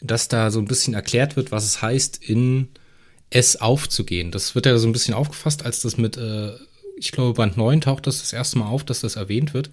dass 0.00 0.28
da 0.28 0.50
so 0.50 0.58
ein 0.58 0.66
bisschen 0.66 0.94
erklärt 0.94 1.36
wird, 1.36 1.52
was 1.52 1.64
es 1.64 1.82
heißt, 1.82 2.22
in 2.22 2.68
es 3.30 3.60
aufzugehen. 3.60 4.30
Das 4.30 4.54
wird 4.54 4.66
ja 4.66 4.78
so 4.78 4.86
ein 4.86 4.92
bisschen 4.92 5.14
aufgefasst, 5.14 5.64
als 5.64 5.80
das 5.80 5.96
mit, 5.96 6.16
äh, 6.16 6.52
ich 6.96 7.12
glaube, 7.12 7.34
Band 7.34 7.56
9 7.56 7.82
taucht 7.82 8.06
das 8.06 8.20
das 8.20 8.32
erste 8.32 8.58
Mal 8.58 8.66
auf, 8.66 8.84
dass 8.84 9.00
das 9.00 9.16
erwähnt 9.16 9.54
wird, 9.54 9.70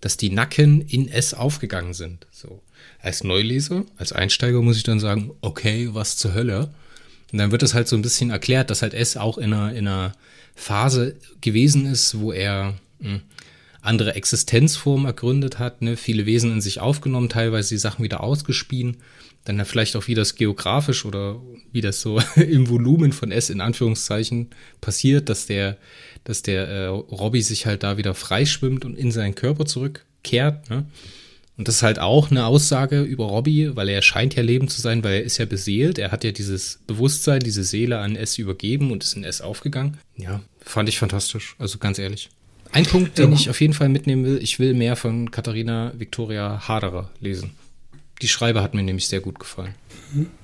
dass 0.00 0.16
die 0.16 0.30
Nacken 0.30 0.82
in 0.82 1.08
es 1.08 1.34
aufgegangen 1.34 1.94
sind. 1.94 2.26
So 2.30 2.62
als 3.00 3.24
Neuleser, 3.24 3.84
als 3.96 4.12
Einsteiger 4.12 4.60
muss 4.62 4.76
ich 4.76 4.82
dann 4.82 5.00
sagen, 5.00 5.32
okay, 5.40 5.88
was 5.92 6.16
zur 6.16 6.34
Hölle? 6.34 6.74
Und 7.32 7.38
dann 7.38 7.50
wird 7.50 7.62
es 7.62 7.74
halt 7.74 7.88
so 7.88 7.96
ein 7.96 8.02
bisschen 8.02 8.30
erklärt, 8.30 8.70
dass 8.70 8.82
halt 8.82 8.94
S 8.94 9.16
auch 9.16 9.38
in 9.38 9.52
einer, 9.52 9.72
in 9.72 9.88
einer 9.88 10.12
Phase 10.54 11.16
gewesen 11.40 11.86
ist, 11.86 12.18
wo 12.18 12.32
er 12.32 12.74
hm, 13.00 13.22
andere 13.80 14.14
Existenzformen 14.14 15.06
ergründet 15.06 15.58
hat, 15.58 15.82
ne? 15.82 15.96
viele 15.96 16.26
Wesen 16.26 16.52
in 16.52 16.60
sich 16.60 16.80
aufgenommen, 16.80 17.28
teilweise 17.28 17.70
die 17.70 17.78
Sachen 17.78 18.02
wieder 18.02 18.22
ausgespien, 18.22 18.98
dann 19.44 19.64
vielleicht 19.64 19.94
auch 19.96 20.08
wie 20.08 20.14
das 20.14 20.34
geografisch 20.34 21.04
oder 21.04 21.40
wie 21.72 21.80
das 21.80 22.00
so 22.00 22.20
im 22.36 22.68
Volumen 22.68 23.12
von 23.12 23.30
S 23.30 23.50
in 23.50 23.60
Anführungszeichen 23.60 24.50
passiert, 24.80 25.28
dass 25.28 25.46
der, 25.46 25.78
dass 26.26 26.42
der 26.42 26.68
äh, 26.68 26.86
Robby 26.86 27.40
sich 27.40 27.66
halt 27.66 27.82
da 27.82 27.96
wieder 27.96 28.14
freischwimmt 28.14 28.84
und 28.84 28.98
in 28.98 29.12
seinen 29.12 29.34
Körper 29.34 29.64
zurückkehrt. 29.64 30.68
Ne? 30.68 30.86
Und 31.56 31.68
das 31.68 31.76
ist 31.76 31.82
halt 31.82 31.98
auch 31.98 32.30
eine 32.30 32.44
Aussage 32.44 33.00
über 33.00 33.26
Robbie, 33.26 33.74
weil 33.74 33.88
er 33.88 34.02
scheint 34.02 34.34
ja 34.34 34.42
lebend 34.42 34.70
zu 34.70 34.80
sein, 34.80 35.02
weil 35.02 35.14
er 35.14 35.22
ist 35.22 35.38
ja 35.38 35.46
beseelt. 35.46 35.98
Er 35.98 36.10
hat 36.10 36.24
ja 36.24 36.32
dieses 36.32 36.80
Bewusstsein, 36.86 37.40
diese 37.40 37.64
Seele 37.64 37.98
an 37.98 38.16
S 38.16 38.36
übergeben 38.36 38.90
und 38.90 39.04
ist 39.04 39.14
in 39.14 39.24
S 39.24 39.40
aufgegangen. 39.40 39.96
Ja, 40.16 40.42
fand 40.60 40.88
ich 40.88 40.98
fantastisch. 40.98 41.54
Also 41.58 41.78
ganz 41.78 41.98
ehrlich. 41.98 42.28
Ein 42.72 42.84
Punkt, 42.84 43.16
den 43.16 43.32
ich 43.32 43.48
auf 43.48 43.60
jeden 43.60 43.72
Fall 43.72 43.88
mitnehmen 43.88 44.24
will, 44.24 44.38
ich 44.42 44.58
will 44.58 44.74
mehr 44.74 44.96
von 44.96 45.30
Katharina 45.30 45.92
Victoria 45.96 46.68
Haderer 46.68 47.08
lesen. 47.20 47.52
Die 48.20 48.28
Schreiber 48.28 48.62
hat 48.62 48.74
mir 48.74 48.82
nämlich 48.82 49.08
sehr 49.08 49.20
gut 49.20 49.38
gefallen. 49.38 49.74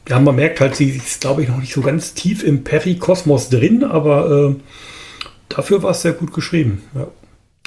Ja, 0.08 0.20
man 0.20 0.36
merkt 0.36 0.60
halt, 0.60 0.76
sie 0.76 0.90
ist, 0.90 1.20
glaube 1.20 1.42
ich, 1.42 1.48
noch 1.48 1.58
nicht 1.58 1.74
so 1.74 1.80
ganz 1.80 2.14
tief 2.14 2.42
im 2.42 2.64
Perikosmos 2.64 3.48
drin, 3.48 3.84
aber 3.84 4.50
äh, 4.50 4.60
dafür 5.56 5.82
war 5.82 5.90
es 5.90 6.02
sehr 6.02 6.12
gut 6.12 6.32
geschrieben. 6.32 6.82
Ja. 6.94 7.08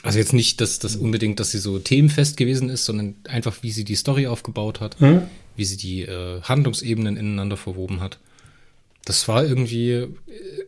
Also 0.03 0.19
jetzt 0.19 0.33
nicht, 0.33 0.61
dass 0.61 0.77
das 0.77 0.95
unbedingt, 0.95 1.39
dass 1.39 1.51
sie 1.51 1.57
so 1.57 1.79
themenfest 1.79 2.37
gewesen 2.37 2.69
ist, 2.69 2.85
sondern 2.85 3.15
einfach, 3.27 3.55
wie 3.61 3.71
sie 3.71 3.83
die 3.83 3.95
Story 3.95 4.27
aufgebaut 4.27 4.79
hat, 4.79 5.01
mhm. 5.01 5.23
wie 5.55 5.65
sie 5.65 5.77
die 5.77 6.03
äh, 6.03 6.41
Handlungsebenen 6.41 7.17
ineinander 7.17 7.57
verwoben 7.57 8.01
hat. 8.01 8.19
Das 9.05 9.27
war 9.27 9.43
irgendwie, 9.43 9.91
äh, 9.91 10.09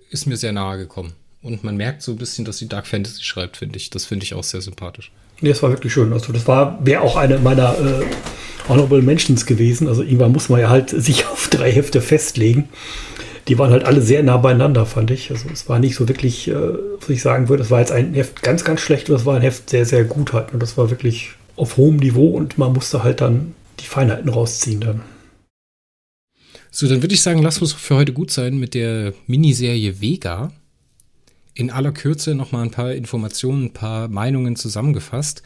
ist 0.09 0.25
mir 0.25 0.37
sehr 0.37 0.53
nahe 0.53 0.77
gekommen. 0.77 1.13
Und 1.43 1.63
man 1.63 1.77
merkt 1.77 2.01
so 2.01 2.13
ein 2.13 2.17
bisschen, 2.17 2.45
dass 2.45 2.57
sie 2.57 2.67
Dark 2.67 2.87
Fantasy 2.87 3.23
schreibt, 3.23 3.57
finde 3.57 3.77
ich. 3.77 3.89
Das 3.89 4.05
finde 4.05 4.23
ich 4.23 4.33
auch 4.33 4.43
sehr 4.43 4.61
sympathisch. 4.61 5.11
Nee, 5.41 5.49
das 5.49 5.61
war 5.61 5.69
wirklich 5.69 5.93
schön. 5.93 6.11
Also 6.13 6.33
das 6.33 6.47
war, 6.47 6.83
wäre 6.83 7.01
auch 7.01 7.15
eine 7.15 7.37
meiner 7.37 7.77
äh, 7.77 8.05
Honorable 8.67 9.01
Mentions 9.01 9.45
gewesen. 9.45 9.87
Also 9.87 10.01
irgendwann 10.01 10.31
muss 10.31 10.49
man 10.49 10.59
ja 10.59 10.69
halt 10.69 10.89
sich 10.97 11.27
auf 11.27 11.47
drei 11.49 11.71
Hefte 11.71 12.01
festlegen. 12.01 12.69
Die 13.47 13.57
waren 13.57 13.71
halt 13.71 13.85
alle 13.85 14.01
sehr 14.01 14.23
nah 14.23 14.37
beieinander, 14.37 14.85
fand 14.85 15.09
ich. 15.09 15.31
Also 15.31 15.47
es 15.51 15.69
war 15.69 15.79
nicht 15.79 15.95
so 15.95 16.07
wirklich, 16.09 16.49
äh, 16.49 16.53
was 16.99 17.09
ich 17.09 17.21
sagen 17.21 17.47
würde, 17.47 17.63
das 17.63 17.71
war 17.71 17.79
jetzt 17.79 17.91
ein 17.91 18.13
Heft 18.13 18.43
ganz, 18.43 18.65
ganz 18.65 18.81
schlecht, 18.81 19.07
das 19.09 19.25
war 19.25 19.37
ein 19.37 19.41
Heft 19.41 19.69
sehr, 19.69 19.85
sehr 19.85 20.03
gut 20.03 20.33
halt. 20.33 20.53
Und 20.53 20.61
das 20.61 20.77
war 20.77 20.89
wirklich 20.89 21.31
auf 21.55 21.77
hohem 21.77 21.97
Niveau 21.97 22.27
und 22.29 22.57
man 22.57 22.73
musste 22.73 23.03
halt 23.03 23.21
dann 23.21 23.55
die 23.79 23.85
Feinheiten 23.85 24.29
rausziehen 24.29 24.81
dann. 24.81 25.01
So, 26.71 26.87
dann 26.87 27.01
würde 27.01 27.13
ich 27.13 27.21
sagen, 27.21 27.41
lass 27.41 27.59
uns 27.59 27.73
für 27.73 27.95
heute 27.95 28.13
gut 28.13 28.31
sein 28.31 28.57
mit 28.57 28.73
der 28.73 29.13
Miniserie 29.25 30.01
Vega. 30.01 30.51
In 31.53 31.71
aller 31.71 31.91
Kürze 31.91 32.35
nochmal 32.35 32.63
ein 32.63 32.71
paar 32.71 32.93
Informationen, 32.93 33.65
ein 33.65 33.73
paar 33.73 34.09
Meinungen 34.09 34.55
zusammengefasst. 34.55 35.41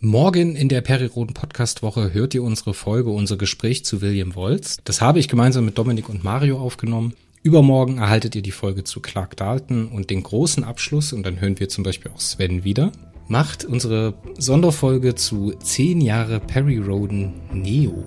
Morgen 0.00 0.54
in 0.54 0.68
der 0.68 0.82
Periroden 0.82 1.32
Podcast 1.32 1.82
Woche 1.82 2.12
hört 2.12 2.34
ihr 2.34 2.42
unsere 2.42 2.74
Folge, 2.74 3.08
unser 3.08 3.38
Gespräch 3.38 3.84
zu 3.84 4.02
William 4.02 4.34
Wolz. 4.34 4.76
Das 4.84 5.00
habe 5.00 5.18
ich 5.18 5.28
gemeinsam 5.28 5.64
mit 5.64 5.78
Dominik 5.78 6.10
und 6.10 6.22
Mario 6.22 6.58
aufgenommen. 6.58 7.14
Übermorgen 7.46 7.98
erhaltet 7.98 8.34
ihr 8.34 8.42
die 8.42 8.50
Folge 8.50 8.82
zu 8.82 8.98
Clark 8.98 9.36
Dalton 9.36 9.86
und 9.86 10.10
den 10.10 10.24
großen 10.24 10.64
Abschluss 10.64 11.12
und 11.12 11.24
dann 11.24 11.40
hören 11.40 11.60
wir 11.60 11.68
zum 11.68 11.84
Beispiel 11.84 12.10
auch 12.12 12.18
Sven 12.18 12.64
wieder. 12.64 12.90
Macht 13.28 13.64
unsere 13.64 14.14
Sonderfolge 14.36 15.14
zu 15.14 15.52
10 15.52 16.00
Jahre 16.00 16.40
Perry 16.40 16.78
Roden 16.78 17.34
Neo. 17.52 18.02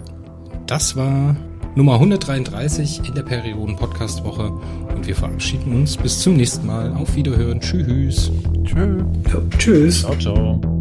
Das 0.68 0.98
war 0.98 1.38
Nummer 1.74 1.94
133 1.94 3.08
in 3.08 3.16
der 3.16 3.24
Perioden 3.24 3.78
Podcast 3.78 4.26
Woche 4.26 4.52
und 4.94 5.08
wir 5.08 5.16
verabschieden 5.16 5.74
uns 5.74 5.96
bis 5.96 6.20
zum 6.20 6.36
nächsten 6.36 6.68
Mal. 6.68 6.94
Auf 6.94 7.16
Wiederhören. 7.16 7.62
Tschüss. 7.62 8.34
Tschö. 8.66 8.98
Ja, 9.32 9.42
tschüss. 9.58 10.02
Ciao, 10.02 10.18
ciao. 10.18 10.79